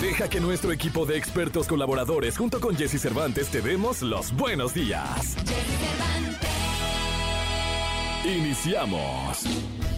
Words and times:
Deja 0.00 0.28
que 0.28 0.38
nuestro 0.38 0.70
equipo 0.70 1.06
de 1.06 1.16
expertos 1.16 1.66
colaboradores 1.66 2.38
junto 2.38 2.60
con 2.60 2.76
Jesse 2.76 3.00
Cervantes 3.00 3.48
te 3.48 3.60
demos 3.60 4.00
los 4.00 4.32
buenos 4.32 4.72
días. 4.72 5.36
Iniciamos. 8.24 9.97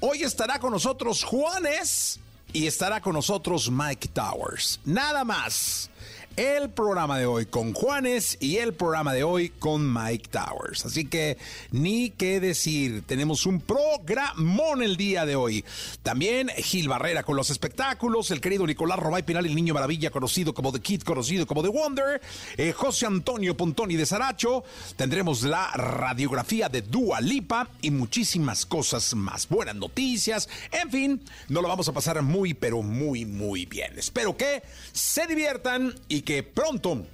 Hoy 0.00 0.22
estará 0.22 0.58
con 0.58 0.72
nosotros 0.72 1.24
Juanes 1.24 2.20
y 2.52 2.66
estará 2.66 3.00
con 3.00 3.14
nosotros 3.14 3.70
Mike 3.70 4.08
Towers. 4.08 4.78
Nada 4.84 5.24
más 5.24 5.90
el 6.36 6.68
programa 6.68 7.18
de 7.18 7.24
hoy 7.24 7.46
con 7.46 7.72
Juanes 7.72 8.36
y 8.40 8.58
el 8.58 8.74
programa 8.74 9.14
de 9.14 9.24
hoy 9.24 9.48
con 9.48 9.90
Mike 9.92 10.28
Towers. 10.30 10.84
Así 10.84 11.06
que 11.06 11.38
ni 11.70 12.10
qué 12.10 12.40
decir, 12.40 13.02
tenemos 13.06 13.46
un 13.46 13.60
programón 13.60 14.82
el 14.82 14.98
día 14.98 15.24
de 15.24 15.34
hoy. 15.34 15.64
También 16.02 16.48
Gil 16.48 16.88
Barrera 16.88 17.22
con 17.22 17.36
los 17.36 17.48
espectáculos, 17.48 18.30
el 18.30 18.42
querido 18.42 18.66
Nicolás 18.66 18.98
Romay 18.98 19.22
Pinal, 19.22 19.46
el 19.46 19.54
niño 19.54 19.72
maravilla, 19.72 20.10
conocido 20.10 20.52
como 20.52 20.72
The 20.72 20.80
Kid, 20.80 21.02
conocido 21.02 21.46
como 21.46 21.62
The 21.62 21.70
Wonder, 21.70 22.20
eh, 22.58 22.72
José 22.72 23.06
Antonio 23.06 23.56
Pontoni 23.56 23.96
de 23.96 24.04
Saracho, 24.04 24.62
tendremos 24.96 25.42
la 25.42 25.70
radiografía 25.72 26.68
de 26.68 26.82
Dua 26.82 27.22
Lipa 27.22 27.68
y 27.80 27.90
muchísimas 27.90 28.66
cosas 28.66 29.14
más. 29.14 29.48
Buenas 29.48 29.76
noticias, 29.76 30.50
en 30.70 30.90
fin, 30.90 31.20
nos 31.48 31.62
lo 31.62 31.68
vamos 31.68 31.88
a 31.88 31.92
pasar 31.92 32.20
muy, 32.20 32.52
pero 32.52 32.82
muy, 32.82 33.24
muy 33.24 33.64
bien. 33.64 33.98
Espero 33.98 34.36
que 34.36 34.62
se 34.92 35.26
diviertan 35.26 35.94
y 36.08 36.25
que 36.26 36.42
pronto 36.42 37.06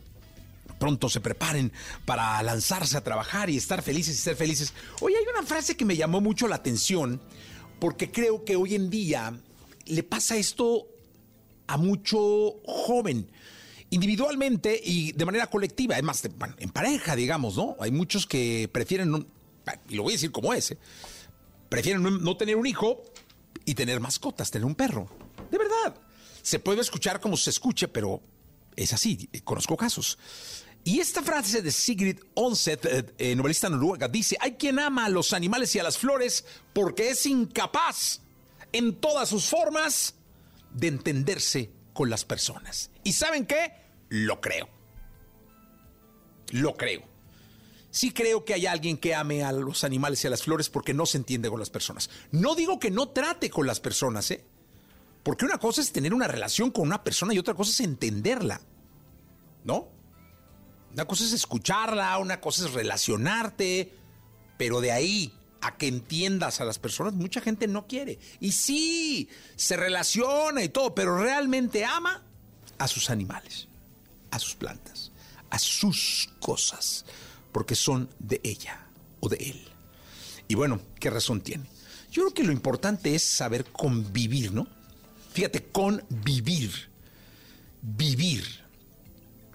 pronto 0.80 1.08
se 1.08 1.20
preparen 1.20 1.70
para 2.04 2.42
lanzarse 2.42 2.96
a 2.96 3.04
trabajar 3.04 3.48
y 3.48 3.56
estar 3.56 3.82
felices 3.82 4.16
y 4.16 4.18
ser 4.18 4.34
felices. 4.34 4.74
Hoy 5.00 5.14
hay 5.14 5.24
una 5.32 5.46
frase 5.46 5.76
que 5.76 5.84
me 5.84 5.96
llamó 5.96 6.20
mucho 6.20 6.48
la 6.48 6.56
atención 6.56 7.20
porque 7.78 8.10
creo 8.10 8.44
que 8.44 8.56
hoy 8.56 8.74
en 8.74 8.90
día 8.90 9.32
le 9.86 10.02
pasa 10.02 10.36
esto 10.36 10.88
a 11.68 11.76
mucho 11.76 12.18
joven, 12.66 13.30
individualmente 13.90 14.80
y 14.82 15.12
de 15.12 15.24
manera 15.24 15.46
colectiva, 15.46 15.94
además 15.94 16.20
en 16.58 16.70
pareja, 16.70 17.14
digamos, 17.14 17.56
¿no? 17.56 17.76
Hay 17.78 17.92
muchos 17.92 18.26
que 18.26 18.68
prefieren, 18.72 19.28
y 19.88 19.94
lo 19.94 20.02
voy 20.02 20.14
a 20.14 20.16
decir 20.16 20.32
como 20.32 20.52
es, 20.52 20.72
¿eh? 20.72 20.78
prefieren 21.68 22.02
no 22.02 22.36
tener 22.36 22.56
un 22.56 22.66
hijo 22.66 23.04
y 23.64 23.74
tener 23.74 24.00
mascotas, 24.00 24.50
tener 24.50 24.66
un 24.66 24.74
perro. 24.74 25.08
De 25.48 25.58
verdad. 25.58 25.94
Se 26.42 26.58
puede 26.58 26.80
escuchar 26.80 27.20
como 27.20 27.36
se 27.36 27.50
escuche, 27.50 27.86
pero 27.86 28.20
es 28.76 28.92
así, 28.92 29.28
conozco 29.44 29.76
casos. 29.76 30.18
Y 30.84 30.98
esta 30.98 31.22
frase 31.22 31.62
de 31.62 31.70
Sigrid 31.70 32.18
Onset, 32.34 32.84
eh, 32.86 33.14
eh, 33.18 33.36
novelista 33.36 33.68
noruega, 33.68 34.08
dice, 34.08 34.36
hay 34.40 34.54
quien 34.54 34.78
ama 34.80 35.04
a 35.04 35.08
los 35.08 35.32
animales 35.32 35.74
y 35.74 35.78
a 35.78 35.84
las 35.84 35.96
flores 35.96 36.44
porque 36.72 37.10
es 37.10 37.24
incapaz 37.26 38.20
en 38.72 38.96
todas 38.96 39.28
sus 39.28 39.46
formas 39.46 40.14
de 40.74 40.88
entenderse 40.88 41.70
con 41.92 42.10
las 42.10 42.24
personas. 42.24 42.90
¿Y 43.04 43.12
saben 43.12 43.46
qué? 43.46 43.72
Lo 44.08 44.40
creo. 44.40 44.68
Lo 46.50 46.74
creo. 46.74 47.02
Sí 47.90 48.10
creo 48.10 48.44
que 48.44 48.54
hay 48.54 48.66
alguien 48.66 48.96
que 48.96 49.14
ame 49.14 49.44
a 49.44 49.52
los 49.52 49.84
animales 49.84 50.24
y 50.24 50.26
a 50.26 50.30
las 50.30 50.42
flores 50.42 50.70
porque 50.70 50.94
no 50.94 51.06
se 51.06 51.18
entiende 51.18 51.50
con 51.50 51.60
las 51.60 51.70
personas. 51.70 52.10
No 52.30 52.54
digo 52.54 52.80
que 52.80 52.90
no 52.90 53.10
trate 53.10 53.50
con 53.50 53.66
las 53.66 53.80
personas, 53.80 54.30
¿eh? 54.30 54.44
Porque 55.22 55.44
una 55.44 55.58
cosa 55.58 55.80
es 55.80 55.92
tener 55.92 56.14
una 56.14 56.28
relación 56.28 56.70
con 56.70 56.84
una 56.84 57.04
persona 57.04 57.34
y 57.34 57.38
otra 57.38 57.54
cosa 57.54 57.70
es 57.70 57.80
entenderla. 57.80 58.60
¿No? 59.64 59.88
Una 60.92 61.04
cosa 61.06 61.24
es 61.24 61.32
escucharla, 61.32 62.18
una 62.18 62.40
cosa 62.40 62.66
es 62.66 62.72
relacionarte, 62.72 63.92
pero 64.58 64.80
de 64.80 64.92
ahí 64.92 65.32
a 65.62 65.76
que 65.76 65.86
entiendas 65.86 66.60
a 66.60 66.64
las 66.64 66.78
personas, 66.78 67.14
mucha 67.14 67.40
gente 67.40 67.68
no 67.68 67.86
quiere. 67.86 68.18
Y 68.40 68.52
sí, 68.52 69.28
se 69.56 69.76
relaciona 69.76 70.62
y 70.62 70.68
todo, 70.68 70.94
pero 70.94 71.16
realmente 71.16 71.84
ama 71.84 72.22
a 72.78 72.88
sus 72.88 73.10
animales, 73.10 73.68
a 74.32 74.40
sus 74.40 74.56
plantas, 74.56 75.12
a 75.50 75.58
sus 75.58 76.28
cosas, 76.40 77.04
porque 77.52 77.76
son 77.76 78.10
de 78.18 78.40
ella 78.42 78.86
o 79.20 79.28
de 79.28 79.36
él. 79.36 79.68
Y 80.48 80.56
bueno, 80.56 80.80
¿qué 80.98 81.10
razón 81.10 81.40
tiene? 81.40 81.64
Yo 82.10 82.24
creo 82.24 82.34
que 82.34 82.44
lo 82.44 82.52
importante 82.52 83.14
es 83.14 83.22
saber 83.22 83.64
convivir, 83.66 84.52
¿no? 84.52 84.66
Fíjate, 85.32 85.64
convivir. 85.64 86.90
Vivir. 87.80 88.62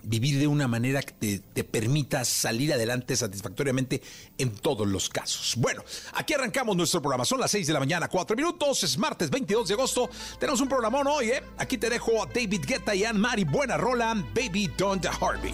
Vivir 0.03 0.39
de 0.39 0.47
una 0.47 0.67
manera 0.67 1.01
que 1.01 1.39
te, 1.39 1.63
permita 1.65 2.23
salir 2.23 2.71
adelante 2.71 3.15
satisfactoriamente 3.17 4.01
en 4.37 4.51
todos 4.51 4.87
los 4.87 5.09
casos. 5.09 5.55
Bueno, 5.57 5.83
aquí 6.13 6.33
arrancamos 6.33 6.77
nuestro 6.77 7.01
programa. 7.01 7.25
Son 7.25 7.39
las 7.39 7.51
6 7.51 7.67
de 7.67 7.73
la 7.73 7.79
mañana, 7.79 8.07
4 8.07 8.35
minutos. 8.35 8.83
Es 8.83 8.97
martes 8.97 9.29
22 9.29 9.67
de 9.67 9.73
agosto. 9.73 10.09
Tenemos 10.39 10.61
un 10.61 10.69
programón 10.69 11.07
hoy, 11.07 11.31
¿eh? 11.31 11.43
Aquí 11.57 11.77
te 11.77 11.89
dejo 11.89 12.23
a 12.23 12.25
David 12.27 12.63
Guetta 12.65 12.95
y 12.95 13.03
Anne 13.03 13.19
Mari. 13.19 13.43
Buena 13.43 13.75
rola, 13.75 14.13
Baby 14.33 14.71
Don't 14.77 15.05
Harvey. 15.05 15.53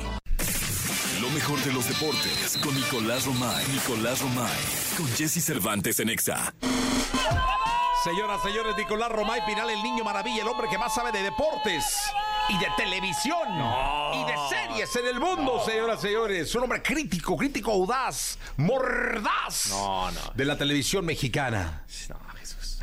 Lo 1.20 1.30
mejor 1.30 1.60
de 1.64 1.74
los 1.74 1.88
deportes 1.88 2.58
con 2.62 2.76
Nicolás 2.76 3.26
Romay. 3.26 3.66
Nicolás 3.70 4.22
Romay. 4.22 4.60
Con 4.98 5.08
Jesse 5.16 5.44
Cervantes 5.44 6.00
en 6.00 6.10
Exa. 6.10 6.54
Señoras, 8.04 8.42
señores, 8.42 8.76
Nicolás 8.76 9.10
Romay 9.10 9.46
Pinal, 9.46 9.70
el 9.70 9.82
niño 9.82 10.04
maravilla, 10.04 10.42
el 10.42 10.48
hombre 10.50 10.68
que 10.68 10.78
más 10.78 10.94
sabe 10.94 11.14
de 11.14 11.24
deportes 11.24 12.12
y 12.50 12.58
de 12.58 12.68
televisión 12.76 13.48
y 14.14 14.26
de 14.26 14.34
series 14.50 14.94
en 14.98 15.08
el 15.08 15.22
mundo, 15.22 15.64
señoras, 15.66 16.02
señores. 16.02 16.54
Un 16.56 16.64
hombre 16.64 16.82
crítico, 16.82 17.38
crítico 17.38 17.72
audaz, 17.72 18.38
mordaz 18.58 19.70
no, 19.70 20.12
no. 20.12 20.20
de 20.36 20.44
la 20.44 20.58
televisión 20.58 21.06
mexicana. 21.06 21.86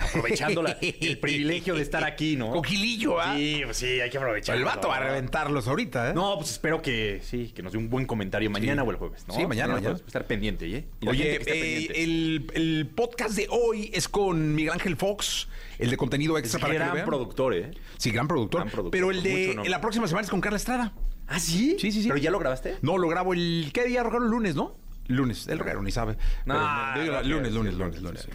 Aprovechando 0.01 0.65
el 0.81 1.19
privilegio 1.19 1.75
de 1.75 1.83
estar 1.83 2.05
aquí, 2.05 2.37
¿no? 2.37 2.51
Coquilillo, 2.51 3.21
¿ah? 3.21 3.35
Sí, 3.37 3.61
pues 3.65 3.77
sí, 3.77 4.01
hay 4.01 4.11
que 4.11 4.19
aprovechar. 4.19 4.57
El 4.57 4.65
vato 4.65 4.89
va 4.89 4.97
a 4.97 5.01
reventarlos 5.01 5.69
ahorita, 5.69 6.11
¿eh? 6.11 6.15
No, 6.15 6.37
pues 6.37 6.53
espero 6.53 6.83
que 6.83 7.21
sí, 7.23 7.53
que 7.55 7.63
nos 7.63 7.73
dé 7.73 7.79
un 7.79 7.91
buen 7.91 8.07
comentario 8.07 8.51
mañana 8.51 8.83
o 8.83 8.91
el 8.91 8.97
jueves, 8.97 9.25
¿no? 9.29 9.35
Sí, 9.35 9.47
mañana, 9.47 9.75
mañana. 9.75 9.95
Pues, 9.95 10.07
estar 10.07 10.27
pendiente, 10.27 10.67
¿eh? 10.67 10.87
Oye, 11.07 11.41
eh, 11.47 12.03
el, 12.03 12.51
el, 12.55 12.87
podcast 12.95 13.37
de 13.37 13.47
hoy 13.51 13.91
es 13.93 14.09
con 14.09 14.55
Miguel 14.55 14.73
Ángel 14.73 14.97
Fox, 14.97 15.49
el 15.79 15.91
de 15.91 15.97
contenido 15.97 16.39
extra 16.39 16.59
es 16.59 16.63
para 16.63 16.75
gran 16.75 16.97
que 16.97 17.03
productor, 17.03 17.55
¿eh? 17.55 17.71
Sí, 17.99 18.11
gran 18.11 18.27
productor. 18.27 18.61
Gran 18.61 18.71
productor 18.71 18.91
pero 18.91 19.11
el 19.11 19.23
de 19.23 19.69
la 19.69 19.81
próxima 19.81 20.07
semana 20.09 20.25
es 20.25 20.31
con 20.31 20.41
Carla 20.41 20.57
Estrada. 20.57 20.93
¿Ah, 21.27 21.39
sí? 21.39 21.77
Sí, 21.79 21.93
sí, 21.93 22.03
sí. 22.03 22.09
¿Pero 22.09 22.19
ya 22.19 22.31
lo 22.31 22.41
grabaste? 22.41 22.77
No, 22.83 22.99
lo 22.99 23.09
grabo 23.09 23.35
el... 23.35 23.71
¿Qué 23.73 23.85
día 23.85 24.03
rogaron? 24.03 24.25
El 24.25 24.31
lunes, 24.31 24.57
¿no? 24.57 24.77
Lunes. 25.07 25.49
El 25.49 25.59
rogero 25.59 25.83
ni 25.83 25.91
sabe. 25.91 26.17
Lunes, 26.45 27.53
lunes, 27.53 27.75
lunes, 27.75 28.01
lunes. 28.03 28.29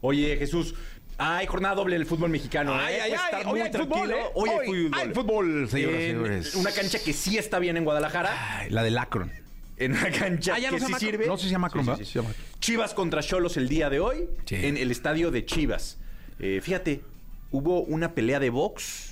Oye, 0.00 0.36
Jesús, 0.36 0.74
hay 1.18 1.46
jornada 1.46 1.74
doble 1.74 1.96
del 1.96 2.06
fútbol 2.06 2.30
mexicano. 2.30 2.74
Ay, 2.74 2.94
¿eh? 2.94 3.00
ay, 3.02 3.12
ay. 3.32 3.42
Hoy 3.46 3.60
hay 3.60 3.72
fútbol, 3.72 4.10
¿eh? 4.10 4.16
Hoy, 4.34 4.50
hay 4.92 5.08
fútbol. 5.08 5.14
Fútbol, 5.14 5.68
señoras 5.68 6.00
y 6.00 6.06
señores. 6.06 6.54
Una 6.54 6.70
cancha 6.70 6.98
que 7.04 7.12
sí 7.12 7.36
está 7.36 7.58
bien 7.58 7.76
en 7.76 7.84
Guadalajara. 7.84 8.58
Ay, 8.58 8.70
la 8.70 8.82
del 8.82 8.96
Akron. 8.96 9.32
En 9.76 9.92
una 9.92 10.10
cancha 10.10 10.54
ah, 10.54 10.58
ya 10.58 10.70
que 10.70 10.80
no 10.80 10.86
sí 10.86 10.94
sirve. 10.94 11.26
No 11.26 11.36
sé 11.36 11.42
si 11.42 11.48
se 11.48 11.52
llama 11.52 11.68
Akron, 11.68 12.04
sí. 12.04 12.20
Chivas 12.60 12.94
contra 12.94 13.22
Cholos 13.22 13.56
el 13.56 13.68
día 13.68 13.90
de 13.90 14.00
hoy 14.00 14.28
en 14.50 14.76
el 14.76 14.90
estadio 14.90 15.30
de 15.30 15.44
Chivas. 15.44 15.98
Eh, 16.38 16.60
fíjate, 16.62 17.02
hubo 17.50 17.82
una 17.82 18.14
pelea 18.14 18.38
de 18.38 18.50
box 18.50 19.07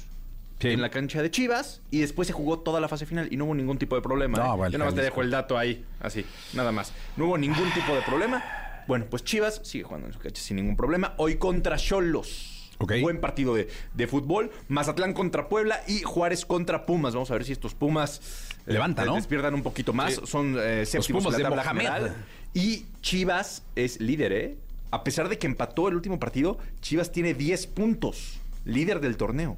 Sí. 0.59 0.69
en 0.69 0.81
la 0.81 0.89
cancha 0.91 1.21
de 1.23 1.31
Chivas 1.31 1.83
y 1.91 2.01
después 2.01 2.27
se 2.27 2.33
jugó 2.33 2.61
toda 2.61 2.81
la 2.81 2.89
fase 2.89 3.05
final 3.05 3.29
y 3.31 3.37
no 3.37 3.45
hubo 3.45 3.55
ningún 3.55 3.77
tipo 3.79 3.95
de 3.95 4.01
problema. 4.03 4.39
No, 4.39 4.67
¿eh? 4.67 4.71
Yo 4.71 4.79
nada 4.79 4.91
más 4.91 4.95
te 4.95 5.03
dejo 5.03 5.21
el 5.21 5.31
dato 5.31 5.59
ahí, 5.59 5.85
así, 6.01 6.25
nada 6.55 6.73
más. 6.73 6.93
No 7.17 7.27
hubo 7.27 7.37
ningún 7.39 7.71
tipo 7.75 7.95
de 7.95 8.01
problema. 8.03 8.43
Bueno, 8.89 9.05
pues 9.11 9.23
Chivas 9.25 9.61
sigue 9.65 9.85
jugando 9.85 10.07
en 10.07 10.13
su 10.15 10.19
cancha 10.19 10.41
sin 10.41 10.57
ningún 10.57 10.77
problema. 10.77 11.15
Hoy 11.19 11.37
contra 11.37 11.77
Cholos. 11.77 12.73
Ok. 12.79 12.93
Buen 13.03 13.21
partido 13.21 13.55
de, 13.55 13.69
de 13.95 14.07
fútbol. 14.07 14.51
Mazatlán 14.69 15.13
contra 15.13 15.49
Puebla 15.49 15.83
y 15.89 16.01
Juárez 16.03 16.47
contra 16.47 16.87
Pumas. 16.87 17.15
Vamos 17.15 17.31
a 17.31 17.35
ver 17.35 17.45
si 17.45 17.53
estos 17.53 17.75
Pumas 17.75 18.53
eh, 18.67 18.73
Levanta, 18.73 19.05
¿no? 19.05 19.15
despiertan 19.17 19.55
un 19.55 19.63
poquito 19.63 19.93
más. 19.93 20.15
Sí. 20.15 20.21
Son 20.25 20.57
eh, 20.59 20.87
séptimos 20.87 21.25
Pumas 21.25 21.37
en 21.39 21.43
la 21.43 21.49
de 21.51 21.57
tabla 21.57 21.65
Mohamed. 21.65 21.87
general. 21.87 22.15
Y 22.55 22.87
Chivas 23.03 23.63
es 23.77 24.01
líder, 24.01 24.33
¿eh? 24.33 24.57
A 24.91 25.05
pesar 25.05 25.29
de 25.29 25.39
que 25.39 25.47
empató 25.47 25.89
el 25.89 25.95
último 25.97 26.19
partido, 26.19 26.59
Chivas 26.81 27.13
tiene 27.13 27.35
10 27.35 27.67
puntos. 27.69 28.39
Líder 28.65 29.01
del 29.01 29.17
torneo. 29.17 29.57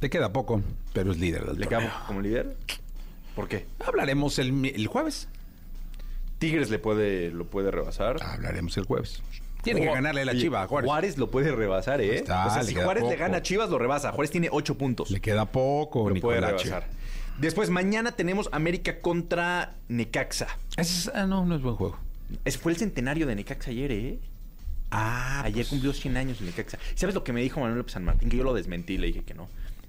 Te 0.00 0.10
queda 0.10 0.32
poco, 0.32 0.62
pero 0.92 1.10
es 1.12 1.18
líder 1.18 1.44
del 1.46 1.58
¿Le 1.58 1.66
torneo. 1.66 1.80
quedamos 1.80 2.06
como 2.06 2.20
líder? 2.20 2.56
¿Por 3.34 3.48
qué? 3.48 3.66
Hablaremos 3.84 4.38
el, 4.38 4.64
el 4.66 4.86
jueves. 4.86 5.28
Tigres 6.38 6.70
le 6.70 6.78
puede, 6.78 7.30
lo 7.30 7.46
puede 7.46 7.70
rebasar. 7.70 8.22
Hablaremos 8.22 8.76
el 8.76 8.84
jueves. 8.84 9.22
Tiene 9.62 9.80
que 9.80 9.86
ganarle 9.86 10.24
la 10.24 10.34
Chiva 10.36 10.62
a 10.62 10.66
Juárez. 10.68 11.18
lo 11.18 11.30
puede 11.30 11.50
rebasar, 11.50 12.00
¿eh? 12.00 12.16
Está, 12.16 12.46
o 12.46 12.50
sea, 12.50 12.62
le 12.62 12.68
si 12.68 12.74
queda 12.74 12.84
Juárez 12.84 13.04
le 13.08 13.16
gana 13.16 13.38
a 13.38 13.42
Chivas, 13.42 13.68
lo 13.70 13.78
rebasa. 13.78 14.12
Juárez 14.12 14.30
tiene 14.30 14.48
8 14.52 14.78
puntos. 14.78 15.10
Le 15.10 15.20
queda 15.20 15.46
poco, 15.46 16.08
lo 16.08 16.14
puede 16.20 16.40
rebasar. 16.40 16.86
Después, 17.38 17.70
mañana 17.70 18.12
tenemos 18.12 18.48
América 18.52 19.00
contra 19.00 19.74
Necaxa. 19.88 20.46
Es- 20.76 21.10
ah, 21.12 21.26
no, 21.26 21.44
no 21.44 21.56
es 21.56 21.62
buen 21.62 21.74
juego. 21.76 21.96
Fue 22.60 22.72
el 22.72 22.78
centenario 22.78 23.26
de 23.26 23.34
Necaxa 23.34 23.70
ayer, 23.70 23.90
¿eh? 23.92 24.18
Ah, 24.90 25.42
Ayer 25.44 25.66
cumplió 25.66 25.92
100 25.92 26.16
años 26.16 26.40
el 26.40 26.46
Necaxa. 26.46 26.78
¿Sabes 26.94 27.14
lo 27.14 27.22
que 27.24 27.32
me 27.32 27.42
dijo 27.42 27.60
Manuel 27.60 27.78
López 27.78 27.92
San 27.92 28.04
Martín? 28.04 28.28
Que 28.30 28.36
yo 28.38 28.44
lo 28.44 28.54
desmentí, 28.54 28.96
le 28.96 29.08
dije 29.08 29.22
que 29.22 29.34
no. 29.34 29.48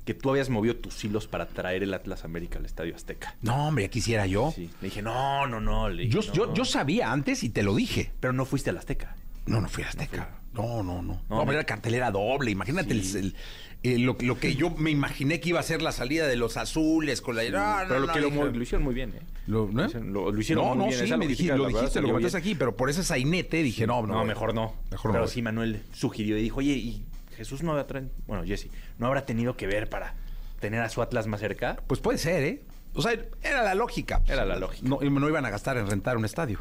Que 0.09 0.15
tú 0.15 0.31
habías 0.31 0.49
movido 0.49 0.75
tus 0.75 1.03
hilos 1.05 1.27
para 1.27 1.45
traer 1.45 1.83
el 1.83 1.93
Atlas 1.93 2.23
América 2.25 2.57
al 2.57 2.65
Estadio 2.65 2.95
Azteca. 2.95 3.35
No, 3.43 3.67
hombre, 3.67 3.83
ya 3.83 3.89
quisiera 3.91 4.25
yo. 4.25 4.51
Sí. 4.55 4.67
Le 4.81 4.87
dije, 4.87 5.03
no, 5.03 5.45
no, 5.45 5.61
no. 5.61 5.87
Le 5.87 6.01
dije, 6.07 6.13
Yo, 6.15 6.21
no. 6.29 6.33
yo, 6.33 6.53
yo 6.55 6.65
sabía 6.65 7.11
antes 7.11 7.43
y 7.43 7.49
te 7.49 7.61
lo 7.61 7.75
dije. 7.75 8.11
Pero 8.19 8.33
no 8.33 8.45
fuiste 8.45 8.71
al 8.71 8.79
Azteca. 8.79 9.15
No, 9.45 9.61
no 9.61 9.69
fui 9.69 9.83
a 9.83 9.89
Azteca. 9.89 10.39
No, 10.53 10.81
no, 10.81 11.03
no. 11.03 11.21
No, 11.29 11.45
No, 11.45 11.51
era 11.51 11.63
cartelera 11.63 12.09
doble. 12.09 12.49
Imagínate 12.49 12.93
el- 12.93 13.15
el- 13.17 13.35
el- 13.83 14.01
lo, 14.01 14.17
lo 14.19 14.39
que 14.39 14.55
yo 14.55 14.71
me 14.71 14.89
imaginé 14.89 15.39
que 15.39 15.49
iba 15.49 15.59
a 15.59 15.63
ser 15.63 15.83
la 15.83 15.91
salida 15.91 16.25
de 16.25 16.37
los 16.37 16.57
azules 16.57 17.21
con 17.21 17.35
la. 17.35 17.43
No, 17.43 17.81
no, 17.83 17.87
pero 17.87 17.99
lo 17.99 18.07
no, 18.07 18.13
que 18.13 18.19
lo, 18.21 18.45
lo 18.51 18.63
hicieron 18.63 18.83
muy 18.83 18.95
bien, 18.95 19.11
¿eh? 19.15 19.21
Lo, 19.45 19.67
¿no? 19.71 19.83
Lo 19.83 20.39
hicieron- 20.41 20.65
no, 20.65 20.69
muy 20.73 20.77
no, 20.77 20.85
bien. 20.87 20.97
sí, 20.97 21.05
Esa 21.05 21.17
me 21.17 21.25
lo 21.25 21.29
dijiste, 21.29 21.55
lo 21.55 21.67
dijiste, 21.67 22.01
lo 22.01 22.17
bien. 22.17 22.35
aquí, 22.35 22.55
pero 22.55 22.75
por 22.75 22.89
ese 22.89 23.03
sainete 23.03 23.61
dije, 23.61 23.85
no, 23.85 24.01
no. 24.07 24.15
No, 24.15 24.25
mejor 24.25 24.55
no. 24.55 24.73
Mejor 24.89 25.11
no 25.11 25.13
Pero 25.13 25.27
sí, 25.27 25.43
Manuel 25.43 25.83
sugirió 25.93 26.35
y 26.35 26.41
dijo, 26.41 26.57
oye, 26.61 26.71
¿y 26.73 27.05
Jesús 27.39 27.63
no 27.63 27.71
habrá 27.71 28.03
bueno, 28.27 28.43
Jesse, 28.43 28.67
no 28.97 29.07
habrá 29.07 29.25
tenido 29.25 29.55
que 29.55 29.65
ver 29.65 29.87
para 29.89 30.13
tener 30.59 30.81
a 30.81 30.89
su 30.89 31.01
Atlas 31.01 31.25
más 31.25 31.39
cerca? 31.39 31.77
Pues 31.87 32.01
puede 32.01 32.17
ser, 32.17 32.43
¿eh? 32.43 32.63
O 32.93 33.01
sea, 33.01 33.13
era 33.41 33.63
la 33.63 33.75
lógica. 33.75 34.21
Era 34.27 34.43
la 34.43 34.57
lógica. 34.57 34.85
No, 34.85 34.99
no 34.99 35.29
iban 35.29 35.45
a 35.45 35.49
gastar 35.49 35.77
en 35.77 35.87
rentar 35.89 36.17
un 36.17 36.25
estadio. 36.25 36.59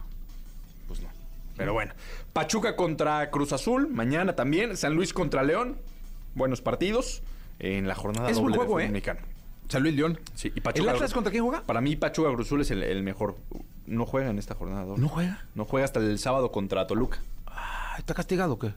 Pues 0.86 1.00
no. 1.00 1.08
Pero 1.56 1.72
bueno. 1.72 1.94
Pachuca 2.32 2.76
contra 2.76 3.28
Cruz 3.32 3.52
Azul, 3.52 3.88
mañana 3.88 4.36
también. 4.36 4.76
San 4.76 4.94
Luis 4.94 5.12
contra 5.12 5.42
León. 5.42 5.78
Buenos 6.36 6.60
partidos. 6.60 7.24
En 7.58 7.88
la 7.88 7.96
jornada 7.96 8.30
Es 8.30 8.36
doble 8.36 8.52
de 8.52 8.58
juego, 8.58 8.74
fútbol 8.74 8.96
¿eh? 8.96 9.16
San 9.68 9.82
Luis 9.82 9.96
León. 9.96 10.20
Sí, 10.36 10.52
y 10.54 10.58
¿El 10.58 10.62
Pachuca. 10.62 10.92
Atlas 10.92 11.12
contra 11.12 11.32
quién 11.32 11.42
juega? 11.42 11.66
Para 11.66 11.80
mí, 11.80 11.96
Pachuca 11.96 12.32
Cruz 12.32 12.46
Azul 12.46 12.60
es 12.60 12.70
el, 12.70 12.84
el 12.84 13.02
mejor. 13.02 13.36
No 13.84 14.06
juega 14.06 14.30
en 14.30 14.38
esta 14.38 14.54
jornada 14.54 14.84
doble. 14.84 15.02
¿No 15.02 15.08
juega? 15.08 15.44
No 15.56 15.64
juega 15.64 15.86
hasta 15.86 15.98
el 15.98 16.20
sábado 16.20 16.52
contra 16.52 16.86
Toluca. 16.86 17.18
Ah, 17.48 17.96
¿Está 17.98 18.14
castigado 18.14 18.52
o 18.52 18.58
qué? 18.60 18.72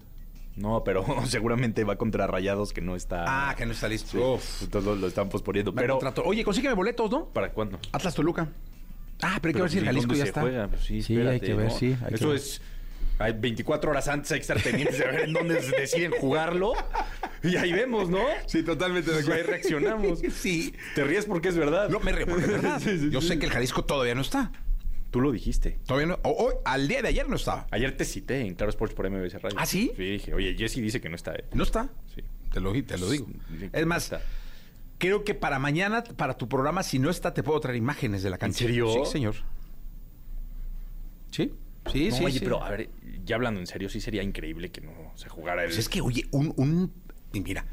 No, 0.55 0.83
pero 0.83 1.05
seguramente 1.27 1.83
va 1.83 1.95
contra 1.97 2.27
Rayados 2.27 2.73
que 2.73 2.81
no 2.81 2.95
está. 2.95 3.25
Ah, 3.49 3.55
que 3.55 3.65
no 3.65 3.71
está 3.71 3.87
listo. 3.87 4.09
Sí. 4.11 4.17
Uf. 4.17 4.63
Entonces 4.63 4.89
lo, 4.89 4.95
lo 4.95 5.07
están 5.07 5.29
posponiendo. 5.29 5.73
Pero. 5.73 5.99
Oye, 6.25 6.43
consígueme 6.43 6.75
boletos, 6.75 7.09
¿no? 7.09 7.25
¿Para 7.25 7.51
cuándo? 7.51 7.79
Atlas 7.91 8.13
Toluca. 8.15 8.49
Ah, 9.23 9.37
pero 9.41 9.49
hay 9.49 9.53
que 9.53 9.53
Pero, 9.53 9.63
ver 9.63 9.71
si 9.71 9.77
el 9.77 9.83
¿y 9.83 9.87
Jalisco 9.87 10.13
ya 10.15 10.23
está. 10.23 10.41
juega? 10.41 10.67
Pues 10.67 10.81
sí, 10.83 11.01
sí, 11.03 11.17
hay 11.17 11.39
que 11.39 11.53
ver, 11.53 11.67
¿no? 11.67 11.77
sí. 11.77 11.95
hay 12.05 12.13
Eso 12.15 12.33
es. 12.33 12.61
Hay 13.19 13.33
24 13.33 13.91
horas 13.91 14.07
antes 14.07 14.31
hay 14.31 14.39
que 14.39 14.41
estar 14.41 14.59
pendientes 14.59 14.97
de 14.97 15.05
ver 15.05 15.19
en 15.21 15.33
dónde 15.33 15.61
deciden 15.77 16.11
jugarlo. 16.19 16.73
Y 17.43 17.55
ahí 17.55 17.71
vemos, 17.71 18.09
¿no? 18.09 18.19
Sí, 18.47 18.63
totalmente 18.63 19.11
Pues 19.11 19.29
ahí 19.29 19.43
reaccionamos. 19.43 20.19
Sí. 20.33 20.73
Te 20.95 21.03
ríes 21.03 21.25
porque 21.25 21.49
es 21.49 21.55
verdad. 21.57 21.87
No, 21.89 21.99
me 21.99 22.13
río 22.13 22.25
porque 22.25 22.45
es 22.45 22.51
verdad. 22.51 22.79
Sí, 22.83 22.97
sí, 22.97 23.09
Yo 23.11 23.21
sí. 23.21 23.27
sé 23.27 23.39
que 23.39 23.45
el 23.45 23.51
Jalisco 23.51 23.85
todavía 23.85 24.15
no 24.15 24.21
está. 24.21 24.51
Tú 25.11 25.19
lo 25.21 25.31
dijiste. 25.31 25.77
Todavía 25.85 26.07
no. 26.07 26.19
o- 26.23 26.45
Hoy, 26.45 26.53
al 26.65 26.87
día 26.87 27.01
de 27.01 27.09
ayer 27.09 27.27
no 27.29 27.35
estaba. 27.35 27.67
Ayer 27.71 27.95
te 27.97 28.05
cité 28.05 28.39
en 28.41 28.55
Claro 28.55 28.69
Sports 28.69 28.95
por 28.95 29.09
MBS 29.09 29.33
Radio. 29.41 29.57
¿Ah, 29.59 29.65
sí? 29.65 29.91
Sí, 29.95 30.03
dije, 30.03 30.33
oye, 30.33 30.55
Jesse 30.57 30.75
dice 30.77 31.01
que 31.01 31.09
no 31.09 31.15
está. 31.17 31.33
¿eh? 31.35 31.43
¿No 31.53 31.63
está? 31.63 31.89
Sí. 32.15 32.21
Te 32.51 32.59
lo, 32.61 32.71
te 32.83 32.97
lo 32.97 33.09
digo. 33.09 33.27
Sí, 33.59 33.69
Es 33.73 33.85
más, 33.85 34.05
está. 34.05 34.21
creo 34.97 35.23
que 35.25 35.33
para 35.35 35.59
mañana, 35.59 36.03
para 36.03 36.35
tu 36.37 36.47
programa, 36.49 36.81
si 36.83 36.97
no 36.99 37.09
está, 37.09 37.33
te 37.33 37.43
puedo 37.43 37.59
traer 37.59 37.77
imágenes 37.77 38.23
de 38.23 38.29
la 38.29 38.37
cancha. 38.37 38.59
serio? 38.59 38.87
Sí, 39.05 39.11
señor. 39.11 39.35
Sí, 41.31 41.53
sí, 41.91 42.09
No, 42.09 42.15
sí. 42.17 42.23
oye, 42.25 42.39
sí. 42.39 42.45
pero 42.45 42.63
a 42.63 42.69
ver, 42.69 42.89
ya 43.25 43.35
hablando 43.35 43.59
en 43.59 43.67
serio, 43.67 43.89
sí 43.89 44.01
sería 44.01 44.23
increíble 44.23 44.71
que 44.71 44.81
no 44.81 44.91
se 45.15 45.29
jugara 45.29 45.63
el. 45.63 45.69
Pues 45.69 45.79
es 45.79 45.89
que, 45.89 46.01
oye, 46.01 46.25
un, 46.31 46.53
un- 46.57 46.91
Mira, 47.33 47.65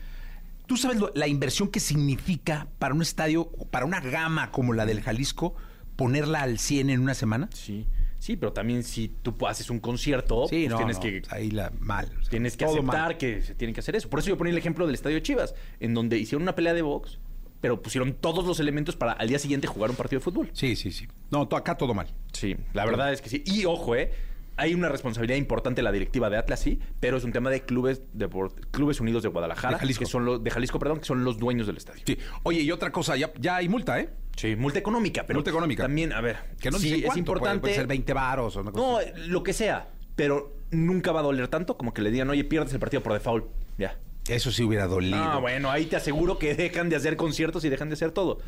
¿tú 0.67 0.77
sabes 0.77 0.99
lo- 0.99 1.11
la 1.15 1.27
inversión 1.27 1.69
que 1.69 1.81
significa 1.81 2.69
para 2.79 2.95
un 2.95 3.03
estadio, 3.03 3.51
para 3.71 3.85
una 3.85 4.01
gama 4.01 4.53
como 4.53 4.73
la 4.73 4.87
del 4.87 5.01
Jalisco, 5.03 5.57
ponerla 5.99 6.43
al 6.43 6.59
100 6.61 6.91
en 6.91 7.01
una 7.01 7.15
semana? 7.15 7.51
Sí, 7.53 7.85
sí, 8.21 8.37
pero 8.37 8.53
también 8.53 8.85
si 8.85 9.09
tú 9.09 9.35
haces 9.49 9.69
un 9.69 9.81
concierto, 9.81 10.47
Sí, 10.49 10.61
pues 10.61 10.71
no, 10.71 10.77
tienes 10.77 10.97
no, 10.97 11.03
que 11.03 11.23
ahí 11.31 11.51
la 11.51 11.73
mal. 11.81 12.07
o 12.19 12.23
sea, 12.23 12.31
Tienes 12.31 12.57
que 12.57 12.65
aceptar 12.65 12.85
mal. 13.09 13.17
que 13.19 13.43
se 13.43 13.55
tiene 13.57 13.75
que 13.75 13.81
hacer 13.81 13.97
eso. 13.97 14.09
Por 14.09 14.21
eso 14.21 14.29
yo 14.29 14.39
ponía 14.39 14.53
el 14.53 14.59
ejemplo 14.59 14.87
del 14.87 14.95
Estadio 14.95 15.19
Chivas, 15.19 15.55
en 15.81 15.95
donde 15.95 16.17
hicieron 16.17 16.43
una 16.43 16.55
pelea 16.55 16.73
de 16.73 16.83
box, 16.83 17.19
pero 17.61 17.83
pusieron 17.83 18.13
todos 18.15 18.47
los 18.47 18.61
elementos 18.61 18.95
para 18.95 19.11
al 19.13 19.27
día 19.29 19.41
siguiente 19.41 19.67
jugar 19.67 19.91
un 19.91 19.97
partido 19.97 20.21
de 20.21 20.25
fútbol. 20.25 20.49
Sí, 20.53 20.77
sí, 20.77 20.93
sí. 20.93 21.09
No, 21.33 21.43
acá 21.43 21.77
todo 21.77 21.93
mal. 21.95 22.07
Sí, 22.33 22.57
la 22.75 22.85
verdad 22.87 23.13
es 23.13 23.21
que 23.21 23.29
sí. 23.29 23.43
Y 23.45 23.65
ojo, 23.65 23.97
¿eh? 23.97 24.13
Hay 24.57 24.75
una 24.75 24.89
responsabilidad 24.89 25.37
importante 25.39 25.81
en 25.81 25.85
la 25.85 25.93
directiva 25.93 26.31
de 26.31 26.37
Atlas, 26.37 26.59
sí, 26.61 26.81
pero 27.01 27.17
es 27.17 27.23
un 27.25 27.33
tema 27.33 27.49
de 27.51 27.63
clubes 27.63 28.03
de 28.13 28.29
clubes 28.73 29.01
unidos 29.01 29.23
de 29.25 29.29
Guadalajara, 29.29 29.75
De 29.75 29.81
Jalisco. 29.81 30.05
que 30.05 30.11
son 30.11 30.25
los 30.25 30.43
de 30.43 30.51
Jalisco, 30.51 30.79
perdón, 30.81 30.99
que 30.99 31.05
son 31.05 31.23
los 31.25 31.39
dueños 31.39 31.67
del 31.69 31.77
estadio. 31.77 32.03
Sí. 32.07 32.19
Oye, 32.43 32.61
y 32.63 32.71
otra 32.73 32.91
cosa, 32.91 33.17
ya, 33.17 33.33
ya 33.41 33.57
hay 33.57 33.69
multa, 33.69 34.01
¿eh? 34.01 34.11
Sí, 34.39 34.55
multa 34.55 34.79
económica, 34.79 35.25
pero 35.27 35.39
Multa 35.39 35.51
económica. 35.51 35.83
también, 35.83 36.13
a 36.13 36.21
ver, 36.21 36.37
Que 36.61 36.71
no 36.71 36.79
sí, 36.79 37.05
es 37.05 37.17
importante. 37.17 37.59
Puede, 37.59 37.61
puede 37.61 37.75
ser 37.75 37.87
20 37.89 38.13
varos 38.13 38.57
o 38.57 38.61
una 38.61 38.71
cosa 38.71 39.03
No, 39.11 39.17
lo 39.27 39.43
que 39.43 39.53
sea, 39.53 39.89
pero 40.15 40.57
nunca 40.71 41.11
va 41.13 41.21
a 41.21 41.23
doler 41.25 41.49
tanto 41.49 41.77
como 41.77 41.93
que 41.93 42.03
le 42.03 42.11
digan, 42.13 42.31
oye, 42.31 42.45
pierdes 42.45 42.73
el 42.73 42.79
partido 42.79 43.03
por 43.03 43.13
default. 43.15 43.47
Ya. 43.79 43.99
Eso 44.29 44.53
sí 44.53 44.63
hubiera 44.63 44.87
dolido. 44.87 45.17
Ah, 45.17 45.39
bueno, 45.39 45.71
ahí 45.71 45.87
te 45.87 45.97
aseguro 45.97 46.39
que 46.39 46.55
dejan 46.55 46.89
de 46.89 46.97
hacer 46.97 47.17
conciertos 47.17 47.65
y 47.65 47.69
dejan 47.69 47.89
de 47.89 47.95
hacer 47.95 48.13
todo. 48.13 48.39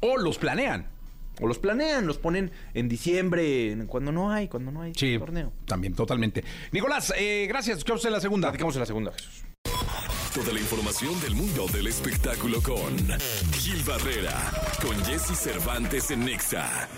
O 0.00 0.16
los 0.18 0.36
planean. 0.36 0.88
O 1.40 1.46
los 1.46 1.58
planean, 1.58 2.06
los 2.06 2.18
ponen 2.18 2.50
en 2.74 2.88
diciembre, 2.88 3.76
cuando 3.86 4.10
no 4.12 4.30
hay, 4.32 4.48
cuando 4.48 4.72
no 4.72 4.82
hay 4.82 4.92
Sí, 4.94 5.16
torneo. 5.18 5.52
también, 5.66 5.94
totalmente. 5.94 6.42
Nicolás, 6.72 7.14
eh, 7.16 7.46
gracias. 7.48 7.84
¿Qué 7.84 7.92
en 7.92 8.12
la 8.12 8.20
segunda? 8.20 8.48
Platicamos 8.48 8.74
en 8.74 8.80
la 8.80 8.86
segunda, 8.86 9.12
Jesús. 9.12 9.44
Toda 10.34 10.52
la 10.52 10.60
información 10.60 11.18
del 11.20 11.34
mundo 11.34 11.66
del 11.72 11.86
espectáculo 11.86 12.62
con 12.62 12.96
Gil 13.52 13.82
Barrera, 13.82 14.34
con 14.82 15.02
Jesse 15.04 15.36
Cervantes 15.36 16.10
en 16.10 16.24
Nexa. 16.24 16.88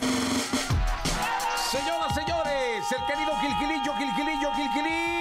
Señoras, 1.70 2.14
señores, 2.14 2.84
el 2.90 3.06
querido 3.06 3.32
Gilgilillo, 3.40 3.92
Gilgilín, 3.94 4.42
el 4.42 5.19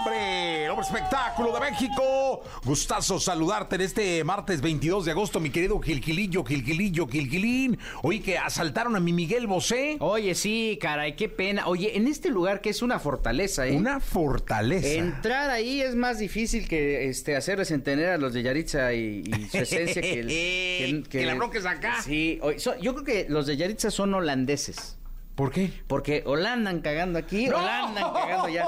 hombre, 0.00 0.64
el 0.64 0.70
hombre 0.70 0.86
espectáculo 0.86 1.52
de 1.52 1.60
México. 1.60 2.42
Gustazo 2.64 3.20
saludarte 3.20 3.76
en 3.76 3.82
este 3.82 4.24
martes 4.24 4.60
22 4.60 5.04
de 5.04 5.10
agosto, 5.12 5.40
mi 5.40 5.50
querido 5.50 5.78
Gilgilillo, 5.80 6.44
Gilgilillo, 6.44 7.06
Gilgilín. 7.06 7.78
Oí 8.02 8.20
que 8.20 8.38
asaltaron 8.38 8.96
a 8.96 9.00
mi 9.00 9.12
Miguel 9.12 9.46
Bosé. 9.46 9.96
Oye, 10.00 10.34
sí, 10.34 10.78
caray, 10.80 11.16
qué 11.16 11.28
pena. 11.28 11.66
Oye, 11.66 11.96
en 11.96 12.06
este 12.08 12.30
lugar 12.30 12.60
que 12.60 12.70
es 12.70 12.82
una 12.82 12.98
fortaleza, 12.98 13.66
¿eh? 13.66 13.76
Una 13.76 14.00
fortaleza. 14.00 14.88
Entrar 14.88 15.50
ahí 15.50 15.80
es 15.80 15.94
más 15.94 16.18
difícil 16.18 16.66
que 16.68 17.08
este 17.08 17.36
hacerles 17.36 17.70
entender 17.70 18.10
a 18.10 18.18
los 18.18 18.32
de 18.32 18.42
Yaritza 18.42 18.92
y, 18.94 19.22
y 19.26 19.48
su 19.50 19.58
esencia 19.58 20.00
que, 20.02 20.20
el- 20.20 21.06
Que 21.10 21.26
la 21.26 21.34
bronca 21.34 21.58
es 21.58 21.66
acá. 21.66 22.00
Sí, 22.02 22.38
oye, 22.42 22.58
so- 22.58 22.78
yo 22.78 22.94
creo 22.94 23.04
que 23.04 23.26
los 23.28 23.46
de 23.46 23.56
Yaritza 23.56 23.90
son 23.90 24.14
holandeses. 24.14 24.96
¿Por 25.40 25.52
qué? 25.52 25.72
Porque 25.86 26.22
o 26.26 26.36
la 26.36 26.52
andan 26.52 26.82
cagando 26.82 27.18
aquí 27.18 27.48
o 27.48 27.52
la 27.52 27.86
andan 27.86 28.12
cagando 28.12 28.44
allá. 28.44 28.66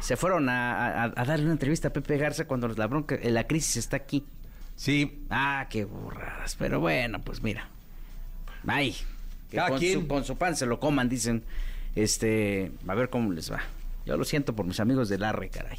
Se 0.00 0.16
fueron 0.16 0.48
a, 0.48 1.04
a- 1.04 1.12
a 1.14 1.24
darle 1.26 1.44
una 1.44 1.52
entrevista 1.52 1.88
a 1.88 1.92
Pepe 1.92 2.16
Garza 2.16 2.46
cuando 2.46 2.68
la 2.68 2.86
bronca, 2.86 3.18
la 3.22 3.46
crisis 3.46 3.76
está 3.76 3.96
aquí. 3.98 4.24
Sí. 4.74 5.24
Ah, 5.28 5.66
qué 5.68 5.84
burradas. 5.84 6.56
Pero 6.58 6.80
bueno, 6.80 7.20
pues 7.20 7.42
mira. 7.42 7.68
Ay, 8.66 8.96
que 9.50 9.58
con, 9.58 9.78
quien. 9.78 10.00
Su, 10.00 10.08
con 10.08 10.24
su 10.24 10.36
pan 10.36 10.56
se 10.56 10.64
lo 10.64 10.80
coman, 10.80 11.10
dicen. 11.10 11.44
Este, 11.94 12.72
a 12.88 12.94
ver 12.94 13.10
cómo 13.10 13.30
les 13.32 13.52
va. 13.52 13.60
Yo 14.06 14.16
lo 14.16 14.24
siento 14.24 14.56
por 14.56 14.64
mis 14.64 14.80
amigos 14.80 15.10
del 15.10 15.22
Arre, 15.22 15.50
caray. 15.50 15.78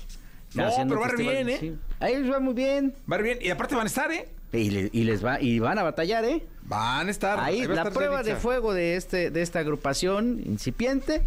No, 0.53 0.69
pero 0.88 1.00
va 1.01 1.09
bien, 1.17 1.50
¿eh? 1.50 1.57
sí. 1.59 1.75
Ahí 2.00 2.15
les 2.21 2.31
va 2.31 2.39
muy 2.39 2.53
bien. 2.53 2.93
Va 3.12 3.17
bien. 3.17 3.39
Y 3.41 3.50
aparte 3.50 3.73
van 3.73 3.85
a 3.85 3.88
estar, 3.88 4.12
¿eh? 4.12 4.29
Y, 4.51 4.69
le- 4.69 4.89
y 4.93 5.03
les 5.03 5.25
va, 5.25 5.41
y 5.41 5.57
van 5.57 5.79
a 5.79 5.83
batallar, 5.83 6.23
¿eh? 6.25 6.45
Van 6.65 7.08
a 7.08 7.12
estar. 7.12 7.39
Ahí 7.39 7.65
va 7.65 7.74
a 7.74 7.75
la 7.75 7.82
estar 7.82 7.93
prueba 7.93 8.24
de 8.24 8.36
fuego 8.36 8.74
de 8.74 8.96
este, 8.96 9.29
de 9.32 9.41
esta 9.41 9.60
agrupación 9.60 10.41
incipiente, 10.46 11.22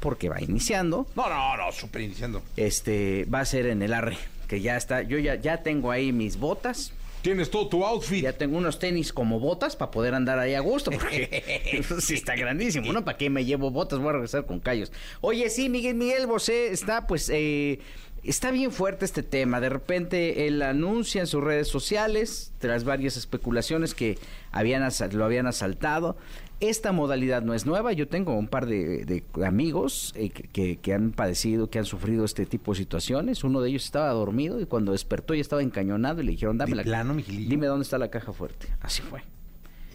porque 0.00 0.28
va 0.28 0.40
iniciando, 0.40 1.06
No, 1.16 1.28
no, 1.28 1.56
no, 1.56 1.72
súper 1.72 2.02
iniciando. 2.02 2.42
este, 2.56 3.24
va 3.26 3.40
a 3.40 3.44
ser 3.44 3.66
en 3.66 3.82
el 3.82 3.92
Arre, 3.92 4.18
que 4.46 4.60
ya 4.60 4.76
está, 4.76 5.02
yo 5.02 5.18
ya, 5.18 5.34
ya 5.34 5.62
tengo 5.62 5.90
ahí 5.90 6.12
mis 6.12 6.38
botas, 6.38 6.92
Tienes 7.22 7.50
todo 7.50 7.66
tu 7.66 7.84
outfit. 7.84 8.22
Ya 8.22 8.34
tengo 8.34 8.56
unos 8.56 8.78
tenis 8.78 9.12
como 9.12 9.40
botas 9.40 9.74
para 9.74 9.90
poder 9.90 10.14
andar 10.14 10.38
ahí 10.38 10.54
a 10.54 10.60
gusto, 10.60 10.92
porque 10.92 11.82
sí 12.00 12.14
está 12.14 12.36
grandísimo, 12.36 12.92
¿no? 12.92 13.04
¿Para 13.04 13.18
qué 13.18 13.30
me 13.30 13.44
llevo 13.44 13.72
botas? 13.72 13.98
Voy 13.98 14.10
a 14.10 14.12
regresar 14.12 14.46
con 14.46 14.60
callos. 14.60 14.92
Oye, 15.22 15.50
sí, 15.50 15.68
Miguel 15.68 15.96
Miguel 15.96 16.28
Bosé 16.28 16.68
está, 16.70 17.08
pues, 17.08 17.28
eh, 17.34 17.80
Está 18.28 18.50
bien 18.50 18.72
fuerte 18.72 19.04
este 19.04 19.22
tema. 19.22 19.60
De 19.60 19.68
repente 19.68 20.46
él 20.46 20.60
anuncia 20.62 21.20
en 21.20 21.26
sus 21.26 21.42
redes 21.42 21.68
sociales, 21.68 22.52
tras 22.58 22.84
varias 22.84 23.16
especulaciones 23.16 23.94
que 23.94 24.18
habían 24.52 24.82
lo 25.12 25.24
habían 25.24 25.46
asaltado. 25.46 26.16
Esta 26.58 26.90
modalidad 26.92 27.42
no 27.42 27.52
es 27.52 27.66
nueva. 27.66 27.92
Yo 27.92 28.08
tengo 28.08 28.34
un 28.34 28.48
par 28.48 28.66
de, 28.66 29.04
de 29.04 29.22
amigos 29.44 30.12
eh, 30.16 30.30
que- 30.30 30.94
han 30.94 31.12
padecido, 31.12 31.68
que 31.68 31.78
han 31.78 31.84
sufrido 31.84 32.24
este 32.24 32.46
tipo 32.46 32.72
de 32.72 32.78
situaciones. 32.78 33.44
Uno 33.44 33.60
de 33.60 33.68
ellos 33.68 33.84
estaba 33.84 34.08
dormido 34.10 34.60
y 34.60 34.66
cuando 34.66 34.92
despertó 34.92 35.34
ya 35.34 35.42
estaba 35.42 35.62
encañonado 35.62 36.22
y 36.22 36.24
le 36.24 36.32
dijeron, 36.32 36.56
dame 36.56 36.70
¿De 36.70 36.76
la 36.76 36.82
plano? 36.82 37.14
Dime 37.14 37.66
dónde 37.66 37.82
está 37.82 37.98
la 37.98 38.08
caja 38.08 38.32
fuerte. 38.32 38.68
Así 38.80 39.02
fue. 39.02 39.22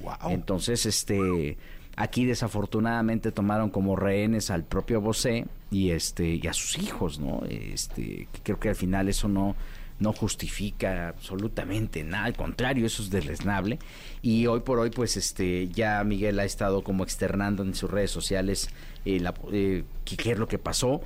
Wow. 0.04 0.30
Entonces, 0.32 0.86
este, 0.86 1.58
aquí 2.02 2.26
desafortunadamente 2.26 3.32
tomaron 3.32 3.70
como 3.70 3.96
rehenes 3.96 4.50
al 4.52 4.64
propio 4.64 5.02
Bosé 5.02 5.46
y 5.70 5.92
este 5.92 6.36
y 6.36 6.48
a 6.48 6.54
sus 6.54 6.78
hijos, 6.78 7.20
¿no? 7.20 7.44
Este, 7.50 8.28
creo 8.44 8.60
que 8.60 8.70
al 8.70 8.76
final 8.76 9.08
eso 9.10 9.28
no 9.28 9.56
no 10.00 10.14
justifica 10.14 11.10
absolutamente 11.10 12.04
nada, 12.04 12.26
al 12.26 12.34
contrario, 12.36 12.88
eso 12.88 13.04
es 13.04 13.12
deleznable. 13.12 13.78
Y 14.24 14.48
hoy 14.48 14.62
por 14.62 14.80
hoy, 14.80 14.90
pues, 14.90 15.16
este, 15.16 15.68
ya 15.68 16.04
Miguel 16.04 16.40
ha 16.40 16.44
estado 16.44 16.84
como 16.84 17.04
externando 17.04 17.62
en 17.62 17.76
sus 17.76 17.92
redes 17.92 18.10
sociales 18.10 18.70
eh, 19.06 19.20
la- 19.20 19.36
eh, 19.52 19.84
qué 20.04 20.32
es 20.32 20.40
lo 20.40 20.48
que 20.48 20.58
pasó. 20.58 21.02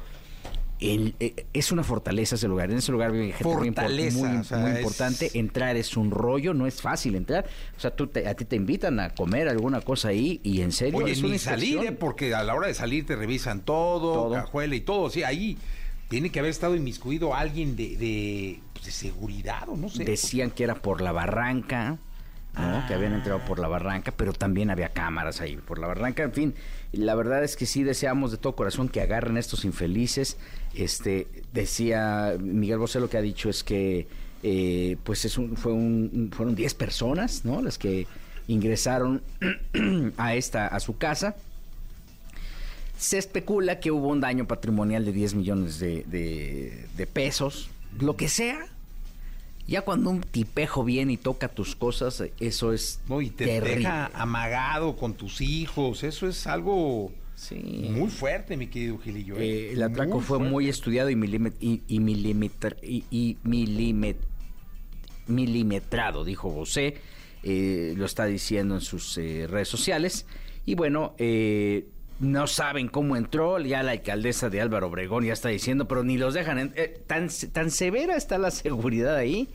El- 0.80 1.16
eh, 1.22 1.46
es 1.54 1.72
una 1.72 1.84
fortaleza 1.84 2.36
ese 2.36 2.48
lugar. 2.50 2.70
En 2.70 2.78
ese 2.78 2.92
lugar 2.92 3.12
vive 3.14 3.32
gente 3.32 3.44
muy, 3.46 3.68
Fortaleza, 3.68 4.18
muy, 4.28 4.38
o 4.38 4.44
sea, 4.44 4.58
muy 4.58 4.72
es- 4.72 4.78
importante. 4.80 5.32
Entrar 5.34 5.76
es 5.78 5.96
un 5.96 6.12
rollo, 6.12 6.54
no 6.54 6.68
es 6.68 6.82
fácil 6.82 7.16
entrar. 7.16 7.46
O 7.78 7.80
sea, 7.80 7.92
tú 7.96 8.08
te- 8.08 8.28
a 8.28 8.34
ti 8.36 8.44
te 8.46 8.56
invitan 8.58 9.00
a 9.00 9.10
comer 9.12 9.48
alguna 9.48 9.80
cosa 9.82 10.10
ahí 10.10 10.42
y 10.44 10.62
en 10.62 10.72
serio 10.74 11.00
Oye, 11.00 11.14
es 11.14 11.24
una 11.24 11.38
salir. 11.38 11.80
¿eh? 11.80 11.92
porque 11.94 12.36
a 12.36 12.44
la 12.44 12.54
hora 12.56 12.68
de 12.68 12.74
salir 12.74 13.06
te 13.06 13.16
revisan 13.16 13.62
todo, 13.62 14.14
Todo. 14.14 14.34
cajuela 14.34 14.76
y 14.76 14.82
todo. 14.82 15.10
Sí, 15.10 15.24
ahí 15.24 15.58
tiene 16.10 16.30
que 16.30 16.40
haber 16.40 16.52
estado 16.52 16.76
inmiscuido 16.76 17.34
alguien 17.34 17.76
de, 17.78 17.96
de, 17.98 18.60
pues, 18.74 18.86
de 18.86 18.92
seguridad 18.92 19.70
o 19.70 19.78
no 19.78 19.88
sé. 19.90 20.04
Decían 20.04 20.52
que 20.52 20.66
era 20.66 20.76
por 20.76 21.00
la 21.02 21.12
barranca, 21.14 21.98
¿no? 22.58 22.88
que 22.88 22.94
habían 22.94 23.14
entrado 23.14 23.40
por 23.46 23.60
la 23.60 23.68
barranca, 23.68 24.14
pero 24.16 24.32
también 24.34 24.70
había 24.70 24.90
cámaras 24.90 25.42
ahí 25.42 25.58
por 25.58 25.78
la 25.80 25.88
barranca. 25.88 26.24
En 26.24 26.32
fin, 26.32 26.54
la 26.94 27.14
verdad 27.16 27.44
es 27.44 27.56
que 27.58 27.66
sí 27.66 27.84
deseamos 27.84 28.32
de 28.32 28.38
todo 28.38 28.56
corazón 28.56 28.88
que 28.88 29.02
agarren 29.02 29.36
a 29.38 29.40
estos 29.40 29.66
infelices. 29.66 30.38
Este 30.78 31.28
decía 31.54 32.36
Miguel 32.40 32.78
Bosé 32.80 33.00
lo 33.00 33.10
que 33.10 33.18
ha 33.18 33.22
dicho 33.22 33.50
es 33.50 33.64
que 33.64 34.08
eh, 34.44 34.98
pues 35.04 35.26
es 35.26 35.38
un, 35.38 35.58
fue 35.58 35.74
un, 35.74 36.32
fueron 36.36 36.56
10 36.56 36.74
personas, 36.76 37.46
¿no? 37.46 37.62
Las 37.62 37.78
que 37.78 38.06
ingresaron 38.48 39.22
a 40.18 40.36
esta 40.36 40.68
a 40.68 40.80
su 40.80 40.98
casa. 40.98 41.36
Se 42.98 43.18
especula 43.18 43.80
que 43.80 43.92
hubo 43.92 44.08
un 44.08 44.22
daño 44.22 44.48
patrimonial 44.48 45.04
de 45.04 45.12
10 45.12 45.34
millones 45.36 45.80
de, 45.80 46.04
de- 46.08 46.86
de 46.96 47.08
pesos, 47.08 47.70
lo 48.00 48.16
que 48.16 48.30
sea. 48.30 48.66
Ya 49.68 49.82
cuando 49.82 50.12
un 50.12 50.22
tipejo 50.22 50.84
viene 50.84 51.14
y 51.14 51.18
toca 51.18 51.48
tus 51.48 51.76
cosas, 51.76 52.24
eso 52.40 52.72
es 52.72 53.00
No, 53.10 53.20
y 53.22 53.32
te 53.32 53.46
terrible. 53.48 53.78
deja 53.78 54.12
amagado 54.14 54.96
con 54.96 55.16
tus 55.16 55.42
hijos. 55.42 56.04
Eso 56.04 56.28
es 56.28 56.46
algo 56.46 57.12
Sí. 57.36 57.90
muy 57.92 58.10
fuerte, 58.10 58.56
mi 58.58 58.68
querido 58.68 58.98
Gilillo. 58.98 59.36
¿eh? 59.38 59.44
Eh, 59.68 59.74
el 59.74 59.84
atraco 59.84 60.16
Muy 60.16 60.22
fue 60.24 60.38
fuerte. 60.38 60.52
muy 60.52 60.70
estudiado 60.70 61.10
y, 61.10 61.16
milimet- 61.16 61.56
y, 61.60 61.82
y 61.88 62.00
milimetra- 62.00 62.78
y- 62.82 63.38
milimet- 63.44 64.16
milimetrado, 65.28 66.24
dijo 66.24 66.50
José. 66.52 66.96
Eh, 67.44 67.94
lo 67.98 68.06
está 68.06 68.26
diciendo 68.26 68.76
en 68.76 68.82
sus 68.82 69.18
eh, 69.18 69.48
redes 69.50 69.68
sociales. 69.68 70.26
Y 70.66 70.76
bueno, 70.76 71.14
eh, 71.18 71.86
no 72.20 72.48
saben 72.48 72.88
cómo 72.88 73.16
entró. 73.18 73.60
Ya 73.60 73.84
la 73.84 73.92
alcaldesa 73.92 74.50
de 74.50 74.62
Álvaro 74.62 74.88
Obregón 74.88 75.26
ya 75.26 75.34
está 75.34 75.50
diciendo, 75.50 75.88
pero 75.88 76.04
ni 76.04 76.18
los 76.18 76.34
dejan. 76.34 76.58
en- 76.58 76.74
eh, 76.76 77.02
tan, 77.06 77.28
tan 77.52 77.70
severa 77.70 78.16
está 78.16 78.38
la 78.38 78.52
seguridad 78.52 79.16
ahí 79.16 79.48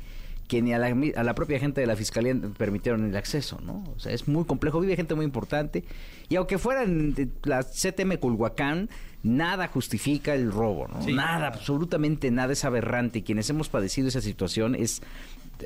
que 0.50 0.60
ni 0.62 0.72
a 0.74 0.78
la, 0.78 0.92
mi- 0.96 1.12
a 1.14 1.22
la 1.22 1.36
propia 1.36 1.60
gente 1.60 1.80
de 1.80 1.86
la 1.86 1.94
fiscalía 1.94 2.34
permitieron 2.58 3.08
el 3.08 3.16
acceso, 3.16 3.60
¿no? 3.64 3.84
O 3.94 4.00
sea, 4.00 4.12
es 4.12 4.26
muy 4.26 4.44
complejo, 4.44 4.80
vive 4.80 4.96
gente 4.96 5.14
muy 5.14 5.24
importante. 5.24 5.84
Y 6.28 6.34
aunque 6.34 6.58
fueran 6.58 7.14
de 7.14 7.28
la 7.44 7.62
CTM 7.62 8.16
Culhuacán, 8.16 8.90
nada 9.22 9.68
justifica 9.68 10.34
el 10.34 10.50
robo, 10.50 10.88
¿no? 10.88 11.02
Sí. 11.02 11.12
Nada, 11.12 11.46
absolutamente 11.46 12.32
nada 12.32 12.52
es 12.52 12.64
aberrante. 12.64 13.20
Y 13.20 13.22
quienes 13.22 13.48
hemos 13.48 13.68
padecido 13.68 14.08
esa 14.08 14.20
situación 14.20 14.74
es, 14.74 15.02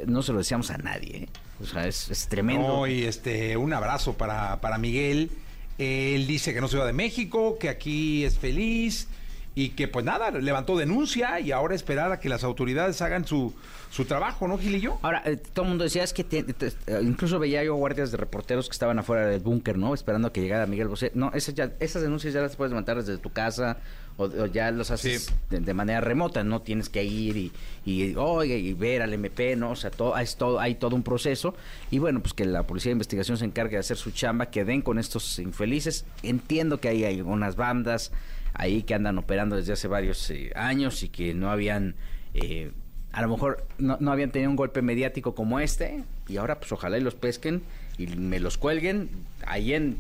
no 0.07 0.23
se 0.23 0.33
lo 0.33 0.38
deseamos 0.38 0.71
a 0.71 0.76
nadie, 0.76 1.17
¿eh? 1.17 1.29
O 1.62 1.64
sea, 1.64 1.87
es, 1.87 2.11
es 2.11 2.29
tremendo. 2.29 2.69
No, 2.69 2.87
y 2.87 3.05
este, 3.05 3.57
un 3.57 3.73
abrazo 3.73 4.12
para, 4.19 4.61
para 4.61 4.76
Miguel. 4.76 5.31
Él 5.79 6.26
dice 6.26 6.53
que 6.53 6.61
no 6.61 6.69
se 6.69 6.76
va 6.76 6.85
de 6.87 6.93
México, 6.93 7.57
que 7.59 7.71
aquí 7.71 8.25
es 8.25 8.38
feliz 8.38 9.09
y 9.56 9.70
que 9.70 9.87
pues 9.87 10.04
nada, 10.04 10.30
levantó 10.32 10.76
denuncia 10.76 11.38
y 11.40 11.52
ahora 11.52 11.75
esperar 11.75 12.11
a 12.11 12.18
que 12.18 12.28
las 12.28 12.42
autoridades 12.42 13.00
hagan 13.02 13.25
su, 13.25 13.54
su 13.90 14.04
trabajo, 14.04 14.49
¿no, 14.49 14.58
Gilillo? 14.58 14.99
Ahora, 15.02 15.23
eh, 15.26 15.37
todo 15.37 15.64
el 15.64 15.68
mundo 15.68 15.84
decía, 15.84 16.02
es 16.02 16.12
que 16.12 16.25
te- 16.25 16.42
te- 16.42 16.73
eh, 16.87 17.00
incluso 17.02 17.38
veía 17.38 17.62
yo 17.62 17.75
guardias 17.76 18.11
de 18.11 18.16
reporteros 18.16 18.68
que 18.68 18.73
estaban 18.73 18.99
afuera 18.99 19.26
del 19.26 19.40
búnker, 19.40 19.78
¿no? 19.78 19.94
Esperando 19.94 20.28
a 20.28 20.32
que 20.32 20.40
llegara 20.40 20.66
Miguel 20.66 20.88
Bosé. 20.88 21.12
No, 21.14 21.30
esas, 21.34 21.54
ya, 21.54 21.70
esas 21.78 22.02
denuncias 22.02 22.34
ya 22.34 22.40
las 22.40 22.56
puedes 22.56 22.73
levantar 22.73 22.96
desde 22.96 23.16
tu 23.18 23.30
casa 23.30 23.76
o, 24.16 24.25
o 24.25 24.46
ya 24.46 24.73
los 24.73 24.90
haces 24.90 25.26
Sí. 25.26 25.34
de, 25.50 25.61
de 25.61 25.75
manera 25.75 26.00
remota, 26.00 26.42
no 26.42 26.61
tienes 26.62 26.88
que 26.88 27.04
ir 27.04 27.37
y, 27.37 27.52
y, 27.84 28.14
oiga, 28.16 28.56
y 28.56 28.73
ver 28.75 29.02
al 29.02 29.12
MP, 29.12 29.54
¿no? 29.54 29.70
O 29.70 29.76
sea, 29.76 29.90
todo, 29.92 30.16
es 30.18 30.34
todo, 30.37 30.58
hay 30.58 30.75
todo 30.75 30.96
un 30.96 31.04
proceso. 31.04 31.54
Y 31.92 31.99
bueno, 32.00 32.20
pues 32.20 32.32
que 32.34 32.44
la 32.44 32.64
Policía 32.64 32.90
de 32.90 32.94
Investigación 32.94 33.38
se 33.38 33.44
encargue 33.44 33.76
de 33.76 33.80
hacer 33.80 33.96
su 33.99 34.11
chamba, 34.11 34.46
que 34.46 34.64
den 34.64 34.82
con 34.82 34.99
estos 34.99 35.38
infelices. 35.38 36.04
Entiendo 36.25 36.80
que 36.80 36.88
hay 36.88 37.04
algunas 37.04 37.54
bandas 37.54 38.11
ahí 38.54 38.82
que 38.82 38.94
andan 38.94 39.18
operando 39.18 39.56
desde 39.56 39.73
hace 39.75 39.88
varios 39.88 40.30
eh, 40.30 40.50
años 40.54 41.02
y 41.02 41.08
que 41.08 41.34
no 41.34 41.50
habían... 41.50 41.94
eh, 42.34 42.70
a 43.12 43.23
lo 43.23 43.28
mejor 43.28 43.64
no, 43.78 43.96
no 44.00 44.11
habían 44.11 44.32
tenido 44.32 44.50
un 44.50 44.56
golpe 44.56 44.82
mediático 44.82 45.37
como 45.37 45.61
este 45.61 46.02
y 46.28 46.37
ahora 46.37 46.58
pues 46.58 46.73
ojalá 46.73 46.99
y 46.99 47.00
los 47.00 47.14
pesquen 47.14 47.62
y 47.96 48.08
me 48.08 48.40
los 48.40 48.58
cuelguen 48.58 49.08
ahí 49.46 49.73
en, 49.73 49.99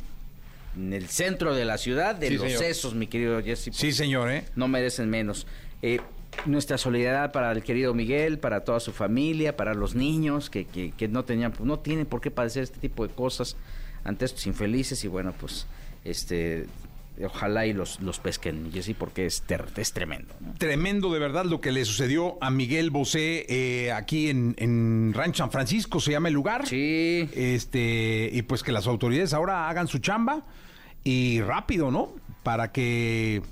en 0.76 0.92
el 0.92 1.06
centro 1.08 1.54
de 1.54 1.64
la 1.64 1.78
ciudad 1.78 2.16
de 2.16 2.26
Sí, 2.28 2.34
los 2.34 2.42
señor. 2.46 2.58
sesos, 2.58 2.94
mi 2.96 3.06
querido 3.06 3.40
Jesse. 3.40 3.70
Sí, 3.72 3.92
señor, 3.92 4.32
¿eh? 4.32 4.44
No 4.56 4.66
merecen 4.66 5.10
menos. 5.10 5.46
Eh, 5.80 6.00
nuestra 6.46 6.76
solidaridad 6.76 7.30
para 7.30 7.52
el 7.52 7.62
querido 7.62 7.94
Miguel, 7.94 8.40
para 8.40 8.64
toda 8.64 8.80
su 8.80 8.90
familia, 8.90 9.56
para 9.56 9.74
los 9.74 9.94
niños 9.94 10.50
que, 10.50 10.64
que, 10.64 10.90
que 10.90 11.06
no 11.06 11.24
tenían, 11.24 11.52
pues, 11.52 11.64
no 11.64 11.78
tienen 11.78 12.06
por 12.06 12.20
qué 12.20 12.32
padecer 12.32 12.64
este 12.64 12.80
tipo 12.80 13.06
de 13.06 13.14
cosas 13.14 13.56
ante 14.02 14.24
estos 14.24 14.44
infelices 14.48 15.04
y 15.04 15.06
bueno, 15.08 15.32
pues 15.38 15.68
este 16.04 16.66
ojalá 17.24 17.66
y 17.66 17.72
los, 17.72 18.00
los 18.00 18.18
pesquen, 18.18 18.70
Jesse, 18.72 18.94
porque 18.98 19.26
es, 19.26 19.42
ter- 19.42 19.66
es 19.76 19.92
tremendo. 19.92 20.34
¿no? 20.40 20.54
Tremendo 20.54 21.12
de 21.12 21.18
verdad 21.20 21.44
lo 21.44 21.60
que 21.60 21.70
le 21.72 21.84
sucedió 21.84 22.38
a 22.40 22.50
Miguel 22.50 22.90
Bosé 22.90 23.46
eh, 23.48 23.92
aquí 23.92 24.30
en, 24.30 24.54
en 24.58 25.12
Rancho 25.14 25.38
San 25.38 25.50
Francisco, 25.52 26.00
se 26.00 26.10
llama 26.12 26.28
el 26.28 26.34
lugar. 26.34 26.66
Sí. 26.66 27.28
Este, 27.34 28.30
y 28.32 28.42
pues 28.42 28.62
que 28.62 28.72
las 28.72 28.86
autoridades 28.86 29.32
ahora 29.32 29.68
hagan 29.68 29.86
su 29.88 29.98
chamba 29.98 30.42
y 31.04 31.40
rápido, 31.42 31.90
¿no? 31.90 32.12
Para 32.42 32.72
que, 32.72 33.42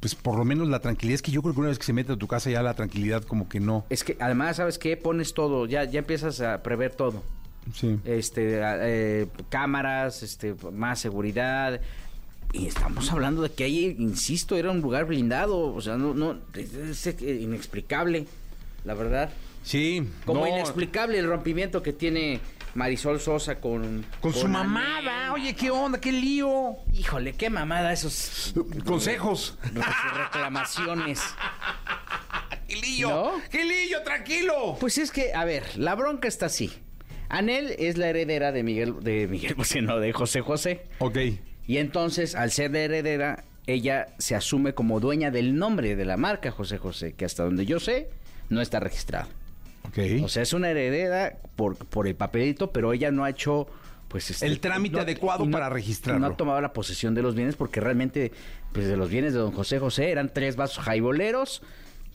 pues 0.00 0.14
por 0.14 0.38
lo 0.38 0.44
menos 0.44 0.68
la 0.68 0.80
tranquilidad. 0.80 1.16
Es 1.16 1.22
que 1.22 1.30
yo 1.32 1.42
creo 1.42 1.52
que 1.54 1.60
una 1.60 1.68
vez 1.68 1.78
que 1.78 1.84
se 1.84 1.92
mete 1.92 2.12
a 2.12 2.16
tu 2.16 2.26
casa 2.28 2.50
ya 2.50 2.62
la 2.62 2.74
tranquilidad 2.74 3.22
como 3.24 3.48
que 3.48 3.60
no. 3.60 3.84
Es 3.90 4.04
que 4.04 4.16
además, 4.20 4.56
¿sabes 4.56 4.78
qué? 4.78 4.96
Pones 4.96 5.34
todo, 5.34 5.66
ya, 5.66 5.84
ya 5.84 5.98
empiezas 5.98 6.40
a 6.40 6.62
prever 6.62 6.94
todo. 6.94 7.22
Sí. 7.74 7.98
Este, 8.04 8.58
eh, 8.62 9.26
cámaras, 9.48 10.22
este, 10.24 10.54
más 10.72 10.98
seguridad. 10.98 11.80
Y 12.52 12.66
estamos 12.66 13.10
hablando 13.10 13.42
de 13.42 13.50
que 13.50 13.64
ahí, 13.64 13.96
insisto, 13.98 14.56
era 14.56 14.70
un 14.70 14.80
lugar 14.82 15.06
blindado. 15.06 15.74
O 15.74 15.80
sea, 15.80 15.96
no, 15.96 16.12
no, 16.12 16.38
es, 16.54 17.06
inexplicable, 17.22 18.26
la 18.84 18.94
verdad. 18.94 19.30
Sí. 19.62 20.06
Como 20.26 20.40
no, 20.40 20.48
inexplicable 20.48 21.18
el 21.18 21.26
rompimiento 21.26 21.82
que 21.82 21.94
tiene 21.94 22.40
Marisol 22.74 23.20
Sosa 23.20 23.58
con... 23.58 24.04
Con 24.20 24.34
su 24.34 24.46
Anel. 24.46 24.52
mamada. 24.52 25.32
Oye, 25.32 25.54
¿qué 25.54 25.70
onda? 25.70 25.98
¿Qué 25.98 26.12
lío? 26.12 26.76
Híjole, 26.92 27.32
qué 27.32 27.48
mamada 27.48 27.90
esos... 27.90 28.52
Consejos. 28.84 29.58
reclamaciones. 30.14 31.22
¿Qué 32.68 32.76
lío? 32.76 33.08
¿No? 33.08 33.32
¿Qué 33.50 33.64
lío? 33.64 34.02
Tranquilo. 34.02 34.76
Pues 34.78 34.98
es 34.98 35.10
que, 35.10 35.32
a 35.32 35.44
ver, 35.44 35.64
la 35.76 35.94
bronca 35.94 36.28
está 36.28 36.46
así. 36.46 36.70
Anel 37.30 37.74
es 37.78 37.96
la 37.96 38.08
heredera 38.08 38.52
de 38.52 38.62
Miguel, 38.62 39.00
de 39.00 39.26
Miguel 39.26 39.54
Bosé, 39.54 39.80
no, 39.80 39.98
de 39.98 40.12
José 40.12 40.42
José. 40.42 40.82
Ok. 40.98 41.16
Y 41.66 41.78
entonces, 41.78 42.34
al 42.34 42.50
ser 42.50 42.72
la 42.72 42.80
heredera, 42.80 43.44
ella 43.66 44.08
se 44.18 44.34
asume 44.34 44.74
como 44.74 45.00
dueña 45.00 45.30
del 45.30 45.56
nombre 45.56 45.96
de 45.96 46.04
la 46.04 46.16
marca 46.16 46.50
José 46.50 46.78
José, 46.78 47.12
que 47.14 47.24
hasta 47.24 47.44
donde 47.44 47.66
yo 47.66 47.80
sé, 47.80 48.10
no 48.48 48.60
está 48.60 48.80
registrado. 48.80 49.28
Ok. 49.88 49.98
O 50.24 50.28
sea, 50.28 50.42
es 50.42 50.52
una 50.52 50.70
heredera 50.70 51.38
por, 51.56 51.76
por 51.76 52.06
el 52.06 52.14
papelito, 52.14 52.72
pero 52.72 52.92
ella 52.92 53.10
no 53.10 53.24
ha 53.24 53.30
hecho 53.30 53.68
pues 54.08 54.30
este, 54.30 54.46
El 54.46 54.60
trámite 54.60 55.00
adecuado 55.00 55.44
y 55.44 55.48
para 55.48 55.70
registrarlo. 55.70 56.20
No 56.20 56.34
ha 56.34 56.36
tomado 56.36 56.60
la 56.60 56.72
posesión 56.72 57.14
de 57.14 57.22
los 57.22 57.34
bienes 57.34 57.56
porque 57.56 57.80
realmente 57.80 58.30
pues 58.72 58.86
de 58.86 58.96
los 58.96 59.08
bienes 59.08 59.32
de 59.32 59.38
don 59.38 59.52
José 59.52 59.78
José 59.78 60.10
eran 60.10 60.32
tres 60.32 60.54
vasos 60.56 60.84
jaiboleros, 60.84 61.62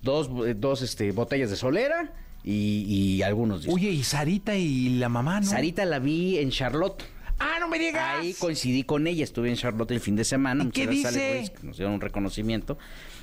dos, 0.03 0.29
eh, 0.45 0.53
dos 0.55 0.83
este, 0.83 1.11
botellas 1.11 1.49
de 1.49 1.55
solera 1.55 2.13
y, 2.43 2.85
y 2.87 3.23
algunos 3.23 3.61
discos. 3.61 3.75
Oye, 3.75 3.89
y 3.89 4.03
Sarita 4.03 4.55
y 4.55 4.89
la 4.99 5.09
mamá, 5.09 5.39
¿no? 5.39 5.47
Sarita 5.47 5.85
la 5.85 5.97
vi 5.99 6.37
en 6.37 6.51
Charlotte. 6.51 7.03
Ah, 7.39 7.57
no 7.59 7.67
me 7.67 7.77
digas. 7.79 8.19
Ahí 8.19 8.33
coincidí 8.33 8.83
con 8.83 9.05
ella, 9.07 9.23
estuve 9.23 9.49
en 9.49 9.55
Charlotte 9.55 9.91
el 9.91 9.99
fin 9.99 10.15
de 10.15 10.23
semana. 10.23 10.63
¿Y 10.63 10.71
qué 10.71 10.87
dice? 10.87 11.07
Ale 11.07 11.37
Ruiz, 11.39 11.49
que 11.51 11.67
nos 11.67 11.77
dieron 11.77 11.93
un 11.95 12.01
reconocimiento. 12.01 12.77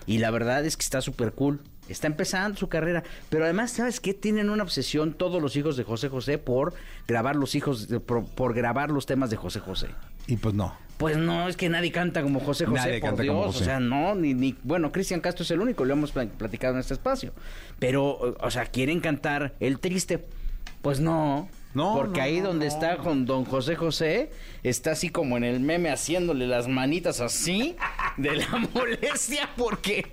Y 0.07 0.19
la 0.19 0.31
verdad 0.31 0.65
es 0.65 0.77
que 0.77 0.83
está 0.83 1.01
súper 1.01 1.33
cool. 1.33 1.61
Está 1.89 2.07
empezando 2.07 2.57
su 2.59 2.69
carrera. 2.69 3.03
Pero 3.29 3.45
además, 3.45 3.73
¿sabes 3.73 4.01
qué? 4.01 4.15
Tienen 4.15 4.51
una 4.51 4.63
obsesión 4.63 5.15
todos 5.15 5.43
los 5.43 5.57
hijos 5.57 5.77
de 5.77 5.85
José 5.85 6.09
José 6.09 6.39
por 6.39 6.75
grabar 7.09 7.37
los 7.37 7.55
hijos, 7.55 7.89
por, 8.07 8.25
por 8.27 8.55
grabar 8.55 8.91
los 8.91 9.05
temas 9.07 9.31
de 9.31 9.37
José 9.37 9.61
José. 9.61 9.89
Y 10.27 10.37
pues 10.37 10.55
no. 10.55 10.75
Pues 10.97 11.17
no, 11.17 11.49
es 11.49 11.57
que 11.57 11.69
nadie 11.69 11.91
canta 11.91 12.23
como 12.23 12.39
José 12.41 12.67
José, 12.67 12.79
Nadie 12.87 13.01
por 13.01 13.09
canta 13.11 13.23
Dios. 13.25 13.35
como 13.35 13.47
José. 13.47 13.63
O 13.63 13.65
sea, 13.65 13.81
no, 13.81 14.15
ni, 14.15 14.33
ni 14.33 14.55
bueno, 14.63 14.93
Cristian 14.93 15.21
Castro 15.21 15.43
es 15.43 15.51
el 15.51 15.61
único, 15.61 15.85
lo 15.85 15.93
hemos 15.95 16.13
pla- 16.13 16.27
platicado 16.27 16.75
en 16.75 16.81
este 16.81 16.95
espacio. 16.95 17.33
Pero, 17.81 18.37
o 18.41 18.51
sea, 18.51 18.67
quieren 18.67 19.01
cantar 19.01 19.55
el 19.59 19.81
triste. 19.81 20.25
Pues 20.83 21.01
no. 21.01 21.49
No, 21.75 21.95
Porque 21.95 22.21
no, 22.21 22.25
ahí 22.25 22.41
no, 22.41 22.49
donde 22.49 22.67
no. 22.67 22.73
está 22.73 22.97
con 22.99 23.27
don 23.27 23.45
José 23.45 23.75
José, 23.77 24.31
está 24.63 24.93
así 24.93 25.09
como 25.11 25.37
en 25.37 25.45
el 25.45 25.61
meme 25.61 25.91
haciéndole 25.91 26.47
las 26.47 26.69
manitas 26.69 27.21
así 27.21 27.77
de 28.17 28.37
la 28.37 28.47
molestia, 28.75 29.51
porque, 29.57 30.07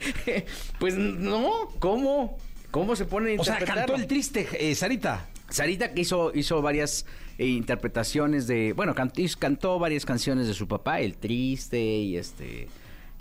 pues 0.80 0.96
no, 0.96 1.70
¿cómo? 1.80 2.38
¿Cómo 2.72 2.96
se 2.96 3.06
pone 3.06 3.36
a 3.36 3.42
O 3.42 3.44
sea, 3.44 3.60
cantó 3.60 3.96
el 3.96 4.08
triste, 4.08 4.48
eh, 4.54 4.74
Sarita. 4.76 5.28
Sarita 5.50 5.94
que 5.94 6.02
hizo, 6.02 6.32
hizo 6.34 6.62
varias 6.62 7.06
eh, 7.38 7.46
interpretaciones 7.46 8.48
de. 8.48 8.74
Bueno, 8.74 8.96
cantó, 8.96 9.22
cantó 9.38 9.78
varias 9.78 10.06
canciones 10.06 10.48
de 10.48 10.54
su 10.54 10.68
papá, 10.68 11.02
El 11.02 11.18
Triste 11.18 11.80
y 11.82 12.16
este. 12.16 12.70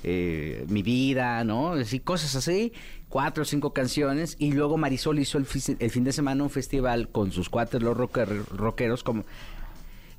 eh, 0.04 0.64
Mi 0.68 0.82
Vida, 0.82 1.42
¿no? 1.44 1.72
Así, 1.72 1.98
cosas 2.00 2.36
así. 2.36 2.72
Cuatro 3.10 3.42
o 3.42 3.44
cinco 3.44 3.74
canciones. 3.74 4.36
Y 4.38 4.52
luego 4.52 4.78
Marisol 4.78 5.18
hizo 5.18 5.36
el, 5.36 5.44
fi- 5.44 5.76
el 5.78 5.90
fin 5.90 6.04
de 6.04 6.12
semana 6.12 6.42
un 6.42 6.48
festival 6.50 7.08
con 7.10 7.30
sus 7.32 7.50
cuates, 7.50 7.82
los 7.82 7.94
rocker- 7.96 8.46
rockeros, 8.56 9.02
como. 9.02 9.24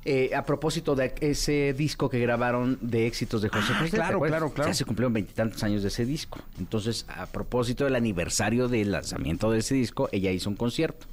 eh, 0.04 0.30
a 0.34 0.44
propósito 0.44 0.94
de 0.96 1.14
ese 1.20 1.72
disco 1.74 2.08
que 2.10 2.18
grabaron 2.18 2.76
de 2.80 3.06
éxitos 3.06 3.40
de 3.40 3.48
José 3.48 3.72
Ah, 3.72 3.78
José. 3.78 3.90
¿te 3.92 3.96
claro, 3.96 4.20
claro, 4.20 4.52
claro. 4.52 4.70
Ya 4.70 4.74
se 4.74 4.84
cumplieron 4.84 5.12
veintitantos 5.12 5.62
años 5.62 5.82
de 5.82 5.88
ese 5.88 6.04
disco. 6.04 6.38
Entonces, 6.58 7.06
a 7.08 7.26
propósito 7.26 7.84
del 7.84 7.94
aniversario 7.96 8.68
del 8.68 8.90
lanzamiento 8.92 9.50
de 9.50 9.60
ese 9.60 9.74
disco, 9.76 10.08
ella 10.12 10.30
hizo 10.32 10.50
un 10.50 10.56
concierto 10.56 11.06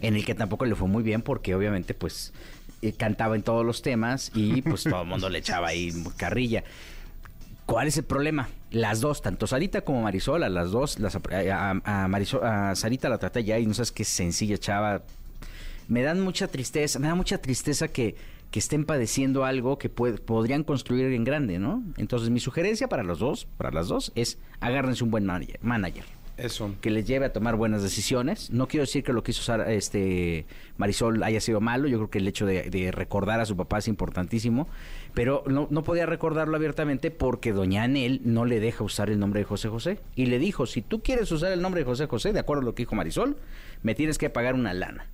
en 0.00 0.16
el 0.16 0.24
que 0.24 0.34
tampoco 0.34 0.64
le 0.64 0.74
fue 0.74 0.88
muy 0.88 1.02
bien 1.04 1.22
porque 1.22 1.54
obviamente 1.54 1.94
pues 1.94 2.32
eh, 2.80 2.92
cantaba 2.92 3.36
en 3.36 3.42
todos 3.42 3.64
los 3.64 3.82
temas 3.82 4.32
y 4.34 4.62
pues 4.62 4.82
todo 4.84 5.02
el 5.02 5.06
mundo 5.08 5.28
le 5.28 5.38
echaba 5.38 5.68
ahí 5.68 5.92
carrilla. 6.16 6.64
¿Cuál 7.66 7.88
es 7.88 7.96
el 7.96 8.04
problema? 8.04 8.48
Las 8.70 9.00
dos, 9.00 9.22
tanto 9.22 9.46
Sarita 9.46 9.82
como 9.82 10.02
Marisol, 10.02 10.42
a 10.42 10.48
las 10.48 10.70
dos, 10.72 10.98
las, 10.98 11.16
a, 11.16 11.70
a 11.84 12.08
Marisol, 12.08 12.44
a 12.44 12.74
Sarita 12.74 13.08
la 13.08 13.18
traté 13.18 13.44
ya 13.44 13.58
y 13.58 13.66
no 13.66 13.74
sabes 13.74 13.92
qué 13.92 14.04
sencilla 14.04 14.58
chava. 14.58 15.02
Me 15.88 16.02
dan 16.02 16.20
mucha 16.20 16.48
tristeza, 16.48 16.98
me 16.98 17.08
da 17.08 17.14
mucha 17.14 17.38
tristeza 17.38 17.88
que, 17.88 18.14
que 18.50 18.58
estén 18.58 18.84
padeciendo 18.84 19.44
algo 19.44 19.78
que 19.78 19.88
puede- 19.88 20.18
podrían 20.18 20.64
construir 20.64 21.12
en 21.12 21.24
grande, 21.24 21.58
¿no? 21.58 21.82
Entonces 21.96 22.30
mi 22.30 22.40
sugerencia 22.40 22.88
para 22.88 23.02
los 23.04 23.18
dos, 23.18 23.46
para 23.58 23.70
las 23.70 23.88
dos, 23.88 24.12
es 24.14 24.38
agárrense 24.60 25.04
un 25.04 25.10
buen 25.10 25.24
manager. 25.26 25.58
manager 25.62 26.04
Eso. 26.38 26.74
que 26.80 26.90
les 26.90 27.06
lleve 27.06 27.26
a 27.26 27.32
tomar 27.32 27.56
buenas 27.56 27.82
decisiones. 27.82 28.50
No 28.50 28.68
quiero 28.68 28.82
decir 28.84 29.04
que 29.04 29.12
lo 29.12 29.22
que 29.22 29.32
hizo 29.32 29.42
Sara- 29.42 29.70
este 29.72 30.46
Marisol 30.78 31.22
haya 31.22 31.40
sido 31.40 31.60
malo, 31.60 31.88
yo 31.88 31.98
creo 31.98 32.10
que 32.10 32.18
el 32.18 32.28
hecho 32.28 32.46
de, 32.46 32.70
de 32.70 32.90
recordar 32.90 33.40
a 33.40 33.44
su 33.46 33.56
papá 33.56 33.78
es 33.78 33.88
importantísimo, 33.88 34.66
pero 35.14 35.42
no, 35.46 35.66
no 35.70 35.82
podía 35.82 36.06
recordarlo 36.06 36.56
abiertamente 36.56 37.10
porque 37.10 37.52
doña 37.52 37.82
Anel 37.84 38.20
no 38.24 38.44
le 38.44 38.60
deja 38.60 38.82
usar 38.84 39.10
el 39.10 39.18
nombre 39.18 39.40
de 39.40 39.44
José 39.44 39.68
José. 39.68 39.98
Y 40.14 40.26
le 40.26 40.38
dijo, 40.38 40.66
si 40.66 40.82
tú 40.82 41.02
quieres 41.02 41.30
usar 41.32 41.52
el 41.52 41.60
nombre 41.62 41.80
de 41.80 41.84
José 41.84 42.06
José, 42.06 42.32
de 42.32 42.40
acuerdo 42.40 42.62
a 42.62 42.64
lo 42.64 42.74
que 42.74 42.82
dijo 42.82 42.94
Marisol, 42.94 43.36
me 43.82 43.94
tienes 43.94 44.18
que 44.18 44.30
pagar 44.30 44.54
una 44.54 44.72
lana. 44.74 45.06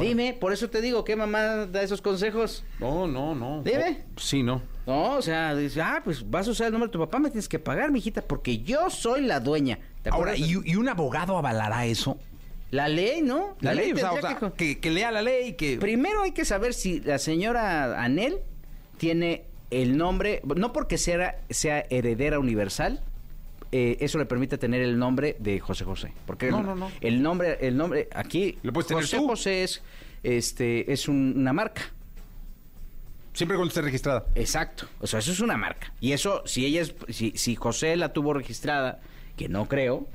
Dime, 0.00 0.34
por 0.40 0.52
eso 0.54 0.70
te 0.70 0.80
digo, 0.80 1.04
¿qué 1.04 1.16
mamá 1.16 1.66
da 1.66 1.82
esos 1.82 2.00
consejos? 2.00 2.64
No, 2.80 3.06
no, 3.06 3.34
no. 3.34 3.62
Dime. 3.62 4.04
Oh, 4.16 4.20
sí, 4.20 4.42
no. 4.42 4.62
No, 4.86 5.16
o 5.16 5.22
sea, 5.22 5.54
dice, 5.54 5.82
ah, 5.82 6.00
pues 6.02 6.28
vas 6.30 6.48
a 6.48 6.52
usar 6.52 6.68
el 6.68 6.72
nombre 6.72 6.88
de 6.88 6.92
tu 6.92 6.98
papá, 6.98 7.18
me 7.18 7.28
tienes 7.30 7.48
que 7.48 7.58
pagar, 7.58 7.90
mijita, 7.92 8.22
porque 8.22 8.58
yo 8.58 8.88
soy 8.88 9.20
la 9.22 9.38
dueña. 9.40 9.78
¿Te 10.02 10.08
Ahora? 10.10 10.34
¿y, 10.36 10.56
y 10.64 10.76
un 10.76 10.88
abogado 10.88 11.36
avalará 11.36 11.84
eso? 11.84 12.16
La 12.70 12.88
ley, 12.88 13.20
¿no? 13.20 13.56
La, 13.60 13.74
ley, 13.74 13.92
o 13.92 13.96
sea, 13.96 14.12
o 14.12 14.20
sea, 14.20 14.38
que- 14.38 14.52
que, 14.52 14.80
que 14.80 14.90
lea 14.90 15.10
la 15.10 15.20
ley, 15.20 15.52
que... 15.54 15.76
Primero 15.76 16.22
hay 16.22 16.32
que 16.32 16.46
saber 16.46 16.72
si 16.72 17.00
la 17.00 17.18
señora 17.18 18.02
Anel 18.02 18.38
tiene 19.02 19.42
el 19.72 19.96
nombre, 19.96 20.40
no 20.44 20.72
porque 20.72 20.96
sea, 20.96 21.40
sea 21.50 21.84
heredera 21.90 22.38
universal, 22.38 23.02
eh, 23.72 23.96
eso 23.98 24.16
le 24.16 24.26
permite 24.26 24.58
tener 24.58 24.80
el 24.80 24.96
nombre 24.96 25.34
de 25.40 25.58
José 25.58 25.84
José. 25.84 26.12
Porque 26.24 26.52
No, 26.52 26.60
el, 26.60 26.66
no, 26.66 26.74
no. 26.76 26.90
el 27.00 27.20
nombre, 27.20 27.58
el 27.60 27.76
nombre 27.76 28.08
aquí, 28.14 28.58
Lo 28.62 28.72
puedes 28.72 28.86
tener 28.86 29.02
José 29.02 29.16
tú. 29.16 29.26
José 29.26 29.64
es, 29.64 29.82
este, 30.22 30.92
es 30.92 31.08
un- 31.08 31.34
una 31.36 31.52
marca. 31.52 31.82
Siempre 33.32 33.56
cuando 33.56 33.70
esté 33.70 33.82
registrada. 33.82 34.24
Exacto. 34.36 34.86
O 35.00 35.08
sea, 35.08 35.18
eso 35.18 35.32
es 35.32 35.40
una 35.40 35.56
marca. 35.56 35.92
Y 36.00 36.12
eso, 36.12 36.42
si 36.46 36.64
ella 36.64 36.82
es, 36.82 36.94
si, 37.08 37.32
si 37.34 37.56
José 37.56 37.96
la 37.96 38.12
tuvo 38.12 38.34
registrada, 38.34 39.00
que 39.36 39.48
no 39.48 39.66
creo, 39.66 40.06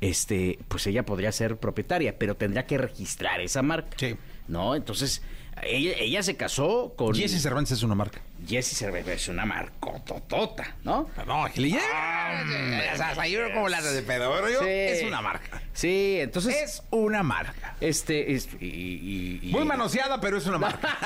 este, 0.00 0.58
pues 0.68 0.86
ella 0.86 1.04
podría 1.04 1.30
ser 1.30 1.58
propietaria, 1.58 2.16
pero 2.18 2.36
tendría 2.36 2.64
que 2.66 2.78
registrar 2.78 3.42
esa 3.42 3.60
marca. 3.60 3.98
Sí. 3.98 4.16
¿No? 4.48 4.74
Entonces, 4.76 5.20
ella, 5.62 5.92
ella 5.98 6.22
se 6.22 6.36
casó 6.36 6.94
con. 6.96 7.14
Jesse 7.14 7.40
Cervantes 7.42 7.72
es 7.78 7.82
una 7.82 7.94
marca. 7.94 8.20
Jesse 8.46 8.76
Cervantes 8.76 9.22
es 9.22 9.28
una 9.28 9.44
marcototota, 9.46 10.76
¿no? 10.84 11.08
No, 11.26 11.44
Gili, 11.48 11.72
ya, 11.72 12.44
ya 12.84 12.96
sabes, 12.96 13.18
ahí 13.18 13.36
como 13.54 13.68
la 13.68 13.80
de 13.82 14.02
pedo, 14.02 14.32
pero 14.34 14.48
yo, 14.50 14.60
Sí. 14.60 14.66
es 14.68 15.02
una 15.04 15.20
marca. 15.20 15.62
Sí, 15.72 16.16
entonces. 16.20 16.54
Es 16.56 16.82
una 16.90 17.22
marca. 17.22 17.76
Este, 17.80 18.32
es- 18.34 18.48
y- 18.60 18.66
y- 18.66 19.40
y- 19.42 19.52
Muy 19.52 19.64
manoseada, 19.64 20.20
pero 20.20 20.38
es 20.38 20.46
una 20.46 20.58
marca. 20.58 20.96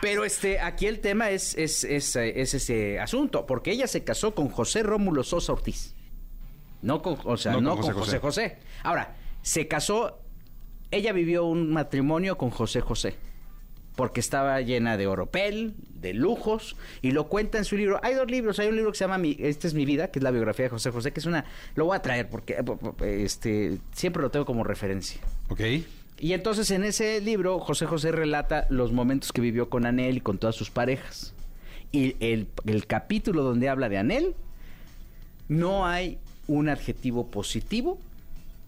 Pero 0.00 0.24
este, 0.24 0.60
aquí 0.60 0.86
el 0.86 1.00
tema 1.00 1.30
es, 1.30 1.54
es, 1.56 1.84
es, 1.84 2.14
es 2.16 2.54
ese 2.54 3.00
asunto, 3.00 3.46
porque 3.46 3.70
ella 3.72 3.86
se 3.86 4.04
casó 4.04 4.34
con 4.34 4.48
José 4.50 4.82
Rómulo 4.82 5.24
Sosa 5.24 5.52
Ortiz. 5.52 5.94
No 6.82 7.00
con, 7.00 7.18
o 7.24 7.36
sea, 7.36 7.52
No 7.52 7.60
no, 7.62 7.70
con 7.76 7.82
con 7.86 7.94
José 7.94 8.18
José, 8.18 8.48
José 8.50 8.58
Ahora, 8.82 9.16
se 9.40 9.66
casó, 9.68 10.20
ella 10.94 11.12
vivió 11.12 11.44
un 11.44 11.72
matrimonio 11.72 12.36
con 12.36 12.50
José 12.50 12.80
José, 12.80 13.14
porque 13.96 14.20
estaba 14.20 14.60
llena 14.60 14.96
de 14.96 15.06
oropel, 15.06 15.74
de 16.00 16.14
lujos, 16.14 16.76
y 17.02 17.12
lo 17.12 17.28
cuenta 17.28 17.58
en 17.58 17.64
su 17.64 17.76
libro. 17.76 18.00
Hay 18.02 18.14
dos 18.14 18.30
libros, 18.30 18.58
hay 18.58 18.68
un 18.68 18.76
libro 18.76 18.92
que 18.92 18.98
se 18.98 19.04
llama 19.04 19.18
mi, 19.18 19.36
Esta 19.38 19.66
es 19.66 19.74
mi 19.74 19.84
vida, 19.84 20.08
que 20.08 20.18
es 20.18 20.22
la 20.22 20.30
biografía 20.30 20.64
de 20.64 20.70
José 20.70 20.90
José, 20.90 21.12
que 21.12 21.20
es 21.20 21.26
una, 21.26 21.44
lo 21.74 21.86
voy 21.86 21.96
a 21.96 22.02
traer 22.02 22.28
porque 22.28 22.54
eh, 22.54 23.22
este, 23.24 23.78
siempre 23.92 24.22
lo 24.22 24.30
tengo 24.30 24.44
como 24.46 24.64
referencia. 24.64 25.20
ok. 25.48 25.60
Y 26.16 26.32
entonces 26.32 26.70
en 26.70 26.84
ese 26.84 27.20
libro 27.20 27.58
José 27.58 27.86
José 27.86 28.12
relata 28.12 28.66
los 28.70 28.92
momentos 28.92 29.32
que 29.32 29.40
vivió 29.40 29.68
con 29.68 29.84
Anel 29.84 30.18
y 30.18 30.20
con 30.20 30.38
todas 30.38 30.54
sus 30.54 30.70
parejas. 30.70 31.34
Y 31.90 32.16
el, 32.20 32.46
el 32.66 32.86
capítulo 32.86 33.42
donde 33.42 33.68
habla 33.68 33.88
de 33.88 33.98
Anel, 33.98 34.34
no 35.48 35.86
hay 35.86 36.18
un 36.46 36.68
adjetivo 36.68 37.26
positivo 37.26 37.98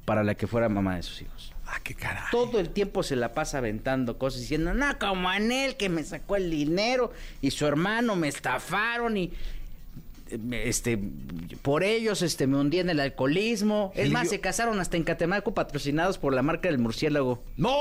para 0.04 0.24
la 0.24 0.34
que 0.34 0.46
fuera 0.46 0.68
mamá 0.68 0.96
de 0.96 1.02
sus 1.02 1.22
hijos. 1.22 1.52
Ah, 1.66 1.80
qué 1.82 1.94
caray. 1.94 2.22
Todo 2.30 2.60
el 2.60 2.70
tiempo 2.70 3.02
se 3.02 3.16
la 3.16 3.32
pasa 3.32 3.58
aventando 3.58 4.18
cosas 4.18 4.40
diciendo, 4.40 4.72
no, 4.72 4.98
como 4.98 5.28
Anel 5.28 5.76
que 5.76 5.88
me 5.88 6.04
sacó 6.04 6.36
el 6.36 6.50
dinero 6.50 7.12
y 7.42 7.50
su 7.50 7.66
hermano 7.66 8.14
me 8.16 8.28
estafaron 8.28 9.16
y 9.16 9.32
este 10.50 10.98
por 11.62 11.84
ellos 11.84 12.22
este 12.22 12.46
me 12.46 12.56
hundí 12.56 12.80
en 12.80 12.90
el 12.90 13.00
alcoholismo. 13.00 13.92
Es 13.94 14.10
más, 14.10 14.28
se 14.28 14.40
casaron 14.40 14.80
hasta 14.80 14.96
en 14.96 15.04
Catemaco 15.04 15.54
patrocinados 15.54 16.18
por 16.18 16.34
la 16.34 16.42
marca 16.42 16.68
del 16.68 16.78
murciélago. 16.78 17.42
¡No! 17.56 17.76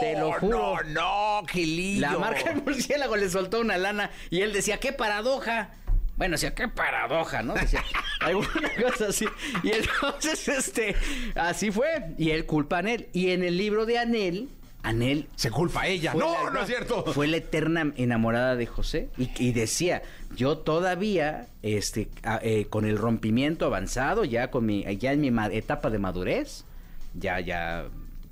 Te 0.00 0.18
lo 0.18 0.32
juro. 0.32 0.76
No, 0.84 1.40
no, 1.40 1.46
Gilillo. 1.46 2.00
La 2.00 2.18
marca 2.18 2.52
del 2.52 2.62
murciélago 2.62 3.16
le 3.16 3.28
soltó 3.28 3.60
una 3.60 3.76
lana 3.78 4.10
y 4.30 4.42
él 4.42 4.52
decía, 4.52 4.78
qué 4.78 4.92
paradoja. 4.92 5.70
Bueno, 6.20 6.32
decía, 6.32 6.54
qué 6.54 6.68
paradoja, 6.68 7.42
¿no? 7.42 7.54
Decía, 7.54 7.82
alguna 8.20 8.68
cosa 8.82 9.06
así. 9.08 9.24
Y 9.62 9.70
entonces, 9.70 10.46
este, 10.48 10.94
así 11.34 11.70
fue. 11.70 12.12
Y 12.18 12.28
él 12.32 12.44
culpa 12.44 12.76
a 12.76 12.78
Anel. 12.80 13.08
Y 13.14 13.30
en 13.30 13.42
el 13.42 13.56
libro 13.56 13.86
de 13.86 13.96
Anel, 13.96 14.50
Anel 14.82 15.28
Se 15.34 15.50
culpa 15.50 15.80
a 15.80 15.86
ella. 15.88 16.12
No, 16.12 16.44
la- 16.44 16.50
no 16.50 16.60
es 16.60 16.66
cierto. 16.66 17.04
Fue 17.14 17.26
la 17.26 17.38
eterna 17.38 17.92
enamorada 17.96 18.54
de 18.54 18.66
José 18.66 19.08
y, 19.16 19.30
y 19.38 19.52
decía, 19.52 20.02
yo 20.36 20.58
todavía, 20.58 21.46
este, 21.62 22.10
a- 22.22 22.38
eh, 22.42 22.66
con 22.68 22.84
el 22.84 22.98
rompimiento 22.98 23.64
avanzado, 23.64 24.24
ya 24.26 24.50
con 24.50 24.66
mi, 24.66 24.84
ya 24.98 25.12
en 25.12 25.22
mi 25.22 25.32
etapa 25.56 25.88
de 25.88 25.98
madurez, 25.98 26.66
ya, 27.14 27.40
ya 27.40 27.86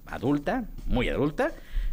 adulta, 0.06 0.64
muy 0.86 1.08
adulta, 1.08 1.52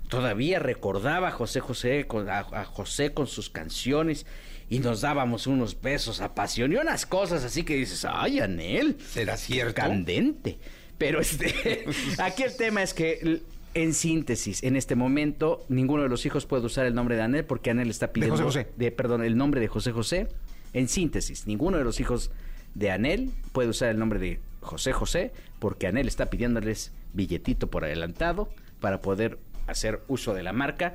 todavía 0.09 0.59
recordaba 0.59 1.29
a 1.29 1.31
José 1.31 1.61
José, 1.61 2.05
con, 2.05 2.29
a, 2.29 2.39
a 2.39 2.65
José 2.65 3.13
con 3.13 3.27
sus 3.27 3.49
canciones 3.49 4.25
y 4.69 4.79
nos 4.79 5.01
dábamos 5.01 5.47
unos 5.47 5.79
besos 5.81 6.21
apasionados 6.21 6.83
y 6.83 6.87
unas 6.87 7.05
cosas 7.05 7.43
así 7.43 7.63
que 7.63 7.75
dices, 7.75 8.05
ay, 8.09 8.39
Anel, 8.39 8.97
¿Será 9.09 9.37
cierto? 9.37 9.75
candente. 9.75 10.57
Pero 10.97 11.19
este, 11.21 11.85
aquí 12.19 12.43
el 12.43 12.55
tema 12.55 12.81
es 12.81 12.93
que, 12.93 13.41
en 13.73 13.93
síntesis, 13.93 14.63
en 14.63 14.75
este 14.75 14.95
momento, 14.95 15.65
ninguno 15.69 16.03
de 16.03 16.09
los 16.09 16.25
hijos 16.25 16.45
puede 16.45 16.65
usar 16.65 16.85
el 16.85 16.95
nombre 16.95 17.15
de 17.15 17.21
Anel 17.23 17.45
porque 17.45 17.69
Anel 17.69 17.89
está 17.89 18.11
pidiendo. 18.13 18.35
José 18.37 18.43
José. 18.63 18.67
de- 18.77 18.91
perdón, 18.91 19.23
el 19.23 19.35
nombre 19.37 19.59
de 19.61 19.67
José 19.67 19.91
José. 19.91 20.27
En 20.73 20.87
síntesis, 20.89 21.47
ninguno 21.47 21.77
de 21.77 21.83
los 21.85 21.99
hijos 21.99 22.31
de 22.73 22.91
Anel 22.91 23.31
puede 23.53 23.69
usar 23.69 23.89
el 23.89 23.97
nombre 23.99 24.19
de 24.19 24.39
José 24.61 24.91
José 24.91 25.31
porque 25.59 25.87
Anel 25.87 26.07
está 26.07 26.25
pidiéndoles 26.25 26.91
billetito 27.13 27.69
por 27.69 27.85
adelantado 27.85 28.49
para 28.81 29.01
poder 29.01 29.37
hacer 29.67 30.01
uso 30.07 30.33
de 30.33 30.43
la 30.43 30.51
marca 30.53 30.93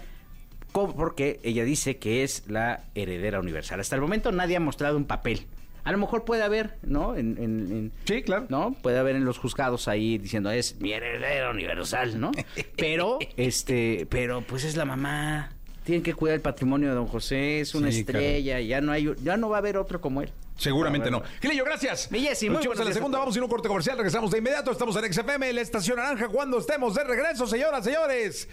porque 0.72 1.40
ella 1.42 1.64
dice 1.64 1.98
que 1.98 2.22
es 2.22 2.44
la 2.48 2.85
heredera 2.94 3.40
universal. 3.40 3.80
Hasta 3.80 3.96
el 3.96 4.02
momento 4.02 4.33
nadie 4.33 4.56
ha 4.56 4.61
mostrado 4.61 4.96
un 4.96 5.04
papel. 5.04 5.46
A 5.83 5.92
lo 5.92 5.98
mejor 5.98 6.24
puede 6.26 6.42
haber, 6.42 6.76
¿no? 6.83 7.16
En, 7.16 7.38
en- 7.38 7.72
en- 7.72 7.92
Sí, 8.04 8.22
claro. 8.22 8.46
¿no? 8.50 8.74
Puede 8.83 8.98
haber 8.98 9.16
en 9.16 9.24
los 9.24 9.38
juzgados 9.38 9.88
ahí 9.88 10.18
diciendo 10.18 10.50
es 10.50 10.78
mi 10.80 10.92
heredera 10.92 11.50
universal, 11.50 12.20
¿no? 12.20 12.33
Pero, 12.76 13.18
este, 13.38 14.06
pero 14.11 14.42
pues 14.42 14.64
es 14.64 14.76
la 14.76 14.85
mamá. 14.85 15.52
Tienen 15.85 16.03
que 16.03 16.14
cuidar 16.14 16.37
el 16.37 16.43
patrimonio 16.43 16.88
de 16.90 16.95
don 16.95 17.07
José, 17.07 17.61
es 17.61 17.75
una 17.75 17.90
Sí, 17.90 18.01
estrella, 18.01 18.61
ya 18.61 18.81
no 18.81 18.93
hay, 18.93 19.12
ya 19.23 19.37
no 19.37 19.49
va 19.49 19.57
a 19.57 19.61
haber 19.61 19.77
otro 19.77 20.01
como 20.01 20.23
él. 20.23 20.31
Seguramente 20.57 21.11
No. 21.11 21.23
Gilillo, 21.40 21.64
gracias. 21.64 22.11
Mi 22.11 22.21
Jessy, 22.21 22.47
Nos 22.51 22.59
muy 22.59 22.62
vemos 22.62 22.66
buenos 22.66 22.81
en 22.81 22.85
la 22.85 22.90
a 22.90 22.95
segunda, 22.95 23.19
vamos 23.19 23.35
a 23.35 23.38
ir 23.38 23.40
a 23.40 23.45
un 23.47 23.51
corte 23.51 23.66
comercial, 23.69 23.97
regresamos 23.97 24.31
de 24.31 24.38
inmediato. 24.38 24.71
Estamos 24.71 24.95
en 24.97 25.11
XFM, 25.11 25.53
la 25.55 25.61
estación 25.62 25.97
naranja, 25.97 26.29
cuando 26.29 26.59
estemos 26.59 26.95
de 26.95 27.03
regreso, 27.05 27.47
señoras, 27.47 27.83
señores. 27.83 28.47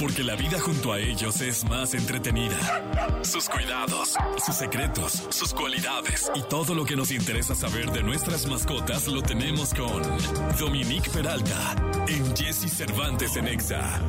Porque 0.00 0.24
la 0.24 0.34
vida 0.36 0.58
junto 0.58 0.90
a 0.90 0.98
ellos 1.00 1.38
es 1.42 1.64
más 1.64 1.92
entretenida. 1.92 2.56
Sus 3.22 3.46
cuidados, 3.50 4.14
sus 4.42 4.54
secretos, 4.56 5.26
sus 5.28 5.52
cualidades 5.52 6.32
y 6.34 6.42
todo 6.44 6.74
lo 6.74 6.86
que 6.86 6.96
nos 6.96 7.10
interesa 7.10 7.54
saber 7.54 7.90
de 7.90 8.02
nuestras 8.02 8.46
mascotas 8.46 9.06
lo 9.06 9.20
tenemos 9.22 9.74
con 9.74 10.02
Dominique 10.58 11.10
Peralta 11.10 11.74
en 12.08 12.34
Jesse 12.34 12.72
Cervantes 12.74 13.36
en 13.36 13.48
Exa. 13.48 14.00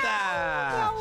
Peralta. 0.00 0.92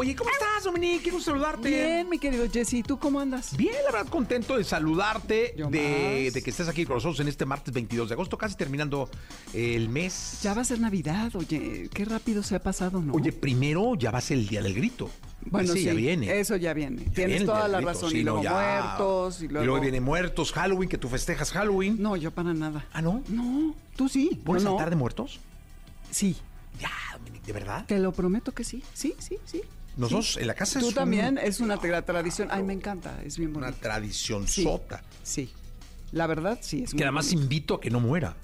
Oye, 0.00 0.14
¿cómo 0.14 0.30
estás, 0.30 0.62
Dominique? 0.62 1.10
Gusto 1.10 1.32
saludarte. 1.32 1.68
Bien, 1.68 2.08
mi 2.08 2.20
querido 2.20 2.48
Jesse, 2.48 2.84
¿tú 2.86 3.00
cómo 3.00 3.18
andas? 3.18 3.56
Bien, 3.56 3.74
la 3.84 3.90
verdad, 3.90 4.08
contento 4.08 4.56
de 4.56 4.62
saludarte, 4.62 5.54
de, 5.70 6.40
que 6.44 6.50
estés 6.50 6.68
aquí 6.68 6.84
con 6.84 6.94
nosotros 6.96 7.18
en 7.18 7.26
este 7.26 7.44
martes 7.44 7.74
22 7.74 8.08
de 8.08 8.14
agosto, 8.14 8.38
casi 8.38 8.54
terminando 8.54 9.10
el 9.52 9.88
mes. 9.88 10.38
Ya 10.42 10.54
va 10.54 10.62
a 10.62 10.64
ser 10.64 10.78
Navidad, 10.78 11.34
oye, 11.34 11.90
qué 11.92 12.04
rápido 12.04 12.44
se 12.44 12.54
ha 12.54 12.62
pasado, 12.62 13.02
¿no? 13.02 13.12
Oye, 13.12 13.32
primero 13.32 13.96
ya 13.96 14.12
va 14.12 14.18
a 14.18 14.20
ser 14.20 14.38
el 14.38 14.46
día 14.46 14.62
del 14.62 14.74
grito. 14.74 15.10
bueno, 15.46 15.72
sí, 15.72 15.82
ya 15.82 15.94
viene. 15.94 16.38
Eso 16.38 16.54
ya 16.54 16.74
viene. 16.74 17.02
Ya 17.06 17.12
Tienes 17.12 17.38
viene 17.38 17.46
toda 17.46 17.66
la 17.66 17.80
razón. 17.80 18.10
Sí, 18.10 18.18
y 18.18 18.24
no, 18.24 18.34
luego 18.34 18.44
ya. 18.44 18.52
muertos, 18.52 19.42
y 19.42 19.48
luego... 19.48 19.80
viene 19.80 20.00
muertos, 20.00 20.52
Halloween, 20.52 20.88
que 20.88 20.98
tú 20.98 21.08
festejas 21.08 21.50
Halloween. 21.50 21.96
No, 21.98 22.14
yo 22.14 22.30
para 22.30 22.54
nada. 22.54 22.86
¿Ah, 22.92 23.02
no? 23.02 23.24
No, 23.28 23.74
tú 23.96 24.08
sí. 24.08 24.40
¿Pones 24.44 24.62
no, 24.62 24.70
no. 24.70 24.76
altar 24.76 24.90
de 24.90 24.96
muertos? 24.96 25.40
Sí, 26.10 26.36
Ya, 26.80 26.90
Dominique, 27.18 27.46
¿de 27.46 27.52
verdad? 27.52 27.84
te 27.86 27.98
lo 27.98 28.12
prometo 28.12 28.52
que 28.52 28.64
sí. 28.64 28.82
Sí, 28.94 29.14
sí, 29.18 29.36
sí. 29.44 29.62
Nosotros 29.96 30.36
en 30.36 30.46
la 30.46 30.54
casa 30.54 30.78
Tú 30.78 30.86
es 30.86 30.92
un- 30.92 30.94
también, 30.94 31.38
es 31.38 31.58
una 31.60 31.76
tra- 31.76 32.04
tradición. 32.04 32.48
Ay, 32.50 32.62
me 32.62 32.72
encanta, 32.72 33.20
es 33.24 33.36
bien 33.36 33.50
una 33.56 33.66
bonito. 33.66 33.80
tradición 33.82 34.46
Sí. 34.46 34.62
sota. 34.62 35.02
Sí, 35.24 35.50
la 36.12 36.26
verdad 36.28 36.58
sí, 36.62 36.84
es 36.84 36.94
Que 36.94 37.02
además 37.02 37.26
bonito. 37.26 37.42
invito 37.42 37.74
a 37.74 37.80
que 37.80 37.90
no 37.90 37.98
muera. 38.00 38.36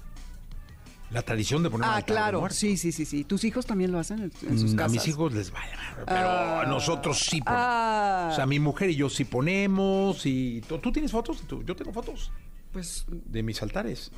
La 1.10 1.22
tradición 1.22 1.62
de 1.62 1.70
poner 1.70 1.88
Ah, 1.88 2.02
claro, 2.02 2.48
sí, 2.50 2.76
sí, 2.76 2.90
sí, 2.90 3.04
sí. 3.04 3.22
¿Tus 3.22 3.44
hijos 3.44 3.66
también 3.66 3.92
lo 3.92 4.00
hacen 4.00 4.18
en, 4.18 4.32
en 4.50 4.58
sus 4.58 4.72
Mm, 4.72 4.76
casas? 4.76 4.90
A 4.90 4.94
mis 4.94 5.06
hijos 5.06 5.32
les 5.32 5.50
vale, 5.52 5.70
pero 6.06 6.28
Ah. 6.28 6.64
nosotros 6.66 7.20
sí 7.20 7.40
ponemos. 7.40 7.64
Ah. 7.68 8.28
O 8.32 8.34
sea, 8.34 8.46
mi 8.46 8.58
mujer 8.58 8.90
y 8.90 8.96
yo 8.96 9.08
sí 9.08 9.24
ponemos 9.24 10.26
y 10.26 10.60
¿tú, 10.62 10.78
tú 10.78 10.90
tienes 10.90 11.12
fotos? 11.12 11.42
¿Tú- 11.46 11.62
Yo 11.62 11.76
tengo 11.76 11.92
fotos 11.92 12.32
Pues, 12.72 13.04
de 13.08 13.42
mis 13.44 13.62
altares. 13.62 14.10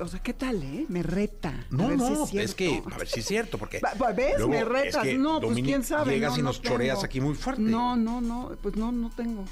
O 0.00 0.06
sea, 0.08 0.20
¿qué 0.22 0.32
tal, 0.32 0.62
eh? 0.62 0.86
Me 0.88 1.02
reta. 1.02 1.48
A 1.50 1.64
No, 1.70 1.90
si 1.90 1.96
no, 1.96 2.24
es, 2.24 2.34
es, 2.34 2.54
que 2.54 2.82
a 2.90 2.98
ver 2.98 3.08
si 3.08 3.20
es 3.20 3.26
cierto 3.26 3.58
porque 3.58 3.80
¿Ves? 4.14 4.34
luego 4.38 4.48
me 4.48 4.58
es 4.60 4.68
retas. 4.68 5.02
que, 5.02 5.18
no, 5.18 5.40
pues 5.40 5.54
quién 5.62 5.82
sabe. 5.84 6.14
Llegas 6.14 6.32
no, 6.32 6.38
y 6.38 6.42
no 6.42 6.48
nos 6.48 6.62
choreas 6.62 6.96
tengo. 6.98 7.06
aquí 7.06 7.20
muy 7.20 7.34
fuerte. 7.34 7.62
No, 7.62 7.96
no, 7.96 8.20
no, 8.20 8.52
pues 8.62 8.76
no, 8.76 8.92
no 8.92 9.10
tengo. 9.10 9.44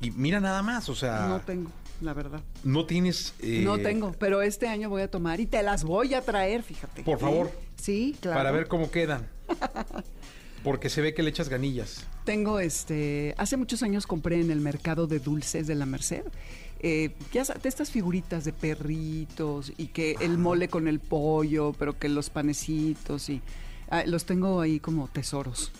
Y 0.00 0.10
mira 0.12 0.38
nada 0.40 0.62
más, 0.62 0.88
o 0.88 0.94
sea, 0.94 1.26
No 1.26 1.40
tengo, 1.40 1.70
la 2.00 2.14
verdad. 2.14 2.40
no 2.62 2.86
tienes 2.86 3.34
eh, 3.40 3.62
no 3.64 3.78
tengo, 3.78 4.12
pero 4.12 4.42
este 4.42 4.68
año 4.68 4.88
voy 4.88 5.02
a 5.02 5.10
tomar 5.10 5.40
y 5.40 5.46
te 5.46 5.60
las 5.62 5.82
voy 5.82 6.14
a 6.14 6.22
traer, 6.22 6.62
fíjate. 6.62 7.02
Por 7.02 7.18
favor. 7.18 7.50
Sí, 7.76 8.16
claro. 8.20 8.38
para 8.38 8.50
ver 8.52 8.68
cómo 8.68 8.90
quedan. 8.90 9.28
Porque 10.64 10.90
se 10.90 11.00
ve 11.00 11.14
que 11.14 11.22
le 11.22 11.30
echas 11.30 11.48
ganillas. 11.48 12.04
Tengo 12.24 12.58
este. 12.60 13.34
Hace 13.38 13.56
muchos 13.56 13.82
años 13.82 14.06
compré 14.06 14.40
en 14.40 14.50
el 14.50 14.60
mercado 14.60 15.06
de 15.06 15.20
dulces 15.20 15.66
de 15.66 15.74
la 15.76 15.86
Merced. 15.86 16.24
Eh, 16.80 17.14
ya 17.32 17.44
sabes, 17.44 17.62
de 17.62 17.68
estas 17.68 17.90
figuritas 17.90 18.44
de 18.44 18.52
perritos 18.52 19.72
y 19.76 19.88
que 19.88 20.16
el 20.20 20.38
mole 20.38 20.68
con 20.68 20.88
el 20.88 21.00
pollo, 21.00 21.72
pero 21.78 21.98
que 21.98 22.08
los 22.08 22.30
panecitos 22.30 23.28
y 23.28 23.40
ah, 23.90 24.02
los 24.06 24.24
tengo 24.24 24.60
ahí 24.60 24.80
como 24.80 25.08
tesoros. 25.08 25.72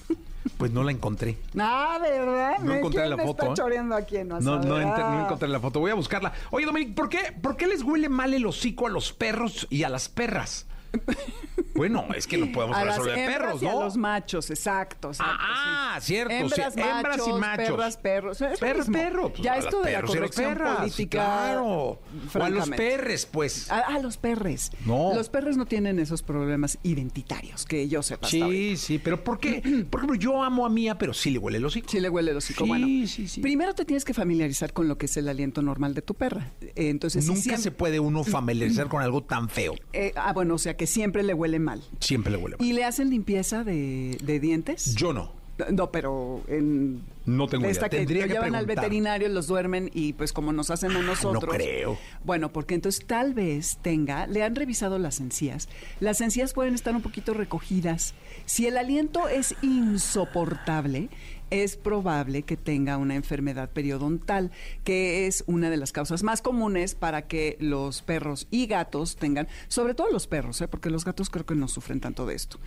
Pues 0.57 0.71
no 0.73 0.83
la 0.83 0.93
encontré. 0.93 1.37
Ah, 1.59 1.99
¿verdad? 2.01 2.59
No 2.61 2.73
¿Me- 2.73 2.79
encontré 2.79 3.03
quién 3.03 3.11
la 3.17 3.23
foto, 3.25 3.43
está 3.43 3.53
¿eh? 3.53 3.55
choreando 3.57 3.97
No, 4.41 4.59
no, 4.59 4.81
enter- 4.81 5.11
no 5.11 5.25
encontré 5.25 5.49
la 5.49 5.61
foto. 5.61 5.81
Voy 5.81 5.91
a 5.91 5.95
buscarla. 5.95 6.33
Oye, 6.51 6.65
Dominic, 6.67 6.95
¿por 6.95 7.09
qué, 7.09 7.33
¿por 7.41 7.57
qué 7.57 7.67
les 7.67 7.83
huele 7.83 8.09
mal 8.09 8.33
el 8.35 8.47
hocico 8.47 8.87
a 8.87 8.91
los 8.91 9.13
perros 9.13 9.67
y 9.71 9.83
a 9.83 9.89
las 9.89 10.09
perras? 10.09 10.67
Bueno, 11.79 12.07
es 12.15 12.27
que 12.27 12.37
no 12.37 12.53
podemos 12.53 12.77
A 12.77 12.81
hablar 12.81 12.97
las 12.97 13.05
solo 13.05 13.13
de 13.13 13.25
hembras 13.25 13.39
perros, 13.41 13.63
y 13.63 13.67
a 13.67 13.73
¿no? 13.73 13.81
los 13.85 13.97
machos, 13.97 14.51
exacto. 14.51 15.09
exacto, 15.09 15.33
Ah, 15.41 15.95
ah, 15.97 16.01
sí. 16.01 16.07
cierto, 16.09 16.33
sí, 16.35 16.61
Hembras, 16.61 16.77
hembras 16.77 17.17
y 17.17 17.33
machos, 17.33 17.41
machos. 17.41 17.67
Perras, 17.69 17.97
perros. 17.97 18.41
Es 18.43 18.51
lo 18.53 18.59
Perro, 18.59 18.79
mismo. 18.79 18.93
perro. 18.93 19.29
pues, 19.31 19.43
ya 19.43 19.53
a 19.55 19.59
esto 19.59 19.81
de 19.83 19.93
la 19.93 19.99
perros 19.99 20.11
a 20.11 20.15
corrección 20.15 20.53
perras, 20.55 20.77
política. 20.79 21.19
claro. 21.19 21.67
O 21.67 22.01
a 22.43 22.49
los 22.51 22.69
perres, 22.71 23.27
pues. 23.27 23.71
Ah, 23.71 23.83
ah, 23.89 23.99
los 24.01 24.17
perres. 24.17 24.71
No. 24.85 25.15
Los 25.15 25.29
perros 25.29 25.57
no 25.57 25.67
tienen 25.67 25.99
esos 25.99 26.23
problemas 26.23 26.79
identitarios 26.83 27.65
que 27.65 27.89
yo 27.89 28.03
sepa. 28.03 28.27
hasta. 28.27 28.29
Sí, 28.49 28.77
sí, 28.77 28.99
pero 28.99 29.23
¿por 29.25 29.39
qué? 29.41 29.63
Por 29.91 30.01
ejemplo, 30.01 30.15
yo 30.19 30.43
amo 30.43 30.67
a 30.67 30.69
Mía, 30.69 30.99
pero 30.99 31.15
sí 31.15 31.31
le 31.31 31.39
huele 31.39 31.59
el 31.59 31.65
hocico. 31.65 31.89
Sí 31.89 32.01
le 32.01 32.09
huele 32.11 32.31
el 32.33 32.37
hocico. 32.37 32.65
Sí, 32.65 32.69
bueno, 32.69 32.87
sí, 33.07 33.29
sí. 33.29 33.41
primero 33.41 33.75
te 33.75 33.85
tienes 33.85 34.05
que 34.05 34.15
familiarizar 34.15 34.73
con 34.73 34.89
lo 34.89 34.99
que 34.99 35.07
es 35.07 35.17
el 35.17 35.29
aliento 35.29 35.63
normal 35.63 35.95
de 35.95 36.03
tu 36.03 36.15
perra. 36.15 36.53
Entonces, 36.75 37.27
Nunca 37.27 37.41
siempre- 37.41 37.63
se 37.63 37.71
puede 37.71 38.01
uno 38.01 38.25
familiarizar 38.25 38.89
con 38.89 39.03
algo 39.03 39.23
tan 39.23 39.49
feo. 39.49 39.75
eh, 39.93 40.13
ah, 40.17 40.33
bueno, 40.33 40.55
o 40.55 40.59
sea 40.59 40.77
que 40.77 40.87
siempre 40.87 41.23
le 41.23 41.35
huele 41.35 41.59
mal. 41.71 41.83
Siempre 42.01 42.33
le 42.33 42.39
huele 42.39 42.57
mal. 42.59 42.67
¿Y 42.67 42.73
le 42.73 42.85
hacen 42.85 43.11
limpieza 43.11 43.65
de, 43.65 44.19
de 44.23 44.41
dientes? 44.41 44.95
Yo 44.95 45.13
no. 45.13 45.37
No, 45.73 45.91
pero 45.91 46.43
en... 46.47 47.03
No 47.27 47.49
tengo 47.49 47.63
de 47.65 47.71
idea. 47.71 47.73
esta 47.73 47.89
que 47.89 47.97
Tendría 47.97 48.23
lo 48.23 48.29
que 48.29 48.33
llevan 48.35 48.55
al 48.55 48.65
veterinario, 48.65 49.29
los 49.29 49.49
duermen 49.49 49.91
y 49.93 50.13
pues 50.13 50.33
como 50.33 50.53
nos 50.53 50.71
hacen 50.71 50.93
a 50.93 50.95
Ah, 50.95 51.03
no 51.03 51.07
nosotros. 51.09 51.53
creo. 51.53 51.99
Bueno, 52.25 52.53
porque 52.53 52.77
entonces 52.77 53.05
tal 53.05 53.35
vez 53.35 53.79
tenga, 53.83 54.29
le 54.29 54.45
han 54.45 54.55
revisado 54.55 54.99
las 55.01 55.19
encías. 55.19 55.69
Las 55.99 56.21
encías 56.21 56.53
pueden 56.55 56.75
estar 56.75 56.95
un 56.95 57.03
poquito 57.03 57.35
recogidas. 57.35 58.15
Si 58.47 58.67
el 58.69 58.79
aliento 58.79 59.29
es 59.29 59.57
insoportable, 59.63 61.09
es 61.51 61.77
probable 61.77 62.43
que 62.43 62.57
tenga 62.57 62.97
una 62.97 63.15
enfermedad 63.15 63.71
periodontal, 63.71 64.51
que 64.85 65.27
es 65.27 65.45
una 65.47 65.71
de 65.71 65.77
las 65.77 65.93
causas 65.93 66.23
más 66.23 66.43
comunes 66.43 66.95
para 66.95 67.27
que 67.27 67.57
los 67.61 68.03
perros 68.03 68.47
y 68.51 68.67
gatos 68.67 69.17
tengan, 69.17 69.49
sobre 69.69 69.95
todo 69.95 70.11
los 70.11 70.27
perros, 70.27 70.61
¿eh? 70.61 70.69
porque 70.69 70.91
los 70.91 71.05
gatos 71.05 71.31
creo 71.31 71.47
que 71.47 71.55
no 71.55 71.69
sufren 71.69 72.01
tanto 72.01 72.27
de 72.27 72.35
esto. 72.35 72.59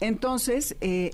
Entonces, 0.00 0.76
eh, 0.80 1.12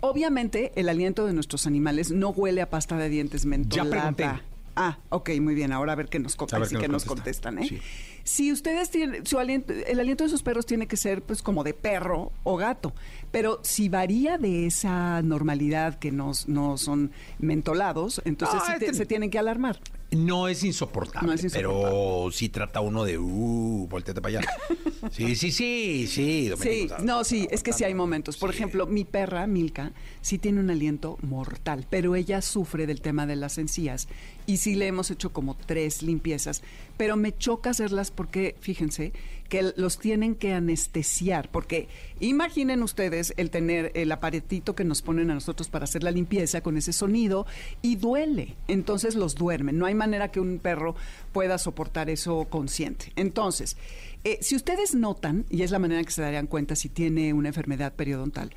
Obviamente, 0.00 0.70
el 0.76 0.88
aliento 0.88 1.26
de 1.26 1.32
nuestros 1.32 1.66
animales 1.66 2.12
no 2.12 2.28
huele 2.30 2.62
a 2.62 2.70
pasta 2.70 2.96
de 2.96 3.08
dientes 3.08 3.44
mentolada. 3.46 3.90
pregunté. 4.14 4.42
Ah, 4.76 4.98
ok, 5.08 5.30
muy 5.40 5.56
bien. 5.56 5.72
Ahora 5.72 5.94
a 5.94 5.96
ver 5.96 6.08
qué 6.08 6.20
nos, 6.20 6.36
co- 6.36 6.46
A 6.52 6.58
ver 6.60 6.68
sí 6.68 6.76
que 6.76 6.86
nos 6.86 7.04
contestan. 7.04 7.56
contestan, 7.56 7.78
¿eh? 7.78 7.82
Sí. 7.82 8.17
Si 8.28 8.52
ustedes 8.52 8.90
tienen 8.90 9.24
su 9.24 9.38
aliento, 9.38 9.72
el 9.72 9.98
aliento 10.00 10.24
de 10.24 10.28
sus 10.28 10.42
perros 10.42 10.66
tiene 10.66 10.86
que 10.86 10.98
ser 10.98 11.22
pues 11.22 11.40
como 11.40 11.64
de 11.64 11.72
perro 11.72 12.30
o 12.44 12.58
gato, 12.58 12.92
pero 13.30 13.58
si 13.62 13.88
varía 13.88 14.36
de 14.36 14.66
esa 14.66 15.22
normalidad 15.22 15.98
que 15.98 16.12
no, 16.12 16.32
no 16.46 16.76
son 16.76 17.10
mentolados, 17.38 18.20
entonces 18.26 18.56
No, 18.60 18.66
sí 18.66 18.72
te- 18.78 18.84
este- 18.84 18.96
se 18.98 19.06
tienen 19.06 19.30
que 19.30 19.38
alarmar. 19.38 19.80
No 20.10 20.48
es 20.48 20.64
insoportable, 20.64 21.26
No 21.26 21.34
es 21.34 21.44
insoportable. 21.44 21.84
pero 21.84 22.28
sí 22.32 22.48
trata 22.48 22.80
uno 22.80 23.04
de, 23.04 23.18
uh, 23.18 23.86
volteate 23.90 24.20
para 24.22 24.38
allá. 24.38 24.48
Sí, 25.12 25.36
sí, 25.36 25.52
sí, 25.52 26.06
sí. 26.08 26.48
Domenico, 26.48 26.96
Sí, 26.98 27.04
no, 27.04 27.22
sí, 27.22 27.46
es 27.52 27.62
que 27.62 27.72
sí 27.72 27.84
hay 27.84 27.94
momentos. 27.94 28.36
Por 28.36 28.50
Sí. 28.50 28.56
ejemplo, 28.56 28.84
mi 28.86 29.04
perra, 29.04 29.46
Milka, 29.46 29.92
sí 30.22 30.38
tiene 30.38 30.58
un 30.60 30.70
aliento 30.70 31.18
mortal, 31.22 31.86
pero 31.88 32.16
ella 32.16 32.42
sufre 32.42 32.84
del 32.86 33.00
tema 33.00 33.24
de 33.24 33.36
las 33.36 33.58
encías 33.58 34.08
y 34.46 34.56
sí 34.56 34.74
le 34.74 34.88
hemos 34.88 35.10
hecho 35.12 35.32
como 35.32 35.54
tres 35.56 36.02
limpiezas, 36.02 36.62
pero 36.96 37.16
me 37.16 37.36
choca 37.36 37.70
hacerlas 37.70 38.10
porque, 38.10 38.56
fíjense, 38.60 39.12
que 39.48 39.72
los 39.76 39.98
tienen 39.98 40.34
que 40.34 40.52
anestesiar, 40.52 41.50
porque 41.50 41.88
imaginen 42.20 42.82
ustedes 42.82 43.32
el 43.36 43.50
tener 43.50 43.92
el 43.94 44.12
aparatito 44.12 44.74
que 44.74 44.84
nos 44.84 45.02
ponen 45.02 45.30
a 45.30 45.34
nosotros 45.34 45.68
para 45.68 45.84
hacer 45.84 46.02
la 46.02 46.10
limpieza 46.10 46.60
con 46.60 46.76
ese 46.76 46.92
sonido 46.92 47.46
y 47.80 47.96
duele, 47.96 48.56
entonces 48.68 49.14
los 49.14 49.34
duermen. 49.34 49.78
No 49.78 49.86
hay 49.86 49.94
manera 49.94 50.30
que 50.30 50.40
un 50.40 50.58
perro 50.58 50.94
pueda 51.32 51.58
soportar 51.58 52.10
eso 52.10 52.46
consciente. 52.50 53.12
Entonces, 53.16 53.76
eh, 54.24 54.38
si 54.42 54.56
ustedes 54.56 54.94
notan, 54.94 55.46
y 55.48 55.62
es 55.62 55.70
la 55.70 55.78
manera 55.78 56.02
que 56.04 56.10
se 56.10 56.22
darían 56.22 56.46
cuenta 56.46 56.76
si 56.76 56.88
tiene 56.88 57.32
una 57.32 57.48
enfermedad 57.48 57.94
periodontal, 57.94 58.50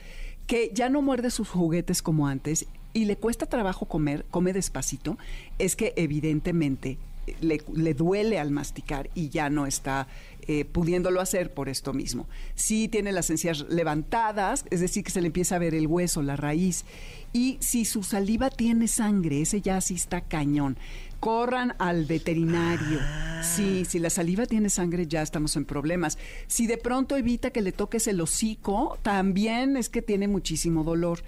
que 0.48 0.72
ya 0.74 0.90
no 0.90 1.02
muerde 1.02 1.32
sus 1.32 1.48
juguetes 1.50 2.02
como 2.02 2.28
antes 2.28 2.66
y 2.94 3.06
le 3.06 3.16
cuesta 3.16 3.46
trabajo 3.46 3.86
comer, 3.86 4.26
come 4.32 4.52
despacito, 4.54 5.18
es 5.60 5.76
que 5.76 5.94
evidentemente 5.96 6.98
eh, 7.28 7.36
le, 7.40 7.62
le 7.74 7.94
duele 7.94 8.40
al 8.40 8.52
masticar 8.52 9.10
y 9.14 9.30
ya 9.30 9.50
no 9.50 9.66
está 9.66 10.08
eh, 10.52 10.66
pudiéndolo 10.66 11.22
hacer 11.22 11.54
por 11.54 11.70
esto 11.70 11.94
mismo. 11.94 12.28
Si 12.56 12.90
tiene 12.90 13.14
las 13.14 13.30
encías 13.30 13.66
levantadas, 13.70 14.66
es 14.70 14.82
decir, 14.82 15.06
que 15.06 15.12
se 15.12 15.22
le 15.22 15.28
empieza 15.28 15.56
a 15.56 15.60
ver 15.60 15.74
el 15.74 15.88
hueso, 15.88 16.22
la 16.22 16.36
raíz, 16.36 16.84
y 17.32 17.58
si 17.62 17.86
su 17.86 18.04
saliva 18.04 18.50
tiene 18.50 18.90
sangre, 18.90 19.42
ese 19.42 19.62
ya 19.62 19.80
sí 19.80 19.94
está 19.96 20.20
cañón. 20.20 20.78
corran 21.22 21.74
al 21.80 22.04
veterinario. 22.06 23.00
Ah. 23.02 23.44
Sí, 23.44 23.86
si 23.86 24.00
la 24.00 24.10
saliva 24.10 24.46
tiene 24.46 24.70
sangre 24.70 25.08
ya 25.08 25.22
estamos 25.22 25.56
en 25.56 25.64
problemas. 25.64 26.18
Si 26.48 26.68
de 26.68 26.78
pronto 26.78 27.16
evita 27.16 27.52
que 27.52 27.62
le 27.62 27.72
toques 27.72 28.08
el 28.08 28.20
hocico, 28.20 28.98
también 29.04 29.78
es 29.78 29.88
que 29.88 30.02
tiene 30.02 30.28
muchísimo 30.28 30.84
dolor. 30.84 31.20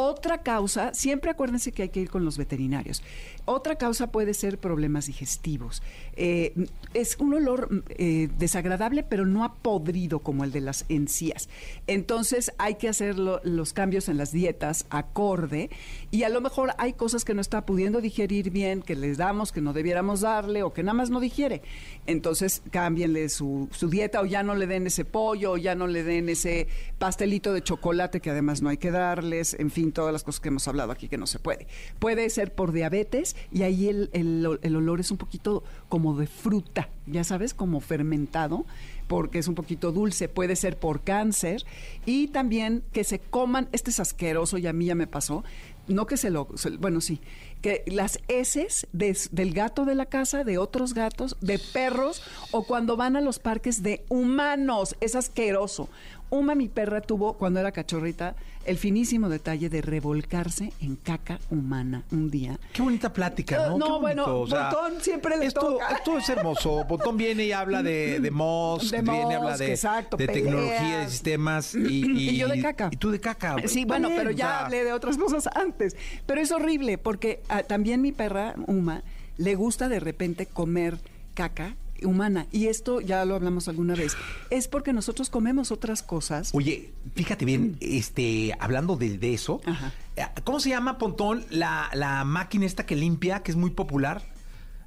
Otra 0.00 0.44
causa, 0.44 0.94
siempre 0.94 1.32
acuérdense 1.32 1.72
que 1.72 1.82
hay 1.82 1.88
que 1.88 1.98
ir 1.98 2.08
con 2.08 2.24
los 2.24 2.38
veterinarios. 2.38 3.02
Otra 3.46 3.74
causa 3.74 4.12
puede 4.12 4.32
ser 4.32 4.58
problemas 4.58 5.06
digestivos. 5.06 5.82
Eh, 6.14 6.52
es 6.94 7.16
un 7.18 7.34
olor 7.34 7.82
eh, 7.88 8.28
desagradable, 8.38 9.02
pero 9.02 9.26
no 9.26 9.42
apodrido 9.42 10.20
como 10.20 10.44
el 10.44 10.52
de 10.52 10.60
las 10.60 10.84
encías. 10.88 11.48
Entonces 11.88 12.52
hay 12.58 12.76
que 12.76 12.88
hacer 12.88 13.18
lo- 13.18 13.40
los 13.42 13.72
cambios 13.72 14.08
en 14.08 14.18
las 14.18 14.30
dietas 14.30 14.86
acorde 14.90 15.68
y 16.12 16.22
a 16.22 16.28
lo 16.28 16.40
mejor 16.40 16.74
hay 16.78 16.92
cosas 16.92 17.24
que 17.24 17.34
no 17.34 17.40
está 17.40 17.66
pudiendo 17.66 18.00
digerir 18.00 18.50
bien, 18.50 18.82
que 18.82 18.94
les 18.94 19.16
damos, 19.18 19.50
que 19.50 19.60
no 19.60 19.72
debiéramos 19.72 20.20
darle 20.20 20.62
o 20.62 20.72
que 20.72 20.84
nada 20.84 20.94
más 20.94 21.10
no 21.10 21.18
digiere. 21.18 21.62
Entonces 22.06 22.62
cámbienle 22.70 23.28
su 23.30 23.68
dieta 23.90 24.20
o 24.20 24.26
ya 24.26 24.44
no 24.44 24.54
le 24.54 24.68
den 24.68 24.86
ese 24.86 25.04
pollo 25.04 25.52
o 25.52 25.56
ya 25.56 25.74
no 25.74 25.88
le 25.88 26.04
den 26.04 26.28
ese 26.28 26.68
pastelito 26.98 27.52
de 27.52 27.62
chocolate 27.62 28.20
que 28.20 28.30
además 28.30 28.62
no 28.62 28.68
hay 28.68 28.76
que 28.76 28.92
darles, 28.92 29.54
en 29.58 29.72
fin, 29.72 29.87
todas 29.92 30.12
las 30.12 30.24
cosas 30.24 30.40
que 30.40 30.48
hemos 30.48 30.66
hablado 30.68 30.92
aquí 30.92 31.08
que 31.08 31.18
no 31.18 31.26
se 31.26 31.38
puede. 31.38 31.66
Puede 31.98 32.28
ser 32.30 32.54
por 32.54 32.72
diabetes 32.72 33.36
y 33.52 33.62
ahí 33.62 33.88
el, 33.88 34.10
el- 34.12 34.76
olor 34.76 35.00
es 35.00 35.10
un 35.10 35.16
poquito 35.18 35.64
como 35.88 36.16
de 36.18 36.26
fruta, 36.26 36.88
ya 37.06 37.24
sabes, 37.24 37.54
como 37.54 37.80
fermentado 37.80 38.64
porque 39.08 39.38
es 39.38 39.48
un 39.48 39.54
poquito 39.54 39.90
dulce, 39.90 40.28
puede 40.28 40.54
ser 40.54 40.78
por 40.78 41.00
cáncer 41.00 41.64
y 42.04 42.28
también 42.28 42.82
que 42.92 43.04
se 43.04 43.18
coman, 43.18 43.68
este 43.72 43.90
es 43.90 44.00
asqueroso 44.00 44.58
y 44.58 44.66
a 44.66 44.72
mí 44.74 44.84
ya 44.84 44.94
me 44.94 45.06
pasó, 45.06 45.44
no 45.86 46.06
que 46.06 46.18
se 46.18 46.28
lo, 46.28 46.46
bueno 46.78 47.00
sí, 47.00 47.20
que 47.62 47.82
las 47.86 48.20
heces 48.28 48.86
de- 48.92 49.16
del 49.32 49.54
gato 49.54 49.86
de 49.86 49.94
la 49.94 50.04
casa, 50.04 50.44
de 50.44 50.58
otros 50.58 50.92
gatos, 50.92 51.38
de 51.40 51.58
perros 51.58 52.22
o 52.50 52.66
cuando 52.66 52.96
van 52.98 53.16
a 53.16 53.22
los 53.22 53.38
parques 53.38 53.82
de 53.82 54.04
humanos, 54.10 54.94
es 55.00 55.14
asqueroso. 55.14 55.88
Uma, 56.30 56.54
mi 56.54 56.68
perra, 56.68 57.00
tuvo 57.00 57.34
cuando 57.34 57.60
era 57.60 57.72
cachorrita 57.72 58.34
el 58.66 58.76
finísimo 58.76 59.30
detalle 59.30 59.70
de 59.70 59.80
revolcarse 59.80 60.72
en 60.82 60.96
caca 60.96 61.38
humana 61.50 62.02
un 62.12 62.30
día. 62.30 62.58
Qué 62.72 62.82
bonita 62.82 63.10
plática, 63.12 63.68
¿no? 63.68 63.76
Eh, 63.76 63.78
no, 63.78 63.86
Qué 63.86 64.00
bueno, 64.00 64.40
o 64.40 64.46
sea, 64.46 64.68
Botón 64.68 65.00
siempre 65.00 65.38
le 65.38 65.46
esto, 65.46 65.60
toca. 65.60 65.88
Esto 65.88 66.18
es 66.18 66.28
hermoso. 66.28 66.84
Botón 66.84 67.16
viene 67.16 67.46
y 67.46 67.52
habla 67.52 67.82
de, 67.82 68.20
de 68.20 68.30
Moss, 68.30 68.90
De 68.90 69.00
viene 69.00 69.30
y 69.30 69.34
habla 69.34 69.56
de, 69.56 69.70
exacto, 69.70 70.18
de 70.18 70.26
peleas. 70.26 70.44
tecnología, 70.44 70.98
de 70.98 71.08
sistemas. 71.08 71.74
Y, 71.74 71.78
Y 72.30 72.36
yo 72.36 72.48
de 72.48 72.60
caca. 72.60 72.90
Y 72.92 72.96
tú 72.96 73.10
de 73.10 73.20
caca. 73.20 73.56
Sí, 73.66 73.80
Está 73.80 73.86
bueno, 73.94 74.08
bien, 74.08 74.20
pero 74.20 74.30
o 74.30 74.34
ya 74.34 74.44
sea, 74.46 74.64
hablé 74.66 74.84
de 74.84 74.92
otras 74.92 75.16
cosas 75.16 75.48
antes. 75.54 75.96
Pero 76.26 76.40
es 76.42 76.52
horrible 76.52 76.98
porque 76.98 77.40
ah, 77.48 77.62
también 77.62 78.02
mi 78.02 78.12
perra, 78.12 78.54
Uma, 78.66 79.02
le 79.38 79.54
gusta 79.54 79.88
de 79.88 80.00
repente 80.00 80.44
comer 80.44 80.98
caca 81.32 81.74
humana. 82.04 82.46
Y 82.52 82.66
esto 82.66 83.00
ya 83.00 83.24
lo 83.24 83.34
hablamos 83.34 83.68
alguna 83.68 83.94
vez. 83.94 84.16
Es 84.50 84.68
porque 84.68 84.92
nosotros 84.92 85.30
comemos 85.30 85.70
otras 85.72 86.02
cosas. 86.02 86.50
Oye, 86.54 86.92
fíjate 87.14 87.44
bien, 87.44 87.76
este, 87.80 88.54
hablando 88.60 88.96
de, 88.96 89.18
de 89.18 89.34
eso, 89.34 89.60
Ajá. 89.66 89.92
eh, 90.16 90.26
¿cómo 90.44 90.60
se 90.60 90.70
llama, 90.70 90.98
Pontón, 90.98 91.44
la, 91.50 91.90
la 91.94 92.24
máquina 92.24 92.66
esta 92.66 92.86
que 92.86 92.96
limpia, 92.96 93.42
que 93.42 93.50
es 93.50 93.56
muy 93.56 93.70
popular? 93.70 94.22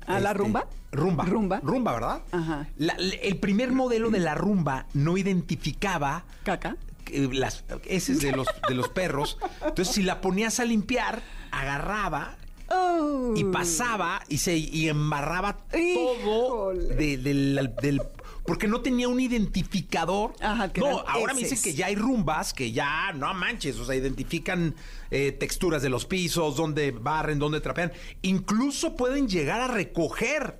¿Ah, 0.07 0.19
la 0.19 0.31
Este, 0.31 0.33
rumba? 0.43 0.67
Rumba. 0.91 1.25
Rumba. 1.25 1.59
Rumba, 1.63 1.93
¿verdad? 1.93 2.21
Ajá. 2.31 2.67
La- 2.77 2.93
el 3.21 3.37
primer 3.37 3.71
modelo 3.71 4.09
de 4.09 4.19
la 4.19 4.33
rumba 4.35 4.87
no 4.93 5.15
identificaba 5.17 6.25
Caca. 6.43 6.75
las 7.13 7.63
heces 7.85 8.19
de 8.21 8.31
los, 8.31 8.47
de 8.67 8.73
los 8.75 8.89
perros. 8.89 9.37
Entonces, 9.65 9.93
si 9.93 10.01
la 10.01 10.19
ponías 10.21 10.59
a 10.59 10.65
limpiar, 10.65 11.21
agarraba 11.51 12.35
Oh. 12.73 13.33
y 13.35 13.43
pasaba 13.45 14.21
y 14.29 14.37
se 14.37 14.57
y 14.57 14.87
embarraba 14.89 15.57
todo 15.71 16.73
de- 16.73 17.17
del, 17.17 17.73
del- 17.81 18.01
porque 18.45 18.67
no 18.67 18.81
tenía 18.81 19.07
un 19.07 19.19
identificador. 19.19 20.33
Ajá, 20.41 20.71
no, 20.75 20.99
ahora 21.07 21.33
me 21.33 21.41
dicen 21.41 21.61
que 21.61 21.73
ya 21.75 21.85
hay 21.87 21.95
rumbas 21.95 22.53
que 22.53 22.71
ya 22.71 23.13
no 23.13 23.31
manches, 23.33 23.77
o 23.77 23.85
sea, 23.85 23.95
identifican 23.95 24.75
eh, 25.11 25.31
texturas 25.31 25.81
de 25.81 25.89
los 25.89 26.05
pisos, 26.05 26.55
dónde 26.55 26.91
barren, 26.91 27.37
dónde 27.39 27.61
trapean, 27.61 27.91
incluso 28.23 28.95
pueden 28.95 29.27
llegar 29.27 29.61
a 29.61 29.67
recoger 29.67 30.59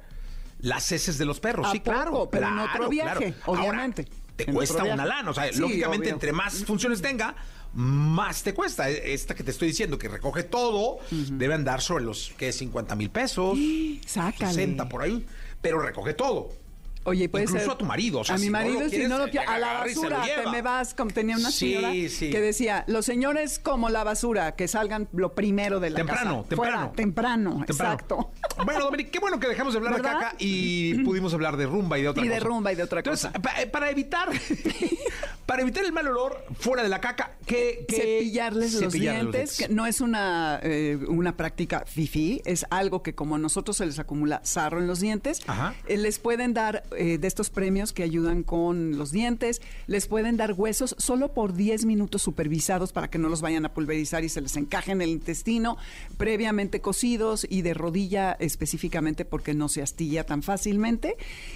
las 0.60 0.92
heces 0.92 1.18
de 1.18 1.26
los 1.26 1.40
perros. 1.40 1.68
¿A 1.68 1.72
sí, 1.72 1.80
claro, 1.80 2.12
poco? 2.12 2.30
Pero 2.30 2.48
en 2.48 2.54
claro, 2.54 2.70
otro 2.74 2.90
viaje, 2.90 3.34
claro. 3.34 3.36
Ahora, 3.46 3.62
obviamente. 3.62 4.08
te 4.36 4.44
En 4.48 4.54
cuesta 4.54 4.84
una 4.84 5.06
lana, 5.06 5.30
o 5.32 5.34
sea, 5.34 5.52
Sí, 5.52 5.60
lógicamente 5.60 6.06
obvio. 6.08 6.14
entre 6.14 6.34
más 6.34 6.64
funciones 6.66 7.02
tenga, 7.02 7.36
más 7.74 8.44
te 8.44 8.54
cuesta. 8.54 8.90
E- 8.90 9.14
Esta 9.14 9.34
que 9.36 9.44
te 9.44 9.52
estoy 9.52 9.70
diciendo, 9.70 9.98
que 9.98 10.08
recoge 10.08 10.44
todo, 10.44 10.98
debe 11.12 11.54
andar 11.54 11.82
sobre 11.82 12.04
los, 12.04 12.34
¿qué? 12.38 12.52
50 12.52 12.96
mil 12.96 13.10
pesos. 13.10 13.58
Sácale. 14.06 14.54
60 14.54 14.90
por 14.90 15.02
ahí. 15.04 15.26
Pero 15.62 15.80
recoge 15.80 16.14
todo. 16.14 16.50
Oye, 17.04 17.28
puede 17.30 17.46
Incluso 17.46 17.64
ser. 17.66 17.74
a 17.74 17.78
tu 17.78 17.86
marido, 17.86 18.20
o 18.20 18.24
sea, 18.24 18.36
a 18.36 18.38
mi 18.38 18.46
si 18.46 18.50
no 18.52 18.60
lo 18.60 18.64
marido, 18.66 18.84
si 18.84 18.90
quieres, 18.92 19.10
no 19.10 19.18
lo 19.18 19.30
quiere. 19.30 19.46
A 19.48 19.58
la 19.60 19.84
y 19.86 19.90
basura, 19.96 20.24
te 20.44 20.50
me 20.52 20.62
vas. 20.62 20.94
Como 20.94 21.12
tenía 21.12 21.36
una 21.38 21.50
Sí, 21.52 21.74
señora 21.76 21.94
sí. 22.10 22.30
que 22.30 22.42
decía: 22.42 22.84
los 22.88 23.06
señores 23.06 23.60
como 23.60 23.90
la 23.90 24.04
basura, 24.04 24.56
que 24.56 24.68
salgan 24.68 25.08
lo 25.14 25.34
primero 25.34 25.80
de 25.80 25.90
la 25.90 25.98
Temprano, 25.98 26.38
casa. 26.44 26.50
temprano. 26.50 26.78
Fuera, 26.78 26.92
temprano, 26.96 27.50
Temprano. 27.66 27.66
exacto. 27.68 28.32
Bueno, 28.64 28.82
Dominic, 28.82 29.10
qué 29.10 29.18
bueno 29.20 29.40
que 29.40 29.48
dejamos 29.48 29.74
de 29.74 29.78
hablar 29.80 29.94
¿Verdad? 29.96 30.14
de 30.14 30.20
caca 30.26 30.36
y 30.38 30.94
pudimos 31.04 31.34
hablar 31.34 31.58
de 31.58 31.66
rumba 31.66 31.98
y 31.98 32.04
de 32.04 32.10
otra 32.10 32.24
Y 32.24 32.28
cosa. 32.28 32.34
de 32.36 32.46
rumba 32.46 32.72
y 32.72 32.76
de 32.76 32.84
otra 32.84 33.00
Entonces, 33.00 33.32
cosa. 33.32 33.42
pa- 33.42 33.60
eh, 33.62 33.66
para 33.66 33.90
evitar 33.90 34.30
para 35.46 35.62
evitar 35.64 35.84
el 35.84 35.92
mal 35.92 36.08
olor 36.08 36.46
fuera 36.60 36.84
de 36.84 36.90
la 36.90 37.02
caca, 37.02 37.32
que, 37.46 37.86
cepillarles 37.90 38.74
los 38.76 38.94
dientes, 38.94 39.58
que 39.58 39.68
no 39.70 39.86
es 39.86 40.00
una, 40.02 40.60
eh, 40.64 40.98
una 41.08 41.36
práctica 41.36 41.84
fifi, 41.86 42.42
es 42.46 42.66
algo 42.70 43.04
que 43.04 43.16
como 43.16 43.36
a 43.36 43.38
nosotros 43.40 43.78
se 43.78 43.86
les 43.86 44.00
acumula 44.00 44.40
sarro 44.44 44.80
en 44.80 44.88
los 44.88 45.00
dientes, 45.00 45.42
Ajá. 45.48 45.74
eh, 45.88 45.98
les 45.98 46.20
pueden 46.20 46.54
dar 46.54 46.84
eh, 46.98 47.18
de 47.18 47.28
estos 47.28 47.50
premios 47.50 47.94
que 47.94 48.04
ayudan 48.04 48.44
con 48.44 48.98
los 48.98 49.12
dientes, 49.12 49.62
les 49.88 50.08
pueden 50.08 50.38
dar 50.38 50.54
huesos 50.54 50.96
solo 50.98 51.34
por 51.34 51.54
10 51.54 51.86
minutos 51.86 52.22
supervisados 52.22 52.92
para 52.92 53.10
que 53.10 53.18
no 53.18 53.30
los 53.30 53.42
vayan 53.42 53.66
a 53.66 53.74
pulverizar 53.74 54.24
y 54.24 54.30
se 54.30 54.42
les 54.42 54.56
encaje 54.58 54.92
en 54.92 55.02
el 55.02 55.10
intestino, 55.10 55.78
previamente 56.18 56.82
cocidos 56.82 57.46
y 57.50 57.62
de 57.62 57.74
rodilla 57.74 58.34
específicamente 58.40 59.26
porque 59.26 59.54
no 59.54 59.70
se 59.70 59.82
astilla 59.82 60.26
tan 60.26 60.44
fácilmente 60.44 61.16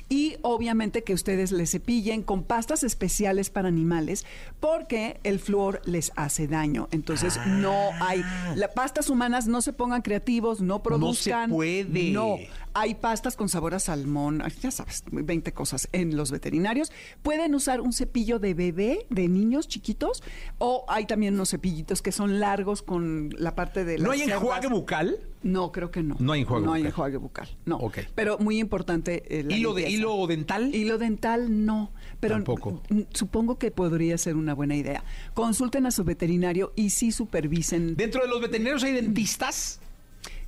y 0.09 0.35
obviamente 0.41 1.03
que 1.03 1.13
ustedes 1.13 1.51
les 1.51 1.71
cepillen 1.71 2.23
con 2.23 2.43
pastas 2.43 2.83
especiales 2.83 3.49
para 3.49 3.67
animales 3.67 4.25
porque 4.59 5.19
el 5.23 5.39
flúor 5.39 5.81
les 5.85 6.11
hace 6.15 6.47
daño. 6.47 6.87
Entonces 6.91 7.39
no 7.45 7.75
hay 8.01 8.23
las 8.55 8.71
pastas 8.71 9.09
humanas 9.09 9.47
no 9.47 9.61
se 9.61 9.73
pongan 9.73 10.01
creativos, 10.01 10.61
no 10.61 10.81
produzcan 10.83 11.49
puede. 11.49 12.11
No, 12.11 12.37
hay 12.77 12.93
pastas 12.95 13.37
con 13.37 13.47
sabor 13.47 13.73
a 13.73 13.79
salmón, 13.79 14.43
ya 14.61 14.69
sabes, 14.69 15.03
20 15.09 15.53
cosas 15.53 15.87
en 15.93 16.17
los 16.17 16.29
veterinarios. 16.29 16.91
Pueden 17.23 17.55
usar 17.55 17.79
un 17.79 17.93
cepillo 17.93 18.37
de 18.37 18.53
bebé 18.53 19.07
de 19.09 19.29
niños 19.29 19.69
chiquitos 19.69 20.21
o 20.57 20.85
hay 20.89 21.05
también 21.05 21.35
unos 21.35 21.51
cepillitos 21.51 22.01
que 22.01 22.11
son 22.11 22.41
largos 22.41 22.81
con 22.81 23.29
la 23.39 23.55
parte 23.55 23.85
de 23.85 23.97
¿No 23.97 24.09
las 24.09 24.11
hay 24.13 24.19
cerdas. 24.25 24.41
enjuague 24.41 24.67
bucal? 24.67 25.17
No, 25.41 25.71
creo 25.71 25.89
que 25.89 26.03
no. 26.03 26.17
No 26.19 26.33
hay 26.33 26.41
enjuague 26.41 26.65
No 26.65 26.73
hay 26.73 26.81
bucal. 26.81 26.91
enjuague 26.91 27.17
bucal. 27.17 27.49
No. 27.65 27.77
Ok. 27.77 27.99
Pero 28.13 28.37
muy 28.39 28.59
importante. 28.59 29.23
eh, 29.29 29.43
la 29.43 29.55
¿Hilo, 29.55 29.73
de. 29.73 29.89
¿Hilo 29.89 30.27
dental? 30.27 30.75
Hilo 30.75 30.97
dental 30.97 31.65
no, 31.65 31.91
pero 32.19 32.35
Tampoco. 32.35 32.81
supongo 33.13 33.57
que 33.57 33.71
podría 33.71 34.17
ser 34.17 34.35
una 34.35 34.53
buena 34.53 34.75
idea. 34.75 35.03
Consulten 35.33 35.85
a 35.85 35.91
su 35.91 36.03
veterinario 36.03 36.73
y 36.75 36.89
sí 36.89 37.11
supervisen. 37.13 37.95
¿Dentro 37.95 38.21
de 38.21 38.27
los 38.27 38.41
veterinarios 38.41 38.83
hay 38.83 38.91
dentistas? 38.93 39.79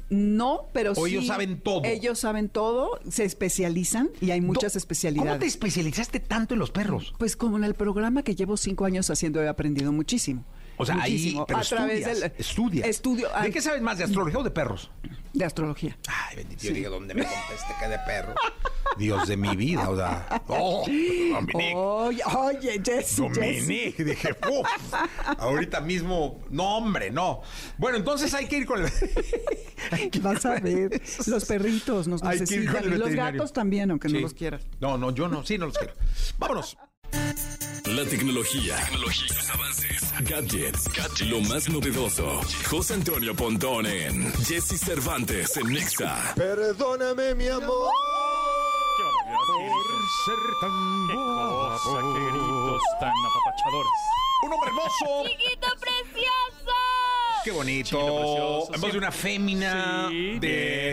No, 0.09 0.67
pero 0.73 0.93
¿O 0.93 1.05
sí. 1.05 1.11
ellos 1.11 1.27
saben 1.27 1.59
todo? 1.59 1.83
Ellos 1.83 2.19
saben 2.19 2.49
todo, 2.49 2.99
se 3.09 3.25
especializan 3.25 4.09
y 4.21 4.31
hay 4.31 4.41
muchas 4.41 4.73
Do- 4.73 4.77
especialidades. 4.79 5.29
¿Cómo 5.31 5.39
te 5.39 5.45
especializaste 5.47 6.19
tanto 6.19 6.53
en 6.53 6.59
los 6.59 6.71
perros? 6.71 7.13
Pues 7.17 7.35
como 7.35 7.57
en 7.57 7.63
el 7.63 7.73
programa 7.73 8.23
que 8.23 8.35
llevo 8.35 8.55
cinco 8.57 8.85
años 8.85 9.09
haciendo 9.09 9.41
he 9.41 9.47
aprendido 9.47 9.91
muchísimo. 9.91 10.45
O 10.77 10.85
sea, 10.85 10.95
Muchísimo. 10.95 11.41
ahí 11.41 11.45
pero 11.47 11.59
a 11.59 11.63
través 11.63 12.05
del 12.05 12.31
estudias. 12.37 12.87
estudio 12.87 13.29
¿De 13.41 13.51
qué 13.51 13.61
sabes 13.61 13.81
más, 13.81 13.97
de 13.97 14.03
astrología 14.05 14.39
o 14.39 14.43
de 14.43 14.51
perros? 14.51 14.91
de 15.33 15.45
astrología. 15.45 15.95
Ay, 16.07 16.37
bendito 16.37 16.61
Dios, 16.63 16.73
diga 16.73 16.89
dónde 16.89 17.13
me 17.13 17.21
conteste 17.25 17.73
que 17.79 17.87
de 17.89 17.99
perro. 18.07 18.33
Dios 18.97 19.27
de 19.27 19.37
mi 19.37 19.55
vida, 19.55 19.87
o 19.89 19.95
sea. 19.95 20.41
Oh, 20.47 20.83
Dominique. 20.87 21.73
Oye, 21.75 22.21
oye, 22.35 22.81
Jessy. 22.83 23.21
Dominique, 23.21 24.03
dije, 24.03 24.35
uf, 24.49 24.67
ahorita 25.37 25.81
mismo, 25.81 26.39
no, 26.49 26.77
hombre, 26.77 27.11
no. 27.11 27.41
Bueno, 27.77 27.97
entonces 27.97 28.33
hay 28.33 28.47
que 28.47 28.57
ir 28.57 28.65
con 28.65 28.83
el. 28.83 28.91
Vas 30.21 30.43
a 30.45 30.59
ver, 30.59 30.99
los 31.27 31.45
perritos 31.45 32.07
nos 32.07 32.23
Hay 32.23 32.39
necesitan. 32.39 32.85
Y 32.85 32.95
los 32.95 33.11
gatos 33.11 33.53
también, 33.53 33.91
aunque 33.91 34.07
Sí. 34.09 34.15
no 34.15 34.21
los 34.21 34.33
quieras. 34.33 34.63
No, 34.79 34.97
no, 34.97 35.11
yo 35.11 35.27
no, 35.27 35.45
sí, 35.45 35.57
no 35.59 35.67
los 35.67 35.77
quiero. 35.77 35.93
Vámonos. 36.39 36.77
La 37.97 38.05
tecnología, 38.05 38.75
tecnología, 38.75 39.27
sus 39.27 39.49
avances, 39.49 40.13
gadgets, 40.19 41.21
lo 41.21 41.41
más 41.41 41.67
novedoso. 41.67 42.41
José 42.69 42.93
Antonio 42.93 43.33
Pontón 43.35 43.87
en 43.87 44.31
Jesse 44.45 44.79
Cervantes 44.79 45.57
en 45.57 45.73
Nexa. 45.73 46.15
Perdóname, 46.35 47.33
mi 47.33 47.47
amor. 47.47 47.89
Qué 48.97 49.03
cosa, 51.15 51.99
qué 52.13 52.19
gritos 52.19 52.83
tan 52.99 53.09
apapachadores. 53.09 53.91
Un 54.43 54.53
hombre 54.53 54.69
hermoso. 54.69 55.23
Qué 57.47 57.55
bonito. 57.55 57.87
Chiquito 57.89 58.15
precioso, 58.17 58.73
En 58.73 58.81
voz 58.81 58.91
de 58.91 58.97
una 58.97 59.11
fémina. 59.11 60.07
Sí, 60.09 60.39
de, 60.39 60.47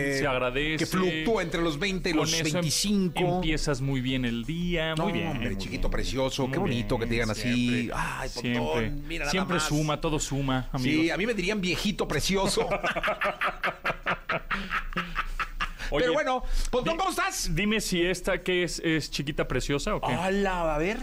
bien, 0.05 0.17
se 0.19 0.27
agradece. 0.27 0.77
Que 0.77 0.85
fluctúa 0.85 1.41
entre 1.43 1.61
los 1.61 1.77
20 1.77 2.09
y 2.09 2.13
Con 2.13 2.21
los 2.21 2.33
eso 2.33 2.45
em- 2.47 2.53
25. 2.53 3.19
Empiezas 3.35 3.81
muy 3.81 4.01
bien 4.01 4.23
el 4.25 4.45
día, 4.45 4.95
muy 4.95 5.07
No, 5.07 5.11
bien. 5.13 5.27
hombre, 5.27 5.49
muy 5.49 5.57
chiquito 5.57 5.87
bien. 5.89 5.91
precioso, 5.91 6.49
qué 6.51 6.57
bonito 6.59 6.97
que 6.97 7.05
te 7.07 7.13
digan 7.13 7.29
así. 7.29 7.41
siempre, 7.69 7.95
Ay, 7.95 8.29
Pontón, 8.33 8.51
siempre, 8.53 8.89
mira 9.07 9.19
nada 9.25 9.31
siempre 9.31 9.55
más. 9.55 9.67
suma, 9.67 9.99
todo 10.01 10.19
suma, 10.19 10.69
amigos. 10.71 11.03
Sí, 11.03 11.09
a 11.11 11.17
mí 11.17 11.25
me 11.25 11.33
dirían 11.33 11.59
viejito 11.61 12.07
precioso. 12.07 12.67
Oye, 15.91 16.01
Pero 16.05 16.13
bueno, 16.13 16.43
Pontón, 16.71 16.93
di- 16.93 16.97
¿cómo 16.99 17.11
estás? 17.11 17.53
Dime 17.53 17.79
si 17.79 18.01
esta 18.01 18.41
que 18.41 18.63
es, 18.63 18.79
es 18.83 19.11
chiquita 19.11 19.47
preciosa 19.47 19.95
o 19.95 20.01
qué. 20.01 20.15
Hola, 20.15 20.73
a 20.75 20.77
ver. 20.79 20.97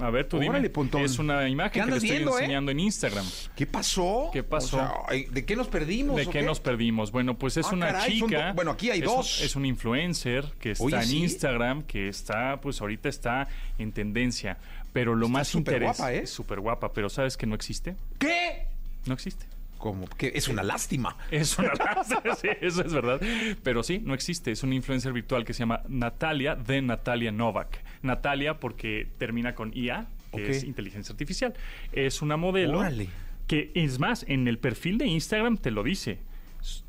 A 0.00 0.10
ver, 0.10 0.26
tú 0.28 0.36
órale, 0.38 0.54
dime. 0.58 0.70
Pontón. 0.70 1.02
Es 1.02 1.18
una 1.18 1.40
¿Qué 1.40 1.48
imagen 1.48 1.84
que 1.84 1.90
te 1.90 1.96
estoy 1.98 2.10
eh? 2.10 2.22
enseñando 2.22 2.70
en 2.72 2.80
Instagram. 2.80 3.24
¿Qué 3.54 3.66
pasó? 3.66 4.30
¿Qué 4.32 4.42
pasó? 4.42 4.76
O 4.76 4.80
sea, 4.80 4.92
ay, 5.08 5.24
¿De 5.30 5.44
qué 5.44 5.56
nos 5.56 5.68
perdimos? 5.68 6.16
¿De 6.16 6.26
qué 6.26 6.42
nos 6.42 6.60
perdimos? 6.60 7.12
Bueno, 7.12 7.38
pues 7.38 7.56
es 7.56 7.66
Ah, 7.66 7.74
una 7.74 7.86
caray, 7.86 8.20
chica. 8.20 8.52
bueno, 8.54 8.72
aquí 8.72 8.90
hay 8.90 9.00
es 9.00 9.06
un- 9.06 9.16
dos. 9.16 9.40
es 9.42 9.56
un 9.56 9.64
influencer 9.66 10.46
que 10.60 10.72
está 10.72 10.84
Oye, 10.84 10.96
en 10.96 11.02
¿sí? 11.04 11.18
Instagram, 11.18 11.82
que 11.84 12.08
está, 12.08 12.60
pues 12.60 12.80
ahorita 12.80 13.08
está 13.08 13.48
en 13.78 13.92
tendencia. 13.92 14.58
Pero 14.92 15.14
lo 15.14 15.26
Está 15.26 15.38
más 15.38 15.48
súper 15.48 15.74
interesante. 15.74 16.02
guapa, 16.12 16.12
¿eh? 16.22 16.26
Súper 16.26 16.60
guapa, 16.60 16.92
pero 16.92 17.08
¿sabes 17.08 17.36
que 17.36 17.46
no 17.46 17.54
existe? 17.54 17.96
¿Qué? 18.18 18.66
No 19.06 19.14
existe. 19.14 19.46
Como 19.78 20.06
que 20.06 20.32
es 20.34 20.48
una 20.48 20.62
lástima. 20.62 21.16
Es 21.30 21.58
una 21.58 21.70
raza, 21.70 22.22
sí, 22.40 22.48
eso 22.62 22.80
es 22.82 22.92
verdad. 22.92 23.20
Pero 23.62 23.82
sí, 23.82 23.98
no 24.02 24.14
existe. 24.14 24.50
Es 24.50 24.62
una 24.62 24.74
influencer 24.74 25.12
virtual 25.12 25.44
que 25.44 25.52
se 25.52 25.58
llama 25.60 25.82
Natalia 25.88 26.54
de 26.54 26.80
Natalia 26.80 27.30
Novak. 27.32 27.83
Natalia 28.04 28.60
porque 28.60 29.08
termina 29.18 29.54
con 29.54 29.72
IA, 29.76 30.06
que 30.32 30.50
es 30.50 30.64
inteligencia 30.64 31.12
artificial. 31.12 31.54
Es 31.92 32.22
una 32.22 32.36
modelo 32.36 32.78
Órale. 32.80 33.08
que, 33.46 33.70
es 33.74 33.98
más, 33.98 34.24
en 34.28 34.46
el 34.48 34.58
perfil 34.58 34.98
de 34.98 35.06
Instagram 35.06 35.56
te 35.58 35.70
lo 35.70 35.82
dice. 35.82 36.18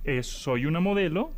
Es, 0.04 0.28
soy 0.28 0.66
una 0.66 0.80
modelo 0.80 1.32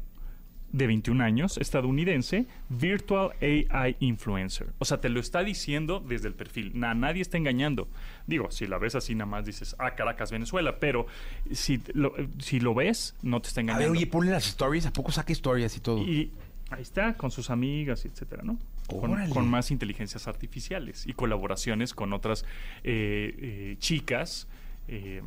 de 0.71 0.85
21 0.85 1.23
años, 1.23 1.57
estadounidense, 1.57 2.45
Virtual 2.69 3.31
AI 3.41 3.95
Influencer. 3.99 4.67
O 4.79 4.85
sea, 4.85 4.99
te 4.99 5.07
lo 5.09 5.19
está 5.21 5.41
diciendo 5.43 6.03
desde 6.05 6.27
el 6.27 6.33
perfil. 6.33 6.71
Na- 6.75 6.93
nadie 6.93 7.21
está 7.21 7.37
engañando. 7.37 7.87
Digo, 8.27 8.51
si 8.51 8.67
la 8.67 8.77
ves 8.77 8.93
así 8.95 9.15
nada 9.15 9.25
más 9.31 9.45
dices, 9.45 9.75
ah, 9.79 9.95
Caracas, 9.95 10.29
Venezuela, 10.31 10.77
pero 10.79 11.07
si 11.51 11.81
lo, 11.93 12.13
si 12.39 12.59
lo 12.59 12.73
ves, 12.75 13.15
no 13.21 13.41
te 13.41 13.47
está 13.47 13.61
A 13.61 13.63
ver, 13.63 13.71
engañando. 13.71 13.97
oye, 13.97 14.07
ponle 14.07 14.31
las 14.31 14.45
stories. 14.47 14.85
¿A 14.85 14.93
poco 14.93 15.11
saca 15.11 15.31
stories 15.33 15.75
y 15.77 15.79
todo? 15.79 15.99
y 16.03 16.31
ahí 16.69 16.81
está, 16.81 17.13
con 17.15 17.31
sus 17.31 17.49
amigas, 17.49 18.03
etcétera, 18.05 18.43
¿no? 18.43 18.59
Con, 18.87 19.49
más 19.49 19.69
inteligencias 19.69 20.27
artificiales 20.27 21.05
y 21.05 21.13
colaboraciones 21.13 21.93
con 21.93 22.13
otras 22.13 22.45
eh, 22.83 23.35
eh, 23.37 23.75
chicas 23.79 24.47
eh, 24.87 25.21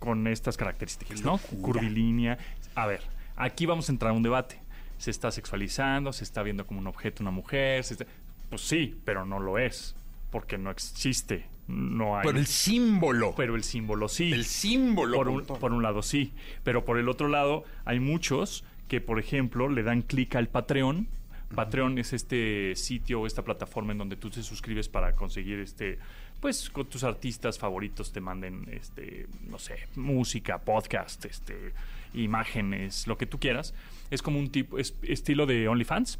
con 0.00 0.26
estas 0.26 0.56
características, 0.56 1.22
¿no? 1.22 1.38
Curvilínea. 1.38 2.38
A 2.74 2.86
ver, 2.86 3.00
aquí 3.36 3.66
vamos 3.66 3.88
a 3.88 3.92
entrar 3.92 4.10
a 4.10 4.14
un 4.14 4.22
debate. 4.22 4.60
Se 4.98 5.10
está 5.10 5.30
sexualizando, 5.30 6.12
se 6.12 6.24
está 6.24 6.42
viendo 6.42 6.66
como 6.66 6.80
un 6.80 6.86
objeto 6.86 7.22
una 7.22 7.30
mujer. 7.30 7.84
se 7.84 7.94
está- 7.94 8.06
Pues 8.50 8.62
sí, 8.62 8.98
pero 9.04 9.24
no 9.24 9.38
lo 9.38 9.58
es, 9.58 9.94
porque 10.30 10.58
no 10.58 10.70
existe. 10.70 11.46
No 11.68 12.18
hay. 12.18 12.26
Pero 12.26 12.38
el 12.38 12.46
símbolo. 12.46 13.34
pero 13.36 13.56
el 13.56 13.64
símbolo 13.64 14.08
sí. 14.08 14.32
el 14.32 14.44
símbolo. 14.44 15.16
Por 15.16 15.28
un, 15.28 15.46
por 15.46 15.72
un 15.72 15.82
lado 15.82 16.02
sí, 16.02 16.32
pero 16.62 16.84
por 16.84 16.98
el 16.98 17.08
otro 17.08 17.28
lado 17.28 17.64
hay 17.84 18.00
muchos 18.00 18.64
que, 18.88 19.00
por 19.00 19.18
ejemplo, 19.18 19.68
le 19.68 19.82
dan 19.82 20.02
clic 20.02 20.36
al 20.36 20.48
Patreon. 20.48 21.08
Patreon 21.54 21.98
es 21.98 22.12
este 22.12 22.74
sitio 22.76 23.20
o 23.20 23.26
esta 23.26 23.42
plataforma 23.42 23.92
en 23.92 23.98
donde 23.98 24.16
tú 24.16 24.30
te 24.30 24.42
suscribes 24.42 24.88
para 24.88 25.14
conseguir 25.14 25.58
este 25.60 25.98
pues 26.40 26.68
con 26.68 26.86
tus 26.86 27.04
artistas 27.04 27.58
favoritos 27.58 28.12
te 28.12 28.20
manden 28.20 28.68
este 28.70 29.26
no 29.48 29.58
sé 29.58 29.88
música 29.96 30.58
podcast 30.58 31.24
este 31.24 31.72
imágenes 32.14 33.06
lo 33.06 33.18
que 33.18 33.26
tú 33.26 33.38
quieras. 33.38 33.74
Es 34.10 34.22
como 34.22 34.38
un 34.38 34.50
tipo 34.50 34.78
es 34.78 34.94
estilo 35.02 35.46
de 35.46 35.68
OnlyFans 35.68 36.18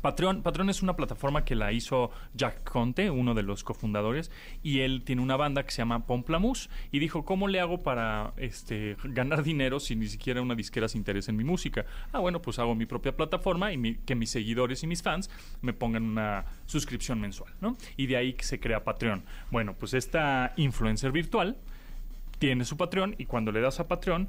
Patreon, 0.00 0.42
es 0.70 0.82
una 0.82 0.96
plataforma 0.96 1.44
que 1.44 1.54
la 1.54 1.72
hizo 1.72 2.10
Jack 2.34 2.64
Conte, 2.64 3.10
uno 3.10 3.34
de 3.34 3.42
los 3.42 3.64
cofundadores, 3.64 4.30
y 4.62 4.80
él 4.80 5.02
tiene 5.04 5.22
una 5.22 5.36
banda 5.36 5.62
que 5.64 5.70
se 5.70 5.78
llama 5.78 6.06
Pomplamoose 6.06 6.68
y 6.90 6.98
dijo, 6.98 7.24
¿cómo 7.24 7.48
le 7.48 7.60
hago 7.60 7.78
para 7.82 8.32
este, 8.36 8.96
ganar 9.04 9.42
dinero 9.42 9.80
si 9.80 9.96
ni 9.96 10.06
siquiera 10.06 10.40
una 10.42 10.54
disquera 10.54 10.88
se 10.88 10.98
interesa 10.98 11.30
en 11.30 11.36
mi 11.36 11.44
música? 11.44 11.84
Ah, 12.12 12.18
bueno, 12.20 12.40
pues 12.42 12.58
hago 12.58 12.74
mi 12.74 12.86
propia 12.86 13.16
plataforma 13.16 13.72
y 13.72 13.78
mi- 13.78 13.96
que 13.96 14.14
mis 14.14 14.30
seguidores 14.30 14.82
y 14.82 14.86
mis 14.86 15.02
fans 15.02 15.30
me 15.60 15.72
pongan 15.72 16.04
una 16.04 16.44
suscripción 16.66 17.20
mensual, 17.20 17.52
¿no? 17.60 17.76
Y 17.96 18.06
de 18.06 18.16
ahí 18.16 18.32
que 18.32 18.44
se 18.44 18.58
crea 18.60 18.84
Patreon. 18.84 19.22
Bueno, 19.50 19.74
pues 19.78 19.94
esta 19.94 20.52
influencer 20.56 21.12
virtual 21.12 21.56
tiene 22.38 22.64
su 22.64 22.76
Patreon 22.76 23.16
y 23.18 23.26
cuando 23.26 23.52
le 23.52 23.60
das 23.60 23.80
a 23.80 23.88
Patreon 23.88 24.28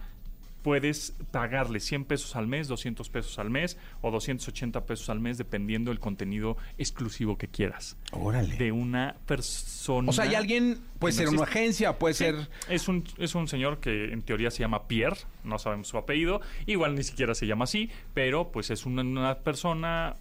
puedes 0.64 1.16
pagarle 1.32 1.80
100 1.80 2.06
pesos 2.06 2.36
al 2.36 2.48
mes, 2.48 2.68
200 2.68 3.10
pesos 3.10 3.40
al 3.40 3.50
mes 3.50 3.78
o 4.02 4.12
280 4.12 4.86
pesos 4.86 5.10
al 5.10 5.20
mes 5.20 5.38
dependiendo 5.38 5.92
del 5.92 6.00
contenido 6.00 6.58
exclusivo 6.78 7.38
que 7.38 7.48
quieras. 7.48 7.98
Órale. 8.12 8.56
De 8.58 8.72
una 8.72 9.16
persona. 9.26 10.10
o 10.10 10.14
sea, 10.14 10.26
hay 10.26 10.36
alguien, 10.36 10.80
puede 11.00 11.14
ser 11.14 11.26
no 11.26 11.32
una 11.32 11.44
agencia, 11.44 11.98
puede 11.98 12.14
Sí, 12.14 12.26
ser. 12.26 12.48
Es 12.70 12.88
un, 12.88 13.04
es 13.18 13.34
un 13.36 13.48
señor 13.48 13.80
que 13.80 14.12
en 14.14 14.22
teoría 14.22 14.52
se 14.52 14.60
llama 14.60 14.88
Pierre, 14.88 15.18
no 15.44 15.58
sabemos 15.58 15.88
su 15.88 15.98
apellido, 15.98 16.42
igual 16.68 16.96
ni 16.96 17.04
siquiera 17.04 17.34
se 17.34 17.48
llama 17.48 17.64
así, 17.64 17.90
pero 18.14 18.52
pues 18.52 18.70
es 18.70 18.86
una, 18.86 19.02
una 19.02 19.36
persona, 19.40 20.16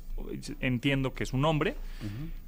entiendo 0.60 1.14
que 1.14 1.24
es 1.24 1.32
un 1.32 1.44
hombre, 1.44 1.74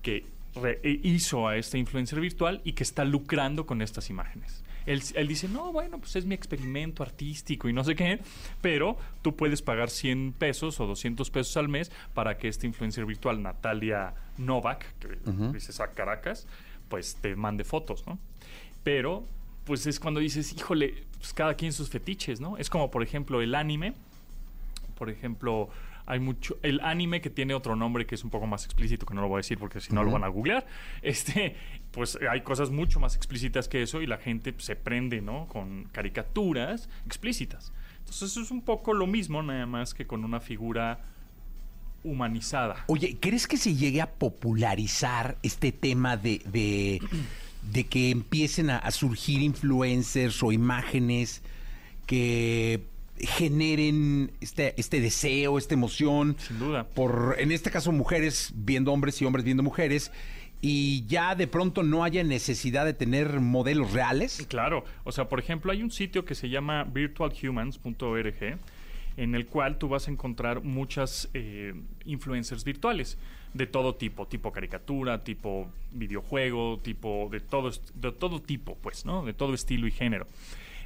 que 0.02 0.24
re- 0.54 0.80
hizo 1.02 1.48
a 1.48 1.56
este 1.56 1.78
influencer 1.78 2.20
virtual 2.20 2.60
y 2.64 2.72
que 2.72 2.82
está 2.82 3.04
lucrando 3.04 3.66
con 3.66 3.82
estas 3.82 4.10
imágenes. 4.10 4.62
Él, 4.86 5.02
él 5.14 5.28
dice, 5.28 5.48
no, 5.48 5.72
bueno, 5.72 5.98
pues 5.98 6.16
es 6.16 6.24
mi 6.24 6.34
experimento 6.34 7.02
artístico 7.02 7.68
y 7.68 7.72
no 7.72 7.84
sé 7.84 7.94
qué, 7.94 8.20
pero 8.60 8.96
tú 9.22 9.36
puedes 9.36 9.62
pagar 9.62 9.90
100 9.90 10.34
pesos 10.38 10.80
o 10.80 10.86
200 10.86 11.30
pesos 11.30 11.56
al 11.56 11.68
mes 11.68 11.92
para 12.14 12.38
que 12.38 12.48
este 12.48 12.66
influencer 12.66 13.06
virtual, 13.06 13.42
Natalia 13.42 14.14
Novak, 14.38 14.86
que 14.98 15.18
dices 15.52 15.80
a 15.80 15.92
Caracas, 15.92 16.46
pues 16.88 17.16
te 17.16 17.36
mande 17.36 17.64
fotos, 17.64 18.06
¿no? 18.06 18.18
Pero, 18.82 19.24
pues 19.64 19.86
es 19.86 20.00
cuando 20.00 20.20
dices, 20.20 20.52
híjole, 20.52 21.04
pues 21.18 21.32
cada 21.32 21.54
quien 21.54 21.72
sus 21.72 21.88
fetiches, 21.88 22.40
¿no? 22.40 22.58
Es 22.58 22.68
como, 22.68 22.90
por 22.90 23.02
ejemplo, 23.02 23.40
el 23.40 23.54
anime. 23.54 23.94
Por 24.98 25.08
ejemplo, 25.08 25.68
hay 26.06 26.20
mucho. 26.20 26.58
El 26.62 26.80
anime 26.80 27.20
que 27.20 27.30
tiene 27.30 27.54
otro 27.54 27.76
nombre 27.76 28.06
que 28.06 28.14
es 28.14 28.24
un 28.24 28.30
poco 28.30 28.46
más 28.46 28.64
explícito, 28.64 29.06
que 29.06 29.14
no 29.14 29.20
lo 29.20 29.28
voy 29.28 29.36
a 29.36 29.38
decir 29.38 29.58
porque 29.58 29.80
si 29.80 29.92
no 29.94 30.02
lo 30.02 30.10
van 30.10 30.24
a 30.24 30.28
googlear. 30.28 30.66
Este, 31.02 31.56
pues 31.90 32.18
hay 32.30 32.42
cosas 32.42 32.70
mucho 32.70 33.00
más 33.00 33.16
explícitas 33.16 33.68
que 33.68 33.82
eso 33.82 34.00
y 34.02 34.06
la 34.06 34.18
gente 34.18 34.54
se 34.58 34.76
prende, 34.76 35.20
¿no? 35.20 35.46
Con 35.46 35.84
caricaturas 35.92 36.88
explícitas. 37.06 37.72
Entonces, 37.98 38.30
eso 38.30 38.40
es 38.40 38.50
un 38.50 38.62
poco 38.62 38.94
lo 38.94 39.06
mismo, 39.06 39.42
nada 39.42 39.66
más 39.66 39.94
que 39.94 40.06
con 40.06 40.24
una 40.24 40.40
figura 40.40 41.00
humanizada. 42.04 42.84
Oye, 42.88 43.16
¿crees 43.20 43.46
que 43.46 43.56
se 43.56 43.74
llegue 43.74 44.00
a 44.00 44.10
popularizar 44.10 45.38
este 45.42 45.72
tema 45.72 46.16
de, 46.16 46.42
de, 46.46 47.00
de 47.70 47.84
que 47.84 48.10
empiecen 48.10 48.70
a, 48.70 48.78
a 48.78 48.90
surgir 48.90 49.40
influencers 49.40 50.42
o 50.42 50.52
imágenes 50.52 51.42
que 52.06 52.82
generen 53.22 54.32
este, 54.40 54.74
este 54.78 55.00
deseo, 55.00 55.58
esta 55.58 55.74
emoción? 55.74 56.36
Sin 56.38 56.58
duda. 56.58 56.84
Por, 56.84 57.36
en 57.38 57.52
este 57.52 57.70
caso, 57.70 57.92
mujeres 57.92 58.52
viendo 58.54 58.92
hombres 58.92 59.20
y 59.22 59.24
hombres 59.24 59.44
viendo 59.44 59.62
mujeres. 59.62 60.10
Y 60.60 61.04
ya 61.06 61.34
de 61.34 61.48
pronto 61.48 61.82
no 61.82 62.04
haya 62.04 62.22
necesidad 62.22 62.84
de 62.84 62.94
tener 62.94 63.40
modelos 63.40 63.92
reales. 63.92 64.46
Claro, 64.48 64.84
o 65.02 65.10
sea, 65.10 65.28
por 65.28 65.40
ejemplo, 65.40 65.72
hay 65.72 65.82
un 65.82 65.90
sitio 65.90 66.24
que 66.24 66.36
se 66.36 66.48
llama 66.48 66.84
virtualhumans.org 66.84 68.58
en 69.16 69.34
el 69.34 69.46
cual 69.46 69.78
tú 69.78 69.88
vas 69.88 70.08
a 70.08 70.10
encontrar 70.10 70.62
muchas 70.62 71.28
eh, 71.34 71.74
influencers 72.04 72.64
virtuales 72.64 73.18
de 73.54 73.66
todo 73.66 73.94
tipo, 73.94 74.26
tipo 74.26 74.52
caricatura, 74.52 75.22
tipo 75.24 75.68
videojuego, 75.92 76.78
tipo 76.82 77.28
de 77.30 77.40
todo, 77.40 77.70
de 77.94 78.12
todo 78.12 78.40
tipo, 78.40 78.76
pues, 78.80 79.04
¿no? 79.04 79.24
De 79.24 79.34
todo 79.34 79.54
estilo 79.54 79.86
y 79.86 79.90
género. 79.90 80.26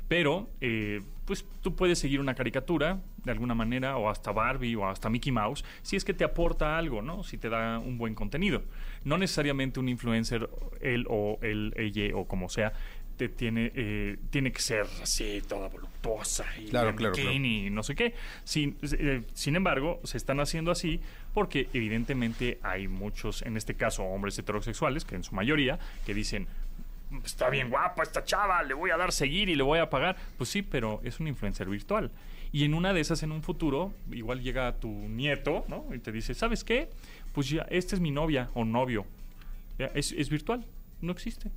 Pero, 0.08 0.48
eh, 0.60 1.02
pues 1.24 1.44
tú 1.62 1.74
puedes 1.74 1.98
seguir 1.98 2.20
una 2.20 2.34
caricatura 2.34 3.00
de 3.24 3.32
alguna 3.32 3.54
manera, 3.54 3.96
o 3.96 4.08
hasta 4.08 4.30
Barbie, 4.30 4.76
o 4.76 4.86
hasta 4.86 5.10
Mickey 5.10 5.32
Mouse, 5.32 5.64
si 5.82 5.96
es 5.96 6.04
que 6.04 6.14
te 6.14 6.22
aporta 6.22 6.78
algo, 6.78 7.02
¿no? 7.02 7.24
Si 7.24 7.38
te 7.38 7.48
da 7.48 7.80
un 7.80 7.98
buen 7.98 8.14
contenido. 8.14 8.62
No 9.04 9.18
necesariamente 9.18 9.80
un 9.80 9.88
influencer, 9.88 10.48
él 10.80 11.06
o 11.08 11.38
él, 11.42 11.74
ella, 11.76 12.16
o 12.16 12.26
como 12.26 12.48
sea, 12.48 12.72
te 13.16 13.28
tiene, 13.28 13.72
eh, 13.74 14.16
tiene 14.30 14.52
que 14.52 14.60
ser 14.60 14.86
así, 15.02 15.42
toda 15.48 15.68
voluptuosa 15.68 16.44
y 16.58 16.66
Claro, 16.66 16.94
claro, 16.94 17.14
bikini 17.16 17.66
y 17.66 17.70
no 17.70 17.82
sé 17.82 17.94
qué. 17.94 18.14
Sin, 18.44 18.76
eh, 18.82 19.22
sin 19.32 19.56
embargo, 19.56 20.00
se 20.04 20.18
están 20.18 20.38
haciendo 20.40 20.70
así 20.70 21.00
porque 21.34 21.68
evidentemente 21.72 22.58
hay 22.62 22.88
muchos, 22.88 23.42
en 23.42 23.56
este 23.56 23.74
caso 23.74 24.04
hombres 24.04 24.38
heterosexuales, 24.38 25.04
que 25.04 25.16
en 25.16 25.24
su 25.24 25.34
mayoría, 25.34 25.78
que 26.04 26.14
dicen, 26.14 26.46
está 27.24 27.50
bien 27.50 27.70
guapa 27.70 28.02
esta 28.02 28.24
chava, 28.24 28.62
le 28.62 28.74
voy 28.74 28.90
a 28.90 28.96
dar 28.96 29.12
seguir 29.12 29.48
y 29.48 29.54
le 29.54 29.62
voy 29.62 29.78
a 29.78 29.90
pagar. 29.90 30.16
Pues 30.36 30.50
sí, 30.50 30.62
pero 30.62 31.00
es 31.04 31.20
un 31.20 31.28
influencer 31.28 31.68
virtual. 31.68 32.10
Y 32.52 32.64
en 32.64 32.74
una 32.74 32.92
de 32.92 33.00
esas, 33.00 33.22
en 33.22 33.32
un 33.32 33.42
futuro, 33.42 33.92
igual 34.10 34.42
llega 34.42 34.72
tu 34.76 34.88
nieto, 34.88 35.64
¿no? 35.68 35.86
Y 35.94 35.98
te 35.98 36.12
dice, 36.12 36.34
¿sabes 36.34 36.64
qué? 36.64 36.90
Pues 37.32 37.50
ya, 37.50 37.62
esta 37.70 37.94
es 37.94 38.00
mi 38.00 38.10
novia 38.10 38.50
o 38.54 38.64
novio. 38.64 39.04
Es, 39.78 40.12
es 40.12 40.30
virtual, 40.30 40.64
no 41.00 41.12
existe. 41.12 41.50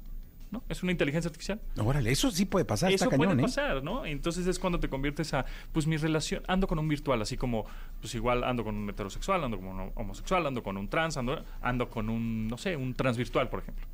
¿no? 0.52 0.64
Es 0.68 0.82
una 0.84 0.91
inteligencia 0.91 1.30
artificial. 1.30 1.62
Órale, 1.78 2.12
eso 2.12 2.32
sí 2.32 2.45
puede 2.45 2.66
pasar, 2.66 2.91
Eso 2.91 3.06
está 3.06 3.16
cañón, 3.16 3.36
puede 3.36 3.41
¿eh? 3.41 3.43
pasar, 3.43 3.84
¿no? 3.84 4.06
Entonces 4.06 4.47
es 4.47 4.58
cuando 4.58 4.80
te 4.80 4.89
conviertes 4.89 5.34
a, 5.34 5.45
pues 5.72 5.86
mi 5.86 5.97
relación, 5.97 6.43
ando 6.47 6.68
con 6.68 6.80
un 6.80 6.88
virtual, 6.88 7.22
así 7.22 7.38
como, 7.38 7.66
pues 8.02 8.16
igual 8.16 8.43
ando 8.43 8.64
con 8.64 8.76
un 8.76 8.89
heterosexual, 8.89 9.43
ando 9.43 9.58
con 9.58 9.68
un 9.68 9.91
homosexual, 9.95 10.45
ando 10.47 10.64
con 10.64 10.78
un 10.78 10.88
trans, 10.89 11.18
ando, 11.18 11.43
ando 11.62 11.89
con 11.89 12.10
un, 12.10 12.47
no 12.47 12.58
sé, 12.58 12.76
un 12.76 12.93
transvirtual, 12.93 13.50
por 13.50 13.62
ejemplo. 13.62 13.86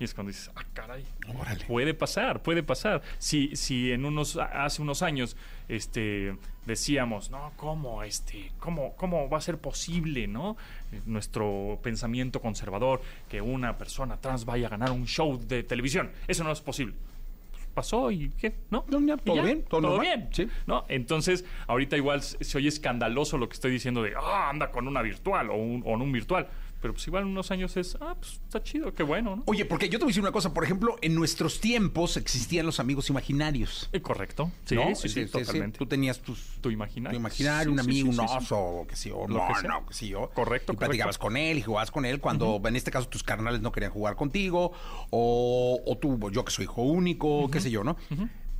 Y 0.00 0.04
es 0.04 0.12
cuando 0.12 0.32
dices, 0.32 0.50
ah, 0.56 0.64
caray. 0.72 1.04
Órale. 1.38 1.64
Puede 1.66 1.94
pasar, 1.94 2.42
puede 2.42 2.64
pasar. 2.64 3.02
Si, 3.18 3.54
si 3.54 3.92
en 3.92 4.04
unos, 4.04 4.36
hace 4.36 4.82
unos 4.82 5.02
años, 5.02 5.36
este, 5.68 6.36
decíamos, 6.66 7.30
no, 7.30 7.52
¿cómo, 7.56 8.02
este, 8.02 8.50
cómo, 8.58 8.94
cómo 8.96 9.28
va 9.28 9.38
a 9.38 9.40
ser 9.40 9.58
posible, 9.58 10.26
no? 10.26 10.56
Eh, 10.90 11.00
Nuestro 11.06 11.78
pensamiento 11.82 12.40
conservador, 12.40 13.02
que 13.28 13.40
una 13.40 13.78
persona 13.78 14.16
trans 14.16 14.44
vaya 14.44 14.66
a 14.66 14.70
ganar 14.70 14.90
un 14.90 15.06
show 15.06 15.38
de 15.38 15.62
televisión. 15.62 16.10
Eso 16.26 16.42
no 16.42 16.50
es 16.50 16.60
posible. 16.60 16.94
Pues 17.52 17.64
pasó 17.72 18.10
y 18.10 18.30
qué, 18.30 18.52
¿no? 18.70 18.84
No, 18.88 19.00
ya, 19.06 19.14
Y 19.14 19.18
todo 19.18 19.42
bien, 19.44 19.62
todo 19.62 19.80
normal. 19.80 20.00
bien. 20.00 20.28
Sí. 20.32 20.48
¿no? 20.66 20.86
Entonces, 20.88 21.44
ahorita 21.68 21.96
igual 21.96 22.20
se 22.20 22.42
se 22.42 22.58
oye 22.58 22.68
escandaloso 22.68 23.38
lo 23.38 23.48
que 23.48 23.54
estoy 23.54 23.70
diciendo 23.70 24.02
de, 24.02 24.14
ah, 24.20 24.50
anda 24.50 24.72
con 24.72 24.88
una 24.88 25.02
virtual 25.02 25.50
o 25.50 25.54
un, 25.54 25.84
o 25.86 25.94
en 25.94 26.02
un 26.02 26.10
virtual. 26.10 26.48
Pero 26.84 26.92
pues 26.92 27.06
igual 27.06 27.22
en 27.22 27.30
unos 27.30 27.50
años 27.50 27.78
es, 27.78 27.96
ah, 28.02 28.14
pues 28.20 28.32
está 28.34 28.62
chido, 28.62 28.92
qué 28.92 29.02
bueno, 29.02 29.36
¿no? 29.36 29.42
Oye, 29.46 29.64
porque 29.64 29.88
yo 29.88 29.98
te 29.98 30.04
voy 30.04 30.10
a 30.10 30.12
decir 30.12 30.20
una 30.20 30.32
cosa, 30.32 30.52
por 30.52 30.64
ejemplo, 30.64 30.98
en 31.00 31.14
nuestros 31.14 31.58
tiempos 31.58 32.18
existían 32.18 32.66
los 32.66 32.78
amigos 32.78 33.08
imaginarios. 33.08 33.88
Eh, 33.94 34.02
correcto. 34.02 34.50
Sí, 34.66 34.74
¿no? 34.74 34.94
sí, 34.94 35.08
sí, 35.08 35.24
totalmente. 35.24 35.78
Tú 35.78 35.86
tenías 35.86 36.20
tus 36.20 36.58
Tu 36.60 36.70
imaginario. 36.70 37.16
tu 37.16 37.20
imaginario, 37.22 37.72
un 37.72 37.80
amigo, 37.80 38.10
un 38.10 38.20
oso, 38.20 38.58
o 38.58 38.86
qué 38.86 38.96
sé 38.96 39.08
yo, 39.08 39.24
no, 39.26 39.48
no, 39.62 39.86
qué 39.86 39.94
sé 39.94 40.08
yo. 40.08 40.28
Correcto, 40.34 40.74
Y 40.74 40.76
platicabas 40.76 41.16
con 41.16 41.38
él 41.38 41.56
y 41.56 41.62
jugabas 41.62 41.90
con 41.90 42.04
él 42.04 42.20
cuando, 42.20 42.60
en 42.62 42.76
este 42.76 42.90
caso, 42.90 43.08
tus 43.08 43.22
carnales 43.22 43.62
no 43.62 43.72
querían 43.72 43.90
jugar 43.90 44.14
contigo, 44.14 44.72
o, 45.08 45.80
o 45.86 45.96
tú, 45.96 46.30
yo 46.32 46.44
que 46.44 46.52
soy 46.52 46.64
hijo 46.64 46.82
único, 46.82 47.50
qué 47.50 47.62
sé 47.62 47.70
yo, 47.70 47.82
¿no? 47.82 47.96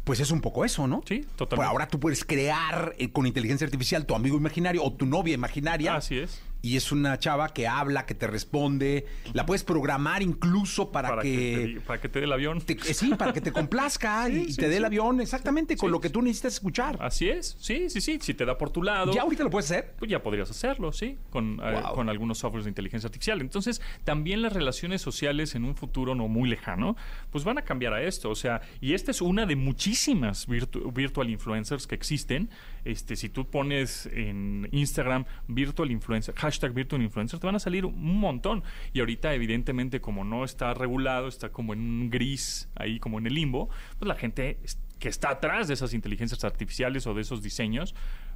Pues 0.05 0.21
es 0.21 0.31
un 0.31 0.41
poco 0.41 0.65
eso, 0.65 0.87
¿no? 0.87 1.03
Sí, 1.07 1.21
totalmente. 1.37 1.57
Pues 1.57 1.69
ahora 1.69 1.89
tú 1.89 2.01
puedes 2.01 2.25
crear 2.25 2.95
eh, 2.97 3.13
con 3.13 3.27
inteligencia 3.27 3.67
artificial 3.67 4.07
tu 4.07 4.15
amigo 4.15 4.39
imaginario 4.39 4.83
o 4.83 4.95
tu 4.95 5.05
novia 5.05 5.35
imaginaria. 5.35 5.95
Así 5.97 6.17
es. 6.17 6.41
Y 6.65 6.79
es 6.79 6.93
una 6.93 7.19
chava 7.19 7.51
que 7.53 7.67
habla, 7.69 8.07
que 8.07 8.15
te 8.15 8.27
responde. 8.27 9.05
La 9.35 9.45
puedes 9.45 9.63
programar 9.65 10.23
incluso 10.23 10.91
para, 10.91 11.11
Para 11.11 11.23
que, 11.23 11.31
que, 11.31 11.75
te, 11.75 11.81
para 11.83 12.01
que 12.01 12.09
te 12.09 12.19
dé 12.21 12.25
el 12.25 12.33
avión. 12.33 12.61
te- 12.63 12.73
eh, 12.73 12.95
sí, 12.95 13.15
para 13.19 13.35
que 13.35 13.43
te 13.43 13.53
complazca 13.53 14.29
y, 14.31 14.37
y 14.39 14.53
sí, 14.53 14.57
te 14.57 14.69
dé 14.71 14.79
el 14.79 14.85
avión 14.87 15.21
exactamente 15.21 15.77
con 15.77 15.91
lo 15.91 16.01
que 16.01 16.09
tú 16.09 16.23
necesitas 16.23 16.55
escuchar. 16.55 16.97
Así 17.01 17.29
es, 17.29 17.57
sí, 17.61 17.91
sí, 17.91 18.01
sí. 18.01 18.19
Si 18.23 18.33
te 18.33 18.47
da 18.47 18.57
por 18.57 18.71
tu 18.71 18.83
lado. 18.83 19.13
¿Ya 19.13 19.21
ahorita 19.23 19.45
lo 19.45 19.51
puedes 19.51 19.71
hacer? 19.71 19.93
pues 19.99 20.11
ya 20.11 20.23
podrías 20.23 20.51
hacerlo, 20.51 20.91
sí, 20.93 21.19
con, 21.31 21.61
eh, 21.63 21.83
con 21.95 22.09
algunos 22.09 22.39
softwares 22.39 22.65
de 22.65 22.71
inteligencia 22.71 23.09
artificial. 23.09 23.43
Entonces, 23.43 23.83
también 24.05 24.41
las 24.41 24.55
relaciones 24.55 25.03
sociales 25.03 25.55
en 25.55 25.65
un 25.67 25.77
futuro 25.77 26.15
no 26.15 26.29
muy 26.29 26.49
lejano, 26.49 26.97
pues 27.31 27.45
van 27.45 27.59
a 27.59 27.63
cambiar 27.63 27.93
a 27.93 28.03
esto. 28.03 28.31
O 28.31 28.35
sea, 28.35 28.63
y 28.81 28.95
esta 28.95 29.11
es 29.11 29.21
una 29.21 29.45
de 29.45 29.57
muchísimas 29.57 30.49
virtu- 30.49 30.93
virtual 30.95 31.29
influencers 31.29 31.87
que 31.87 31.95
existen. 31.95 32.49
Este, 32.85 33.17
si 33.17 33.29
tú 33.29 33.49
pones 33.49 34.07
en 34.07 34.69
Instagram 34.73 35.25
virtual 35.49 35.91
influencer, 35.91 36.35
hashtag 36.35 36.73
virtual 36.73 37.03
influencer, 37.03 37.41
te 37.41 37.47
van 37.47 37.57
a 37.57 37.61
salir 37.61 37.85
un 37.85 38.19
montón. 38.19 38.63
Y 38.93 39.01
ahorita, 39.01 39.35
evidentemente, 39.35 40.01
como 40.01 40.25
no 40.25 40.45
está 40.45 40.75
regulado, 40.75 41.29
está 41.29 41.51
como 41.51 41.73
en 41.73 41.81
un 41.81 42.11
gris, 42.11 42.69
ahí 42.75 42.99
como 42.99 43.19
en 43.19 43.27
el 43.27 43.35
limbo, 43.35 43.69
pues 43.99 44.09
la 44.09 44.15
gente 44.15 44.59
que 44.99 45.09
está 45.09 45.31
atrás 45.31 45.69
de 45.69 45.75
esas 45.75 45.93
inteligencias 45.93 46.45
artificiales 46.45 47.07
o 47.07 47.15
de 47.15 47.23
esos 47.23 47.43
diseños, 47.43 47.95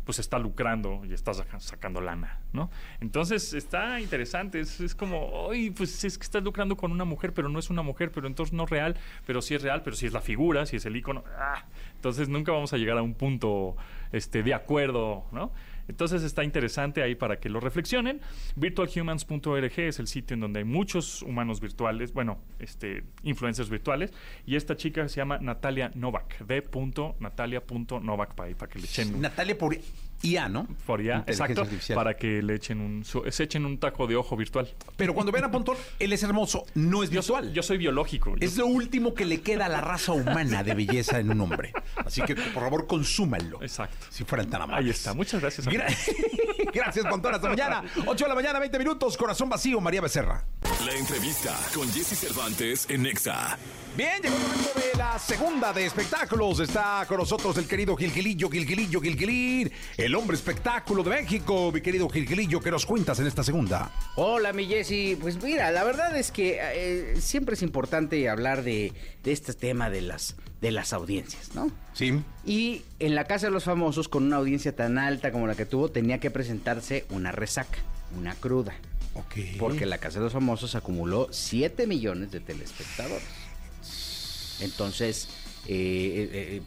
pues 0.08 0.20
está 0.20 0.38
lucrando 0.38 1.02
y 1.04 1.12
está 1.12 1.34
saca- 1.34 1.60
sacando 1.60 2.00
lana, 2.00 2.40
¿no? 2.54 2.70
Entonces 2.98 3.52
está 3.52 4.00
interesante, 4.00 4.58
es, 4.58 4.94
como, 4.94 5.50
ay, 5.50 5.68
pues 5.68 6.02
es 6.02 6.16
que 6.16 6.24
estás 6.24 6.42
lucrando 6.42 6.78
con 6.78 6.92
una 6.92 7.04
mujer, 7.04 7.34
pero 7.34 7.50
no 7.50 7.58
es 7.58 7.68
una 7.68 7.82
mujer, 7.82 8.10
pero 8.10 8.26
entonces 8.26 8.54
no 8.54 8.64
es 8.64 8.70
real, 8.70 8.96
pero 9.26 9.42
sí 9.42 9.54
es 9.54 9.60
real, 9.60 9.82
pero 9.82 9.96
sí 9.96 10.06
es 10.06 10.14
la 10.14 10.22
figura, 10.22 10.64
sí 10.64 10.76
es 10.76 10.86
el 10.86 10.96
icono, 10.96 11.24
ah, 11.38 11.66
entonces 11.94 12.30
nunca 12.30 12.52
vamos 12.52 12.72
a 12.72 12.78
llegar 12.78 12.96
a 12.96 13.02
un 13.02 13.12
punto 13.12 13.76
este, 14.10 14.42
de 14.42 14.54
acuerdo, 14.54 15.26
¿no? 15.30 15.52
Entonces 15.88 16.22
está 16.22 16.44
interesante 16.44 17.02
ahí 17.02 17.14
para 17.14 17.40
que 17.40 17.48
lo 17.48 17.60
reflexionen. 17.60 18.20
Virtualhumans.org 18.56 19.78
es 19.78 19.98
el 19.98 20.06
sitio 20.06 20.34
en 20.34 20.40
donde 20.40 20.60
hay 20.60 20.64
muchos 20.64 21.22
humanos 21.22 21.60
virtuales, 21.60 22.12
bueno, 22.12 22.38
este, 22.58 23.04
influencers 23.22 23.70
virtuales. 23.70 24.12
Y 24.46 24.56
esta 24.56 24.76
chica 24.76 25.08
se 25.08 25.16
llama 25.16 25.38
Natalia 25.38 25.90
Novak, 25.94 26.44
d.natalia.novak 26.46 28.34
para, 28.34 28.54
para 28.54 28.70
que 28.70 28.78
le 28.78 28.84
echen 28.84 29.20
Natalia 29.20 29.56
por 29.56 29.76
IA, 30.22 30.48
¿no? 30.48 30.66
por 30.86 31.00
Inteligencia 31.00 31.32
exacto, 31.32 31.60
artificial. 31.62 31.96
para 31.96 32.16
que 32.16 32.42
le 32.42 32.54
echen 32.56 32.80
un, 32.80 33.04
se 33.04 33.42
echen 33.44 33.64
un 33.64 33.78
taco 33.78 34.06
de 34.06 34.16
ojo 34.16 34.36
virtual. 34.36 34.68
Pero 34.96 35.14
cuando 35.14 35.30
ven 35.32 35.44
a 35.44 35.50
Pontón, 35.50 35.76
él 35.98 36.12
es 36.12 36.22
hermoso, 36.22 36.64
no 36.74 37.02
es 37.02 37.10
Yo, 37.10 37.22
soy- 37.22 37.36
visual. 37.36 37.52
yo 37.54 37.62
soy 37.62 37.78
biológico. 37.78 38.30
yo- 38.36 38.44
Es 38.46 38.56
lo 38.56 38.66
último 38.66 39.14
que 39.14 39.24
le 39.24 39.40
queda 39.40 39.66
a 39.66 39.68
la 39.68 39.80
raza 39.80 40.12
humana 40.12 40.62
de 40.64 40.74
belleza 40.74 41.18
en 41.20 41.30
un 41.30 41.40
hombre. 41.40 41.72
Así 41.96 42.20
que, 42.22 42.34
por 42.34 42.62
favor, 42.64 42.86
consúmanlo. 42.86 43.62
Exacto. 43.62 44.06
Si 44.10 44.24
fueran 44.24 44.50
tan 44.50 44.62
amables. 44.62 44.84
Ahí 44.84 44.90
está. 44.90 45.14
Muchas 45.14 45.40
gracias. 45.40 45.66
Gra- 45.66 45.86
Gracias, 46.72 47.06
Pontón. 47.06 47.34
Hasta 47.34 47.48
mañana. 47.48 47.82
8 48.06 48.24
de 48.24 48.28
la 48.28 48.34
mañana, 48.34 48.58
20 48.58 48.78
minutos. 48.78 49.16
Corazón 49.16 49.48
vacío, 49.48 49.80
María 49.80 50.00
Becerra. 50.00 50.44
La 50.84 50.94
entrevista 50.94 51.56
con 51.74 51.88
Jesse 51.92 52.18
Cervantes 52.18 52.86
en 52.90 53.02
Nexa. 53.04 53.56
Bien, 53.98 54.22
llegó 54.22 54.36
el 54.36 54.42
momento 54.42 54.78
de 54.78 54.96
la 54.96 55.18
segunda 55.18 55.72
de 55.72 55.86
espectáculos. 55.86 56.60
Está 56.60 57.04
con 57.08 57.16
nosotros 57.16 57.58
el 57.58 57.66
querido 57.66 57.96
Gilgilillo, 57.96 58.48
Gilgilillo, 58.48 59.00
Gilgilín, 59.00 59.72
el 59.96 60.14
hombre 60.14 60.36
espectáculo 60.36 61.02
de 61.02 61.10
México. 61.10 61.72
Mi 61.72 61.80
querido 61.80 62.08
Gilgilillo, 62.08 62.60
¿qué 62.60 62.70
nos 62.70 62.86
cuentas 62.86 63.18
en 63.18 63.26
esta 63.26 63.42
segunda? 63.42 63.90
Hola, 64.14 64.52
mi 64.52 64.66
Jessy. 64.66 65.18
Pues 65.20 65.42
mira, 65.42 65.72
la 65.72 65.82
verdad 65.82 66.16
es 66.16 66.30
que 66.30 66.60
eh, 66.60 67.16
siempre 67.20 67.56
es 67.56 67.62
importante 67.62 68.28
hablar 68.28 68.62
de, 68.62 68.92
de 69.24 69.32
este 69.32 69.52
tema 69.52 69.90
de 69.90 70.02
las, 70.02 70.36
de 70.60 70.70
las 70.70 70.92
audiencias, 70.92 71.56
¿no? 71.56 71.68
Sí. 71.92 72.22
Y 72.46 72.82
en 73.00 73.16
la 73.16 73.24
Casa 73.24 73.46
de 73.46 73.52
los 73.52 73.64
Famosos, 73.64 74.06
con 74.08 74.22
una 74.22 74.36
audiencia 74.36 74.76
tan 74.76 74.96
alta 74.98 75.32
como 75.32 75.48
la 75.48 75.56
que 75.56 75.66
tuvo, 75.66 75.90
tenía 75.90 76.20
que 76.20 76.30
presentarse 76.30 77.04
una 77.10 77.32
resaca, 77.32 77.78
una 78.16 78.36
cruda. 78.36 78.76
Ok. 79.14 79.58
Porque 79.58 79.86
la 79.86 79.98
Casa 79.98 80.20
de 80.20 80.26
los 80.26 80.32
Famosos 80.32 80.76
acumuló 80.76 81.26
7 81.32 81.88
millones 81.88 82.30
de 82.30 82.38
telespectadores. 82.38 83.37
Entonces, 84.60 85.28
eh, 85.66 86.30
eh, 86.32 86.56
eh, 86.56 86.62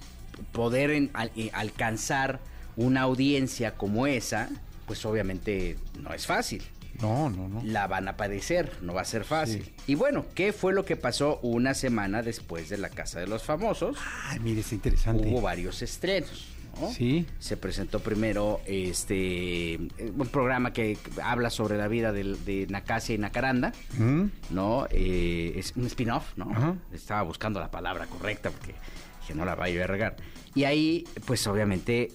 poder 0.51 0.91
en- 0.91 1.09
al- 1.13 1.31
eh, 1.35 1.49
alcanzar 1.53 2.39
una 2.75 3.01
audiencia 3.01 3.75
como 3.75 4.07
esa, 4.07 4.49
pues 4.87 5.05
obviamente 5.05 5.77
no 6.01 6.13
es 6.13 6.25
fácil. 6.25 6.63
No, 7.01 7.29
no, 7.29 7.47
no. 7.47 7.61
La 7.63 7.87
van 7.87 8.07
a 8.07 8.15
padecer, 8.17 8.71
no 8.81 8.93
va 8.93 9.01
a 9.01 9.05
ser 9.05 9.23
fácil. 9.23 9.71
Y 9.87 9.95
bueno, 9.95 10.25
¿qué 10.35 10.53
fue 10.53 10.71
lo 10.73 10.85
que 10.85 10.95
pasó 10.95 11.39
una 11.41 11.73
semana 11.73 12.21
después 12.21 12.69
de 12.69 12.77
la 12.77 12.89
Casa 12.89 13.19
de 13.19 13.27
los 13.27 13.43
Famosos? 13.43 13.97
Ay, 14.27 14.39
mire, 14.39 14.61
está 14.61 14.75
interesante. 14.75 15.27
Hubo 15.27 15.41
varios 15.41 15.81
estrenos. 15.81 16.47
¿No? 16.79 16.91
Sí. 16.91 17.25
Se 17.39 17.57
presentó 17.57 17.99
primero 17.99 18.61
este 18.65 19.79
un 19.99 20.27
programa 20.31 20.73
que 20.73 20.97
habla 21.23 21.49
sobre 21.49 21.77
la 21.77 21.87
vida 21.87 22.11
de, 22.11 22.67
Nacasia 22.69 23.15
y 23.15 23.17
Nacaranda, 23.17 23.73
¿Mm? 23.97 24.25
¿no? 24.51 24.87
Eh, 24.91 25.53
es 25.55 25.73
un 25.75 25.85
spin-off, 25.85 26.37
¿no? 26.37 26.51
Ajá. 26.51 26.75
Estaba 26.93 27.23
buscando 27.23 27.59
la 27.59 27.71
palabra 27.71 28.07
correcta 28.07 28.51
porque 28.51 28.75
dije, 29.21 29.35
no 29.35 29.45
la 29.45 29.55
vaya 29.55 29.83
a 29.83 29.87
regar. 29.87 30.15
Y 30.53 30.65
ahí, 30.65 31.05
pues 31.25 31.45
obviamente, 31.47 32.11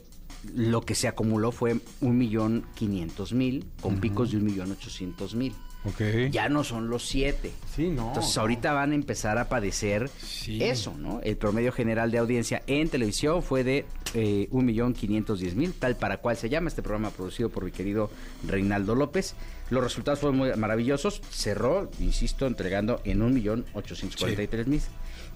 lo 0.55 0.83
que 0.83 0.95
se 0.95 1.09
acumuló 1.09 1.53
fue 1.53 1.77
un 2.01 2.19
millón 2.19 2.65
quinientos 2.75 3.33
mil, 3.33 3.65
con 3.81 3.99
picos 4.01 4.31
de 4.31 4.39
un 4.39 4.45
millón 4.45 4.73
ochocientos 4.73 5.35
mil. 5.35 5.55
Ok. 5.85 6.01
Ya 6.33 6.49
no 6.49 6.65
son 6.65 6.89
los 6.91 7.07
siete. 7.07 7.53
Sí, 7.75 7.89
no. 7.91 8.09
Entonces 8.09 8.35
no. 8.35 8.41
ahorita 8.43 8.73
van 8.73 8.91
a 8.91 8.95
empezar 8.97 9.39
a 9.39 9.49
padecer 9.49 10.09
Sí. 10.21 10.61
eso, 10.63 10.95
¿no? 10.99 11.21
El 11.23 11.37
promedio 11.37 11.71
general 11.71 12.11
de 12.11 12.19
audiencia 12.19 12.63
en 12.67 12.89
televisión 12.89 13.41
fue 13.41 13.63
de 13.63 13.87
eh, 14.15 14.49
1.510.000, 14.51 15.75
tal 15.79 15.95
para 15.97 16.17
cual 16.17 16.37
se 16.37 16.49
llama 16.49 16.69
este 16.71 16.83
programa 16.83 17.11
producido 17.11 17.51
por 17.51 17.65
mi 17.65 17.71
querido 17.71 18.11
Reinaldo 18.49 18.97
López. 18.97 19.35
Los 19.71 19.85
resultados 19.85 20.19
fueron 20.19 20.39
muy 20.39 20.53
maravillosos. 20.57 21.21
Cerró, 21.31 21.89
insisto, 22.01 22.47
entregando 22.49 23.01
en 23.05 23.21
1.843.000. 23.21 24.81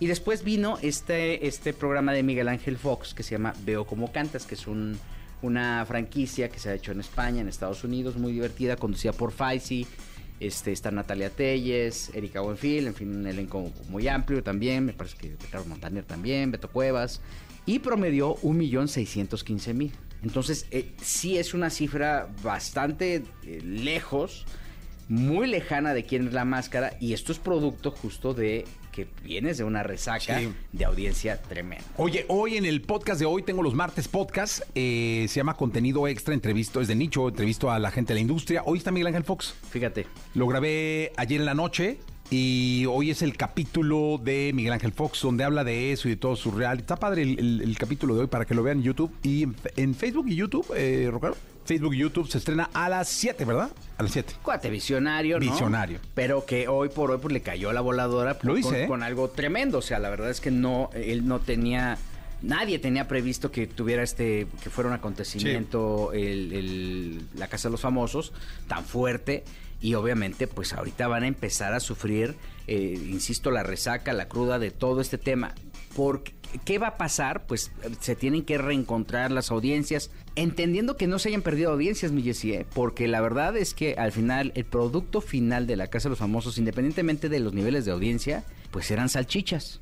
Y 0.00 0.06
después 0.06 0.42
vino 0.42 0.78
este, 0.80 1.46
este 1.46 1.74
programa 1.74 2.12
de 2.12 2.22
Miguel 2.22 2.48
Ángel 2.48 2.78
Fox 2.78 3.12
que 3.12 3.22
se 3.22 3.32
llama 3.32 3.52
Veo 3.64 3.86
como 3.86 4.10
cantas, 4.10 4.46
que 4.46 4.54
es 4.54 4.66
un, 4.66 4.98
una 5.42 5.84
franquicia 5.86 6.48
que 6.48 6.58
se 6.58 6.70
ha 6.70 6.74
hecho 6.74 6.92
en 6.92 7.00
España, 7.00 7.42
en 7.42 7.48
Estados 7.48 7.84
Unidos, 7.84 8.16
muy 8.16 8.32
divertida, 8.32 8.76
conducida 8.76 9.12
por 9.12 9.30
Faisy. 9.30 9.86
Este, 10.40 10.72
está 10.72 10.90
Natalia 10.90 11.28
Telles, 11.28 12.10
Erika 12.14 12.40
Buenfil, 12.40 12.86
en 12.86 12.94
fin, 12.94 13.14
un 13.14 13.26
elenco 13.26 13.70
muy 13.90 14.08
amplio 14.08 14.42
también. 14.42 14.86
Me 14.86 14.94
parece 14.94 15.18
que 15.18 15.36
Ricardo 15.38 15.66
Montaner 15.66 16.04
también, 16.04 16.50
Beto 16.50 16.68
Cuevas. 16.68 17.20
Y 17.66 17.80
promedió 17.80 18.36
1.615.000. 18.36 19.92
Entonces, 20.22 20.66
eh, 20.70 20.92
sí 21.02 21.36
es 21.36 21.52
una 21.52 21.68
cifra 21.68 22.28
bastante 22.42 23.22
eh, 23.44 23.60
lejos, 23.62 24.46
muy 25.08 25.46
lejana 25.46 25.92
de 25.92 26.04
quién 26.04 26.28
es 26.28 26.32
la 26.32 26.46
máscara. 26.46 26.96
Y 27.00 27.12
esto 27.12 27.32
es 27.32 27.38
producto 27.38 27.90
justo 27.90 28.32
de 28.32 28.64
que 28.90 29.06
vienes 29.24 29.58
de 29.58 29.64
una 29.64 29.82
resaca 29.82 30.38
Sí. 30.38 30.52
de 30.72 30.84
audiencia 30.84 31.40
tremenda. 31.42 31.84
Oye, 31.96 32.24
hoy 32.28 32.56
en 32.56 32.64
el 32.64 32.80
podcast 32.82 33.20
de 33.20 33.26
hoy 33.26 33.42
tengo 33.42 33.62
los 33.62 33.74
martes 33.74 34.08
podcast. 34.08 34.62
eh, 34.74 35.26
se 35.28 35.36
llama 35.36 35.54
Contenido 35.56 36.06
Extra, 36.08 36.34
entrevisto, 36.34 36.80
es 36.80 36.88
de 36.88 36.94
nicho, 36.94 37.28
entrevisto 37.28 37.70
a 37.70 37.78
la 37.78 37.90
gente 37.90 38.12
de 38.12 38.14
la 38.16 38.20
industria. 38.22 38.62
Hoy 38.66 38.78
está 38.78 38.90
Miguel 38.90 39.08
Ángel 39.08 39.24
Fox. 39.24 39.54
Fíjate, 39.70 40.06
Lo 40.34 40.46
grabé 40.46 41.12
ayer 41.16 41.40
en 41.40 41.46
la 41.46 41.54
noche 41.54 41.98
Y 42.32 42.86
hoy 42.88 43.10
es 43.10 43.22
el 43.22 43.36
capítulo 43.36 44.20
de 44.22 44.52
Miguel 44.54 44.72
Ángel 44.72 44.92
Fox, 44.92 45.20
donde 45.22 45.42
habla 45.42 45.64
de 45.64 45.90
eso 45.90 46.06
y 46.06 46.12
de 46.12 46.16
todo 46.16 46.36
su 46.36 46.52
real. 46.52 46.78
Está 46.78 46.94
padre 46.94 47.22
el, 47.22 47.36
el- 47.40 47.60
el 47.62 47.76
capítulo 47.76 48.14
de 48.14 48.20
hoy 48.20 48.26
para 48.28 48.44
que 48.44 48.54
lo 48.54 48.62
vean 48.62 48.78
en 48.78 48.84
YouTube. 48.84 49.10
Y 49.24 49.42
en, 49.42 49.56
en 49.76 49.94
Facebook 49.96 50.28
y 50.28 50.36
YouTube, 50.36 50.64
eh, 50.76 51.08
Rocaro. 51.10 51.36
Facebook 51.64 51.94
y 51.94 51.98
YouTube 51.98 52.28
se 52.28 52.38
estrena 52.38 52.70
a 52.72 52.88
las 52.88 53.08
7, 53.08 53.44
¿verdad? 53.44 53.70
A 53.98 54.02
las 54.02 54.12
7. 54.12 54.34
Cuate 54.42 54.70
visionario, 54.70 55.38
¿no? 55.38 55.50
Visionario. 55.50 56.00
Pero 56.14 56.44
que 56.44 56.66
hoy 56.68 56.88
por 56.88 57.10
hoy 57.10 57.18
pues 57.20 57.32
le 57.32 57.42
cayó 57.42 57.72
la 57.72 57.80
voladora 57.80 58.32
Lo 58.42 58.52
con, 58.52 58.54
dice, 58.56 58.84
¿eh? 58.84 58.86
con 58.88 59.02
algo 59.02 59.28
tremendo. 59.30 59.78
O 59.78 59.82
sea, 59.82 59.98
la 59.98 60.10
verdad 60.10 60.30
es 60.30 60.40
que 60.40 60.50
no, 60.50 60.90
él 60.94 61.26
no 61.28 61.38
tenía, 61.40 61.98
nadie 62.42 62.78
tenía 62.78 63.06
previsto 63.06 63.50
que 63.52 63.66
tuviera 63.66 64.02
este, 64.02 64.46
que 64.62 64.70
fuera 64.70 64.88
un 64.88 64.94
acontecimiento 64.96 66.12
el, 66.12 66.52
el- 66.52 67.22
la 67.36 67.48
Casa 67.48 67.68
de 67.68 67.72
los 67.72 67.80
Famosos 67.80 68.32
tan 68.66 68.84
fuerte. 68.84 69.44
Y 69.82 69.94
obviamente, 69.94 70.46
pues 70.46 70.74
ahorita 70.74 71.08
van 71.08 71.22
a 71.22 71.26
empezar 71.26 71.72
a 71.72 71.80
sufrir, 71.80 72.36
eh, 72.66 72.98
insisto, 73.08 73.50
la 73.50 73.62
resaca, 73.62 74.12
la 74.12 74.28
cruda 74.28 74.58
de 74.58 74.70
todo 74.70 75.00
este 75.00 75.16
tema. 75.16 75.54
Porque, 75.94 76.32
¿Qué 76.64 76.78
va 76.78 76.88
a 76.88 76.96
pasar? 76.96 77.46
Pues 77.46 77.70
se 78.00 78.16
tienen 78.16 78.44
que 78.44 78.58
reencontrar 78.58 79.30
las 79.30 79.50
audiencias, 79.50 80.10
entendiendo 80.34 80.96
que 80.96 81.06
no 81.06 81.18
se 81.18 81.28
hayan 81.28 81.42
perdido 81.42 81.70
audiencias, 81.70 82.10
mi 82.10 82.28
¿eh? 82.28 82.66
porque 82.74 83.06
la 83.06 83.20
verdad 83.20 83.56
es 83.56 83.72
que 83.72 83.94
al 83.94 84.10
final 84.10 84.50
el 84.56 84.64
producto 84.64 85.20
final 85.20 85.66
de 85.66 85.76
la 85.76 85.86
Casa 85.86 86.08
de 86.08 86.10
los 86.10 86.18
Famosos, 86.18 86.58
independientemente 86.58 87.28
de 87.28 87.38
los 87.38 87.52
niveles 87.52 87.84
de 87.84 87.92
audiencia, 87.92 88.44
pues 88.72 88.90
eran 88.90 89.08
salchichas. 89.08 89.80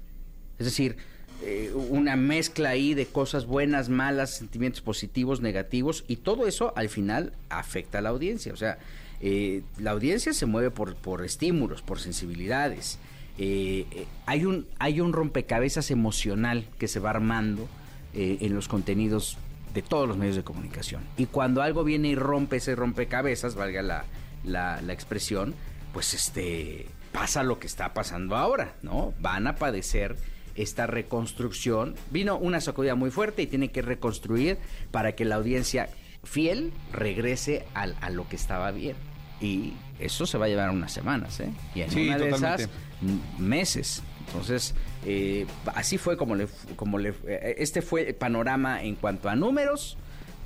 Es 0.59 0.67
decir, 0.67 0.97
eh, 1.43 1.73
una 1.75 2.17
mezcla 2.17 2.71
ahí 2.71 2.93
de 2.93 3.07
cosas 3.07 3.47
buenas, 3.47 3.89
malas, 3.89 4.37
sentimientos 4.37 4.83
positivos, 4.83 5.41
negativos, 5.41 6.05
y 6.07 6.17
todo 6.17 6.47
eso 6.47 6.75
al 6.77 6.91
final 6.91 7.33
afecta 7.49 7.99
a 7.99 8.03
la 8.03 8.11
audiencia. 8.11 8.53
O 8.53 8.57
sea, 8.57 8.79
eh, 9.21 9.63
la 9.79 9.93
audiencia 9.93 10.35
se 10.35 10.47
mueve 10.47 10.71
por, 10.71 10.97
por 10.97 11.25
estímulos, 11.25 11.81
por 11.81 11.99
sensibilidades. 11.99 12.99
Eh, 13.39 13.87
eh, 13.93 14.07
hay, 14.27 14.45
un, 14.45 14.67
hay 14.79 15.01
un 15.01 15.13
rompecabezas 15.13 15.91
emocional 15.91 16.67
que 16.79 16.89
se 16.89 16.99
va 16.99 17.11
armando 17.11 17.69
eh, 18.15 18.39
en 18.41 18.55
los 18.55 18.67
contenidos 18.67 19.39
de 19.75 19.83
todos 19.83 20.09
los 20.09 20.17
medios 20.17 20.37
de 20.37 20.43
comunicación. 20.43 21.03
Y 21.17 21.27
cuando 21.27 21.63
algo 21.63 21.85
viene 21.85 22.09
y 22.09 22.15
rompe 22.17 22.57
ese 22.57 22.75
rompecabezas, 22.75 23.55
valga 23.55 23.83
la, 23.83 24.05
la, 24.45 24.81
la 24.83 24.93
expresión, 24.93 25.55
pues 25.93 26.15
este 26.15 26.87
pasa 27.13 27.43
lo 27.43 27.59
que 27.59 27.67
está 27.67 27.95
pasando 27.95 28.37
ahora, 28.37 28.75
¿no? 28.83 29.15
Van 29.21 29.47
a 29.47 29.57
padecer 29.57 30.17
esta 30.57 30.87
reconstrucción. 30.87 31.95
Vino 32.11 32.37
una 32.37 32.61
sacudida 32.61 32.95
muy 32.95 33.11
fuerte 33.11 33.43
y 33.43 33.47
tiene 33.47 33.71
que 33.71 33.83
reconstruir 33.83 34.59
para 34.91 35.13
que 35.13 35.25
la 35.25 35.37
audiencia 35.37 35.89
fiel 36.25 36.73
regrese 36.93 37.65
a 37.75 38.11
lo 38.11 38.29
que 38.29 38.37
estaba 38.37 38.71
bien. 38.73 38.97
Y 39.41 39.75
eso 39.99 40.27
se 40.27 40.37
va 40.39 40.47
a 40.47 40.49
llevar 40.49 40.71
unas 40.71 40.93
semanas, 40.93 41.39
¿eh? 41.41 41.51
Y 41.75 41.83
en 41.83 41.91
Sí, 41.91 42.09
una 42.09 42.19
de 42.19 42.31
totalmente. 42.31 42.65
esas, 42.65 43.39
meses. 43.39 44.03
Entonces, 44.27 44.75
eh, 45.07 45.47
así 45.75 45.97
fue 45.99 46.17
como 46.17 46.35
le, 46.35 46.49
como 46.77 46.99
le, 46.99 47.15
eh, 47.27 47.55
este 47.59 47.81
fue 47.83 48.09
el 48.09 48.15
panorama 48.15 48.83
en 48.83 48.95
cuanto 48.97 49.29
a 49.29 49.37
números. 49.37 49.97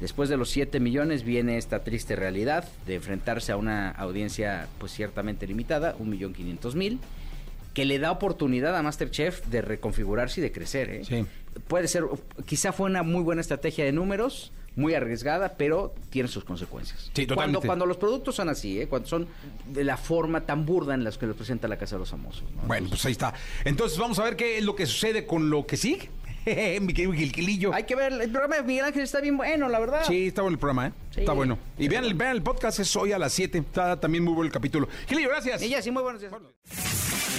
Después 0.00 0.28
de 0.28 0.36
los 0.36 0.50
7 0.50 0.80
millones 0.80 1.22
viene 1.22 1.56
esta 1.58 1.84
triste 1.84 2.16
realidad 2.16 2.68
de 2.86 2.96
enfrentarse 2.96 3.52
a 3.52 3.56
una 3.56 3.90
audiencia 3.90 4.66
pues 4.78 4.92
ciertamente 4.92 5.46
limitada, 5.46 5.96
1.500.000, 5.98 6.98
que 7.72 7.84
le 7.84 7.98
da 7.98 8.10
oportunidad 8.10 8.76
a 8.76 8.82
Masterchef 8.82 9.46
de 9.46 9.62
reconfigurarse 9.62 10.40
y 10.40 10.42
de 10.42 10.52
crecer. 10.52 10.90
¿eh? 10.90 11.04
Sí. 11.04 11.24
Puede 11.68 11.88
ser, 11.88 12.04
quizá 12.46 12.72
fue 12.72 12.90
una 12.90 13.02
muy 13.02 13.22
buena 13.22 13.40
estrategia 13.40 13.84
de 13.84 13.92
números, 13.92 14.52
muy 14.76 14.94
arriesgada, 14.94 15.54
pero 15.56 15.94
tiene 16.10 16.28
sus 16.28 16.44
consecuencias. 16.44 17.10
Sí, 17.14 17.26
cuando, 17.26 17.34
totalmente. 17.34 17.66
cuando 17.66 17.86
los 17.86 17.96
productos 17.96 18.34
son 18.34 18.48
así, 18.48 18.80
¿eh? 18.80 18.88
cuando 18.88 19.08
son 19.08 19.28
de 19.66 19.84
la 19.84 19.96
forma 19.96 20.42
tan 20.42 20.64
burda 20.64 20.94
en 20.94 21.04
la 21.04 21.10
que 21.10 21.26
los 21.26 21.36
presenta 21.36 21.68
la 21.68 21.76
Casa 21.76 21.96
de 21.96 22.00
los 22.00 22.10
Famosos. 22.10 22.44
¿no? 22.56 22.62
Bueno, 22.62 22.88
pues 22.88 23.04
ahí 23.04 23.12
está. 23.12 23.34
Entonces 23.64 23.98
vamos 23.98 24.18
a 24.18 24.24
ver 24.24 24.36
qué 24.36 24.58
es 24.58 24.64
lo 24.64 24.74
que 24.74 24.86
sucede 24.86 25.26
con 25.26 25.50
lo 25.50 25.66
que 25.66 25.76
sigue. 25.76 26.08
Mi 26.80 26.92
querido 26.92 27.12
Gilquilillo. 27.12 27.72
Hay 27.74 27.84
que 27.84 27.94
ver, 27.94 28.12
el 28.12 28.30
programa 28.30 28.56
de 28.56 28.62
Miguel 28.62 28.84
Ángel 28.86 29.02
está 29.02 29.20
bien 29.20 29.36
bueno, 29.36 29.68
la 29.68 29.78
verdad. 29.78 30.02
Sí, 30.06 30.28
está 30.28 30.42
bueno 30.42 30.54
el 30.54 30.58
programa, 30.58 30.88
¿eh? 30.88 30.92
Sí. 31.14 31.20
Está 31.20 31.32
bueno. 31.32 31.58
Y 31.78 31.88
vean 31.88 32.04
el, 32.04 32.14
vean 32.14 32.32
el 32.32 32.42
podcast, 32.42 32.78
es 32.80 32.94
hoy 32.96 33.12
a 33.12 33.18
las 33.18 33.32
7. 33.32 33.58
Está 33.58 34.00
también 34.00 34.24
muy 34.24 34.34
bueno 34.34 34.46
el 34.46 34.52
capítulo. 34.52 34.88
Gilillo, 35.08 35.28
gracias. 35.28 35.62
Y 35.62 35.68
ya, 35.68 35.82
sí, 35.82 35.90
muy 35.90 36.02
buenos 36.02 36.20
días. 36.20 36.32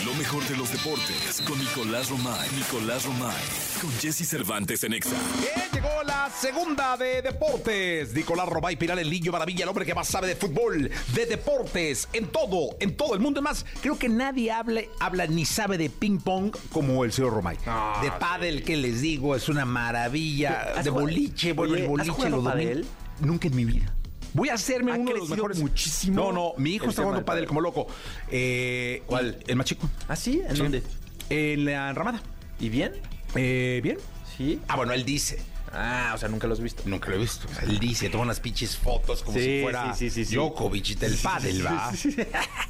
Lo 0.06 0.14
mejor 0.16 0.44
de 0.48 0.58
los 0.58 0.70
deportes 0.72 1.42
con 1.48 1.58
Nicolás 1.58 2.10
Romay. 2.10 2.50
Nicolás 2.58 3.06
Romay. 3.06 3.34
Con 3.82 3.90
Jesse 4.00 4.28
Cervantes 4.28 4.84
en 4.84 4.94
Exa. 4.94 5.16
Bien, 5.40 5.70
llegó 5.74 6.04
la 6.04 6.30
segunda 6.30 6.98
de 6.98 7.22
deportes. 7.22 8.14
Nicolás 8.14 8.50
Robay 8.50 8.76
Pilar, 8.76 9.00
el 9.00 9.10
niño 9.10 9.32
maravilla, 9.32 9.64
el 9.64 9.70
hombre 9.70 9.86
que 9.86 9.96
más 9.96 10.10
sabe 10.10 10.28
de 10.28 10.36
fútbol, 10.36 10.92
de 11.14 11.26
deportes, 11.26 12.10
en 12.12 12.28
todo, 12.28 12.76
en 12.82 12.98
todo 12.98 13.14
el 13.14 13.22
mundo. 13.22 13.40
Es 13.40 13.44
más, 13.44 13.66
creo 13.82 13.98
que 13.98 14.10
nadie 14.10 14.52
habla, 14.52 14.82
habla 15.00 15.26
ni 15.26 15.46
sabe 15.46 15.78
de 15.78 15.90
ping 15.90 16.20
pong 16.20 16.54
como 16.74 17.06
el 17.06 17.14
señor 17.14 17.34
Romay. 17.34 17.58
de 18.02 18.12
pádel, 18.20 18.64
que 18.64 18.76
les 18.94 19.02
digo, 19.02 19.36
es 19.36 19.50
una 19.50 19.66
maravilla. 19.66 20.74
¿Has 20.78 20.86
De 20.86 20.92
boliche, 20.92 21.54
bueno, 21.54 21.76
el 21.76 21.82
¿has 21.84 21.88
boliche 21.90 22.30
lo 22.30 22.44
pádel? 22.44 22.86
Nunca 23.22 23.48
en 23.48 23.56
mi 23.56 23.66
vida. 23.66 23.94
Voy 24.34 24.50
a 24.50 24.54
hacerme 24.56 24.92
Ha 24.92 24.96
uno 24.96 25.12
de 25.14 25.20
los 25.20 25.30
mejores. 25.30 25.60
muchísimo 25.60 26.16
No, 26.16 26.32
no, 26.32 26.54
mi 26.58 26.72
hijo 26.72 26.86
el 26.86 26.90
está 26.92 27.04
jugando 27.04 27.26
pádel. 27.26 27.46
como 27.46 27.62
loco. 27.62 27.88
Eh, 28.32 29.04
¿Cuál? 29.06 29.38
El 29.48 29.56
más 29.56 29.66
chico. 29.66 29.88
¿Ah, 30.08 30.16
sí? 30.16 30.42
¿En 30.48 30.56
Sí. 30.56 30.62
dónde? 30.62 30.84
En 31.30 31.66
la 31.66 31.94
ramada. 31.94 32.22
¿Y 32.60 32.70
bien? 32.70 32.94
Eh, 33.36 33.80
¿Bien? 33.84 33.98
Sí. 34.38 34.60
Ah, 34.68 34.76
bueno, 34.76 34.94
él 34.94 35.06
dice. 35.06 35.40
Ah, 35.74 36.12
o 36.14 36.18
sea, 36.18 36.30
nunca 36.30 36.46
lo 36.48 36.54
has 36.54 36.62
visto. 36.62 36.84
Nunca 36.86 37.10
lo 37.10 37.16
he 37.16 37.20
visto. 37.20 37.48
O 37.50 37.54
sea, 37.54 37.64
él 37.64 37.80
dice, 37.80 38.10
toma 38.10 38.24
unas 38.24 38.40
pinches 38.40 38.78
fotos 38.78 39.24
como 39.24 39.38
Sí, 39.38 39.44
si 39.44 39.62
fuera 39.64 39.94
sí, 39.96 40.10
sí. 40.10 40.24
Djokovic 40.24 40.98
del 41.00 41.16
pádel, 41.18 41.66
¿va? 41.66 41.92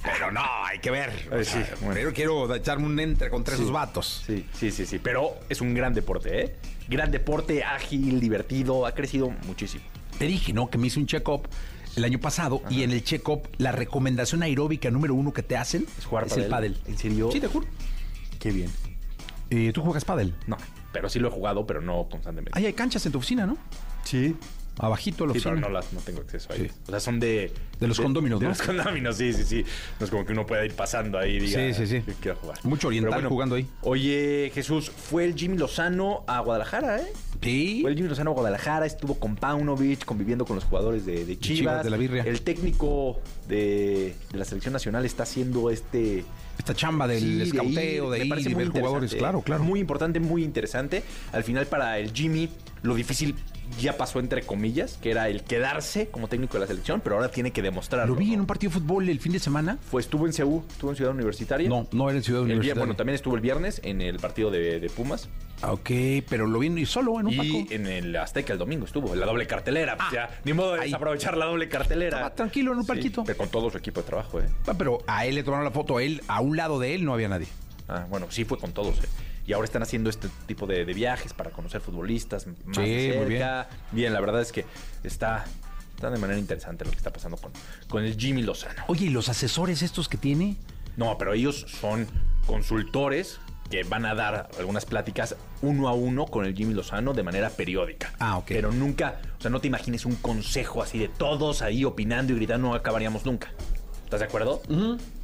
Pero 0.03 0.31
no, 0.31 0.41
hay 0.65 0.79
que 0.79 0.89
ver. 0.89 1.29
O 1.31 1.43
sea, 1.43 1.65
sí, 1.65 1.71
bueno. 1.81 1.93
Primero 1.93 2.13
quiero 2.13 2.55
echarme 2.55 2.85
un 2.85 2.99
entre 2.99 3.29
contra 3.29 3.55
esos 3.55 3.71
vatos. 3.71 4.23
Sí, 4.25 4.45
sí, 4.57 4.71
sí, 4.71 4.85
sí. 4.85 4.99
Pero 4.99 5.37
es 5.49 5.59
un 5.59 5.73
gran 5.73 5.93
deporte, 5.93 6.43
¿eh? 6.43 6.55
Gran 6.87 7.11
deporte, 7.11 7.63
ágil, 7.63 8.19
divertido. 8.19 8.85
Ha 8.85 8.93
crecido 8.93 9.29
muchísimo. 9.47 9.83
Te 10.17 10.25
dije, 10.25 10.53
¿no? 10.53 10.69
Que 10.69 10.77
me 10.77 10.87
hice 10.87 10.99
un 10.99 11.05
check-up 11.05 11.47
el 11.95 12.05
año 12.05 12.19
pasado 12.19 12.61
y 12.69 12.83
en 12.83 12.91
el 12.91 13.03
check-up 13.03 13.47
la 13.57 13.71
recomendación 13.71 14.43
aeróbica 14.43 14.89
número 14.89 15.13
uno 15.13 15.33
que 15.33 15.43
te 15.43 15.57
hacen 15.57 15.85
Es 15.97 16.05
jugar 16.05 16.27
el 16.35 16.45
pádel. 16.45 16.79
¿En 16.87 16.97
serio? 16.97 17.29
Sí, 17.31 17.39
te 17.39 17.47
juro. 17.47 17.67
Qué 18.39 18.51
bien. 18.51 18.69
Eh, 19.49 19.71
¿Tú 19.73 19.81
juegas 19.81 20.05
pádel? 20.05 20.33
No, 20.47 20.57
pero 20.93 21.09
sí 21.09 21.19
lo 21.19 21.27
he 21.27 21.31
jugado, 21.31 21.67
pero 21.67 21.81
no 21.81 22.07
constantemente. 22.09 22.57
Ahí 22.57 22.65
hay 22.65 22.73
canchas 22.73 23.05
en 23.05 23.11
tu 23.11 23.17
oficina, 23.17 23.45
¿no? 23.45 23.57
sí. 24.05 24.35
Abajito 24.79 25.25
de 25.25 25.27
la 25.27 25.33
Sí, 25.35 25.41
pero 25.43 25.55
no, 25.55 25.69
las, 25.69 25.93
no 25.93 25.99
tengo 25.99 26.21
acceso 26.21 26.51
a 26.51 26.55
Sí. 26.55 26.63
ellas. 26.63 26.75
O 26.87 26.89
sea, 26.89 26.99
son 26.99 27.19
de... 27.19 27.53
De 27.79 27.87
los 27.87 27.99
condóminos, 28.01 28.39
de 28.39 28.45
¿no? 28.45 28.49
los 28.49 28.59
condóminos, 28.63 29.17
sí, 29.17 29.31
sí, 29.31 29.43
sí. 29.43 29.63
No 29.99 30.05
es 30.05 30.09
como 30.09 30.25
que 30.25 30.33
uno 30.33 30.47
pueda 30.47 30.65
ir 30.65 30.73
pasando 30.73 31.19
ahí 31.19 31.35
y 31.35 31.39
diga... 31.41 31.59
Sí, 31.59 31.73
sí, 31.75 31.85
sí. 31.85 32.03
"Yo 32.07 32.13
Quiero 32.19 32.37
jugar. 32.39 32.57
Mucho 32.63 32.87
oriental 32.87 33.13
Pero 33.17 33.29
jugando 33.29 33.53
ahí. 33.53 33.67
Oye, 33.83 34.49
Jesús, 34.51 34.89
fue 34.89 35.25
el 35.25 35.35
Jimmy 35.35 35.59
Lozano 35.59 36.23
a 36.25 36.39
Guadalajara, 36.39 37.01
¿eh? 37.01 37.13
Sí. 37.43 37.79
Fue 37.83 37.91
el 37.91 37.97
Jimmy 37.97 38.09
Lozano 38.09 38.31
a 38.31 38.33
Guadalajara, 38.33 38.87
estuvo 38.87 39.19
con 39.19 39.35
Paunovic, 39.35 40.05
conviviendo 40.05 40.43
con 40.43 40.55
los 40.55 40.65
jugadores 40.65 41.05
de, 41.05 41.23
de 41.23 41.37
Chivas. 41.37 41.57
Chivas, 41.59 41.83
de 41.83 41.89
la 41.91 41.97
birria. 41.97 42.23
El 42.23 42.41
técnico 42.41 43.19
de, 43.47 44.15
de 44.31 44.37
la 44.39 44.43
selección 44.45 44.73
nacional 44.73 45.05
está 45.05 45.21
haciendo 45.21 45.69
este... 45.69 46.25
Esta 46.57 46.73
chamba 46.73 47.07
del 47.07 47.19
Sí, 47.19 47.41
escauteo, 47.41 48.11
de, 48.11 48.25
ir 48.25 48.39
y 48.39 48.43
muy 48.53 48.65
ver 48.65 48.69
jugadores. 48.69 49.15
Claro, 49.15 49.41
claro. 49.41 49.63
Muy 49.63 49.79
importante, 49.79 50.19
muy 50.19 50.43
interesante. 50.43 51.03
Al 51.31 51.43
final, 51.43 51.65
para 51.65 51.99
el 51.99 52.11
Jimmy, 52.11 52.49
lo 52.83 52.95
difícil 52.95 53.35
ya 53.79 53.97
pasó 53.97 54.19
entre 54.19 54.43
comillas, 54.43 54.97
que 55.01 55.11
era 55.11 55.27
el 55.29 55.43
quedarse 55.43 56.07
como 56.09 56.27
técnico 56.27 56.53
de 56.55 56.61
la 56.61 56.67
selección, 56.67 57.01
pero 57.01 57.15
ahora 57.15 57.29
tiene 57.29 57.51
que 57.51 57.61
demostrarlo. 57.61 58.13
Lo 58.13 58.19
vi 58.19 58.27
¿no? 58.27 58.33
en 58.35 58.39
un 58.41 58.45
partido 58.45 58.71
de 58.73 58.79
fútbol 58.79 59.09
el 59.09 59.19
fin 59.19 59.31
de 59.31 59.39
semana. 59.39 59.77
Fue, 59.89 60.01
estuvo 60.01 60.25
en 60.27 60.33
CEU, 60.33 60.63
estuvo 60.69 60.89
en 60.91 60.95
Ciudad 60.95 61.13
Universitaria. 61.13 61.67
No, 61.69 61.87
no 61.91 62.09
era 62.09 62.17
en 62.17 62.23
Ciudad 62.23 62.41
El 62.41 62.45
Universitaria. 62.51 62.79
bueno, 62.79 62.95
también 62.95 63.15
estuvo 63.15 63.35
el 63.35 63.41
viernes 63.41 63.81
en 63.83 64.01
el 64.01 64.19
partido 64.19 64.51
de, 64.51 64.79
de 64.79 64.89
Pumas. 64.89 65.29
Ah, 65.61 65.71
Ok, 65.73 65.89
pero 66.29 66.45
lo 66.45 66.59
vi 66.59 66.67
y 66.67 66.85
solo 66.85 67.19
en 67.19 67.27
un 67.27 67.33
Y 67.33 67.37
Paco. 67.37 67.73
en 67.73 67.87
el 67.87 68.15
Azteca 68.17 68.53
el 68.53 68.59
domingo 68.59 68.85
estuvo, 68.85 69.13
en 69.13 69.19
la 69.19 69.25
doble 69.25 69.47
cartelera. 69.47 69.95
Ah, 69.99 70.09
ya, 70.13 70.29
ni 70.43 70.53
modo 70.53 70.73
de 70.73 70.81
ahí. 70.81 70.85
desaprovechar 70.87 71.37
la 71.37 71.45
doble 71.45 71.69
cartelera. 71.69 72.17
Estaba 72.17 72.35
tranquilo 72.35 72.71
en 72.73 72.79
un 72.79 72.83
Sí, 72.83 72.87
parquito. 72.89 73.23
pero 73.23 73.37
con 73.37 73.49
todo 73.49 73.69
su 73.69 73.77
equipo 73.77 74.01
de 74.01 74.07
trabajo, 74.07 74.39
¿eh? 74.41 74.45
Ah, 74.67 74.73
Pero 74.77 74.99
a 75.07 75.25
él 75.25 75.35
le 75.35 75.43
tomaron 75.43 75.63
la 75.65 75.71
foto, 75.71 75.97
a 75.97 76.03
él, 76.03 76.21
a 76.27 76.41
un 76.41 76.57
lado 76.57 76.79
de 76.79 76.95
él 76.95 77.05
no 77.05 77.13
había 77.13 77.29
nadie. 77.29 77.47
Ah, 77.87 78.05
bueno, 78.09 78.27
sí 78.29 78.43
fue 78.45 78.57
con 78.57 78.71
todos, 78.73 78.97
¿eh? 78.99 79.07
Y 79.45 79.53
ahora 79.53 79.65
están 79.65 79.83
haciendo 79.83 80.09
este 80.09 80.29
tipo 80.47 80.65
de, 80.67 80.85
de 80.85 80.93
viajes 80.93 81.33
para 81.33 81.51
conocer 81.51 81.81
futbolistas 81.81 82.47
más 82.47 82.77
Sí, 82.77 82.81
de 82.81 83.17
muy 83.19 83.27
cerca. 83.37 83.67
bien. 83.91 84.13
la 84.13 84.21
verdad 84.21 84.41
es 84.41 84.51
que 84.53 84.65
está, 85.03 85.43
está 85.95 86.09
de 86.09 86.17
manera 86.17 86.39
interesante 86.39 86.85
lo 86.85 86.91
que 86.91 86.97
está 86.97 87.11
pasando 87.11 87.37
con, 87.37 87.51
con 87.89 88.03
el 88.05 88.15
Jimmy 88.17 88.41
Lozano. 88.41 88.83
Oye, 88.87 89.05
¿y 89.07 89.09
los 89.09 89.27
asesores 89.29 89.81
estos 89.81 90.07
que 90.07 90.17
tiene? 90.17 90.55
No, 90.95 91.17
pero 91.17 91.33
ellos 91.33 91.65
son 91.81 92.07
consultores 92.45 93.39
que 93.69 93.83
van 93.83 94.05
a 94.05 94.13
dar 94.13 94.49
algunas 94.59 94.85
pláticas 94.85 95.35
uno 95.61 95.87
a 95.89 95.93
uno 95.93 96.25
con 96.27 96.45
el 96.45 96.55
Jimmy 96.55 96.73
Lozano 96.73 97.13
de 97.13 97.23
manera 97.23 97.49
periódica. 97.49 98.13
Ah, 98.19 98.37
ok. 98.37 98.45
Pero 98.47 98.71
nunca, 98.71 99.19
o 99.39 99.41
sea, 99.41 99.49
no 99.51 99.59
te 99.59 99.67
imagines 99.67 100.05
un 100.05 100.15
consejo 100.15 100.81
así 100.83 100.99
de 100.99 101.07
todos 101.09 101.61
ahí 101.61 101.83
opinando 101.83 102.31
y 102.33 102.35
gritando, 102.35 102.69
no 102.69 102.75
acabaríamos 102.75 103.25
nunca. 103.25 103.51
¿Estás 104.05 104.19
de 104.19 104.25
acuerdo? 104.27 104.61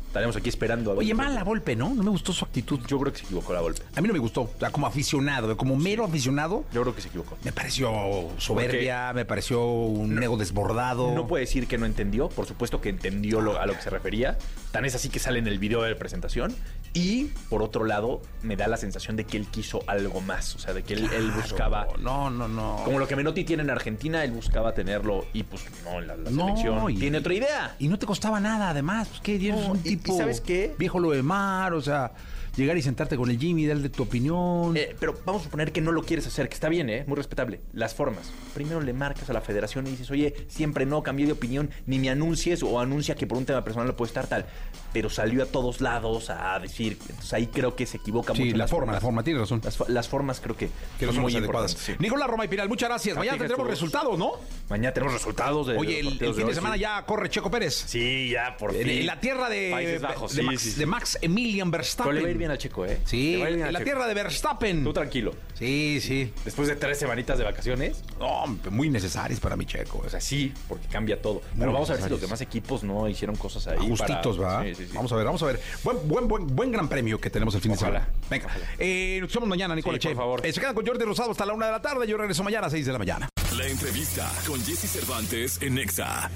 Estaremos 0.10 0.36
aquí 0.36 0.49
esperando 0.49 0.91
a. 0.91 0.95
Oye, 0.95 1.14
mal 1.14 1.36
la 1.36 1.43
Volpe, 1.43 1.76
¿no? 1.76 1.93
No 1.93 2.01
me 2.01 2.10
gustó 2.10 2.34
su 2.34 2.43
actitud. 2.43 2.80
Yo 2.88 2.99
creo 2.99 3.14
que 3.14 3.20
se 3.20 3.26
equivocó 3.26 3.53
la 3.53 3.62
golpe. 3.62 3.84
A 3.95 4.01
mí 4.01 4.07
no 4.07 4.14
me 4.14 4.20
gustó. 4.20 4.41
O 4.41 4.51
sea, 4.60 4.72
como 4.72 4.88
aficionado, 4.88 5.55
como 5.55 5.76
mero 5.76 6.03
aficionado, 6.03 6.66
Yo 6.74 6.82
creo 6.82 6.95
que 6.95 7.01
se 7.01 7.10
equivocó. 7.10 7.38
me 7.43 7.51
pareció 7.51 7.91
soberbia, 8.39 9.14
me 9.14 9.24
pareció 9.26 9.64
un 9.66 10.22
ego 10.22 10.36
desbordado. 10.36 11.14
No 11.14 11.28
puede 11.28 11.45
decir 11.45 11.68
que 11.68 11.78
no 11.78 11.86
entendió, 11.86 12.28
por 12.30 12.47
supuesto 12.47 12.82
que 12.82 12.89
entendió 12.89 13.39
lo- 13.39 13.60
a 13.60 13.68
lo 13.68 13.74
que 13.76 13.82
se 13.84 13.91
refería. 13.91 14.38
Tan 14.72 14.84
es 14.86 14.95
así 14.95 15.10
que 15.10 15.20
sale 15.20 15.38
en 15.38 15.47
el 15.47 15.60
video 15.60 15.84
de 15.84 15.91
la 15.91 15.95
presentación. 15.97 16.55
Y 16.93 17.25
por 17.49 17.61
otro 17.61 17.85
lado, 17.85 18.21
me 18.41 18.55
da 18.55 18.67
la 18.67 18.77
sensación 18.77 19.15
de 19.15 19.23
que 19.25 19.37
él 19.37 19.47
quiso 19.47 19.83
algo 19.87 20.21
más. 20.21 20.55
O 20.55 20.59
sea, 20.59 20.73
de 20.73 20.83
que 20.83 20.93
él, 20.95 21.09
él 21.15 21.31
buscaba. 21.31 21.87
No, 21.99 22.29
no, 22.29 22.47
no. 22.47 22.81
Como 22.83 22.97
lo 22.99 23.07
que 23.07 23.15
Menotti 23.15 23.43
tiene 23.43 23.63
en 23.63 23.69
Argentina, 23.69 24.23
él 24.23 24.31
buscaba 24.31 24.73
tenerlo 24.73 25.25
y 25.33 25.43
pues 25.43 25.65
no, 25.85 26.01
la, 26.01 26.15
la 26.15 26.29
No, 26.31 26.47
selección 26.47 26.91
y- 26.91 26.95
tiene 26.97 27.19
otra 27.19 27.33
idea. 27.33 27.75
Y 27.79 27.87
no 27.87 27.99
te 27.99 28.05
costaba 28.05 28.39
nada, 28.39 28.69
además. 28.71 29.07
Pues, 29.09 29.21
¿qué? 29.21 29.35
Eres 29.35 29.55
No, 29.67 29.71
un 29.73 29.77
y- 29.83 29.89
y 29.89 29.95
tipo. 29.97 30.17
¿sabes 30.17 30.41
qué? 30.41 30.73
Viejo 30.79 30.99
lo 30.99 31.11
de 31.11 31.21
mar, 31.21 31.73
o 31.73 31.81
sea, 31.81 32.11
llegar 32.55 32.77
y 32.77 32.81
sentarte 32.81 33.15
con 33.17 33.29
el 33.29 33.37
Jimmy, 33.39 33.65
darle 33.65 33.89
tu 33.89 34.03
opinión. 34.03 34.75
Eh, 34.75 34.95
pero 34.99 35.17
vamos 35.25 35.41
a 35.41 35.45
suponer 35.45 35.71
que 35.71 35.81
no 35.81 35.91
lo 35.91 36.03
quieres 36.03 36.27
hacer, 36.27 36.47
que 36.49 36.53
está 36.55 36.69
bien, 36.69 36.89
¿eh? 36.89 37.03
Muy 37.07 37.15
respetable. 37.17 37.61
Las 37.73 37.93
formas. 37.95 38.31
Primero 38.53 38.81
le 38.81 38.93
marcas 38.93 39.29
a 39.29 39.33
la 39.33 39.41
federación 39.41 39.87
y 39.87 39.91
dices, 39.91 40.09
oye, 40.11 40.33
siempre 40.47 40.85
no, 40.85 41.03
cambié 41.03 41.25
de 41.25 41.33
opinión, 41.33 41.69
ni 41.85 41.99
me 41.99 42.09
anuncies 42.09 42.63
o 42.63 42.79
anuncia 42.79 43.15
que 43.15 43.27
por 43.27 43.37
un 43.37 43.45
tema 43.45 43.63
personal 43.63 43.87
no 43.87 43.95
puede 43.95 44.09
estar 44.09 44.27
tal. 44.27 44.45
Pero 44.93 45.09
salió 45.09 45.43
a 45.43 45.45
todos 45.45 45.81
lados 45.81 46.29
a 46.29 46.57
decir. 46.59 46.97
Entonces 47.01 47.33
ahí 47.33 47.47
creo 47.47 47.75
que 47.75 47.85
se 47.85 47.97
equivoca 47.97 48.33
sí, 48.33 48.39
mucho. 48.41 48.51
en 48.53 48.57
la 48.57 48.63
las 48.63 48.71
forma, 48.71 48.93
la 48.93 48.99
formas. 48.99 49.03
forma, 49.03 49.23
tienes 49.23 49.41
razón. 49.41 49.61
Las, 49.63 49.77
fo- 49.79 49.87
las 49.87 50.07
formas 50.09 50.39
creo 50.39 50.57
que, 50.57 50.69
que 50.97 51.05
son 51.05 51.19
muy 51.19 51.35
adecuadas. 51.35 51.71
sí. 51.71 51.93
Nicolás 51.99 52.27
Roma 52.27 52.45
y 52.45 52.47
Pinal, 52.47 52.67
muchas 52.69 52.89
gracias. 52.89 53.15
Mañana 53.15 53.37
tendremos 53.37 53.65
tú. 53.67 53.69
resultados, 53.71 54.17
¿no? 54.17 54.31
Mañana 54.69 54.93
tenemos 54.93 55.13
resultados 55.13 55.67
de 55.67 55.77
Oye, 55.77 55.99
el, 55.99 56.07
el 56.07 56.17
fin 56.19 56.33
de 56.35 56.43
hoy, 56.43 56.53
semana 56.53 56.75
sí. 56.75 56.81
ya 56.81 57.05
corre 57.05 57.29
Checo 57.29 57.51
Pérez. 57.51 57.75
Sí, 57.87 58.29
ya, 58.31 58.57
por 58.57 58.75
En, 58.75 58.81
fin. 58.83 58.89
en 58.99 59.05
la 59.05 59.19
tierra 59.19 59.47
de, 59.49 59.69
Países 59.71 60.01
Bajos, 60.01 60.33
de, 60.35 60.41
sí, 60.41 60.47
Max, 60.47 60.61
sí, 60.61 60.71
sí. 60.71 60.79
de 60.79 60.85
Max 60.87 61.17
Emilian 61.21 61.69
Verstappen. 61.71 62.38
Bien 62.39 62.49
al 62.51 62.57
Checo, 62.57 62.85
¿eh? 62.85 62.99
Sí, 63.05 63.35
en 63.41 63.59
la 63.59 63.67
Checo. 63.73 63.83
tierra 63.83 64.07
de 64.07 64.13
Verstappen. 64.13 64.83
Tú 64.83 64.93
tranquilo. 64.93 65.33
Sí, 65.55 65.99
sí. 66.01 66.31
Después 66.45 66.69
de 66.69 66.77
tres 66.77 66.97
semanitas 66.97 67.37
de 67.37 67.43
vacaciones, 67.43 68.01
No, 68.17 68.45
muy 68.71 68.89
necesarias 68.89 69.39
para 69.41 69.57
mi 69.57 69.65
Checo. 69.65 70.01
o 70.05 70.09
sea, 70.09 70.21
sí, 70.21 70.53
porque 70.69 70.87
cambia 70.87 71.21
todo. 71.21 71.41
Pero 71.57 71.73
vamos 71.73 71.89
a 71.89 71.93
ver 71.95 72.01
si 72.03 72.09
los 72.09 72.21
demás 72.21 72.39
equipos 72.39 72.81
no 72.83 73.09
hicieron 73.09 73.35
cosas 73.35 73.67
ahí. 73.67 73.77
Justitos, 73.87 74.37
para- 74.37 74.53
¿va? 74.59 74.63
Sí, 74.63 74.73
sí, 74.75 74.85
sí. 74.85 74.91
Vamos 74.95 75.11
a 75.11 75.15
ver, 75.17 75.25
vamos 75.25 75.43
a 75.43 75.45
ver. 75.47 75.59
Buen, 75.83 75.97
buen, 76.07 76.27
buen, 76.29 76.47
buen 76.47 76.71
gran 76.71 76.87
premio 76.87 77.19
que 77.19 77.29
tenemos 77.29 77.53
el 77.55 77.61
fin 77.61 77.73
Ojalá. 77.73 77.99
de 77.99 78.05
semana. 78.05 78.19
Venga. 78.29 78.47
Eh, 78.79 79.17
nos 79.21 79.33
vemos 79.33 79.49
mañana, 79.49 79.75
Che. 79.75 79.81
por 79.81 80.15
favor. 80.15 80.45
Eh, 80.45 80.53
se 80.53 80.61
quedan 80.61 80.73
con 80.75 80.85
Jordi 80.87 81.03
Rosado 81.03 81.31
hasta 81.31 81.45
la 81.45 81.51
una 81.53 81.65
de 81.65 81.73
la 81.73 81.81
tarde. 81.81 82.07
Yo 82.07 82.15
regreso 82.17 82.41
mañana 82.43 82.67
a 82.67 82.69
6 82.69 82.85
de 82.85 82.93
la 82.93 82.99
mañana. 82.99 83.27
Entrevista 83.70 84.32
con 84.47 84.59
Jesse 84.63 84.89
Cervantes 84.89 85.59
en 85.61 85.76
Nexa. 85.76 86.32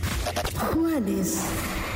Juanes. 0.71 1.41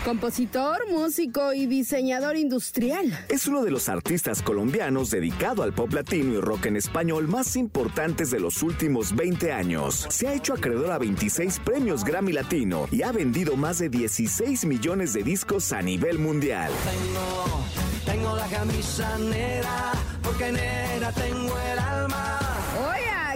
Compositor, 0.03 0.89
músico 0.89 1.53
y 1.53 1.67
diseñador 1.67 2.37
industrial. 2.37 3.25
Es 3.29 3.45
uno 3.45 3.63
de 3.63 3.69
los 3.69 3.87
artistas 3.87 4.41
colombianos 4.41 5.11
dedicado 5.11 5.61
al 5.61 5.73
pop 5.73 5.93
latino 5.93 6.33
y 6.33 6.37
rock 6.39 6.65
en 6.67 6.77
español 6.77 7.27
más 7.27 7.55
importantes 7.55 8.31
de 8.31 8.39
los 8.39 8.63
últimos 8.63 9.15
20 9.15 9.51
años. 9.51 10.07
Se 10.09 10.27
ha 10.27 10.33
hecho 10.33 10.53
acreedor 10.53 10.91
a 10.91 10.97
26 10.97 11.59
premios 11.59 12.03
Grammy 12.03 12.33
Latino 12.33 12.87
y 12.91 13.03
ha 13.03 13.11
vendido 13.11 13.55
más 13.55 13.77
de 13.77 13.89
16 13.89 14.65
millones 14.65 15.13
de 15.13 15.23
discos 15.23 15.71
a 15.71 15.83
nivel 15.83 16.17
mundial. 16.17 16.71
Tengo, 16.83 17.65
tengo 18.05 18.35
la 18.35 18.47
camisa 18.47 19.17
negra, 19.19 19.91
porque 20.23 20.51
negra 20.51 21.11
tengo 21.11 21.55
el 21.59 21.79
alma. 21.79 22.26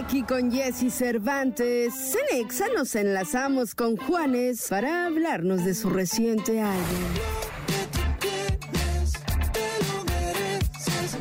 Aquí 0.04 0.24
con 0.24 0.50
Jesse 0.50 0.92
Cervantes, 0.92 2.16
en 2.16 2.44
Exa 2.44 2.64
nos 2.74 2.96
enlazamos 2.96 3.76
con 3.76 3.96
Juanes 3.96 4.66
para 4.68 5.06
hablarnos 5.06 5.64
de 5.64 5.74
su 5.74 5.90
reciente 5.90 6.60
álbum. 6.60 7.04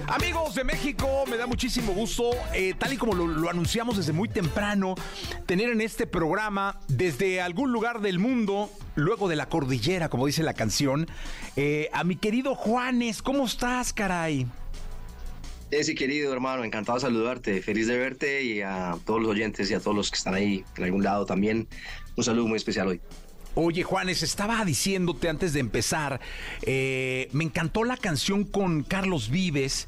Amigos 0.08 0.56
de 0.56 0.64
México, 0.64 1.26
me 1.30 1.38
da 1.38 1.46
muchísimo 1.46 1.94
gusto, 1.94 2.32
eh, 2.56 2.74
tal 2.78 2.94
y 2.94 2.98
como 2.98 3.14
lo, 3.14 3.28
lo 3.28 3.52
anunciamos 3.52 3.98
desde 3.98 4.14
muy 4.14 4.28
temprano, 4.28 4.96
tener 5.46 5.70
en 5.70 5.82
este 5.82 6.08
programa, 6.08 6.80
desde 6.88 7.40
algún 7.40 7.72
lugar 7.72 8.02
del 8.02 8.18
mundo, 8.18 8.72
luego 8.96 9.30
de 9.30 9.36
la 9.36 9.48
cordillera, 9.48 10.10
como 10.10 10.26
dice 10.26 10.42
la 10.42 10.56
canción, 10.56 11.08
eh, 11.56 11.90
a 11.94 12.04
mi 12.04 12.16
querido 12.16 12.56
Juanes. 12.56 13.22
¿Cómo 13.22 13.46
estás, 13.46 13.94
caray? 13.94 14.48
Jessy, 15.72 15.96
querido 15.96 16.34
hermano, 16.34 16.66
encantado 16.66 16.98
de 16.98 17.04
saludarte, 17.04 17.62
feliz 17.62 17.88
de 17.88 17.98
verte 17.98 18.44
y 18.44 18.62
a 18.62 18.98
todos 19.06 19.22
los 19.22 19.32
oyentes 19.32 19.72
y 19.72 19.74
a 19.74 19.80
todos 19.80 19.96
los 19.96 20.12
que 20.12 20.18
están 20.18 20.34
ahí 20.34 20.66
en 20.76 20.84
algún 20.84 21.02
lado 21.02 21.26
también. 21.26 21.66
Un 22.18 22.24
saludo 22.26 22.46
muy 22.46 22.58
especial 22.58 22.90
hoy. 22.90 23.00
Oye, 23.56 23.84
Juanes, 23.84 24.22
estaba 24.22 24.66
diciéndote 24.66 25.30
antes 25.30 25.54
de 25.54 25.62
empezar, 25.62 26.20
eh, 26.64 27.30
me 27.32 27.46
encantó 27.46 27.86
la 27.86 27.96
canción 27.96 28.44
con 28.44 28.84
Carlos 28.84 29.30
Vives, 29.30 29.88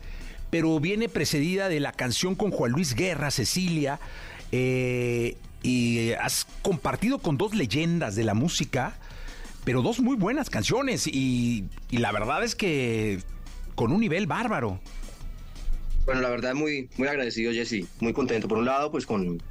pero 0.50 0.80
viene 0.80 1.10
precedida 1.10 1.68
de 1.68 1.82
la 1.82 1.92
canción 1.92 2.36
con 2.36 2.52
Juan 2.52 2.72
Luis 2.72 2.96
Guerra, 2.96 3.30
Cecilia, 3.30 4.00
eh, 4.54 5.36
y 5.64 6.12
has 6.14 6.48
compartido 6.62 7.20
con 7.20 7.38
dos 7.38 7.54
leyendas 7.54 8.16
de 8.16 8.24
la 8.24 8.34
música, 8.34 8.96
pero 9.66 9.82
dos 9.82 10.00
muy 10.00 10.16
buenas 10.16 10.50
canciones, 10.50 11.08
y 11.08 11.66
la 11.92 12.14
verdad 12.14 12.42
es 12.42 12.56
que 12.56 13.20
con 13.76 13.92
un 13.92 14.00
nivel 14.00 14.28
bárbaro. 14.28 14.80
Bueno, 16.06 16.22
la 16.22 16.30
verdad 16.30 16.54
muy, 16.54 16.90
muy 16.98 17.08
agradecido, 17.08 17.54
Jesse, 17.54 17.86
muy 18.00 18.12
contento. 18.12 18.48
Por 18.48 18.58
un 18.58 18.66
lado, 18.66 18.92
pues 18.92 19.06
con, 19.06 19.42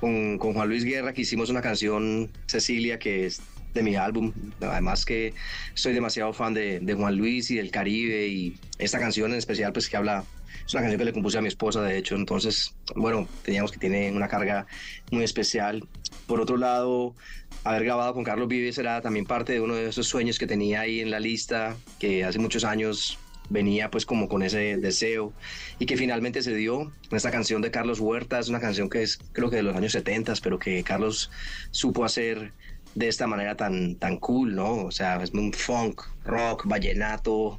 con, 0.00 0.36
con 0.38 0.52
Juan 0.52 0.68
Luis 0.68 0.84
Guerra, 0.84 1.12
que 1.12 1.22
hicimos 1.22 1.48
una 1.48 1.62
canción, 1.62 2.30
Cecilia, 2.46 2.98
que 2.98 3.26
es 3.26 3.40
de 3.72 3.82
mi 3.82 3.94
álbum. 3.94 4.32
Además 4.60 5.04
que 5.04 5.32
soy 5.74 5.92
demasiado 5.92 6.32
fan 6.32 6.54
de, 6.54 6.80
de 6.80 6.94
Juan 6.94 7.16
Luis 7.16 7.50
y 7.50 7.56
del 7.56 7.70
Caribe 7.70 8.26
y 8.26 8.56
esta 8.78 8.98
canción 8.98 9.30
en 9.30 9.38
especial, 9.38 9.72
pues 9.72 9.88
que 9.88 9.96
habla, 9.96 10.24
es 10.66 10.74
una 10.74 10.82
canción 10.82 10.98
que 10.98 11.04
le 11.04 11.12
compuse 11.12 11.38
a 11.38 11.40
mi 11.40 11.48
esposa, 11.48 11.82
de 11.82 11.96
hecho. 11.96 12.16
Entonces, 12.16 12.74
bueno, 12.96 13.28
teníamos 13.44 13.70
que 13.70 13.78
tiene 13.78 14.10
una 14.10 14.26
carga 14.26 14.66
muy 15.12 15.22
especial. 15.22 15.84
Por 16.26 16.40
otro 16.40 16.56
lado, 16.56 17.14
haber 17.62 17.84
grabado 17.84 18.12
con 18.12 18.24
Carlos 18.24 18.48
Vives 18.48 18.76
era 18.76 19.00
también 19.02 19.24
parte 19.24 19.52
de 19.52 19.60
uno 19.60 19.76
de 19.76 19.88
esos 19.88 20.08
sueños 20.08 20.38
que 20.38 20.48
tenía 20.48 20.80
ahí 20.80 21.00
en 21.00 21.12
la 21.12 21.20
lista, 21.20 21.76
que 22.00 22.24
hace 22.24 22.40
muchos 22.40 22.64
años 22.64 23.18
venía 23.52 23.90
pues 23.90 24.06
como 24.06 24.28
con 24.28 24.42
ese 24.42 24.76
deseo 24.78 25.32
y 25.78 25.86
que 25.86 25.96
finalmente 25.96 26.42
se 26.42 26.54
dio 26.54 26.90
esta 27.10 27.30
canción 27.30 27.62
de 27.62 27.70
Carlos 27.70 28.00
Huerta, 28.00 28.38
es 28.38 28.48
una 28.48 28.60
canción 28.60 28.88
que 28.88 29.02
es 29.02 29.18
creo 29.32 29.50
que 29.50 29.56
de 29.56 29.62
los 29.62 29.76
años 29.76 29.92
70, 29.92 30.34
pero 30.42 30.58
que 30.58 30.82
Carlos 30.82 31.30
supo 31.70 32.04
hacer 32.04 32.52
de 32.94 33.08
esta 33.08 33.26
manera 33.26 33.56
tan, 33.56 33.96
tan 33.96 34.18
cool, 34.18 34.54
¿no? 34.54 34.84
O 34.84 34.90
sea, 34.90 35.22
es 35.22 35.32
un 35.32 35.52
funk, 35.52 36.02
rock, 36.24 36.66
vallenato. 36.66 37.58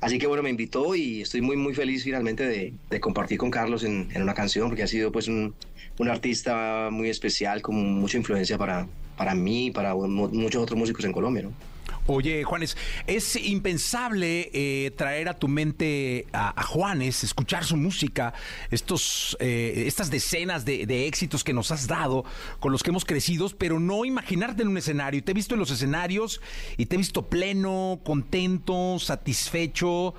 Así 0.00 0.18
que 0.18 0.26
bueno, 0.26 0.42
me 0.42 0.50
invitó 0.50 0.94
y 0.94 1.22
estoy 1.22 1.42
muy, 1.42 1.56
muy 1.56 1.74
feliz 1.74 2.04
finalmente 2.04 2.46
de, 2.46 2.72
de 2.90 3.00
compartir 3.00 3.38
con 3.38 3.50
Carlos 3.50 3.84
en, 3.84 4.08
en, 4.14 4.22
una 4.22 4.34
canción, 4.34 4.68
porque 4.68 4.82
ha 4.82 4.86
sido 4.86 5.12
pues 5.12 5.28
un, 5.28 5.54
un, 5.98 6.08
artista 6.08 6.88
muy 6.90 7.08
especial, 7.08 7.62
con 7.62 7.76
mucha 8.00 8.16
influencia 8.16 8.58
para, 8.58 8.88
para 9.16 9.34
mí 9.34 9.70
para 9.70 9.94
muchos 9.94 10.62
otros 10.62 10.78
músicos 10.78 11.04
en 11.04 11.12
Colombia, 11.12 11.42
¿no? 11.42 11.71
Oye, 12.06 12.42
Juanes, 12.42 12.76
es 13.06 13.36
impensable 13.36 14.50
eh, 14.52 14.90
traer 14.90 15.28
a 15.28 15.38
tu 15.38 15.46
mente 15.46 16.26
a, 16.32 16.60
Juanes, 16.64 17.22
escuchar 17.22 17.64
su 17.64 17.76
música, 17.76 18.34
estos, 18.72 19.36
eh, 19.38 19.84
estas 19.86 20.10
decenas 20.10 20.64
de, 20.64 20.84
de, 20.86 21.06
éxitos 21.06 21.44
que 21.44 21.52
nos 21.52 21.70
has 21.70 21.86
dado, 21.86 22.24
con 22.58 22.72
los 22.72 22.82
que 22.82 22.90
hemos 22.90 23.04
crecido, 23.04 23.48
pero 23.56 23.78
no 23.78 24.04
imaginarte 24.04 24.62
en 24.62 24.68
un 24.68 24.78
escenario. 24.78 25.22
Te 25.22 25.30
he 25.30 25.34
visto 25.34 25.54
en 25.54 25.60
los 25.60 25.70
escenarios 25.70 26.40
y 26.76 26.86
te 26.86 26.96
he 26.96 26.98
visto 26.98 27.26
pleno, 27.28 28.00
contento, 28.02 28.98
satisfecho, 28.98 30.14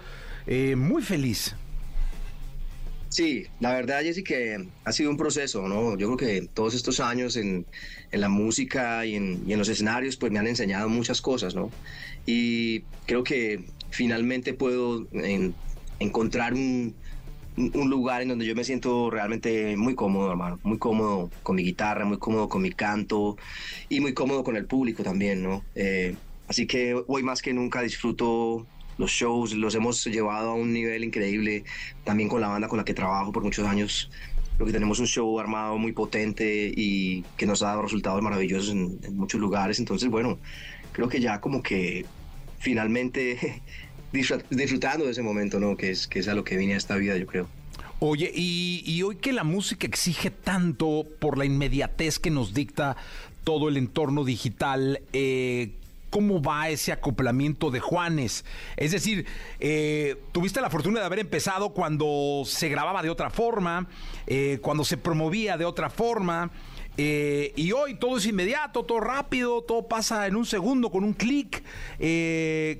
eh, 0.47 0.75
muy 0.77 1.01
feliz. 1.01 1.55
Sí, 3.13 3.45
la 3.59 3.71
verdad, 3.71 4.01
Jessy, 4.01 4.23
que 4.23 4.69
ha 4.83 4.91
sido 4.91 5.11
un 5.11 5.17
proceso, 5.17 5.67
¿no? 5.67 5.95
Yo 5.99 6.15
creo 6.15 6.17
que 6.17 6.47
todos 6.51 6.73
estos 6.73 6.99
años 6.99 7.37
en, 7.37 7.63
en 8.11 8.21
la 8.21 8.27
música 8.27 9.05
y 9.05 9.13
en, 9.13 9.43
en, 9.47 9.59
los 9.59 9.69
escenarios, 9.69 10.17
pues 10.17 10.31
me 10.31 10.39
han 10.39 10.47
enseñado 10.47 10.89
muchas 10.89 11.21
cosas, 11.21 11.53
¿no? 11.53 11.69
Y 12.25 12.79
creo 13.05 13.23
que 13.23 13.65
finalmente 13.91 14.55
puedo 14.55 15.05
en, 15.11 15.53
encontrar 15.99 16.55
un, 16.55 16.95
un, 17.55 17.87
lugar 17.87 18.23
en 18.23 18.29
donde 18.29 18.47
yo 18.47 18.55
me 18.55 18.63
siento 18.63 19.11
realmente 19.11 19.77
muy 19.77 19.93
cómodo, 19.93 20.31
hermano, 20.31 20.59
muy 20.63 20.79
cómodo 20.79 21.29
con 21.43 21.55
mi 21.55 21.63
guitarra, 21.63 22.05
muy 22.05 22.17
cómodo 22.17 22.49
con 22.49 22.63
mi 22.63 22.71
canto 22.71 23.37
y 23.89 23.99
muy 23.99 24.15
cómodo 24.15 24.43
con 24.43 24.57
el 24.57 24.65
público 24.65 25.03
también, 25.03 25.43
¿no? 25.43 25.63
Eh, 25.75 26.15
así 26.47 26.65
que 26.65 26.99
hoy 27.05 27.21
más 27.21 27.43
que 27.43 27.53
nunca 27.53 27.83
disfruto 27.83 28.65
los 28.97 29.11
shows, 29.11 29.53
los 29.53 29.75
hemos 29.75 30.03
llevado 30.05 30.51
a 30.51 30.53
un 30.53 30.73
nivel 30.73 31.03
increíble, 31.03 31.63
también 32.03 32.29
con 32.29 32.41
la 32.41 32.47
banda 32.47 32.67
con 32.67 32.77
la 32.77 32.85
que 32.85 32.93
trabajo 32.93 33.31
por 33.31 33.43
muchos 33.43 33.67
años. 33.67 34.09
Creo 34.55 34.67
que 34.67 34.73
tenemos 34.73 34.99
un 34.99 35.07
show 35.07 35.39
armado 35.39 35.77
muy 35.77 35.93
potente 35.93 36.71
y 36.75 37.23
que 37.37 37.45
nos 37.45 37.63
ha 37.63 37.67
dado 37.67 37.81
resultados 37.81 38.21
maravillosos 38.21 38.71
en, 38.71 38.99
muchos 39.15 39.39
lugares. 39.41 39.79
Entonces, 39.79 40.09
bueno, 40.09 40.37
creo 40.91 41.09
que 41.09 41.19
ya 41.19 41.41
como 41.41 41.63
que 41.63 42.05
finalmente 42.59 43.61
disfrutando 44.11 45.05
de 45.05 45.11
ese 45.11 45.23
momento, 45.23 45.59
¿no? 45.59 45.75
Que 45.75 45.91
es, 45.91 46.07
que 46.07 46.19
es 46.19 46.27
a 46.27 46.35
lo 46.35 46.43
que 46.43 46.57
vine 46.57 46.75
a 46.75 46.77
esta 46.77 46.95
vida, 46.95 47.17
yo 47.17 47.25
creo. 47.25 47.47
Oye, 47.99 48.31
y, 48.35 48.83
y, 48.85 49.01
hoy 49.01 49.15
que 49.15 49.31
la 49.31 49.45
música 49.45 49.87
exige 49.87 50.29
tanto 50.29 51.05
por 51.19 51.37
la 51.37 51.45
inmediatez 51.45 52.19
que 52.19 52.29
nos 52.29 52.53
dicta 52.53 52.97
todo 53.43 53.69
el 53.69 53.77
entorno 53.77 54.23
digital, 54.23 55.01
eh, 55.13 55.71
cómo 56.13 56.43
va 56.43 56.69
ese 56.69 56.91
acoplamiento 56.91 57.71
de 57.71 57.79
Juanes. 57.79 58.45
Es 58.77 58.91
decir, 58.91 59.25
eh, 59.59 60.15
tuviste 60.31 60.61
la 60.61 60.69
fortuna 60.69 60.99
de 60.99 61.07
haber 61.07 61.17
empezado 61.17 61.73
cuando 61.73 62.43
se 62.45 62.69
grababa 62.69 63.01
de 63.01 63.09
otra 63.09 63.31
forma, 63.31 63.87
eh, 64.27 64.59
cuando 64.61 64.85
se 64.85 64.97
promovía 64.97 65.57
de 65.57 65.65
otra 65.65 65.89
forma. 65.89 66.51
eh, 66.97 67.51
y 67.55 67.71
hoy 67.71 67.95
todo 67.95 68.17
es 68.17 68.27
inmediato, 68.27 68.83
todo 68.83 68.99
rápido, 68.99 69.63
todo 69.63 69.87
pasa 69.87 70.27
en 70.27 70.35
un 70.35 70.45
segundo 70.45 70.91
con 70.91 71.03
un 71.03 71.13
clic. 71.13 71.63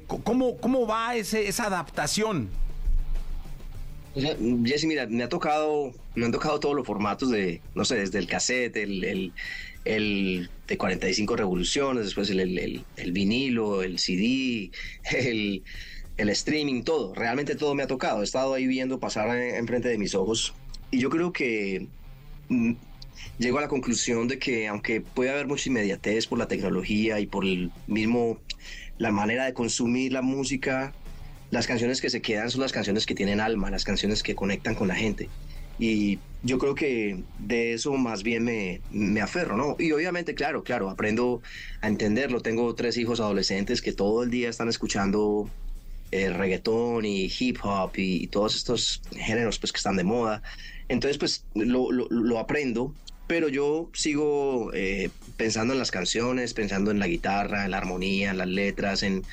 ¿cómo, 0.06 0.58
¿Cómo 0.58 0.86
va 0.86 1.16
ese, 1.16 1.48
esa 1.48 1.66
adaptación? 1.66 2.50
Jesse, 4.14 4.86
mira, 4.86 5.08
me 5.08 5.24
ha 5.24 5.30
tocado, 5.30 5.92
me 6.14 6.26
han 6.26 6.32
tocado 6.32 6.60
todos 6.60 6.76
los 6.76 6.86
formatos 6.86 7.32
de, 7.32 7.62
no 7.74 7.84
sé, 7.84 7.96
desde 7.96 8.20
el 8.20 8.28
cassette, 8.28 8.78
el, 8.78 9.34
el 9.86 10.50
de 10.68 10.78
45 10.78 11.36
revoluciones, 11.36 12.06
después 12.06 12.30
el, 12.30 12.40
el, 12.40 13.12
vinilo, 13.12 13.84
el 13.84 14.00
CD, 14.00 14.72
el, 15.12 15.64
el 16.18 16.30
streaming, 16.30 16.84
todo. 16.84 17.14
Realmente 17.14 17.56
todo 17.56 17.76
me 17.76 17.84
ha 17.84 17.88
tocado. 17.88 18.22
He 18.22 18.24
estado 18.24 18.54
ahí 18.54 18.68
viendo 18.68 19.00
pasar 19.00 19.36
en- 19.38 19.56
enfrente 19.56 19.90
de 19.90 19.98
mis 19.98 20.16
ojos. 20.16 20.54
Y 20.92 21.00
yo 21.00 21.10
creo 21.10 21.34
que 21.34 21.88
mm, 22.50 22.74
llego 23.40 23.58
a 23.58 23.62
la 23.62 23.68
conclusión 23.68 24.28
de 24.28 24.40
que 24.40 24.68
aunque 24.68 25.02
puede 25.02 25.32
haber 25.32 25.48
mucha 25.48 25.70
inmediatez 25.70 26.28
por 26.28 26.40
la 26.40 26.48
tecnología 26.48 27.20
y 27.20 27.26
por 27.26 27.46
el 27.46 27.72
mismo, 27.88 28.40
la 28.98 29.12
manera 29.12 29.46
de 29.46 29.54
consumir 29.54 30.14
la 30.14 30.22
música, 30.22 30.94
las 31.52 31.68
canciones 31.68 32.02
que 32.02 32.10
se 32.10 32.22
quedan 32.22 32.50
son 32.50 32.62
las 32.62 32.72
canciones 32.72 33.06
que 33.06 33.16
tienen 33.16 33.40
alma, 33.40 33.70
las 33.70 33.84
canciones 33.84 34.24
que 34.24 34.34
conectan 34.34 34.76
con 34.76 34.88
la 34.88 34.96
gente. 34.96 35.30
Y 35.86 36.24
yo 36.42 36.58
creo 36.60 36.76
que 36.76 37.26
de 37.38 37.74
eso 37.74 37.94
más 37.98 38.24
bien 38.24 38.44
me, 38.46 38.86
me 38.90 39.20
aferro, 39.22 39.58
¿no? 39.58 39.76
Y 39.80 39.92
obviamente, 39.92 40.34
claro, 40.36 40.64
claro, 40.64 40.90
aprendo 40.90 41.42
a 41.82 41.88
entenderlo. 41.90 42.42
Tengo 42.42 42.74
tres 42.76 42.96
hijos 42.98 43.20
adolescentes 43.20 43.82
que 43.82 43.92
todo 43.94 44.24
el 44.24 44.30
día 44.30 44.50
están 44.50 44.70
escuchando 44.70 45.54
eh, 46.12 46.30
reggaetón 46.32 47.06
y 47.06 47.32
hip 47.40 47.58
hop 47.64 47.94
y, 47.98 48.28
todos 48.30 48.56
estos 48.56 49.06
géneros 49.12 49.60
pues 49.60 49.72
que 49.74 49.78
están 49.78 49.98
de 49.98 50.04
moda. 50.06 50.42
Entonces, 50.88 51.18
pues 51.18 51.48
lo, 51.54 51.92
lo- 51.92 52.08
lo 52.10 52.40
aprendo, 52.40 52.98
pero 53.28 53.50
yo 53.50 53.90
sigo 53.94 54.72
eh, 54.74 55.14
pensando 55.38 55.74
en 55.74 55.80
las 55.80 55.92
canciones, 55.92 56.54
pensando 56.54 56.92
en 56.92 57.00
la 57.00 57.08
guitarra, 57.08 57.66
en 57.66 57.72
la 57.72 57.78
armonía, 57.80 58.32
en 58.32 58.38
las 58.38 58.48
letras, 58.48 59.04
en 59.04 59.26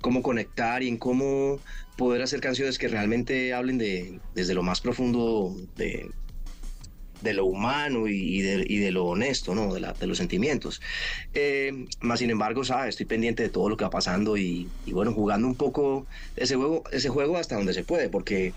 cómo 0.00 0.22
conectar 0.22 0.82
y 0.82 0.88
en 0.88 0.96
cómo 0.98 1.58
poder 1.96 2.22
hacer 2.22 2.40
canciones 2.40 2.78
que 2.78 2.88
realmente 2.88 3.52
hablen 3.54 3.78
de 3.78 4.20
desde 4.34 4.54
lo 4.54 4.62
más 4.62 4.80
profundo 4.80 5.56
de, 5.76 6.08
de 7.22 7.34
lo 7.34 7.44
humano 7.46 8.06
y, 8.06 8.40
de, 8.42 8.64
y 8.68 8.78
de 8.78 8.92
lo 8.92 9.06
honesto, 9.06 9.54
¿no? 9.54 9.74
De, 9.74 9.80
la- 9.80 9.92
de 9.94 10.06
los 10.06 10.18
sentimientos. 10.18 10.80
Eh, 11.34 11.72
más 12.00 12.20
sin 12.20 12.30
embargo, 12.30 12.62
¿sabes? 12.64 12.90
Estoy 12.90 13.06
pendiente 13.06 13.42
de 13.42 13.48
todo 13.48 13.68
lo 13.68 13.76
que 13.76 13.84
va 13.84 13.90
pasando 13.90 14.36
y, 14.36 14.68
y 14.86 14.92
bueno, 14.92 15.12
jugando 15.12 15.48
un 15.48 15.56
poco 15.56 16.06
ese 16.36 16.54
juego, 16.54 16.84
ese 16.92 17.08
juego 17.08 17.36
hasta 17.36 17.56
donde 17.56 17.74
se 17.74 17.82
puede, 17.82 18.08
porque 18.08 18.52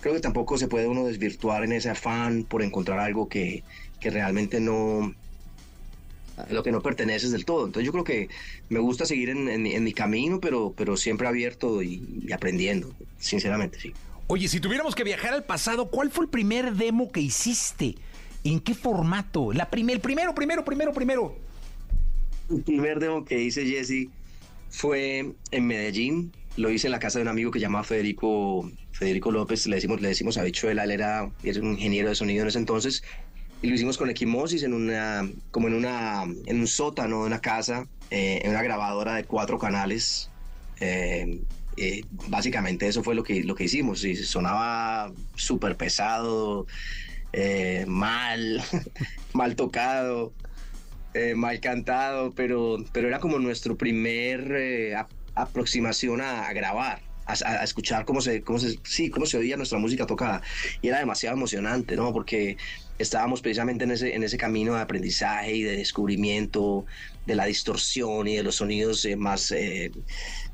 creo 0.00 0.14
que 0.14 0.20
tampoco 0.20 0.56
se 0.56 0.68
puede 0.68 0.86
uno 0.88 1.04
desvirtuar 1.06 1.64
en 1.64 1.72
ese 1.72 1.90
afán 1.90 2.44
por 2.44 2.62
encontrar 2.62 2.98
algo 3.00 3.28
que, 3.28 3.62
que 4.00 4.08
realmente 4.08 4.60
no 4.60 5.14
a 6.36 6.52
lo 6.52 6.62
que 6.62 6.70
no 6.72 6.80
perteneces 6.82 7.32
del 7.32 7.44
todo. 7.44 7.66
Entonces 7.66 7.86
yo 7.86 7.92
creo 7.92 8.04
que 8.04 8.28
me 8.68 8.78
gusta 8.78 9.06
seguir 9.06 9.30
en, 9.30 9.48
en 9.48 9.62
mi- 9.62 9.72
en 9.74 9.84
mi 9.84 9.92
camino, 9.92 10.40
pero, 10.40 10.74
pero 10.76 10.96
siempre 10.96 11.26
abierto 11.28 11.82
y, 11.82 12.02
y 12.26 12.32
aprendiendo, 12.32 12.92
sinceramente, 13.18 13.80
sí. 13.80 13.92
Oye, 14.28 14.48
si 14.48 14.58
tuviéramos 14.60 14.94
que 14.94 15.04
viajar 15.04 15.32
al 15.34 15.44
pasado, 15.44 15.88
¿cuál 15.90 16.10
fue 16.10 16.24
el 16.24 16.30
primer 16.30 16.74
demo 16.74 17.10
que 17.12 17.20
hiciste? 17.20 17.94
¿En 18.44 18.60
qué 18.60 18.74
formato? 18.74 19.52
La 19.52 19.70
prim- 19.70 19.90
el 19.90 20.00
primero, 20.00 20.34
primero, 20.34 20.64
primero, 20.64 20.92
primero. 20.92 21.36
El 22.50 22.62
primer 22.62 22.98
demo 23.00 23.24
que 23.24 23.40
hice, 23.40 23.64
Jesse, 23.66 24.08
fue 24.70 25.32
en 25.50 25.66
Medellín. 25.66 26.32
Lo 26.56 26.70
hice 26.70 26.86
en 26.86 26.92
la 26.92 26.98
casa 26.98 27.18
de 27.18 27.22
un 27.22 27.28
amigo 27.28 27.50
que 27.50 27.58
se 27.58 27.64
llama 27.64 27.84
Federico, 27.84 28.70
Federico 28.92 29.30
López, 29.30 29.66
le 29.66 29.76
decimos, 29.76 30.00
le 30.00 30.08
decimos 30.08 30.38
Habichuela, 30.38 30.84
él 30.84 30.90
era, 30.90 31.30
era 31.44 31.60
un 31.60 31.72
ingeniero 31.72 32.08
de 32.08 32.14
sonido 32.14 32.42
en 32.42 32.48
ese 32.48 32.58
entonces. 32.58 33.02
Y 33.62 33.68
lo 33.68 33.74
hicimos 33.74 33.98
con 33.98 34.10
Equimosis 34.10 34.62
en 34.62 34.74
una, 34.74 35.28
como 35.50 35.68
en 35.68 35.74
una, 35.74 36.24
en 36.24 36.60
un 36.60 36.66
sótano 36.66 37.22
de 37.22 37.26
una 37.26 37.40
casa, 37.40 37.86
eh, 38.10 38.40
en 38.44 38.50
una 38.50 38.62
grabadora 38.62 39.14
de 39.16 39.24
cuatro 39.26 39.58
canales. 39.58 40.32
Eh, 40.80 41.40
eh, 41.76 42.06
básicamente 42.10 42.86
eso 42.86 43.02
fue 43.02 43.14
lo 43.14 43.22
que, 43.22 43.42
lo 43.44 43.54
que 43.54 43.64
hicimos. 43.64 44.04
Y 44.04 44.14
sonaba 44.16 45.12
súper 45.34 45.76
pesado, 45.76 46.66
eh, 47.32 47.84
mal, 47.88 48.62
mal 49.32 49.56
tocado 49.56 50.34
eh, 51.14 51.34
mal 51.34 51.60
cantado, 51.60 52.34
pero, 52.34 52.78
pero 52.92 53.08
era 53.08 53.20
como 53.20 53.38
nuestro 53.38 53.76
primer 53.76 54.52
eh, 54.52 54.94
ap- 54.96 55.12
aproximación 55.34 56.20
a, 56.20 56.46
a 56.48 56.52
grabar, 56.52 57.02
a, 57.26 57.32
a 57.32 57.64
escuchar 57.64 58.04
cómo 58.04 58.20
se, 58.20 58.42
cómo 58.44 58.58
se, 58.58 58.80
sí, 58.84 59.10
cómo 59.10 59.26
se 59.26 59.38
oía 59.38 59.56
nuestra 59.56 59.78
música 59.78 60.06
tocada. 60.06 60.42
Y 60.82 60.88
era 60.88 60.98
demasiado 60.98 61.36
emocionante, 61.36 61.96
¿no? 61.96 62.12
Porque 62.12 62.56
estábamos 62.98 63.42
precisamente 63.42 63.84
en 63.84 63.90
ese, 63.90 64.14
en 64.14 64.22
ese 64.22 64.38
camino 64.38 64.74
de 64.74 64.80
aprendizaje 64.80 65.54
y 65.54 65.62
de 65.62 65.76
descubrimiento 65.76 66.86
de 67.26 67.34
la 67.34 67.46
distorsión 67.46 68.28
y 68.28 68.36
de 68.36 68.42
los 68.42 68.56
sonidos 68.56 69.04
eh, 69.04 69.16
más, 69.16 69.50
eh, 69.50 69.90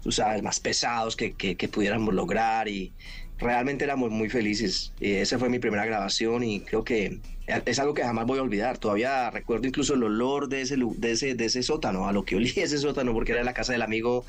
tú 0.02 0.10
sabes, 0.10 0.42
más 0.42 0.60
pesados 0.60 1.16
que, 1.16 1.32
que, 1.32 1.56
que 1.56 1.68
pudiéramos 1.68 2.14
lograr 2.14 2.68
y 2.68 2.92
realmente 3.38 3.84
éramos 3.84 4.10
muy 4.10 4.28
felices. 4.28 4.92
Y 5.00 5.12
esa 5.12 5.38
fue 5.38 5.48
mi 5.48 5.58
primera 5.58 5.84
grabación 5.84 6.42
y 6.44 6.60
creo 6.60 6.84
que 6.84 7.20
es 7.46 7.78
algo 7.78 7.94
que 7.94 8.02
jamás 8.02 8.26
voy 8.26 8.38
a 8.38 8.42
olvidar. 8.42 8.78
Todavía 8.78 9.30
recuerdo 9.30 9.66
incluso 9.66 9.94
el 9.94 10.02
olor 10.02 10.48
de 10.48 10.62
ese, 10.62 10.76
de 10.76 11.10
ese, 11.10 11.34
de 11.34 11.44
ese 11.44 11.62
sótano, 11.62 12.08
a 12.08 12.12
lo 12.12 12.24
que 12.24 12.36
olía 12.36 12.52
ese 12.56 12.78
sótano, 12.78 13.12
porque 13.12 13.32
era 13.32 13.44
la 13.44 13.54
casa 13.54 13.72
del 13.72 13.82
amigo 13.82 14.24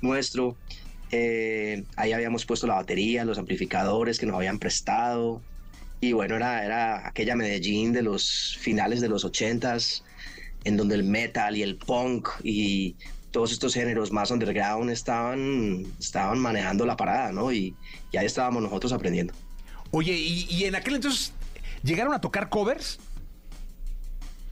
nuestro. 0.00 0.56
Eh, 1.12 1.84
ahí 1.94 2.12
habíamos 2.12 2.44
puesto 2.44 2.66
la 2.66 2.74
batería, 2.74 3.24
los 3.24 3.38
amplificadores 3.38 4.18
que 4.18 4.26
nos 4.26 4.36
habían 4.36 4.58
prestado. 4.58 5.40
Y 6.00 6.12
bueno, 6.12 6.36
era, 6.36 6.64
era 6.64 7.08
aquella 7.08 7.36
Medellín 7.36 7.92
de 7.92 8.02
los 8.02 8.56
finales 8.60 9.00
de 9.00 9.08
los 9.08 9.24
ochentas, 9.24 10.04
en 10.64 10.76
donde 10.76 10.94
el 10.94 11.04
metal 11.04 11.56
y 11.56 11.62
el 11.62 11.76
punk 11.76 12.28
y 12.42 12.96
todos 13.30 13.52
estos 13.52 13.74
géneros 13.74 14.12
más 14.12 14.30
underground 14.30 14.90
estaban, 14.90 15.86
estaban 16.00 16.38
manejando 16.38 16.86
la 16.86 16.96
parada, 16.96 17.32
¿no? 17.32 17.52
Y, 17.52 17.74
y 18.12 18.16
ahí 18.16 18.26
estábamos 18.26 18.62
nosotros 18.62 18.92
aprendiendo. 18.92 19.34
Oye, 19.90 20.12
y, 20.12 20.46
y 20.50 20.64
en 20.64 20.74
aquel 20.74 20.96
entonces, 20.96 21.32
¿llegaron 21.82 22.14
a 22.14 22.20
tocar 22.20 22.48
covers? 22.48 22.98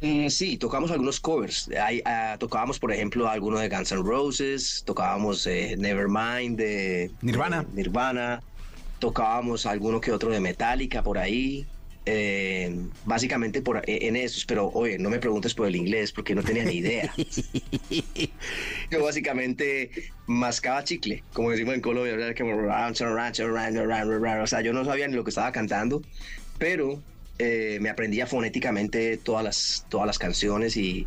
Mm, 0.00 0.28
sí, 0.28 0.58
tocamos 0.58 0.90
algunos 0.90 1.18
covers. 1.18 1.70
Ahí, 1.82 2.02
ah, 2.04 2.36
tocábamos, 2.38 2.78
por 2.78 2.92
ejemplo, 2.92 3.28
alguno 3.28 3.58
de 3.58 3.68
Guns 3.70 3.90
N' 3.90 4.02
Roses, 4.02 4.82
tocábamos 4.84 5.46
eh, 5.46 5.76
Nevermind 5.78 6.58
de 6.58 7.10
Nirvana. 7.22 7.62
de 7.62 7.72
Nirvana, 7.72 8.42
tocábamos 8.98 9.66
alguno 9.66 10.00
que 10.00 10.12
otro 10.12 10.30
de 10.30 10.40
Metallica 10.40 11.02
por 11.02 11.18
ahí. 11.18 11.66
eh, 12.06 12.70
básicamente 13.06 13.62
por, 13.62 13.78
eh, 13.78 13.82
en 14.02 14.16
esos, 14.16 14.44
pero 14.44 14.68
oye, 14.74 14.98
no 14.98 15.08
me 15.08 15.18
preguntes 15.18 15.54
por 15.54 15.66
el 15.66 15.74
inglés 15.74 16.12
porque 16.12 16.34
no 16.34 16.42
tenía 16.42 16.62
ni 16.64 16.74
idea. 16.74 17.10
Yo 18.90 19.02
básicamente 19.02 19.90
mascaba 20.26 20.84
chicle, 20.84 21.22
como 21.32 21.50
decimos 21.50 21.74
en 21.74 21.80
Colombia, 21.80 22.14
o 22.14 24.46
sea, 24.46 24.60
yo 24.60 24.72
no 24.72 24.84
sabía 24.84 25.08
ni 25.08 25.14
lo 25.14 25.24
que 25.24 25.30
estaba 25.30 25.52
cantando, 25.52 26.02
pero 26.58 27.00
eh, 27.38 27.78
me 27.80 27.88
aprendía 27.88 28.26
fonéticamente 28.26 29.16
todas 29.16 29.42
las, 29.42 29.86
todas 29.88 30.06
las 30.06 30.18
canciones 30.18 30.76
y, 30.76 31.06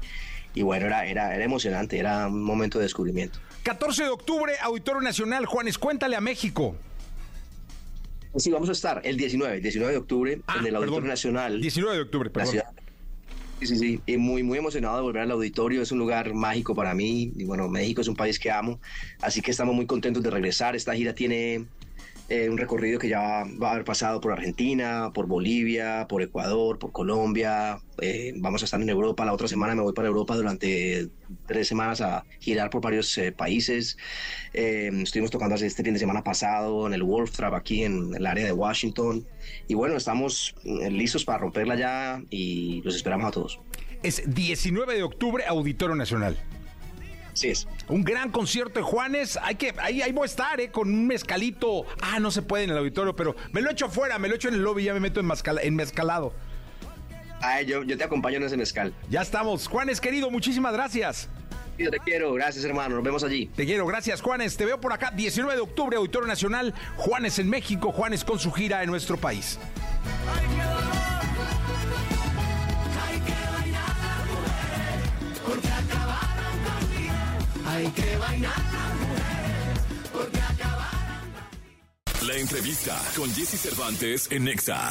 y 0.54 0.62
bueno, 0.64 0.88
era, 0.88 1.06
era, 1.06 1.36
era 1.36 1.44
emocionante, 1.44 2.00
era 2.00 2.28
un 2.28 2.44
momento 2.44 2.80
de 2.80 2.86
descubrimiento. 2.86 3.40
14 3.64 4.04
de 4.04 4.10
octubre, 4.10 4.54
Auditorio 4.62 5.02
Nacional. 5.02 5.46
Juanes, 5.46 5.78
cuéntale 5.78 6.16
a 6.16 6.22
México. 6.22 6.76
Sí, 8.38 8.52
vamos 8.52 8.70
a 8.70 8.72
estar 8.74 9.02
el 9.04 9.18
19, 9.18 9.56
el 9.58 9.62
19 9.62 9.92
de 9.94 9.98
octubre 9.98 10.42
Ah, 10.48 10.58
en 10.60 10.68
el 10.68 10.76
Auditorio 10.76 10.96
perdón. 11.02 11.10
Nacional. 11.10 11.62
19 11.62 11.96
de 11.96 12.02
octubre, 12.04 12.30
la 12.30 12.34
perdón. 12.34 12.52
ciudad. 12.52 12.66
Sí, 13.60 13.66
sí, 13.66 13.76
sí. 13.78 14.02
Y 14.06 14.18
muy, 14.18 14.44
muy 14.44 14.60
emocionado 14.60 14.98
de 14.98 15.02
volver 15.02 15.24
al 15.24 15.32
auditorio. 15.32 15.82
Es 15.82 15.92
un 15.92 15.98
lugar 15.98 16.34
mágico 16.36 16.76
para 16.76 16.94
mí. 16.94 17.32
Y 17.36 17.44
bueno, 17.46 17.68
México 17.68 18.02
es 18.02 18.08
un 18.08 18.16
país 18.16 18.38
que 18.38 18.52
amo. 18.52 18.80
Así 19.20 19.42
que 19.42 19.50
estamos 19.50 19.74
muy 19.76 19.88
contentos 19.88 20.22
de 20.22 20.30
regresar. 20.30 20.76
Esta 20.76 20.94
gira 20.94 21.16
tiene 21.16 21.66
eh, 22.30 22.50
un 22.50 22.58
recorrido 22.58 23.00
que 23.00 23.08
ya 23.08 23.46
va, 23.62 23.70
a 23.70 23.72
haber 23.72 23.86
pasado 23.86 24.20
por 24.20 24.34
Argentina, 24.34 25.12
por 25.14 25.28
Bolivia, 25.28 26.08
por 26.10 26.22
Ecuador, 26.22 26.78
por 26.78 26.92
Colombia. 26.92 27.80
Eh, 28.02 28.34
vamos 28.36 28.62
a 28.62 28.66
estar 28.66 28.82
en 28.82 28.90
Europa. 28.90 29.24
La 29.24 29.34
otra 29.34 29.48
semana 29.48 29.76
me 29.76 29.82
voy 29.82 29.94
para 29.94 30.10
Europa 30.10 30.36
durante 30.36 31.08
tres 31.46 31.70
semanas 31.70 32.02
a 32.02 32.26
girar 32.40 32.70
por 32.70 32.82
varios 32.82 33.18
eh, 33.18 33.32
países. 33.32 33.98
Estuvimos 34.54 35.32
tocando 35.32 35.56
hace 35.56 35.68
este 35.68 35.84
fin 35.84 35.94
de 35.94 36.00
semana 36.00 36.24
pasado 36.24 36.86
en 36.88 36.94
el 36.94 37.04
Wolf 37.04 37.32
Trap 37.32 37.54
aquí 37.54 37.84
en 37.84 38.14
el 38.14 38.26
área 38.26 38.46
de 38.46 38.52
Washington. 38.52 39.26
Y 39.70 39.76
bueno, 39.76 39.96
estamos 39.96 40.54
listos 40.64 41.24
para 41.24 41.40
romperla 41.40 41.76
ya 41.76 42.22
y 42.30 42.82
los 42.82 42.96
esperamos 42.96 43.28
a 43.28 43.32
todos. 43.32 43.60
Es 44.04 44.24
19 44.26 44.96
de 44.96 45.04
octubre, 45.04 45.46
Auditorio 45.48 45.96
Nacional. 45.96 46.38
Así 47.38 47.50
es. 47.50 47.68
Un 47.88 48.04
gran 48.04 48.32
concierto 48.32 48.80
de 48.80 48.84
Juanes. 48.84 49.38
Hay 49.44 49.56
que, 49.56 49.72
ahí, 49.78 50.02
ahí 50.02 50.12
voy 50.12 50.24
a 50.24 50.26
estar, 50.26 50.60
¿eh? 50.60 50.72
Con 50.72 50.90
un 50.90 51.06
mezcalito. 51.06 51.86
Ah, 52.02 52.20
no 52.20 52.32
se 52.32 52.42
puede 52.42 52.64
en 52.64 52.72
el 52.72 52.78
auditorio, 52.80 53.16
pero 53.16 53.36
me 53.52 53.62
lo 53.62 53.70
echo 53.70 53.86
afuera, 53.86 54.18
me 54.18 54.28
lo 54.28 54.34
echo 54.34 54.48
en 54.48 54.56
el 54.56 54.62
lobby 54.62 54.82
y 54.82 54.86
ya 54.86 54.94
me 54.96 55.00
meto 55.00 55.20
en 55.20 55.76
mezcalado. 55.76 56.34
Ay, 57.40 57.68
yo, 57.68 57.84
yo 57.84 57.96
te 57.96 58.04
acompaño 58.04 58.38
en 58.38 58.44
ese 58.44 58.58
mezcal. 58.58 58.92
Ya 59.08 59.22
estamos. 59.22 59.68
Juanes, 59.68 60.02
querido, 60.02 60.32
muchísimas 60.32 60.74
gracias. 60.74 61.30
Yo 61.78 61.92
te 61.92 62.00
quiero, 62.00 62.34
gracias 62.34 62.66
hermano, 62.66 62.96
nos 62.96 63.04
vemos 63.04 63.24
allí. 63.24 63.52
Te 63.56 63.64
quiero, 63.64 63.86
gracias 63.86 64.20
Juanes. 64.20 64.58
Te 64.58 64.66
veo 64.66 64.82
por 64.82 64.94
acá, 64.94 65.12
19 65.12 65.56
de 65.56 65.62
octubre, 65.62 65.96
Auditorio 65.98 66.28
Nacional. 66.28 66.74
Juanes 66.96 67.38
en 67.38 67.52
México, 67.52 67.92
Juanes 67.92 68.26
con 68.26 68.40
su 68.40 68.52
gira 68.52 68.82
en 68.82 68.90
nuestro 68.90 69.16
país. 69.18 69.60
Hay 77.78 77.86
que 77.90 78.18
bailar 78.18 78.52
La 82.26 82.34
entrevista 82.34 83.00
con 83.16 83.30
Jesse 83.30 83.60
Cervantes 83.60 84.28
en 84.32 84.46
Nexa. 84.46 84.90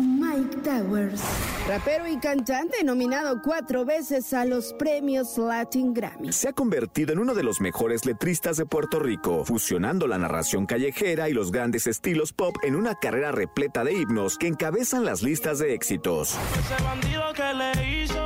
Mike 0.00 0.58
Towers, 0.58 1.20
rapero 1.66 2.06
y 2.06 2.18
cantante 2.18 2.84
nominado 2.84 3.42
cuatro 3.42 3.84
veces 3.84 4.32
a 4.34 4.44
los 4.44 4.72
premios 4.74 5.36
Latin 5.36 5.92
Grammy. 5.92 6.32
Se 6.32 6.50
ha 6.50 6.52
convertido 6.52 7.12
en 7.12 7.18
uno 7.18 7.34
de 7.34 7.42
los 7.42 7.60
mejores 7.60 8.06
letristas 8.06 8.56
de 8.56 8.66
Puerto 8.66 9.00
Rico, 9.00 9.44
fusionando 9.44 10.06
la 10.06 10.16
narración 10.16 10.64
callejera 10.64 11.28
y 11.28 11.32
los 11.32 11.50
grandes 11.50 11.88
estilos 11.88 12.32
pop 12.32 12.54
en 12.62 12.76
una 12.76 12.94
carrera 12.94 13.32
repleta 13.32 13.82
de 13.82 13.94
himnos 13.94 14.38
que 14.38 14.46
encabezan 14.46 15.04
las 15.04 15.22
listas 15.22 15.58
de 15.58 15.74
éxitos. 15.74 16.38
Ese 16.54 16.84
bandido 16.84 17.32
que 17.34 17.52
le 17.52 18.02
hizo, 18.04 18.24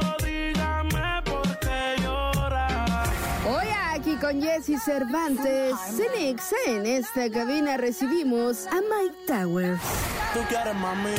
aquí 4.16 4.26
con 4.26 4.42
Jesse 4.42 4.80
Cervantes, 4.82 5.74
Cenex, 5.96 6.54
en 6.66 6.86
esta 6.86 7.30
cabina 7.30 7.76
recibimos 7.76 8.66
a 8.66 8.76
Mike 8.76 9.16
Towers. 9.26 9.80
Tú 10.32 10.40
quieres 10.48 10.74
mami, 10.74 11.10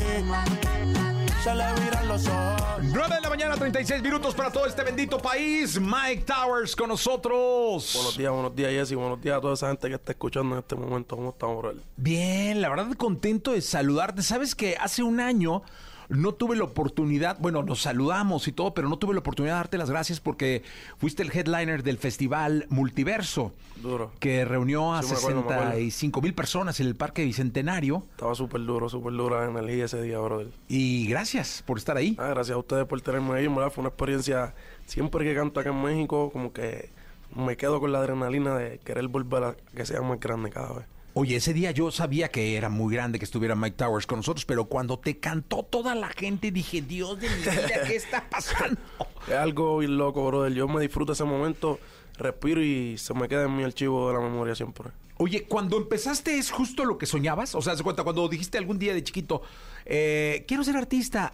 se 1.44 1.56
le 1.56 1.74
viran 1.82 2.08
los 2.08 2.28
ojos. 2.28 2.84
9 2.84 3.16
de 3.16 3.22
la 3.22 3.30
mañana, 3.30 3.56
36 3.56 4.02
minutos 4.02 4.34
para 4.36 4.52
todo 4.52 4.66
este 4.66 4.84
bendito 4.84 5.18
país. 5.18 5.80
Mike 5.80 6.24
Towers 6.26 6.76
con 6.76 6.90
nosotros. 6.90 7.92
Buenos 7.94 8.18
días, 8.18 8.32
buenos 8.32 8.56
días, 8.56 8.72
Jesse. 8.72 8.96
Buenos 8.96 9.22
días 9.22 9.38
a 9.38 9.42
toda 9.42 9.54
esa 9.54 9.68
gente 9.68 9.90
que 9.90 9.96
está 9.96 10.12
escuchando 10.12 10.56
en 10.56 10.60
este 10.60 10.76
momento. 10.76 11.16
¿Cómo 11.16 11.30
estamos, 11.30 11.58
bro? 11.58 11.74
Bien, 11.96 12.62
la 12.62 12.70
verdad 12.70 12.88
contento 12.98 13.52
de 13.52 13.62
saludarte. 13.62 14.22
Sabes 14.22 14.56
que 14.56 14.78
hace 14.78 15.04
un 15.04 15.20
año 15.20 15.64
no 16.10 16.34
tuve 16.34 16.56
la 16.56 16.64
oportunidad, 16.64 17.38
bueno, 17.40 17.64
nos 17.64 17.82
saludamos 17.82 18.48
y 18.48 18.52
todo, 18.52 18.74
pero 18.74 18.88
no 18.90 18.98
tuve 18.98 19.14
la 19.14 19.20
oportunidad 19.20 19.56
de 19.56 19.58
darte 19.60 19.78
las 19.78 19.90
gracias 19.90 20.20
porque 20.20 20.64
fuiste 20.98 21.24
el 21.24 21.32
headliner 21.36 21.84
del 21.84 21.98
festival 21.98 22.66
Multiverso, 22.70 23.54
Duro. 23.82 24.12
que 24.20 24.46
reunió 24.46 24.94
a 24.94 25.04
Sí, 25.04 25.12
me 25.12 25.18
acuerdo, 25.18 25.36
me 25.38 25.42
acuerdo. 25.44 25.64
65 25.72 26.22
mil 26.22 26.34
personas 26.34 26.80
en 26.80 26.88
el 26.88 26.96
Parque 26.96 27.24
Bicentenario. 27.26 28.04
Estaba 28.12 28.36
súper 28.36 28.62
duro, 28.66 28.90
súper 28.90 29.14
dura 29.14 29.42
la 29.46 29.60
energía 29.60 29.86
ese 29.86 30.02
día, 30.02 30.20
brother. 30.20 30.48
Y 30.68 31.08
gracias 31.08 31.64
por 31.66 31.78
estar 31.78 31.98
ahí. 31.98 32.16
Ah, 32.20 32.28
gracias 32.30 32.56
a 32.56 32.60
ustedes 32.60 32.86
por 32.86 33.02
tenerme 33.02 33.36
ahí, 33.36 33.48
¿verdad? 33.48 33.72
Fue 33.72 33.82
una 33.82 33.90
experiencia. 33.90 34.54
Siempre 34.86 35.26
que 35.26 35.36
canto 35.36 35.60
acá 35.60 35.70
en 35.72 35.82
México, 35.82 36.30
como 36.32 36.54
que 36.54 36.90
me 37.36 37.58
quedo 37.58 37.80
con 37.80 37.92
la 37.92 38.00
adrenalina 38.00 38.58
de 38.58 38.80
querer 38.80 39.08
volver 39.10 39.44
a 39.44 39.56
que 39.76 39.86
sea 39.86 40.02
más 40.02 40.20
grande 40.20 40.50
cada 40.50 40.74
vez. 40.74 40.86
Oye, 41.20 41.38
ese 41.38 41.52
día 41.52 41.72
yo 41.72 41.90
sabía 41.90 42.30
que 42.30 42.58
era 42.58 42.70
muy 42.70 42.94
grande 42.94 43.18
que 43.18 43.26
estuviera 43.26 43.56
Mike 43.56 43.76
Towers 43.76 44.06
con 44.06 44.20
nosotros, 44.20 44.46
pero 44.46 44.66
cuando 44.66 45.00
te 45.00 45.18
cantó 45.18 45.64
toda 45.64 45.96
la 45.96 46.10
gente 46.10 46.52
dije, 46.52 46.84
Dios 46.84 47.20
de 47.20 47.28
mi 47.28 47.38
vida, 47.38 47.82
¿qué 47.88 47.96
está 47.96 48.30
pasando? 48.30 48.80
Es 49.28 49.34
algo 49.34 49.82
loco, 49.82 50.28
brother. 50.28 50.54
Yo 50.54 50.68
me 50.68 50.80
disfruto 50.80 51.14
ese 51.14 51.24
momento, 51.24 51.80
respiro 52.20 52.62
y 52.62 53.00
se 53.00 53.16
me 53.16 53.28
queda 53.28 53.46
en 53.46 53.58
mi 53.58 53.64
archivo 53.64 54.10
de 54.10 54.14
la 54.14 54.20
memoria 54.20 54.54
siempre. 54.54 54.92
Oye, 55.18 55.46
cuando 55.46 55.78
empezaste 55.78 56.38
es 56.38 56.52
justo 56.52 56.86
lo 56.86 57.00
que 57.00 57.08
soñabas. 57.08 57.56
O 57.56 57.64
sea, 57.64 57.76
¿se 57.76 57.82
cuenta? 57.82 58.04
Cuando 58.04 58.30
dijiste 58.30 58.60
algún 58.60 58.78
día 58.78 58.94
de 58.94 59.04
chiquito, 59.04 59.42
eh, 59.86 60.46
quiero 60.48 60.64
ser 60.64 60.78
artista, 60.78 61.34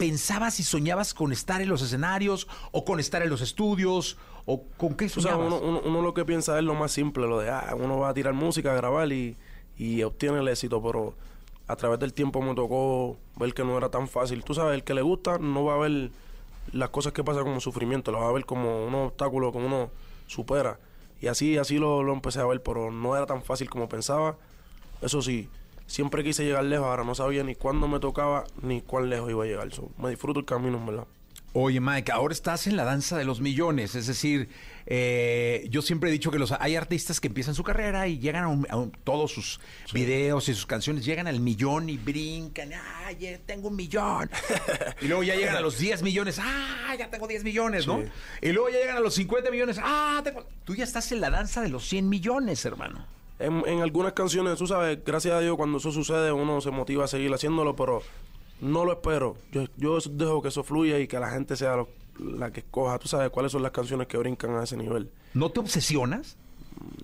¿pensabas 0.00 0.58
y 0.60 0.62
soñabas 0.64 1.12
con 1.12 1.30
estar 1.30 1.60
en 1.60 1.68
los 1.68 1.82
escenarios 1.82 2.48
o 2.72 2.86
con 2.86 3.00
estar 3.00 3.22
en 3.22 3.28
los 3.28 3.42
estudios 3.42 4.16
o 4.46 4.64
con 4.78 4.94
qué 4.94 5.10
O 5.14 5.20
sea, 5.20 5.32
soñabas? 5.34 5.46
uno, 5.46 5.58
uno, 5.58 5.82
uno 5.84 6.00
lo 6.00 6.14
que 6.14 6.24
piensa 6.24 6.56
es 6.58 6.64
lo 6.64 6.74
más 6.74 6.90
simple, 6.90 7.26
lo 7.26 7.38
de, 7.38 7.50
ah, 7.50 7.74
uno 7.78 7.98
va 7.98 8.08
a 8.08 8.14
tirar 8.14 8.32
música, 8.32 8.72
a 8.72 8.74
grabar 8.76 9.12
y, 9.12 9.36
y 9.76 10.02
obtiene 10.02 10.38
el 10.38 10.48
éxito, 10.48 10.82
pero 10.82 11.14
a 11.66 11.76
través 11.76 11.98
del 12.00 12.14
tiempo 12.14 12.40
me 12.40 12.54
tocó 12.54 13.18
ver 13.36 13.52
que 13.52 13.62
no 13.62 13.76
era 13.76 13.90
tan 13.90 14.08
fácil. 14.08 14.42
Tú 14.42 14.54
sabes, 14.54 14.74
el 14.74 14.84
que 14.84 14.94
le 14.94 15.02
gusta 15.02 15.36
no 15.38 15.64
va 15.64 15.74
a 15.74 15.78
ver 15.78 16.10
las 16.72 16.88
cosas 16.88 17.12
que 17.12 17.22
pasan 17.22 17.44
como 17.44 17.60
sufrimiento, 17.60 18.10
las 18.10 18.22
va 18.22 18.28
a 18.30 18.32
ver 18.32 18.46
como 18.46 18.86
un 18.86 18.94
obstáculo 18.94 19.52
que 19.52 19.58
uno 19.58 19.90
supera. 20.26 20.80
Y 21.20 21.26
así, 21.26 21.58
así 21.58 21.76
lo, 21.76 22.02
lo 22.02 22.14
empecé 22.14 22.40
a 22.40 22.46
ver, 22.46 22.62
pero 22.62 22.90
no 22.90 23.14
era 23.14 23.26
tan 23.26 23.42
fácil 23.42 23.68
como 23.68 23.86
pensaba. 23.88 24.38
Eso 25.02 25.20
sí, 25.20 25.50
siempre 25.90 26.22
quise 26.24 26.44
llegar 26.44 26.64
lejos, 26.64 26.86
ahora 26.86 27.04
no 27.04 27.14
sabía 27.14 27.42
ni 27.42 27.54
cuándo 27.56 27.88
me 27.88 27.98
tocaba 28.00 28.44
ni 28.62 28.80
cuán 28.80 29.10
lejos 29.10 29.28
iba 29.30 29.44
a 29.44 29.46
llegar. 29.46 29.72
So, 29.72 29.90
me 29.98 30.10
disfruto 30.10 30.40
el 30.40 30.46
camino, 30.46 30.78
en 30.78 30.86
verdad. 30.86 31.04
Oye, 31.52 31.80
Mike, 31.80 32.12
ahora 32.12 32.32
estás 32.32 32.68
en 32.68 32.76
la 32.76 32.84
danza 32.84 33.18
de 33.18 33.24
los 33.24 33.40
millones. 33.40 33.96
Es 33.96 34.06
decir, 34.06 34.48
eh, 34.86 35.66
yo 35.68 35.82
siempre 35.82 36.08
he 36.08 36.12
dicho 36.12 36.30
que 36.30 36.38
los 36.38 36.52
hay 36.52 36.76
artistas 36.76 37.18
que 37.18 37.26
empiezan 37.26 37.56
su 37.56 37.64
carrera 37.64 38.06
y 38.06 38.20
llegan 38.20 38.44
a, 38.44 38.48
un- 38.48 38.68
a 38.70 38.76
un- 38.76 38.92
todos 39.02 39.32
sus 39.32 39.58
videos 39.92 40.48
y 40.48 40.54
sus 40.54 40.64
canciones, 40.64 41.04
llegan 41.04 41.26
al 41.26 41.40
millón 41.40 41.88
y 41.90 41.96
brincan. 41.98 42.70
¡Ay, 43.04 43.16
ya 43.18 43.38
tengo 43.38 43.66
un 43.66 43.74
millón! 43.74 44.30
y 45.02 45.08
luego 45.08 45.24
ya 45.24 45.34
llegan 45.34 45.56
a 45.56 45.60
los 45.60 45.76
10 45.76 46.02
millones. 46.04 46.38
¡Ah, 46.40 46.94
ya 46.96 47.10
tengo 47.10 47.26
10 47.26 47.42
millones, 47.42 47.84
¿no? 47.88 47.98
Sí. 48.00 48.06
Y 48.42 48.52
luego 48.52 48.68
ya 48.70 48.78
llegan 48.78 48.98
a 48.98 49.00
los 49.00 49.14
50 49.14 49.50
millones. 49.50 49.78
¡Ah, 49.82 50.20
tengo... 50.22 50.46
Tú 50.64 50.76
ya 50.76 50.84
estás 50.84 51.10
en 51.10 51.20
la 51.20 51.30
danza 51.30 51.62
de 51.62 51.68
los 51.68 51.84
100 51.88 52.08
millones, 52.08 52.64
hermano. 52.64 53.06
En, 53.40 53.62
en 53.66 53.80
algunas 53.80 54.12
canciones, 54.12 54.58
tú 54.58 54.66
sabes, 54.66 54.98
gracias 55.04 55.34
a 55.34 55.40
Dios, 55.40 55.56
cuando 55.56 55.78
eso 55.78 55.90
sucede, 55.90 56.30
uno 56.30 56.60
se 56.60 56.70
motiva 56.70 57.04
a 57.04 57.08
seguir 57.08 57.32
haciéndolo, 57.32 57.74
pero 57.74 58.02
no 58.60 58.84
lo 58.84 58.92
espero. 58.92 59.36
Yo, 59.50 59.64
yo 59.76 59.98
dejo 60.10 60.42
que 60.42 60.48
eso 60.48 60.62
fluya 60.62 60.98
y 60.98 61.08
que 61.08 61.18
la 61.18 61.30
gente 61.30 61.56
sea 61.56 61.76
lo- 61.76 61.88
la 62.18 62.52
que 62.52 62.60
escoja. 62.60 62.98
Tú 62.98 63.08
sabes 63.08 63.30
cuáles 63.30 63.50
son 63.52 63.62
las 63.62 63.72
canciones 63.72 64.06
que 64.06 64.18
brincan 64.18 64.54
a 64.56 64.64
ese 64.64 64.76
nivel. 64.76 65.10
¿No 65.32 65.50
te 65.50 65.60
obsesionas? 65.60 66.36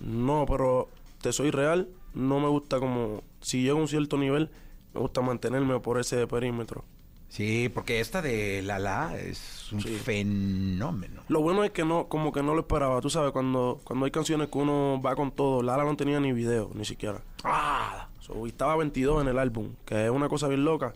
No, 0.04 0.44
pero 0.46 0.88
te 1.22 1.32
soy 1.32 1.50
real. 1.50 1.88
No 2.14 2.38
me 2.40 2.48
gusta 2.48 2.78
como. 2.80 3.22
Si 3.40 3.62
llego 3.62 3.78
a 3.78 3.80
un 3.82 3.88
cierto 3.88 4.18
nivel, 4.18 4.50
me 4.94 5.00
gusta 5.00 5.22
mantenerme 5.22 5.80
por 5.80 5.98
ese 5.98 6.26
perímetro. 6.26 6.84
Sí, 7.28 7.68
porque 7.68 8.00
esta 8.00 8.22
de 8.22 8.62
La 8.62 8.78
La 8.78 9.16
es 9.16 9.70
un 9.72 9.80
fenómeno. 9.80 11.22
Lo 11.28 11.42
bueno 11.42 11.64
es 11.64 11.70
que 11.70 11.84
no, 11.84 12.08
como 12.08 12.32
que 12.32 12.42
no 12.42 12.54
lo 12.54 12.60
esperaba. 12.60 13.00
Tú 13.00 13.10
sabes, 13.10 13.32
cuando, 13.32 13.80
cuando 13.84 14.04
hay 14.04 14.10
canciones 14.10 14.48
que 14.48 14.58
uno 14.58 15.00
va 15.04 15.16
con 15.16 15.32
todo, 15.32 15.62
Lala 15.62 15.84
no 15.84 15.96
tenía 15.96 16.20
ni 16.20 16.32
video, 16.32 16.70
ni 16.74 16.84
siquiera. 16.84 17.20
¡Ah! 17.44 18.08
So, 18.20 18.46
y 18.46 18.50
estaba 18.50 18.76
22 18.76 19.22
en 19.22 19.28
el 19.28 19.38
álbum, 19.38 19.74
que 19.84 20.04
es 20.04 20.10
una 20.10 20.28
cosa 20.28 20.48
bien 20.48 20.64
loca. 20.64 20.94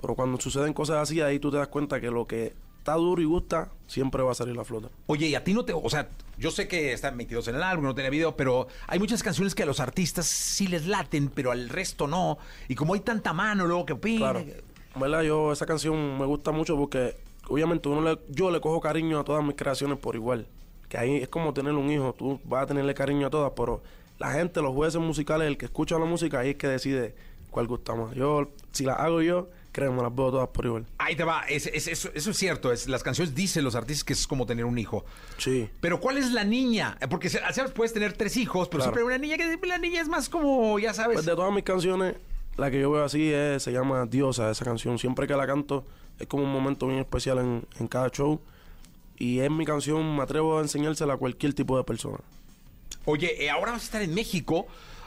Pero 0.00 0.14
cuando 0.14 0.40
suceden 0.40 0.74
cosas 0.74 0.96
así, 0.96 1.20
ahí 1.20 1.38
tú 1.38 1.50
te 1.50 1.56
das 1.56 1.68
cuenta 1.68 2.00
que 2.00 2.10
lo 2.10 2.26
que 2.26 2.54
está 2.78 2.94
duro 2.94 3.22
y 3.22 3.24
gusta, 3.24 3.70
siempre 3.86 4.22
va 4.22 4.32
a 4.32 4.34
salir 4.34 4.58
a 4.58 4.64
flota. 4.64 4.88
Oye, 5.06 5.28
y 5.28 5.36
a 5.36 5.44
ti 5.44 5.54
no 5.54 5.64
te. 5.64 5.72
O 5.72 5.88
sea, 5.88 6.08
yo 6.36 6.50
sé 6.50 6.66
que 6.66 6.92
están 6.92 7.16
22 7.16 7.46
en 7.48 7.54
el 7.54 7.62
álbum, 7.62 7.84
no 7.84 7.94
tiene 7.94 8.10
video, 8.10 8.36
pero 8.36 8.66
hay 8.88 8.98
muchas 8.98 9.22
canciones 9.22 9.54
que 9.54 9.62
a 9.62 9.66
los 9.66 9.78
artistas 9.78 10.26
sí 10.26 10.66
les 10.66 10.86
laten, 10.86 11.28
pero 11.28 11.52
al 11.52 11.68
resto 11.68 12.08
no. 12.08 12.38
Y 12.68 12.74
como 12.74 12.94
hay 12.94 13.00
tanta 13.00 13.32
mano, 13.32 13.66
luego 13.66 13.86
que 13.86 13.92
opina. 13.92 14.32
Claro. 14.32 14.44
¿Verdad? 14.94 15.22
Yo, 15.22 15.52
esa 15.52 15.66
canción 15.66 16.18
me 16.18 16.26
gusta 16.26 16.50
mucho 16.52 16.76
porque, 16.76 17.16
obviamente, 17.48 17.88
uno 17.88 18.02
le- 18.02 18.18
yo 18.28 18.50
le 18.50 18.60
cojo 18.60 18.80
cariño 18.80 19.18
a 19.20 19.24
todas 19.24 19.42
mis 19.44 19.56
creaciones 19.56 19.98
por 19.98 20.14
igual. 20.14 20.46
Que 20.88 20.98
ahí 20.98 21.16
es 21.16 21.28
como 21.28 21.54
tener 21.54 21.72
un 21.72 21.90
hijo, 21.90 22.14
tú 22.16 22.38
vas 22.44 22.64
a 22.64 22.66
tenerle 22.66 22.92
cariño 22.94 23.26
a 23.28 23.30
todas, 23.30 23.52
pero 23.56 23.82
la 24.18 24.32
gente, 24.32 24.60
los 24.60 24.74
jueces 24.74 25.00
musicales, 25.00 25.48
el 25.48 25.56
que 25.56 25.64
escucha 25.64 25.98
la 25.98 26.04
música, 26.04 26.40
ahí 26.40 26.50
es 26.50 26.56
que 26.56 26.68
decide 26.68 27.14
cuál 27.50 27.66
gusta 27.66 27.94
más. 27.94 28.14
Yo, 28.14 28.50
si 28.72 28.84
las 28.84 28.98
hago 28.98 29.22
yo, 29.22 29.48
créeme, 29.72 30.02
las 30.02 30.14
veo 30.14 30.30
todas 30.30 30.48
por 30.48 30.66
igual. 30.66 30.86
Ahí 30.98 31.16
te 31.16 31.24
va, 31.24 31.44
es- 31.48 31.66
es- 31.66 31.88
eso, 31.88 32.10
eso 32.14 32.30
es 32.30 32.36
cierto. 32.36 32.70
Es, 32.70 32.86
las 32.88 33.02
canciones 33.02 33.34
dicen 33.34 33.64
los 33.64 33.74
artistas 33.74 34.04
que 34.04 34.12
es 34.12 34.26
como 34.26 34.44
tener 34.44 34.66
un 34.66 34.78
hijo. 34.78 35.06
Sí. 35.38 35.70
Pero 35.80 35.98
¿cuál 35.98 36.18
es 36.18 36.30
la 36.32 36.44
niña? 36.44 36.98
Eh, 37.00 37.08
Porque 37.08 37.30
sabes, 37.30 37.72
puedes 37.72 37.94
tener 37.94 38.12
tres 38.12 38.36
hijos, 38.36 38.68
pero 38.68 38.82
Claro. 38.84 38.92
siempre 38.94 39.00
hay 39.00 39.06
una 39.06 39.18
niña 39.18 39.38
que 39.60 39.66
la 39.66 39.78
niña 39.78 40.02
es 40.02 40.08
más 40.08 40.28
como, 40.28 40.78
ya 40.78 40.92
sabes. 40.92 41.14
Pues 41.16 41.26
de 41.26 41.34
todas 41.34 41.52
mis 41.54 41.64
canciones, 41.64 42.16
la 42.56 42.70
que 42.70 42.80
yo 42.80 42.90
veo 42.90 43.04
así 43.04 43.32
es, 43.32 43.62
se 43.62 43.72
llama 43.72 44.06
Diosa, 44.06 44.50
esa 44.50 44.64
canción. 44.64 44.98
Siempre 44.98 45.26
que 45.26 45.34
la 45.34 45.46
canto, 45.46 45.84
es 46.18 46.26
como 46.26 46.44
un 46.44 46.52
momento 46.52 46.86
bien 46.86 46.98
especial 47.00 47.38
en, 47.38 47.64
en 47.78 47.86
cada 47.88 48.08
show. 48.10 48.40
Y 49.18 49.38
es 49.40 49.50
mi 49.50 49.64
canción, 49.64 50.16
me 50.16 50.22
atrevo 50.22 50.58
a 50.58 50.62
enseñársela 50.62 51.14
a 51.14 51.16
cualquier 51.16 51.54
tipo 51.54 51.76
de 51.76 51.84
persona. 51.84 52.18
Oye, 53.04 53.44
eh, 53.44 53.50
ahora 53.50 53.72
vas 53.72 53.82
a 53.82 53.84
estar 53.84 54.02
en 54.02 54.14
México. 54.14 54.66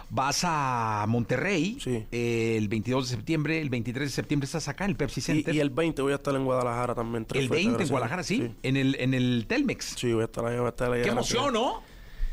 Vas 0.10 0.42
a 0.44 1.04
Monterrey 1.08 1.78
Sí. 1.82 2.06
eh, 2.12 2.56
el 2.58 2.68
22 2.68 3.10
de 3.10 3.16
septiembre, 3.16 3.60
el 3.60 3.70
23 3.72 4.08
de 4.08 4.14
septiembre 4.14 4.46
estás 4.46 4.68
acá 4.68 4.84
en 4.86 4.92
el 4.92 4.96
Pepsi 4.98 5.20
Center. 5.20 5.54
y 5.54 5.60
el 5.60 5.72
20 5.72 6.02
voy 6.04 6.12
a 6.12 6.16
estar 6.16 6.36
en 6.36 6.46
Guadalajara 6.46 6.94
también. 6.94 7.26
el 7.34 7.50
fechas, 7.50 7.50
20 7.50 7.84
en. 7.84 7.90
Guadalajara, 7.90 8.24
sí, 8.24 8.52
En, 8.62 8.78
el, 8.78 8.96
en 9.00 9.16
el 9.16 9.46
Telmex. 9.48 9.96
Sí, 9.98 10.14
voy 10.14 10.22
a 10.22 10.26
estar 10.26 10.46
ahí, 10.46 10.58
voy 10.58 10.68
a 10.68 10.70
estar 10.70 10.92
ahí. 10.92 11.02
¡Qué 11.02 11.10
emoción, 11.10 11.54
¿no? 11.54 11.82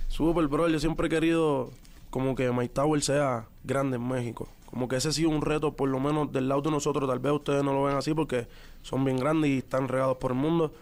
Súper, 0.09 0.47
bro. 0.49 0.69
Yo 0.69 0.79
siempre 0.79 1.07
he 1.07 1.11
querido 1.11 1.71
como 2.11 2.35
que 2.35 2.51
My 2.53 2.69
Tower 2.69 3.01
sea 3.03 3.47
grande 3.65 3.97
en 3.97 4.07
México. 4.07 4.47
Como 4.73 4.89
que 4.89 4.97
ese 4.97 5.09
ha 5.09 5.13
sido 5.13 5.29
un 5.29 5.43
reto, 5.43 5.75
por 5.75 5.91
lo 5.91 6.01
menos 6.01 6.33
del 6.33 6.49
lado 6.49 6.63
de 6.63 6.71
nosotros. 6.71 7.07
Tal 7.07 7.19
vez 7.19 7.31
ustedes 7.35 7.63
no 7.63 7.75
lo 7.75 7.85
ven 7.85 7.95
así 7.95 8.15
porque 8.15 8.49
son 8.81 9.05
bien 9.05 9.19
grandes 9.19 9.51
y 9.51 9.59
están 9.59 9.87
regados 9.87 10.17
por 10.17 10.31
el 10.31 10.39
mundo. 10.39 10.73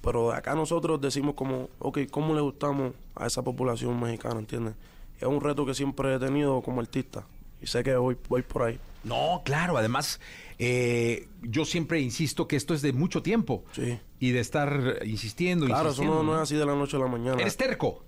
Pero 0.00 0.30
de 0.30 0.36
acá 0.36 0.54
nosotros 0.54 1.00
decimos 1.00 1.34
como, 1.34 1.68
ok, 1.80 1.98
¿cómo 2.08 2.36
le 2.36 2.40
gustamos 2.40 2.92
a 3.16 3.26
esa 3.26 3.42
población 3.42 4.00
mexicana, 4.00 4.38
entiendes? 4.38 4.76
Es 5.18 5.26
un 5.26 5.40
reto 5.40 5.66
que 5.66 5.74
siempre 5.74 6.14
he 6.14 6.18
tenido 6.20 6.62
como 6.62 6.80
artista. 6.80 7.26
y 7.60 7.66
sé 7.66 7.82
que 7.82 7.96
voy, 7.96 8.16
voy 8.28 8.42
por 8.42 8.62
ahí. 8.62 8.78
No, 9.02 9.42
claro, 9.44 9.76
además, 9.76 10.20
eh, 10.60 11.26
yo 11.42 11.64
siempre 11.64 12.00
insisto 12.00 12.46
que 12.46 12.54
esto 12.54 12.74
es 12.74 12.82
de 12.82 12.92
mucho 12.92 13.22
tiempo. 13.22 13.64
Sí. 13.72 13.98
Y 14.20 14.30
de 14.30 14.38
estar 14.38 15.00
insistiendo, 15.04 15.66
Claro, 15.66 15.90
eso 15.90 16.04
no 16.22 16.34
es 16.36 16.40
así 16.42 16.54
de 16.54 16.64
la 16.64 16.76
noche 16.76 16.96
a 16.96 17.00
la 17.00 17.08
mañana. 17.08 17.40
Eres 17.40 17.56
terco. 17.56 18.04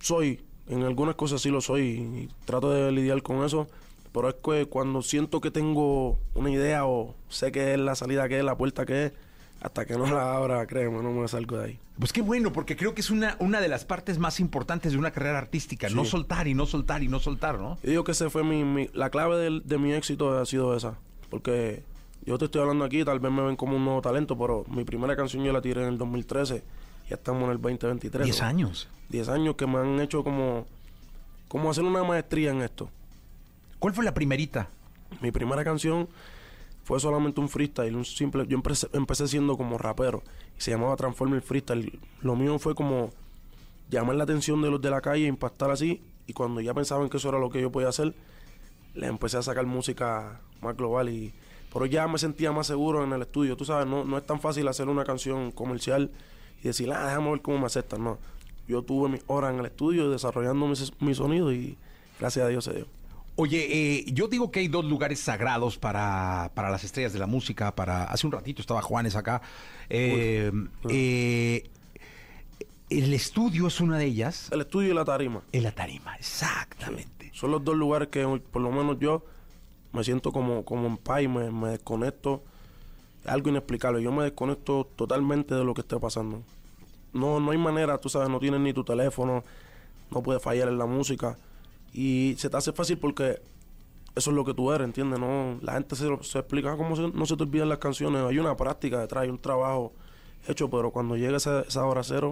soy, 0.00 0.44
en 0.68 0.82
algunas 0.82 1.14
cosas 1.14 1.40
sí 1.40 1.48
lo 1.48 1.62
soy 1.62 1.82
y 1.82 2.28
trato 2.44 2.70
de 2.70 2.92
lidiar 2.92 3.22
con 3.22 3.42
eso, 3.42 3.68
pero 4.14 4.28
es 4.28 4.36
que 4.36 4.66
cuando 4.66 5.02
siento 5.02 5.40
que 5.40 5.50
tengo 5.50 6.20
una 6.34 6.48
idea 6.48 6.86
o 6.86 7.16
sé 7.28 7.50
que 7.50 7.74
es 7.74 7.80
la 7.80 7.96
salida 7.96 8.28
que 8.28 8.38
es, 8.38 8.44
la 8.44 8.56
puerta 8.56 8.86
que 8.86 9.06
es, 9.06 9.12
hasta 9.60 9.84
que 9.84 9.98
no 9.98 10.06
la 10.06 10.36
abra, 10.36 10.64
créeme, 10.66 11.02
no 11.02 11.10
me 11.10 11.26
salgo 11.26 11.56
de 11.58 11.64
ahí. 11.64 11.78
Pues 11.98 12.12
qué 12.12 12.22
bueno, 12.22 12.52
porque 12.52 12.76
creo 12.76 12.94
que 12.94 13.00
es 13.00 13.10
una, 13.10 13.36
una 13.40 13.60
de 13.60 13.66
las 13.66 13.84
partes 13.84 14.18
más 14.18 14.38
importantes 14.38 14.92
de 14.92 14.98
una 14.98 15.10
carrera 15.10 15.38
artística. 15.38 15.88
No 15.88 16.04
soltar 16.04 16.46
y 16.46 16.54
no 16.54 16.64
soltar 16.64 17.02
y 17.02 17.08
no 17.08 17.18
soltar, 17.18 17.58
¿no? 17.58 17.76
Yo 17.82 17.90
digo 17.90 18.04
que 18.04 18.12
ese 18.12 18.30
fue 18.30 18.44
mi, 18.44 18.62
mi- 18.62 18.88
la 18.94 19.10
clave 19.10 19.60
de, 19.64 19.78
mi 19.78 19.92
éxito 19.92 20.38
ha 20.38 20.46
sido 20.46 20.76
esa, 20.76 20.94
porque 21.28 21.82
yo 22.24 22.38
te 22.38 22.44
estoy 22.44 22.60
hablando 22.60 22.84
aquí, 22.84 23.04
tal 23.04 23.18
vez 23.18 23.32
me 23.32 23.42
ven 23.42 23.56
como 23.56 23.76
un 23.76 23.84
nuevo 23.84 24.00
talento, 24.00 24.38
pero 24.38 24.64
mi 24.68 24.84
primera 24.84 25.16
canción 25.16 25.42
yo 25.42 25.52
la 25.52 25.60
tiré 25.60 25.82
en 25.82 25.88
el 25.88 25.98
2013, 25.98 26.62
ya 27.08 27.16
estamos 27.16 27.42
en 27.44 27.50
el 27.50 27.60
2023. 27.60 28.24
Diez 28.26 28.40
¿no? 28.40 28.46
años. 28.46 28.88
10 29.08 29.28
años 29.28 29.56
que 29.56 29.66
me 29.66 29.78
han 29.78 29.98
hecho 30.00 30.22
como, 30.22 30.66
como 31.48 31.68
hacer 31.70 31.82
una 31.82 32.04
maestría 32.04 32.52
en 32.52 32.62
esto. 32.62 32.90
¿Cuál 33.84 33.92
fue 33.92 34.06
la 34.06 34.14
primerita? 34.14 34.70
Mi 35.20 35.30
primera 35.30 35.62
canción 35.62 36.08
fue 36.84 36.98
solamente 37.00 37.38
un 37.42 37.50
freestyle, 37.50 37.94
un 37.94 38.06
simple. 38.06 38.46
Yo 38.48 38.56
empecé, 38.94 39.28
siendo 39.28 39.58
como 39.58 39.76
rapero 39.76 40.22
y 40.56 40.62
se 40.62 40.70
llamaba 40.70 40.96
Transformer 40.96 41.42
Freestyle. 41.42 42.00
Lo 42.22 42.34
mío 42.34 42.58
fue 42.58 42.74
como 42.74 43.10
llamar 43.90 44.16
la 44.16 44.24
atención 44.24 44.62
de 44.62 44.70
los 44.70 44.80
de 44.80 44.88
la 44.88 45.02
calle, 45.02 45.26
impactar 45.26 45.70
así. 45.70 46.02
Y 46.26 46.32
cuando 46.32 46.62
ya 46.62 46.72
pensaban 46.72 47.10
que 47.10 47.18
eso 47.18 47.28
era 47.28 47.38
lo 47.38 47.50
que 47.50 47.60
yo 47.60 47.70
podía 47.70 47.90
hacer, 47.90 48.14
le 48.94 49.06
empecé 49.06 49.36
a 49.36 49.42
sacar 49.42 49.66
música 49.66 50.40
más 50.62 50.74
global. 50.78 51.10
y 51.10 51.34
Pero 51.70 51.84
ya 51.84 52.08
me 52.08 52.16
sentía 52.16 52.52
más 52.52 52.66
seguro 52.66 53.04
en 53.04 53.12
el 53.12 53.20
estudio. 53.20 53.54
Tú 53.54 53.66
sabes, 53.66 53.86
no, 53.86 54.02
no 54.02 54.16
es 54.16 54.24
tan 54.24 54.40
fácil 54.40 54.66
hacer 54.66 54.88
una 54.88 55.04
canción 55.04 55.52
comercial 55.52 56.10
y 56.62 56.68
decir, 56.68 56.90
ah, 56.90 57.04
déjame 57.04 57.32
ver 57.32 57.42
cómo 57.42 57.58
me 57.58 57.66
aceptan. 57.66 58.02
No. 58.02 58.16
Yo 58.66 58.80
tuve 58.80 59.10
mis 59.10 59.22
horas 59.26 59.52
en 59.52 59.60
el 59.60 59.66
estudio 59.66 60.08
desarrollando 60.08 60.66
mi, 60.68 60.74
mi 61.00 61.14
sonido 61.14 61.52
y 61.52 61.76
gracias 62.18 62.46
a 62.46 62.48
Dios 62.48 62.64
se 62.64 62.72
dio. 62.72 63.03
Oye, 63.36 63.66
eh, 63.68 64.04
yo 64.12 64.28
digo 64.28 64.52
que 64.52 64.60
hay 64.60 64.68
dos 64.68 64.84
lugares 64.84 65.18
sagrados 65.18 65.76
para, 65.76 66.52
para 66.54 66.70
las 66.70 66.84
estrellas 66.84 67.12
de 67.12 67.18
la 67.18 67.26
música. 67.26 67.74
Para 67.74 68.04
hace 68.04 68.26
un 68.26 68.32
ratito 68.32 68.60
estaba 68.60 68.80
Juanes 68.80 69.16
acá. 69.16 69.42
Eh, 69.90 70.52
eh, 70.88 71.68
el 72.90 73.12
estudio 73.12 73.66
es 73.66 73.80
una 73.80 73.98
de 73.98 74.04
ellas. 74.04 74.50
El 74.52 74.60
estudio 74.60 74.92
y 74.92 74.94
la 74.94 75.04
tarima. 75.04 75.42
En 75.50 75.64
la 75.64 75.72
tarima, 75.72 76.14
exactamente. 76.16 77.30
Son 77.32 77.50
los 77.50 77.64
dos 77.64 77.74
lugares 77.76 78.08
que 78.08 78.24
por 78.52 78.62
lo 78.62 78.70
menos 78.70 78.98
yo 79.00 79.24
me 79.92 80.04
siento 80.04 80.30
como, 80.30 80.64
como 80.64 80.86
en 80.86 80.96
paz 80.96 81.22
y 81.22 81.28
me, 81.28 81.50
me 81.50 81.70
desconecto. 81.70 82.44
Es 83.24 83.30
algo 83.30 83.48
inexplicable. 83.48 84.00
Yo 84.00 84.12
me 84.12 84.22
desconecto 84.22 84.88
totalmente 84.94 85.56
de 85.56 85.64
lo 85.64 85.74
que 85.74 85.80
esté 85.80 85.98
pasando. 85.98 86.42
No, 87.12 87.40
no 87.40 87.50
hay 87.50 87.58
manera, 87.58 87.98
tú 87.98 88.08
sabes, 88.08 88.28
no 88.28 88.38
tienes 88.38 88.60
ni 88.60 88.72
tu 88.72 88.84
teléfono, 88.84 89.44
no 90.10 90.22
puedes 90.22 90.42
fallar 90.42 90.68
en 90.68 90.78
la 90.78 90.86
música. 90.86 91.36
Y 91.94 92.34
se 92.38 92.50
te 92.50 92.56
hace 92.56 92.72
fácil 92.72 92.98
porque 92.98 93.40
eso 94.16 94.30
es 94.30 94.36
lo 94.36 94.44
que 94.44 94.52
tú 94.52 94.70
eres, 94.72 94.84
¿entiendes? 94.84 95.18
No, 95.20 95.58
la 95.62 95.74
gente 95.74 95.96
se, 95.96 96.08
se 96.22 96.38
explica 96.40 96.72
"Ah, 96.72 96.76
cómo 96.76 96.96
se- 96.96 97.08
no 97.16 97.24
se 97.26 97.36
te 97.36 97.42
olvidan 97.44 97.68
las 97.68 97.78
canciones. 97.78 98.22
Hay 98.22 98.38
una 98.38 98.56
práctica 98.56 98.98
detrás, 99.00 99.22
hay 99.22 99.30
un 99.30 99.38
trabajo 99.38 99.92
hecho, 100.48 100.68
pero 100.68 100.90
cuando 100.90 101.16
llega 101.16 101.36
esa, 101.36 101.60
esa 101.62 101.84
hora 101.86 102.02
cero, 102.04 102.30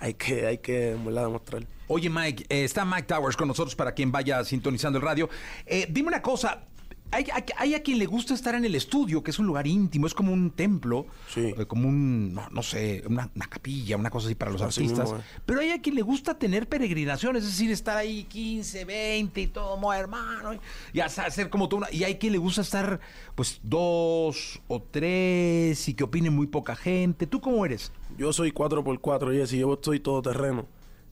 hay 0.00 0.14
que, 0.14 0.46
hay 0.46 0.58
que 0.58 0.96
verdad, 1.04 1.24
demostrar. 1.24 1.66
Oye, 1.88 2.08
Mike, 2.08 2.46
eh, 2.48 2.64
está 2.64 2.84
Mike 2.84 3.02
Towers 3.04 3.36
con 3.36 3.48
nosotros 3.48 3.74
para 3.74 3.92
quien 3.92 4.10
vaya 4.12 4.42
sintonizando 4.44 4.98
el 4.98 5.04
radio. 5.04 5.28
Eh, 5.66 5.86
dime 5.90 6.08
una 6.08 6.22
cosa. 6.22 6.64
Hay, 7.12 7.24
hay- 7.32 7.44
hay 7.56 7.74
a 7.74 7.82
quien 7.82 7.98
le 7.98 8.06
gusta 8.06 8.34
estar 8.34 8.54
en 8.54 8.64
el 8.64 8.74
estudio, 8.76 9.22
que 9.24 9.32
es 9.32 9.38
un 9.40 9.46
lugar 9.46 9.66
íntimo, 9.66 10.06
es 10.06 10.14
como 10.14 10.32
un 10.32 10.50
templo, 10.52 11.06
eh, 11.36 11.66
como 11.66 11.88
un, 11.88 12.32
no, 12.34 12.48
no 12.50 12.62
sé, 12.62 13.02
una, 13.06 13.28
una 13.34 13.46
capilla, 13.46 13.96
una 13.96 14.10
cosa 14.10 14.26
así 14.28 14.36
para 14.36 14.52
los 14.52 14.62
Así 14.62 14.82
artistas. 14.82 15.06
mismo 15.10 15.18
es. 15.18 15.24
Pero 15.44 15.60
hay 15.60 15.70
a 15.70 15.82
quien 15.82 15.96
le 15.96 16.02
gusta 16.02 16.38
tener 16.38 16.68
peregrinaciones, 16.68 17.42
es 17.42 17.50
decir, 17.50 17.70
estar 17.72 17.96
ahí 17.96 18.24
15, 18.24 18.84
20 18.84 19.40
y 19.40 19.46
todo, 19.48 19.76
mo, 19.76 19.92
hermano, 19.92 20.54
y- 20.92 21.00
hacer 21.00 21.50
como 21.50 21.68
todo 21.68 21.78
una... 21.78 21.88
Y 21.92 22.04
hay 22.04 22.14
quien 22.16 22.32
le 22.32 22.38
gusta 22.38 22.60
estar, 22.60 23.00
pues, 23.34 23.60
dos 23.64 24.60
o 24.68 24.80
tres 24.80 25.88
y 25.88 25.94
que 25.94 26.04
opine 26.04 26.30
muy 26.30 26.46
poca 26.46 26.76
gente. 26.76 27.26
¿Tú 27.26 27.40
cómo 27.40 27.64
eres? 27.66 27.90
Yo 28.16 28.32
soy 28.32 28.52
4x4, 28.52 29.32
Jesse, 29.32 29.52
yo 29.58 29.72
estoy 29.74 29.98
todo 30.00 30.22
terreno. 30.22 30.66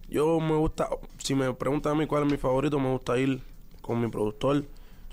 Yo 0.08 0.38
me 0.40 0.54
gusta, 0.54 0.88
si 1.18 1.34
me 1.34 1.52
preguntan 1.54 1.92
a 1.92 1.94
mí 1.96 2.06
cuál 2.06 2.24
es 2.24 2.30
mi 2.30 2.38
favorito, 2.38 2.78
me 2.78 2.90
gusta 2.92 3.18
ir 3.18 3.42
con 3.82 4.00
mi 4.00 4.08
productor, 4.08 4.64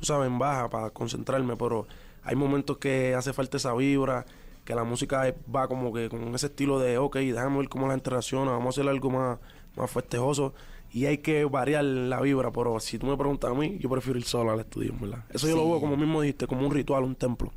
tú 0.06 0.14
sabes, 0.14 0.28
en 0.28 0.38
baja 0.38 0.70
para 0.70 0.90
concentrarme, 0.92 1.56
pero 1.56 1.88
hay 2.24 2.36
momentos 2.36 2.78
que 2.78 3.16
hace 3.16 3.34
falta 3.34 3.58
esa 3.58 3.74
vibra, 3.74 4.26
que 4.64 4.76
la 4.76 4.84
música 4.84 5.34
va 5.54 5.68
como 5.68 5.92
que 5.92 6.10
con 6.10 6.34
ese 6.36 6.48
estilo 6.48 6.80
de, 6.80 6.98
ok, 7.00 7.16
déjame 7.18 7.58
ver 7.58 7.70
cómo 7.70 7.88
la 7.88 7.94
gente 7.94 8.10
reacciona, 8.12 8.52
vamos 8.52 8.78
a 8.78 8.82
hacer 8.82 8.90
algo 8.90 9.10
más, 9.10 9.40
más 9.76 9.90
festejoso. 9.92 10.54
Y 10.94 11.08
hay 11.08 11.18
que 11.18 11.44
variar 11.46 11.84
la 11.84 12.22
vibra, 12.22 12.52
pero 12.52 12.80
si 12.80 12.98
tú 13.00 13.08
me 13.08 13.18
preguntas 13.18 13.52
a 13.52 13.54
mí, 13.54 13.78
yo 13.80 13.90
prefiero 13.90 14.18
ir 14.20 14.26
solo 14.26 14.52
al 14.52 14.60
estudio, 14.60 14.94
¿verdad? 15.02 15.24
Eso 15.34 15.48
yo 15.48 15.56
lo 15.56 15.64
Sí. 15.64 15.70
veo 15.70 15.80
como 15.82 15.98
mismo 15.98 16.22
dijiste, 16.22 16.48
como 16.48 16.66
un 16.66 16.72
ritual, 16.74 17.04
un 17.04 17.16
templo. 17.16 17.52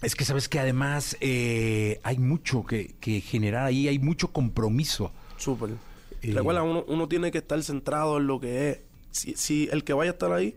Es 0.00 0.14
que 0.14 0.24
sabes 0.24 0.48
que 0.48 0.58
además 0.60 1.16
eh, 1.20 2.00
hay 2.04 2.18
mucho 2.18 2.64
que, 2.64 2.94
que 3.00 3.20
generar 3.20 3.66
ahí, 3.66 3.88
hay 3.88 3.98
mucho 3.98 4.28
compromiso. 4.32 5.10
Súper. 5.36 5.70
Eh, 6.22 6.32
Recuerda, 6.32 6.62
uno, 6.62 6.84
uno 6.88 7.08
tiene 7.08 7.30
que 7.32 7.38
estar 7.38 7.60
centrado 7.62 8.18
en 8.18 8.26
lo 8.26 8.38
que 8.40 8.70
es. 8.70 8.78
Si, 9.10 9.34
si 9.34 9.68
el 9.72 9.84
que 9.84 9.92
vaya 9.92 10.12
a 10.12 10.14
estar 10.14 10.32
ahí, 10.32 10.54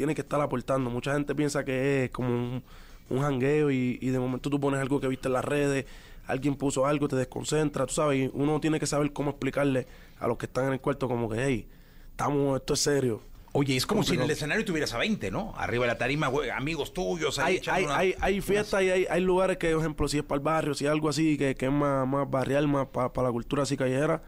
tiene 0.00 0.14
que 0.14 0.22
estar 0.22 0.40
aportando. 0.40 0.88
Mucha 0.88 1.12
gente 1.12 1.34
piensa 1.34 1.62
que 1.62 2.04
es 2.04 2.10
como 2.10 2.30
un, 2.30 2.62
un 3.10 3.20
jangueo 3.20 3.70
y, 3.70 3.98
y 4.00 4.08
de 4.08 4.18
momento 4.18 4.48
tú 4.48 4.58
pones 4.58 4.80
algo 4.80 4.98
que 4.98 5.08
viste 5.08 5.28
en 5.28 5.34
las 5.34 5.44
redes, 5.44 5.84
alguien 6.26 6.54
puso 6.56 6.86
algo, 6.86 7.06
te 7.06 7.16
desconcentra, 7.16 7.84
tú 7.84 7.92
sabes, 7.92 8.18
y 8.24 8.30
uno 8.32 8.58
tiene 8.60 8.80
que 8.80 8.86
saber 8.86 9.12
cómo 9.12 9.28
explicarle 9.32 9.86
a 10.18 10.26
los 10.26 10.38
que 10.38 10.46
están 10.46 10.68
en 10.68 10.72
el 10.72 10.80
cuarto 10.80 11.06
como 11.06 11.28
que, 11.28 11.44
hey, 11.44 11.68
estamos, 12.12 12.58
esto 12.58 12.72
es 12.72 12.80
serio. 12.80 13.20
Oye, 13.52 13.76
es 13.76 13.84
como 13.84 14.02
si 14.04 14.14
en 14.14 14.22
el 14.22 14.30
escenario 14.30 14.64
tuvieras 14.64 14.94
a 14.94 14.98
20, 14.98 15.30
¿no? 15.30 15.52
Arriba 15.58 15.84
de 15.84 15.88
la 15.92 15.98
tarima, 15.98 16.28
güey, 16.28 16.48
amigos 16.48 16.94
tuyos. 16.94 17.38
ahí 17.40 17.56
hay, 17.56 17.62
hay, 17.68 17.84
una- 17.84 17.96
hay, 17.98 18.14
hay 18.20 18.40
fiestas 18.40 18.82
y 18.84 18.90
hay, 18.90 19.06
hay 19.10 19.20
lugares 19.20 19.58
que, 19.58 19.70
por 19.72 19.80
ejemplo, 19.80 20.08
si 20.08 20.16
es 20.16 20.22
para 20.24 20.38
el 20.38 20.44
barrio, 20.44 20.72
si 20.72 20.86
es 20.86 20.90
algo 20.90 21.10
así, 21.10 21.36
que, 21.36 21.54
que 21.56 21.66
es 21.66 21.72
más, 21.72 22.08
más 22.08 22.30
barrial, 22.30 22.68
más 22.68 22.86
para 22.86 23.10
la 23.26 23.30
cultura 23.32 23.64
así 23.64 23.76
callejera, 23.76 24.22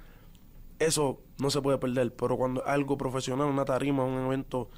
eso 0.79 1.23
no 1.39 1.51
se 1.51 1.63
puede 1.63 1.79
perder. 1.79 2.13
Pero 2.15 2.37
cuando 2.37 2.67
algo 2.67 2.99
profesional, 2.99 3.47
una 3.47 3.65
tarima, 3.65 4.05
un 4.05 4.27
evento, 4.27 4.69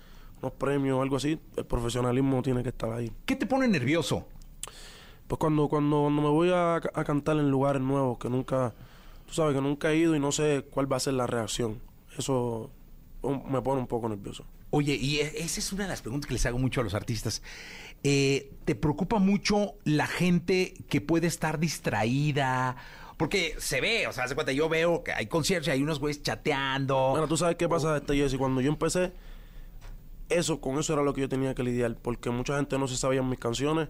unos 0.44 0.52
premios, 0.58 1.00
algo 1.00 1.16
así, 1.16 1.38
el 1.56 1.64
profesionalismo 1.64 2.42
tiene 2.42 2.62
que 2.62 2.68
estar 2.68 2.92
ahí. 2.92 3.10
¿Qué 3.24 3.34
te 3.36 3.46
pone 3.46 3.66
nervioso? 3.66 4.26
Pues 5.26 5.38
cuando, 5.38 5.68
cuando, 5.68 6.02
cuando 6.02 6.22
me 6.22 6.28
voy 6.28 6.50
a, 6.52 6.76
a 6.76 7.04
cantar 7.04 7.36
en 7.38 7.50
lugares 7.50 7.80
nuevos 7.80 8.18
que 8.18 8.28
nunca, 8.28 8.74
tú 9.26 9.32
sabes 9.32 9.54
que 9.54 9.62
nunca 9.62 9.90
he 9.90 9.96
ido 9.96 10.14
y 10.14 10.20
no 10.20 10.32
sé 10.32 10.66
cuál 10.70 10.90
va 10.92 10.96
a 10.96 11.00
ser 11.00 11.14
la 11.14 11.26
reacción. 11.26 11.80
Eso 12.18 12.70
um, 13.22 13.50
me 13.50 13.62
pone 13.62 13.80
un 13.80 13.86
poco 13.86 14.08
nervioso. 14.08 14.44
Oye, 14.70 14.94
y 14.94 15.20
e- 15.20 15.32
esa 15.38 15.60
es 15.60 15.72
una 15.72 15.84
de 15.84 15.90
las 15.90 16.02
preguntas 16.02 16.28
que 16.28 16.34
les 16.34 16.44
hago 16.44 16.58
mucho 16.58 16.82
a 16.82 16.84
los 16.84 16.94
artistas. 16.94 17.42
Eh, 18.02 18.52
¿Te 18.66 18.74
preocupa 18.74 19.18
mucho 19.18 19.74
la 19.84 20.06
gente 20.06 20.74
que 20.90 21.00
puede 21.00 21.26
estar 21.26 21.58
distraída? 21.58 22.76
Porque 23.16 23.54
se 23.58 23.80
ve, 23.80 24.06
o 24.08 24.12
sea, 24.12 24.24
hace 24.24 24.34
cuenta, 24.34 24.52
yo 24.52 24.68
veo 24.68 25.04
que 25.04 25.12
hay 25.12 25.26
conciertos 25.26 25.68
y 25.68 25.70
hay 25.70 25.82
unos 25.82 26.00
güeyes 26.00 26.22
chateando. 26.22 27.10
Bueno, 27.10 27.28
tú 27.28 27.36
sabes 27.36 27.56
qué 27.56 27.68
pasa, 27.68 27.96
este 27.96 28.14
Jesse. 28.16 28.36
Cuando 28.36 28.60
yo 28.60 28.68
empecé, 28.68 29.12
eso, 30.28 30.60
con 30.60 30.78
eso 30.78 30.92
era 30.92 31.02
lo 31.02 31.14
que 31.14 31.22
yo 31.22 31.28
tenía 31.28 31.54
que 31.54 31.62
lidiar. 31.62 31.96
Porque 32.00 32.30
mucha 32.30 32.56
gente 32.56 32.78
no 32.78 32.88
se 32.88 32.96
sabía 32.96 33.22
mis 33.22 33.38
canciones. 33.38 33.88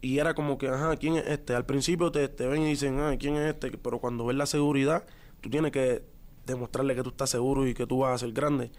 Y 0.00 0.18
era 0.18 0.34
como 0.34 0.58
que, 0.58 0.68
ajá, 0.68 0.96
¿quién 0.96 1.16
es 1.16 1.26
este? 1.26 1.54
Al 1.54 1.66
principio 1.66 2.12
te, 2.12 2.28
te 2.28 2.46
ven 2.46 2.62
y 2.62 2.66
dicen, 2.66 3.00
ah, 3.00 3.16
¿quién 3.18 3.34
es 3.36 3.54
este? 3.54 3.76
Pero 3.76 3.98
cuando 3.98 4.26
ves 4.26 4.36
la 4.36 4.46
seguridad, 4.46 5.04
tú 5.40 5.50
tienes 5.50 5.72
que 5.72 6.04
demostrarle 6.46 6.94
que 6.94 7.02
tú 7.02 7.10
estás 7.10 7.30
seguro 7.30 7.66
y 7.66 7.74
que 7.74 7.86
tú 7.86 7.98
vas 7.98 8.14
a 8.14 8.18
ser 8.18 8.32
grande. 8.32 8.70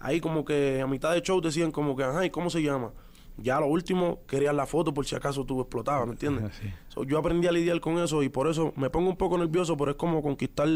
Ahí 0.00 0.20
como 0.20 0.44
que 0.44 0.80
a 0.80 0.86
mitad 0.86 1.12
de 1.12 1.22
show 1.22 1.40
decían 1.40 1.72
como 1.72 1.96
que, 1.96 2.04
ajá, 2.04 2.24
¿y 2.24 2.30
cómo 2.30 2.50
se 2.50 2.62
llama? 2.62 2.92
Ya 3.36 3.56
a 3.56 3.60
lo 3.60 3.66
último 3.66 4.20
querían 4.26 4.56
la 4.56 4.66
foto 4.66 4.92
por 4.94 5.06
si 5.06 5.14
acaso 5.14 5.44
tú 5.44 5.60
explotaba, 5.60 6.06
¿me 6.06 6.12
entiendes? 6.12 6.52
So, 6.88 7.04
yo 7.04 7.18
aprendí 7.18 7.46
a 7.46 7.52
lidiar 7.52 7.80
con 7.80 7.98
eso 7.98 8.22
y 8.22 8.28
por 8.28 8.48
eso 8.48 8.72
me 8.76 8.90
pongo 8.90 9.10
un 9.10 9.16
poco 9.16 9.38
nervioso, 9.38 9.76
pero 9.76 9.92
es 9.92 9.96
como 9.96 10.22
conquistar 10.22 10.68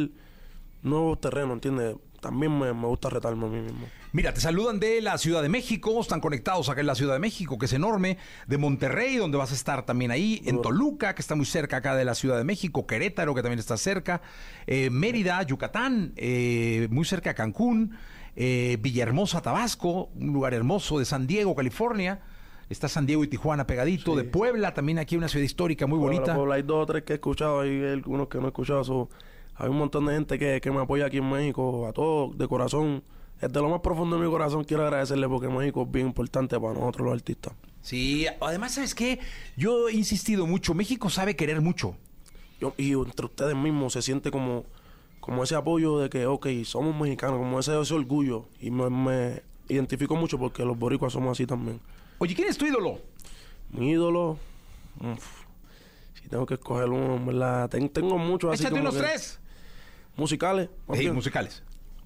nuevos 0.82 1.20
terrenos, 1.20 1.55
¿entiendes? 1.55 1.97
También 2.20 2.57
me, 2.57 2.72
me 2.72 2.86
gusta 2.86 3.09
retarme 3.09 3.47
a 3.47 3.49
mí 3.49 3.61
mismo. 3.61 3.86
Mira, 4.14 4.34
te 4.34 4.42
saludan 4.42 4.78
de 4.78 5.00
la 5.00 5.16
Ciudad 5.16 5.40
de 5.40 5.48
México, 5.48 5.98
están 5.98 6.20
conectados 6.20 6.68
acá 6.68 6.82
en 6.82 6.86
la 6.86 6.94
Ciudad 6.94 7.14
de 7.14 7.18
México, 7.18 7.56
que 7.56 7.64
es 7.64 7.72
enorme, 7.72 8.18
de 8.46 8.58
Monterrey, 8.58 9.16
donde 9.16 9.38
vas 9.38 9.52
a 9.52 9.54
estar 9.54 9.86
también 9.86 10.10
ahí, 10.10 10.42
en 10.44 10.60
Toluca, 10.60 11.14
que 11.14 11.22
está 11.22 11.34
muy 11.34 11.46
cerca 11.46 11.78
acá 11.78 11.96
de 11.96 12.04
la 12.04 12.14
Ciudad 12.14 12.36
de 12.36 12.44
México, 12.44 12.86
Querétaro, 12.86 13.34
que 13.34 13.40
también 13.40 13.58
está 13.58 13.78
cerca, 13.78 14.20
eh, 14.66 14.90
Mérida, 14.90 15.42
Yucatán, 15.44 16.12
eh, 16.16 16.88
muy 16.90 17.06
cerca 17.06 17.30
de 17.30 17.36
Cancún, 17.36 17.96
eh, 18.36 18.76
Villahermosa, 18.82 19.40
Tabasco, 19.40 20.10
un 20.14 20.34
lugar 20.34 20.52
hermoso 20.52 20.98
de 20.98 21.06
San 21.06 21.26
Diego, 21.26 21.54
California. 21.54 22.20
Está 22.68 22.88
San 22.88 23.06
Diego 23.06 23.24
y 23.24 23.28
Tijuana 23.28 23.66
pegadito, 23.66 24.14
de 24.14 24.24
Puebla, 24.24 24.74
también 24.74 24.98
aquí 24.98 25.16
una 25.16 25.28
ciudad 25.28 25.44
histórica 25.44 25.86
muy 25.86 25.98
Puebla, 25.98 26.18
bonita. 26.18 26.34
Puebla, 26.34 26.54
hay 26.56 26.62
dos 26.62 26.82
o 26.82 26.86
tres 26.86 27.04
que 27.04 27.14
he 27.14 27.16
escuchado, 27.16 27.60
hay 27.60 27.82
algunos 27.82 28.28
que 28.28 28.36
no 28.38 28.44
he 28.44 28.48
escuchado. 28.48 28.84
so, 28.84 29.08
hay 29.54 29.70
un 29.70 29.78
montón 29.78 30.04
de 30.04 30.14
gente 30.14 30.38
que, 30.38 30.60
que 30.60 30.70
me 30.70 30.80
apoya 30.80 31.06
aquí 31.06 31.16
en 31.16 31.30
México, 31.30 31.86
a 31.86 31.94
todos 31.94 32.36
de 32.36 32.46
corazón. 32.46 33.02
Desde 33.43 33.61
lo 33.61 33.68
más 33.68 33.80
profundo 33.80 34.16
de 34.18 34.24
mi 34.24 34.30
corazón 34.30 34.64
quiero 34.64 34.84
agradecerle 34.84 35.28
porque 35.28 35.49
México 35.49 35.82
es 35.82 35.90
bien 35.90 36.07
importante 36.07 36.59
para 36.59 36.74
nosotros 36.74 37.05
los 37.07 37.14
artistas. 37.14 37.53
Sí, 37.82 38.26
además, 38.40 38.74
¿sabes 38.74 38.95
qué? 38.95 39.18
Yo 39.57 39.88
he 39.88 39.93
insistido 39.93 40.47
mucho, 40.47 40.72
México 40.74 41.11
sabe 41.11 41.34
querer 41.36 41.61
mucho. 41.61 41.97
Yo- 42.61 42.74
y 42.78 42.93
entre 42.93 43.26
ustedes 43.26 43.57
mismos 43.57 43.93
se 43.95 44.03
siente 44.03 44.30
como, 44.30 44.64
como 45.20 45.43
ese 45.43 45.57
apoyo 45.57 45.99
de 45.99 46.09
que, 46.09 46.26
ok, 46.26 46.47
somos 46.64 46.95
mexicanos, 46.95 47.38
como 47.38 47.59
ese, 47.59 47.78
ese 47.80 47.93
orgullo. 47.95 48.47
Y 48.61 48.70
me, 48.70 48.88
me 48.88 49.43
identifico 49.68 50.14
mucho 50.14 50.38
porque 50.38 50.64
los 50.64 50.78
boricuas 50.78 51.12
somos 51.12 51.32
así 51.32 51.45
también. 51.47 51.80
Oye, 52.18 52.34
¿quién 52.36 52.47
es 52.49 52.57
tu 52.57 52.66
ídolo? 52.66 53.01
Mi 53.70 53.90
ídolo, 53.90 54.38
uf, 55.01 55.43
si 56.22 56.28
tengo 56.28 56.47
que 56.47 56.55
escoger 56.55 56.88
uno, 56.88 57.24
¿verdad? 57.24 57.68
Ten- 57.68 57.88
tengo 57.88 58.16
muchos 58.18 58.53
así 58.53 58.62
Échate 58.62 58.70
como 58.78 58.82
unos 58.82 58.95
que- 58.95 59.01
tres. 59.01 59.40
Musicales. 60.16 60.68
Sí, 60.95 61.11
musicales. 61.11 61.62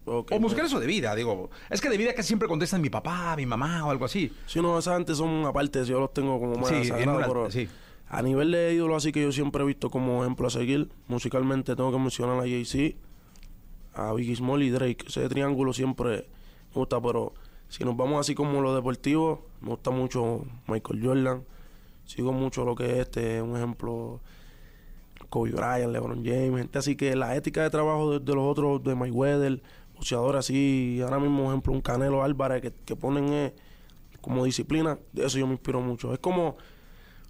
O 0.07 0.25
musicales 0.41 0.73
o 0.73 0.79
de 0.81 0.87
vida, 0.87 1.15
digo. 1.15 1.51
Es 1.69 1.81
que 1.81 1.89
de 1.91 1.97
vida 1.99 2.15
casi 2.15 2.29
siempre 2.29 2.49
contestan 2.49 2.81
mi 2.81 2.91
papá, 2.91 3.35
mi 3.37 3.45
mamá 3.45 3.85
o 3.85 3.91
algo 3.91 4.05
así. 4.05 4.33
Sí, 4.47 4.61
no, 4.63 4.79
esas 4.79 4.95
antes 4.95 5.19
son 5.19 5.45
aparte, 5.45 5.85
yo 5.85 5.99
los 6.01 6.13
tengo 6.15 6.39
como 6.39 6.55
más 6.57 6.69
Sí, 6.69 6.75
en 6.77 6.85
sagrados, 6.87 7.17
una- 7.17 7.27
pero 7.27 7.51
sí. 7.51 7.69
a 8.09 8.23
nivel 8.23 8.53
de 8.53 8.73
ídolo 8.75 8.95
así 8.97 9.11
que 9.11 9.21
yo 9.23 9.33
siempre 9.33 9.63
he 9.65 9.67
visto 9.67 9.91
como 9.91 10.23
ejemplo 10.23 10.47
a 10.47 10.51
seguir, 10.51 10.89
musicalmente 11.09 11.75
tengo 11.75 11.91
que 11.91 11.99
mencionar 11.99 12.37
a 12.39 12.43
Jay-Z, 12.43 12.97
a 13.95 14.13
Biggie 14.13 14.37
Small 14.37 14.63
y 14.63 14.71
Drake, 14.71 15.05
ese 15.09 15.29
triángulo 15.29 15.73
siempre 15.73 16.29
me 16.73 16.75
gusta, 16.75 17.01
pero 17.01 17.35
si 17.69 17.83
nos 17.85 17.97
vamos 17.97 18.21
así 18.21 18.35
como 18.37 18.61
lo 18.63 18.75
deportivo, 18.77 19.47
me 19.61 19.71
gusta 19.71 19.91
mucho 19.91 20.45
Michael 20.69 21.01
Jordan, 21.05 21.45
sigo 22.05 22.33
mucho 22.33 22.65
lo 22.65 22.77
que 22.77 22.93
es 22.93 22.99
este, 22.99 23.43
un 23.43 23.57
ejemplo, 23.57 24.21
Kobe 25.31 25.51
Bryant, 25.51 25.93
LeBron 25.93 26.25
James, 26.25 26.57
gente 26.59 26.79
así 26.79 26.95
que 26.95 27.17
la 27.17 27.35
ética 27.35 27.63
de 27.65 27.71
trabajo 27.71 28.13
de, 28.13 28.21
de 28.21 28.35
los 28.35 28.45
otros, 28.45 28.85
de 28.85 28.95
Mayweather, 28.95 29.61
boxeadores 29.97 30.39
así, 30.41 31.01
ahora 31.03 31.19
mismo, 31.19 31.51
ejemplo, 31.51 31.73
un 31.73 31.81
Canelo 31.81 32.23
Álvarez 32.23 32.63
que, 32.63 32.73
que 32.73 32.97
ponen 32.97 33.33
eh, 33.33 33.55
como 34.21 34.45
disciplina, 34.45 34.99
de 35.13 35.27
eso 35.27 35.39
yo 35.39 35.47
me 35.47 35.53
inspiro 35.53 35.81
mucho. 35.81 36.13
Es 36.13 36.19
como 36.19 36.57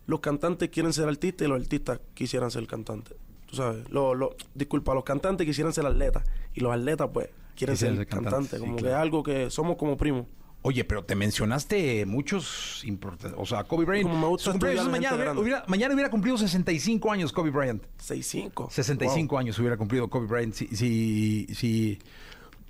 los 0.07 0.21
cantantes 0.21 0.69
quieren 0.71 0.93
ser 0.93 1.09
artistas 1.09 1.47
y 1.47 1.49
los 1.49 1.61
artistas 1.61 2.01
quisieran 2.15 2.51
ser 2.51 2.67
cantantes. 2.67 3.17
Tú 3.47 3.57
sabes, 3.57 3.89
lo, 3.91 4.15
lo, 4.15 4.37
disculpa, 4.55 4.95
los 4.95 5.05
cantantes 5.05 5.47
quisieran 5.47 5.73
ser 5.73 5.87
atletas 5.87 6.25
y 6.55 6.61
los 6.61 6.73
atletas 6.73 7.09
pues 7.13 7.29
quieren 7.55 7.75
Quisieran 7.75 7.97
ser, 7.97 8.07
cantantes, 8.07 8.33
cantantes, 8.33 8.61
sí, 8.61 8.65
como 8.65 8.77
que 8.77 8.83
claro. 8.83 8.97
es 8.97 9.03
algo 9.03 9.23
que 9.23 9.51
somos 9.51 9.77
como 9.77 9.97
primos. 9.97 10.27
Oye, 10.63 10.85
pero 10.85 11.05
te 11.05 11.15
mencionaste 11.15 12.07
muchos 12.07 12.83
importantes. 12.85 13.39
O 13.41 13.47
sea, 13.47 13.63
Kobe 13.63 13.85
Bryant. 13.85 14.09
Como 14.09 14.21
me 14.21 14.27
gusta 14.27 14.53
mañana, 14.89 15.33
hubiera, 15.39 15.65
mañana 15.69 15.95
hubiera 15.95 16.11
cumplido 16.11 16.37
65 16.37 17.13
años 17.13 17.33
Kobe 17.33 17.51
Bryant. 17.51 17.85
6'5". 17.99 18.71
65 18.71 19.39
años 19.39 19.57
hubiera 19.61 19.77
cumplido 19.77 20.09
Kobe 20.09 20.27
Bryant. 20.27 20.55
Si, 20.55 20.67
si, 20.75 21.47
si 21.55 22.01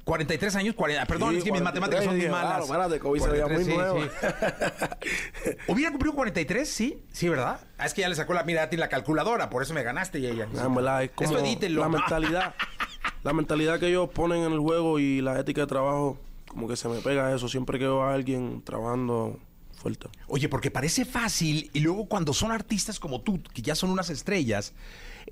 43 0.07 0.55
años, 0.55 0.75
40, 0.77 1.05
perdón, 1.07 1.31
Sí, 1.33 1.39
es 1.39 1.45
que 1.45 1.51
mis 1.51 1.61
43, 1.61 1.65
matemáticas 1.65 2.05
son 2.05 2.17
muy 2.17 2.29
malas. 2.29 2.47
claro, 2.47 2.65
espérate, 2.65 3.01
Kobe 3.01 3.19
se 3.19 3.29
veía 3.29 3.47
muy 3.49 3.65
43, 3.65 3.77
nuevo. 3.77 4.03
sí. 4.05 5.51
¿Hubiera 5.67 5.91
cumplido 5.91 6.15
43? 6.15 6.69
Sí, 6.69 7.03
sí, 7.11 7.29
¿verdad? 7.29 7.59
Ah, 7.77 7.87
es 7.87 7.93
que 7.93 8.03
ya 8.03 8.09
le 8.09 8.15
sacó 8.15 8.33
la 8.33 8.45
mira 8.45 8.63
a 8.63 8.71
ti 8.71 8.77
la 8.77 8.89
calculadora, 8.89 9.51
por 9.51 9.65
eso 9.65 9.75
me 9.75 9.83
ganaste 9.83 10.21
y 10.21 10.27
ella. 10.27 10.47
Ah, 10.57 10.67
en 10.67 10.77
verdad, 10.77 11.03
es 11.03 11.11
como 11.11 11.37
Esto 11.37 11.69
la 11.71 11.89
mentalidad, 11.89 12.55
la 13.25 13.33
mentalidad 13.33 13.81
que 13.81 13.89
ellos 13.89 14.09
ponen 14.11 14.45
en 14.45 14.53
el 14.53 14.61
juego 14.61 15.01
y 15.01 15.23
la 15.23 15.41
ética 15.41 15.63
de 15.63 15.67
trabajo, 15.67 16.21
como 16.47 16.69
que 16.69 16.77
se 16.77 16.89
me 16.89 17.01
pega 17.01 17.35
eso 17.35 17.49
siempre 17.49 17.77
que 17.81 17.87
veo 17.87 18.05
a 18.05 18.15
alguien 18.15 18.63
trabajando 18.63 19.41
fuerte. 19.75 20.07
Oye, 20.29 20.49
porque 20.49 20.71
parece 20.71 21.05
fácil 21.05 21.69
y 21.73 21.81
luego 21.81 22.07
cuando 22.07 22.33
son 22.33 22.53
artistas 22.53 23.01
como 23.01 23.23
tú, 23.23 23.43
que 23.43 23.61
ya 23.61 23.75
son 23.75 23.91
unas 23.91 24.09
estrellas, 24.11 24.73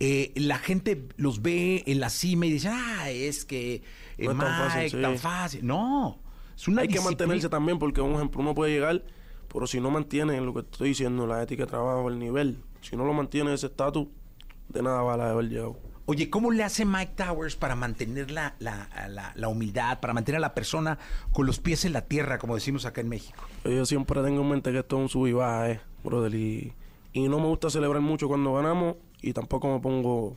eh, 0.01 0.33
la 0.35 0.59
gente 0.59 1.07
los 1.17 1.43
ve 1.43 1.85
en 1.87 2.01
la 2.01 2.11
cima 2.11 2.47
y 2.47 2.51
dice, 2.51 2.71
ah, 2.73 3.09
es 3.09 3.45
que 3.45 3.85
No 4.19 4.33
es 4.33 4.39
tan 4.39 4.71
fácil, 4.71 4.91
sí. 4.91 5.03
tan 5.03 5.19
fácil. 5.19 5.67
No, 5.67 6.19
es 6.57 6.69
una 6.69 6.83
Hay 6.83 6.89
que 6.89 7.01
mantenerse 7.01 7.49
también 7.49 7.79
porque, 7.79 8.01
un 8.01 8.15
ejemplo, 8.15 8.41
uno 8.41 8.55
puede 8.55 8.73
llegar, 8.73 9.03
pero 9.53 9.67
si 9.67 9.81
no 9.81 9.91
mantiene 9.91 10.41
lo 10.41 10.53
que 10.55 10.61
estoy 10.61 10.91
diciendo, 10.91 11.27
la 11.27 11.43
ética 11.43 11.65
de 11.65 11.71
trabajo, 11.71 12.09
el 12.09 12.19
nivel, 12.19 12.63
si 12.81 12.97
no 12.97 13.05
lo 13.05 13.13
mantiene 13.13 13.53
ese 13.55 13.67
estatus, 13.67 14.09
de 14.69 14.83
nada 14.83 15.03
vale 15.03 15.23
haber 15.25 15.49
llegado. 15.49 15.77
Oye, 16.07 16.29
¿cómo 16.29 16.51
le 16.51 16.63
hace 16.63 16.85
Mike 16.85 17.15
Towers 17.17 17.57
para 17.57 17.75
mantener 17.77 18.31
la, 18.31 18.57
la, 18.59 18.91
la- 19.09 19.33
la 19.35 19.49
humildad, 19.49 20.01
para 20.01 20.13
mantener 20.13 20.37
a 20.37 20.41
la 20.41 20.53
persona 20.55 20.99
con 21.33 21.47
los 21.47 21.61
pies 21.61 21.87
en 21.87 21.95
la 21.95 22.03
tierra, 22.03 22.37
como 22.39 22.55
decimos 22.55 22.85
acá 22.85 23.01
en 23.01 23.09
México? 23.09 23.43
Yo 23.65 23.87
siempre 23.87 24.23
tengo 24.23 24.43
en 24.43 24.49
mente 24.51 24.71
que 24.71 24.81
esto 24.81 24.97
es 24.97 25.03
un 25.03 25.09
sub 25.09 25.27
y 25.29 25.33
baja, 25.33 25.71
eh, 25.71 25.81
brother. 26.03 26.35
Y, 26.35 26.75
y 27.15 27.27
no 27.29 27.39
me 27.39 27.47
gusta 27.47 27.71
celebrar 27.71 28.03
mucho 28.03 28.29
cuando 28.29 28.53
ganamos 28.53 28.97
y 29.23 29.33
tampoco 29.33 29.73
me 29.73 29.81
pongo 29.81 30.37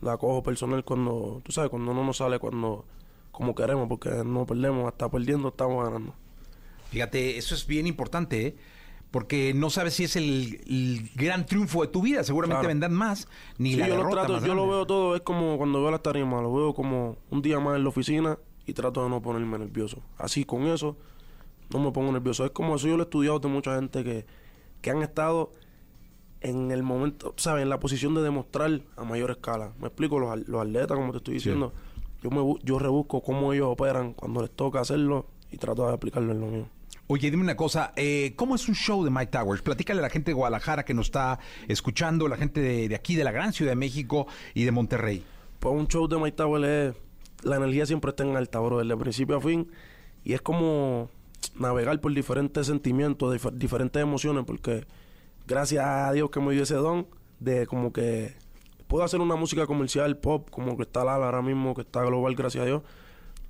la 0.00 0.16
cojo 0.16 0.42
personal 0.42 0.82
cuando, 0.84 1.40
tú 1.44 1.52
sabes, 1.52 1.70
cuando 1.70 1.94
no 1.94 2.02
nos 2.04 2.16
sale 2.16 2.40
cuando 2.40 2.84
como 3.34 3.54
queremos, 3.54 3.88
porque 3.88 4.10
no 4.24 4.46
perdemos, 4.46 4.86
hasta 4.86 5.10
perdiendo 5.10 5.48
estamos 5.48 5.84
ganando. 5.84 6.14
Fíjate, 6.90 7.36
eso 7.36 7.54
es 7.54 7.66
bien 7.66 7.86
importante, 7.88 8.46
¿eh? 8.46 8.56
Porque 9.10 9.52
no 9.54 9.70
sabes 9.70 9.94
si 9.94 10.04
es 10.04 10.16
el, 10.16 10.60
el 10.68 11.10
gran 11.14 11.44
triunfo 11.46 11.82
de 11.82 11.88
tu 11.88 12.02
vida. 12.02 12.22
Seguramente 12.24 12.60
Claro. 12.60 12.68
vendrán 12.68 12.94
más, 12.94 13.28
ni 13.58 13.72
Sí, 13.72 13.76
la 13.76 13.88
yo 13.88 14.02
lo 14.02 14.08
trato, 14.10 14.34
más 14.34 14.44
yo 14.44 14.54
lo 14.54 14.66
veo 14.68 14.86
todo, 14.86 15.14
es 15.16 15.22
como 15.22 15.56
cuando 15.56 15.80
veo 15.82 15.90
las 15.90 16.02
tarimas, 16.02 16.42
lo 16.42 16.52
veo 16.54 16.74
como 16.74 17.16
un 17.30 17.42
día 17.42 17.58
más 17.60 17.76
en 17.76 17.82
la 17.84 17.88
oficina 17.88 18.38
y 18.66 18.72
trato 18.72 19.02
de 19.04 19.10
no 19.10 19.20
ponerme 19.20 19.58
nervioso. 19.58 19.98
Así 20.18 20.44
con 20.44 20.62
eso, 20.66 20.96
no 21.72 21.78
me 21.80 21.90
pongo 21.92 22.10
nervioso. 22.12 22.44
Es 22.44 22.50
como 22.52 22.74
eso 22.76 22.86
yo 22.88 22.96
lo 22.96 23.02
he 23.02 23.06
estudiado 23.06 23.38
de 23.40 23.48
mucha 23.48 23.74
gente 23.76 24.02
que, 24.04 24.26
que 24.80 24.90
han 24.90 25.02
estado 25.02 25.52
en 26.40 26.70
el 26.70 26.82
momento, 26.82 27.34
¿sabes? 27.36 27.62
En 27.62 27.68
la 27.70 27.78
posición 27.80 28.14
de 28.14 28.22
demostrar 28.22 28.80
a 28.96 29.04
mayor 29.04 29.30
escala. 29.30 29.72
Me 29.80 29.86
explico, 29.88 30.18
los, 30.18 30.46
los 30.48 30.60
atletas, 30.62 30.96
como 30.96 31.10
te 31.12 31.18
estoy 31.18 31.34
diciendo, 31.34 31.72
yo, 32.24 32.30
me, 32.30 32.42
yo 32.64 32.80
rebusco 32.80 33.22
cómo 33.22 33.52
ellos 33.52 33.68
operan 33.70 34.14
cuando 34.14 34.40
les 34.40 34.50
toca 34.50 34.80
hacerlo 34.80 35.26
y 35.52 35.58
trato 35.58 35.86
de 35.86 35.92
aplicarlo 35.92 36.32
en 36.32 36.40
lo 36.40 36.46
mío. 36.46 36.68
Oye, 37.06 37.30
dime 37.30 37.42
una 37.42 37.54
cosa, 37.54 37.92
eh, 37.96 38.32
¿cómo 38.34 38.54
es 38.54 38.66
un 38.66 38.74
show 38.74 39.04
de 39.04 39.10
Mike 39.10 39.26
Towers? 39.30 39.60
Platícale 39.60 40.00
a 40.00 40.02
la 40.02 40.08
gente 40.08 40.30
de 40.30 40.34
Guadalajara 40.34 40.86
que 40.86 40.94
nos 40.94 41.06
está 41.08 41.38
escuchando, 41.68 42.26
la 42.28 42.38
gente 42.38 42.62
de, 42.62 42.88
de 42.88 42.94
aquí, 42.94 43.14
de 43.14 43.24
la 43.24 43.30
gran 43.30 43.52
Ciudad 43.52 43.72
de 43.72 43.76
México 43.76 44.26
y 44.54 44.64
de 44.64 44.72
Monterrey. 44.72 45.22
Pues 45.60 45.74
un 45.74 45.86
show 45.86 46.08
de 46.08 46.16
Mike 46.16 46.36
Tower 46.36 46.64
es... 46.64 46.94
La 47.42 47.56
energía 47.56 47.84
siempre 47.84 48.08
está 48.08 48.24
en 48.24 48.34
alta, 48.36 48.58
bro, 48.58 48.78
desde 48.78 48.96
principio 48.96 49.36
a 49.36 49.40
fin. 49.42 49.70
Y 50.24 50.32
es 50.32 50.40
como 50.40 51.10
navegar 51.56 52.00
por 52.00 52.14
diferentes 52.14 52.66
sentimientos, 52.66 53.34
dif- 53.34 53.52
diferentes 53.52 54.02
emociones, 54.02 54.44
porque 54.46 54.86
gracias 55.46 55.84
a 55.84 56.10
Dios 56.12 56.30
que 56.30 56.40
me 56.40 56.52
dio 56.52 56.62
ese 56.62 56.76
don 56.76 57.06
de 57.38 57.66
como 57.66 57.92
que 57.92 58.34
puedo 58.94 59.04
hacer 59.04 59.20
una 59.20 59.34
música 59.34 59.66
comercial, 59.66 60.18
pop, 60.18 60.48
como 60.50 60.76
que 60.76 60.84
está 60.84 61.02
Lala 61.02 61.24
ahora 61.26 61.42
mismo, 61.42 61.74
que 61.74 61.80
está 61.80 62.04
global, 62.04 62.36
gracias 62.36 62.62
a 62.62 62.66
Dios, 62.66 62.82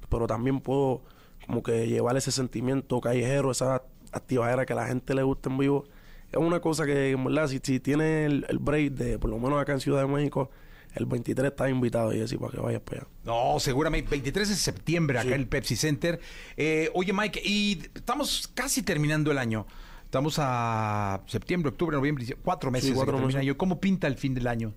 pero 0.09 0.27
también 0.27 0.59
puedo 0.61 1.03
como 1.45 1.63
que 1.63 1.87
llevar 1.87 2.17
ese 2.17 2.33
sentimiento 2.33 2.99
callejero, 2.99 3.51
esa 3.51 3.83
activadera 4.11 4.65
que 4.65 4.73
a 4.73 4.77
la 4.77 4.87
gente 4.87 5.15
le 5.15 5.23
gusta 5.23 5.51
en 5.51 5.59
vivo. 5.59 5.85
Es 6.33 6.39
una 6.39 6.61
cosa 6.61 6.87
que, 6.87 7.11
en 7.11 7.23
verdad, 7.23 7.49
si, 7.49 7.61
si 7.63 7.79
tiene 7.79 8.25
el, 8.25 8.47
el 8.49 8.59
break 8.59 8.93
de, 8.93 9.19
por 9.19 9.29
lo 9.29 9.39
menos 9.39 9.61
acá 9.61 9.73
en 9.75 9.81
Ciudad 9.81 10.01
de 10.01 10.07
México, 10.07 10.51
el 10.95 11.05
23 11.05 11.51
está 11.51 11.69
invitado 11.69 12.15
y 12.15 12.23
así 12.23 12.39
para 12.39 12.53
que 12.53 12.61
vayas 12.61 12.81
para 12.81 13.03
allá. 13.03 13.09
No, 13.25 13.61
seguramente 13.61 14.09
23 14.13 14.49
de 14.49 14.55
septiembre 14.55 15.19
acá 15.19 15.29
Sí. 15.29 15.35
en 15.35 15.41
el 15.41 15.47
Pepsi 15.47 15.77
Center. 15.77 16.21
Eh, 16.57 16.89
oye, 16.95 17.13
Mike, 17.13 17.43
y 17.45 17.83
estamos 17.95 18.51
casi 18.55 18.83
terminando 18.83 19.31
el 19.31 19.37
año. 19.37 19.67
Estamos 20.07 20.37
a 20.39 21.21
septiembre, 21.27 21.69
octubre, 21.69 21.95
noviembre, 21.99 22.25
cuatro 22.43 22.71
meses. 22.71 22.89
de 22.89 22.97
cuatro 22.97 23.19
meses. 23.19 23.35
año. 23.35 23.59
¿Cómo 23.59 23.79
pinta 23.79 24.07
el 24.07 24.17
fin 24.17 24.33
del 24.33 24.47
año? 24.47 24.73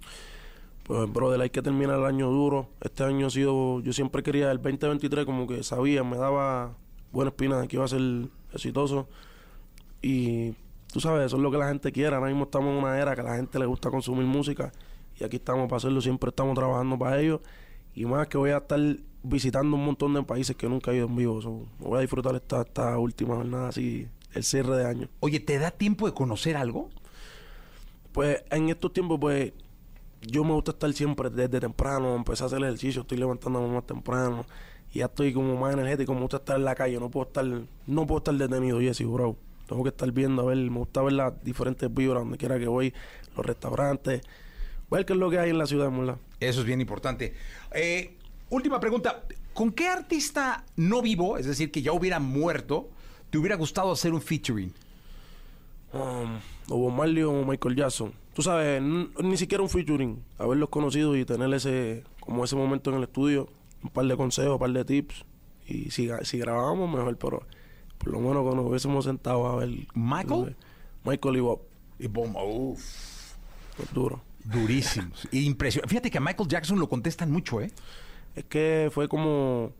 Pues, 0.87 1.11
brother, 1.11 1.41
hay 1.41 1.49
que 1.49 1.61
terminar 1.61 1.99
el 1.99 2.05
año 2.05 2.29
duro. 2.29 2.69
Este 2.79 3.03
año 3.03 3.27
ha 3.27 3.29
sido, 3.29 3.81
yo 3.81 3.91
siempre 3.91 4.23
quería 4.23 4.49
el 4.51 4.57
2023, 4.57 5.25
como 5.25 5.45
que 5.45 5.61
sabía, 5.61 6.01
me 6.05 6.15
daba 6.15 6.77
buena 7.11 7.29
espina 7.29 7.59
de 7.59 7.67
que 7.67 7.75
iba 7.75 7.83
a 7.83 7.89
ser 7.89 8.29
exitoso. 8.53 9.09
Y 10.01 10.53
tú 10.93 11.01
sabes, 11.01 11.25
eso 11.25 11.35
es 11.35 11.41
lo 11.41 11.51
que 11.51 11.57
la 11.57 11.67
gente 11.67 11.91
quiere. 11.91 12.15
Ahora 12.15 12.27
mismo 12.27 12.45
estamos 12.45 12.69
en 12.71 12.77
una 12.77 12.97
era 12.97 13.15
que 13.15 13.21
a 13.21 13.25
la 13.25 13.35
gente 13.35 13.59
le 13.59 13.65
gusta 13.65 13.91
consumir 13.91 14.25
música. 14.25 14.71
Y 15.19 15.25
aquí 15.25 15.35
estamos 15.35 15.67
para 15.67 15.75
hacerlo, 15.75 15.99
siempre 15.99 16.29
estamos 16.29 16.55
trabajando 16.55 16.97
para 16.97 17.19
ello. 17.19 17.41
Y 17.93 18.05
más 18.05 18.27
que 18.29 18.37
voy 18.37 18.51
a 18.51 18.57
estar 18.59 18.79
visitando 19.23 19.75
un 19.75 19.83
montón 19.83 20.13
de 20.13 20.23
países 20.23 20.55
que 20.55 20.69
nunca 20.69 20.91
he 20.91 20.95
ido 20.95 21.07
en 21.07 21.17
vivo. 21.17 21.41
So, 21.41 21.65
voy 21.79 21.97
a 21.97 22.01
disfrutar 22.01 22.33
esta, 22.35 22.61
esta 22.61 22.97
última 22.97 23.35
jornada 23.35 23.67
así, 23.67 24.07
el 24.33 24.43
cierre 24.45 24.77
de 24.77 24.85
año. 24.85 25.09
Oye, 25.19 25.41
¿te 25.41 25.59
da 25.59 25.69
tiempo 25.71 26.07
de 26.07 26.13
conocer 26.13 26.55
algo? 26.55 26.89
Pues 28.13 28.41
en 28.51 28.69
estos 28.69 28.93
tiempos, 28.93 29.19
pues 29.19 29.51
yo 30.21 30.43
me 30.43 30.53
gusta 30.53 30.71
estar 30.71 30.91
siempre 30.93 31.29
desde 31.29 31.59
temprano, 31.59 32.15
empecé 32.15 32.43
a 32.43 32.47
hacer 32.47 32.59
ejercicio, 32.63 33.01
estoy 33.01 33.17
levantándome 33.17 33.67
más 33.67 33.85
temprano 33.85 34.45
y 34.93 34.99
ya 34.99 35.05
estoy 35.05 35.33
como 35.33 35.55
más 35.55 35.73
energético, 35.73 36.13
me 36.13 36.21
gusta 36.21 36.37
estar 36.37 36.57
en 36.57 36.65
la 36.65 36.75
calle, 36.75 36.99
no 36.99 37.09
puedo 37.09 37.27
estar, 37.27 37.45
no 37.45 38.07
puedo 38.07 38.17
estar 38.19 38.33
detenido, 38.33 38.79
Jesse, 38.79 39.05
bro. 39.05 39.35
Tengo 39.67 39.83
que 39.83 39.89
estar 39.89 40.09
viendo, 40.11 40.43
a 40.43 40.45
ver, 40.45 40.57
me 40.57 40.79
gusta 40.79 41.01
ver 41.01 41.13
las 41.13 41.43
diferentes 41.43 41.93
vibras 41.93 42.23
donde 42.23 42.37
quiera 42.37 42.57
que 42.57 42.67
voy, 42.67 42.93
los 43.35 43.45
restaurantes, 43.45 44.21
ver 44.89 45.05
qué 45.05 45.13
es 45.13 45.19
lo 45.19 45.29
que 45.29 45.39
hay 45.39 45.49
en 45.49 45.57
la 45.57 45.65
ciudad, 45.65 45.91
¿verdad? 45.91 46.17
Eso 46.39 46.61
es 46.61 46.65
bien 46.65 46.79
importante. 46.79 47.33
Eh, 47.71 48.15
última 48.49 48.79
pregunta. 48.79 49.23
¿Con 49.53 49.71
qué 49.71 49.87
artista 49.87 50.63
no 50.75 51.01
vivo, 51.01 51.37
es 51.37 51.47
decir, 51.47 51.71
que 51.71 51.81
ya 51.81 51.91
hubiera 51.91 52.19
muerto, 52.19 52.89
te 53.29 53.37
hubiera 53.37 53.55
gustado 53.55 53.91
hacer 53.91 54.13
un 54.13 54.21
featuring? 54.21 54.71
Um, 55.93 56.39
o 56.69 56.77
Bob 56.77 56.93
Marley 56.93 57.23
o 57.23 57.43
Michael 57.43 57.75
Jackson. 57.75 58.13
Tú 58.37 58.43
sabes, 58.43 58.77
n- 58.77 59.07
ni 59.23 59.35
siquiera 59.35 59.63
un 59.63 59.69
featuring, 59.69 60.21
haberlos 60.37 60.69
conocido 60.69 61.15
y 61.17 61.25
tener 61.25 61.51
ese, 61.55 62.03
como 62.19 62.45
ese 62.45 62.55
momento 62.55 62.91
en 62.91 62.97
el 62.97 63.03
estudio, 63.03 63.49
un 63.83 63.89
par 63.89 64.05
de 64.05 64.15
consejos, 64.15 64.53
un 64.53 64.59
par 64.59 64.69
de 64.71 64.85
tips 64.85 65.25
Y 65.67 65.89
si, 65.89 66.07
si 66.21 66.37
grabábamos, 66.37 66.87
mejor, 66.87 67.17
pero 67.17 67.41
por 67.97 68.11
lo 68.11 68.19
menos 68.19 68.43
cuando 68.43 68.57
nos 68.57 68.67
hubiésemos 68.69 69.05
sentado 69.05 69.47
a 69.47 69.55
ver. 69.55 69.69
¿Michael? 69.95 70.55
Michael 71.03 71.35
y 71.35 71.39
Bob. 71.39 71.61
Y 71.97 72.05
boom, 72.05 72.35
uf. 72.35 73.33
Pues 73.75 73.91
duro. 73.91 74.21
Durísimos. 74.43 75.27
Impresionante. 75.31 75.89
Fíjate 75.89 76.11
que 76.11 76.19
a 76.19 76.21
Michael 76.21 76.47
Jackson 76.47 76.77
lo 76.77 76.87
contestan 76.87 77.31
mucho, 77.31 77.59
¿eh? 77.59 77.71
Es 78.35 78.45
que 78.45 78.91
fue 78.93 79.09
como 79.09 79.71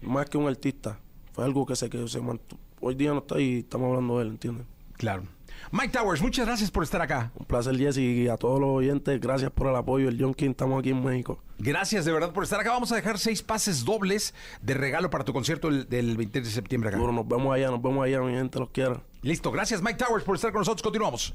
más 0.00 0.30
que 0.30 0.38
un 0.38 0.48
artista. 0.48 0.98
Fue 1.34 1.44
algo 1.44 1.66
que 1.66 1.76
se 1.76 1.90
quedó. 1.90 2.08
Se 2.08 2.22
mantu- 2.22 2.56
Hoy 2.80 2.94
día 2.94 3.10
no 3.12 3.18
está 3.18 3.38
y 3.38 3.58
estamos 3.58 3.88
hablando 3.88 4.16
de 4.16 4.22
él, 4.24 4.28
¿entiendes? 4.30 4.66
Claro. 4.94 5.24
Mike 5.72 5.88
Towers, 5.98 6.22
muchas 6.22 6.46
gracias 6.46 6.70
por 6.70 6.82
estar 6.84 7.00
acá. 7.02 7.32
Un 7.36 7.44
placer, 7.46 7.76
Jesse, 7.76 7.98
y 7.98 8.28
a 8.28 8.36
todos 8.36 8.60
los 8.60 8.68
oyentes, 8.70 9.20
gracias 9.20 9.50
por 9.50 9.66
el 9.68 9.76
apoyo. 9.76 10.08
El 10.08 10.20
John 10.20 10.34
King, 10.34 10.50
estamos 10.50 10.78
aquí 10.80 10.90
en 10.90 11.02
México. 11.04 11.38
Gracias 11.58 12.04
de 12.04 12.12
verdad 12.12 12.32
por 12.32 12.44
estar 12.44 12.60
acá. 12.60 12.70
Vamos 12.70 12.92
a 12.92 12.96
dejar 12.96 13.18
seis 13.18 13.42
pases 13.42 13.84
dobles 13.84 14.34
de 14.62 14.74
regalo 14.74 15.10
para 15.10 15.24
tu 15.24 15.32
concierto 15.32 15.68
el- 15.68 15.88
del 15.88 16.16
23 16.16 16.48
de 16.48 16.54
septiembre 16.54 16.90
acá. 16.90 16.98
Bueno, 16.98 17.12
nos 17.12 17.26
vemos 17.28 17.54
allá, 17.54 17.70
nos 17.70 17.82
vemos 17.82 18.04
allá, 18.04 18.20
mi 18.20 18.32
gente, 18.32 18.58
los 18.58 18.70
quiero. 18.70 19.02
Listo. 19.22 19.50
Gracias, 19.50 19.82
Mike 19.82 19.98
Towers, 20.04 20.24
por 20.24 20.36
estar 20.36 20.52
con 20.52 20.60
nosotros. 20.60 20.82
Continuamos. 20.82 21.34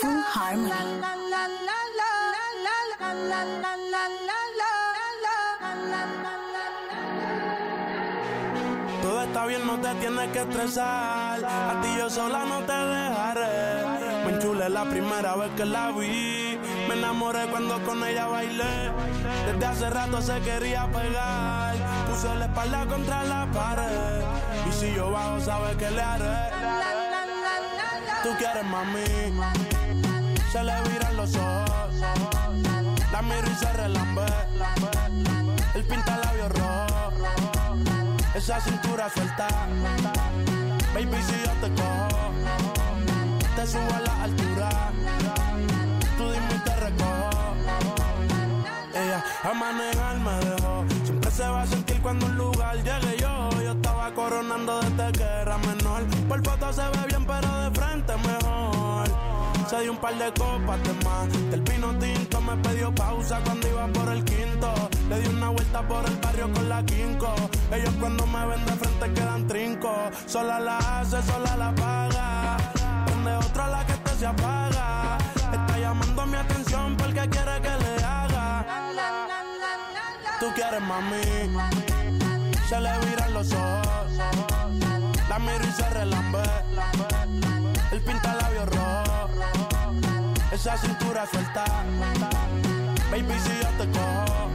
Full 0.00 0.20
Harmony. 0.34 1.02
Todo 9.02 9.22
está 9.22 9.46
bien, 9.46 9.66
no 9.66 9.78
te 9.80 9.92
tienes 9.96 10.28
que 10.30 10.40
estresar. 10.42 11.44
A 11.44 11.80
ti 11.82 11.88
yo 11.98 12.08
sola 12.08 12.44
no 12.44 12.60
te 12.60 12.72
dejaré. 12.72 13.82
Me 14.24 14.32
enchulé 14.34 14.68
la 14.68 14.84
primera 14.84 15.34
vez 15.34 15.50
que 15.56 15.64
la 15.64 15.90
vi. 15.90 16.58
Me 16.88 16.94
enamoré 16.94 17.46
cuando 17.50 17.82
con 17.84 18.04
ella 18.04 18.26
bailé. 18.28 18.92
Desde 19.46 19.66
hace 19.66 19.90
rato 19.90 20.22
se 20.22 20.38
quería 20.40 20.86
pegar. 20.92 21.74
Puso 22.08 22.32
la 22.36 22.44
espalda 22.44 22.86
contra 22.86 23.24
la 23.24 23.46
pared. 23.52 24.22
Y 24.68 24.72
si 24.72 24.94
yo 24.94 25.10
bajo, 25.10 25.40
sabes 25.40 25.76
que 25.76 25.90
le 25.90 26.00
haré. 26.00 26.50
Tú 28.22 28.28
quieres 28.38 28.64
mami. 28.64 29.04
Se 30.52 30.62
le 30.62 30.74
viran 30.88 31.16
los 31.16 31.34
ojos. 31.34 31.94
La 33.10 33.20
miro 33.22 33.50
y 33.50 33.54
se 33.56 33.72
relambe. 33.72 34.11
Esa 38.42 38.60
cintura 38.60 39.08
suelta. 39.08 39.46
Baby, 40.92 41.22
si 41.22 41.32
yo 41.46 41.52
te 41.60 41.72
cojo, 41.80 42.32
te 43.54 43.66
subo 43.68 43.94
a 43.94 44.00
la 44.00 44.22
altura. 44.24 44.92
Tú 46.18 46.24
dime 46.24 46.54
y 46.56 46.58
te 46.58 46.74
recojo. 46.74 47.54
Ella 48.92 49.24
a 49.44 49.54
manejar 49.54 50.18
me 50.18 50.32
dejó. 50.44 50.84
Siempre 51.04 51.30
se 51.30 51.46
va 51.46 51.62
a 51.62 51.66
sentir 51.68 52.02
cuando 52.02 52.26
un 52.26 52.36
lugar 52.36 52.74
llegue 52.78 53.16
yo. 53.20 53.48
Yo 53.62 53.70
estaba 53.70 54.12
coronando 54.12 54.80
desde 54.80 55.12
que 55.12 55.22
era 55.22 55.58
menor. 55.58 56.02
Por 56.28 56.44
foto 56.44 56.72
se 56.72 56.82
ve 56.82 57.06
bien, 57.06 57.24
pero 57.24 57.48
de 57.60 57.70
frente 57.78 58.16
mejor. 58.16 59.06
Se 59.70 59.82
dio 59.82 59.92
un 59.92 59.98
par 59.98 60.18
de 60.18 60.32
copas 60.32 60.82
de 60.82 60.92
más. 61.04 61.28
Del 61.48 61.60
vino 61.60 61.96
tinto 61.96 62.40
me 62.40 62.56
pidió 62.56 62.92
pausa 62.92 63.40
cuando 63.44 63.68
iba 63.68 63.86
por 63.86 64.08
el 64.12 64.24
quinto. 64.24 64.90
Le 65.12 65.20
di 65.20 65.28
una 65.28 65.50
vuelta 65.50 65.82
por 65.82 66.06
el 66.06 66.16
barrio 66.16 66.50
con 66.54 66.68
la 66.70 66.82
quinco. 66.86 67.34
Ellos 67.70 67.94
cuando 68.00 68.26
me 68.26 68.46
ven 68.46 68.64
de 68.64 68.72
frente 68.72 69.12
quedan 69.12 69.46
trinco. 69.46 69.94
Sola 70.24 70.58
la 70.58 70.78
hace, 70.78 71.22
sola 71.22 71.54
la 71.54 71.74
paga. 71.74 72.56
Donde 73.08 73.36
otra 73.36 73.68
la 73.68 73.84
que 73.84 73.92
te 73.92 74.10
se 74.16 74.24
apaga. 74.26 75.18
Está 75.52 75.78
llamando 75.78 76.24
mi 76.24 76.36
atención 76.36 76.96
porque 76.96 77.28
quiere 77.28 77.60
que 77.60 77.74
le 77.84 78.02
haga. 78.02 78.64
Tú 80.40 80.46
quieres 80.54 80.80
mami. 80.80 81.20
Se 82.70 82.80
le 82.80 82.98
viran 83.00 83.34
los 83.34 83.52
ojos. 83.52 84.12
La 85.28 85.38
miro 85.38 85.64
y 85.68 85.72
se 85.72 85.90
relambe. 85.90 86.42
El 87.90 88.00
pinta 88.00 88.34
labios 88.34 88.66
rojo. 88.70 89.28
Esa 90.50 90.78
cintura 90.78 91.26
suelta. 91.26 91.64
Baby, 93.12 93.34
si 93.44 93.50
yo 93.62 93.68
te 93.76 93.90
cojo, 93.90 94.48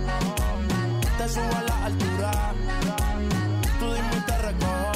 te 1.17 1.29
subo 1.29 1.55
a 1.55 1.61
la 1.63 1.85
altura. 1.85 2.31
Tú 3.79 3.85
dime 3.85 4.17
y 4.17 4.21
te 4.21 4.37
recojo. 4.37 4.91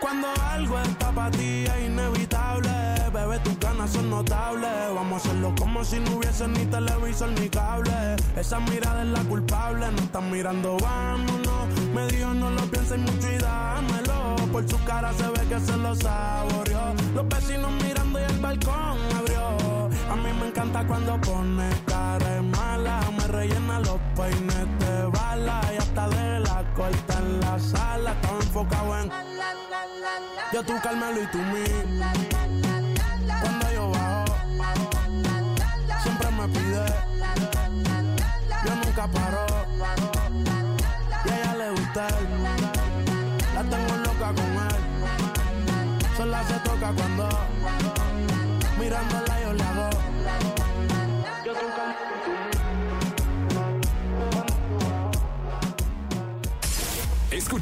Cuando 0.00 0.28
algo 0.50 0.78
está 0.80 1.10
para 1.12 1.30
ti 1.32 1.64
es 1.64 1.86
inevitable, 1.86 2.70
bebé, 3.12 3.38
tus 3.40 3.58
ganas 3.58 3.90
son 3.90 4.10
notables. 4.10 4.70
Vamos 4.94 5.24
a 5.24 5.28
hacerlo 5.28 5.54
como 5.58 5.84
si 5.84 5.98
no 5.98 6.16
hubiese 6.16 6.46
ni 6.48 6.64
televisor 6.66 7.30
ni 7.40 7.48
cable. 7.48 8.16
Esa 8.36 8.60
mirada 8.60 9.02
es 9.02 9.08
la 9.08 9.24
culpable, 9.24 9.90
no 9.90 9.98
están 9.98 10.30
mirando, 10.30 10.76
vámonos. 10.80 11.68
Me 11.94 12.06
dijo 12.06 12.32
no 12.34 12.50
lo 12.50 12.62
pienses 12.70 12.98
mucho 12.98 13.32
y 13.32 13.38
dámelo. 13.38 14.36
Por 14.52 14.68
su 14.68 14.82
cara 14.84 15.12
se 15.12 15.26
ve 15.28 15.40
que 15.48 15.60
se 15.60 15.76
lo 15.76 15.94
saboreó. 15.96 16.94
Los 17.14 17.28
vecinos 17.28 17.72
mirando 17.82 18.20
y 18.20 18.22
el 18.22 18.38
balcón 18.38 18.98
abrió. 19.18 19.88
A 20.10 20.16
mí 20.16 20.30
me 20.40 20.48
encanta 20.48 20.86
cuando 20.86 21.20
pone 21.20 21.68
cara 21.86 22.42
mala. 22.42 23.17
Me 23.48 23.54
rellena 23.54 23.80
los 23.80 23.98
peines 24.14 24.78
de 24.78 25.06
bala 25.06 25.60
y 25.72 25.76
hasta 25.78 26.08
de 26.08 26.40
la 26.40 26.64
corta 26.74 27.18
en 27.18 27.40
la 27.40 27.58
sala. 27.58 28.12
Estaba 28.12 28.36
enfocado 28.36 28.98
en 29.00 29.10
yo 30.52 30.62
tú 30.64 30.72
Carmelo 30.82 31.22
y 31.22 31.26
tú 31.28 31.38
mí. 31.38 31.64
Cuando 33.40 33.72
yo 33.72 33.90
bajo, 33.90 34.24
siempre 36.02 36.30
me 36.30 36.48
pide. 36.48 36.86
Yo 38.66 38.74
nunca 38.76 39.06
paro. 39.06 39.46
Y 41.24 41.28
a 41.30 41.40
ella 41.40 41.54
le 41.54 41.70
gusta 41.70 42.08
él. 42.08 42.28
La 43.54 43.62
tengo 43.62 43.96
loca 43.96 44.34
con 44.34 44.52
él. 44.68 44.82
Sola 46.16 46.44
se 46.44 46.54
toca 46.54 46.92
cuando 46.92 47.28
mirándola 48.78 49.27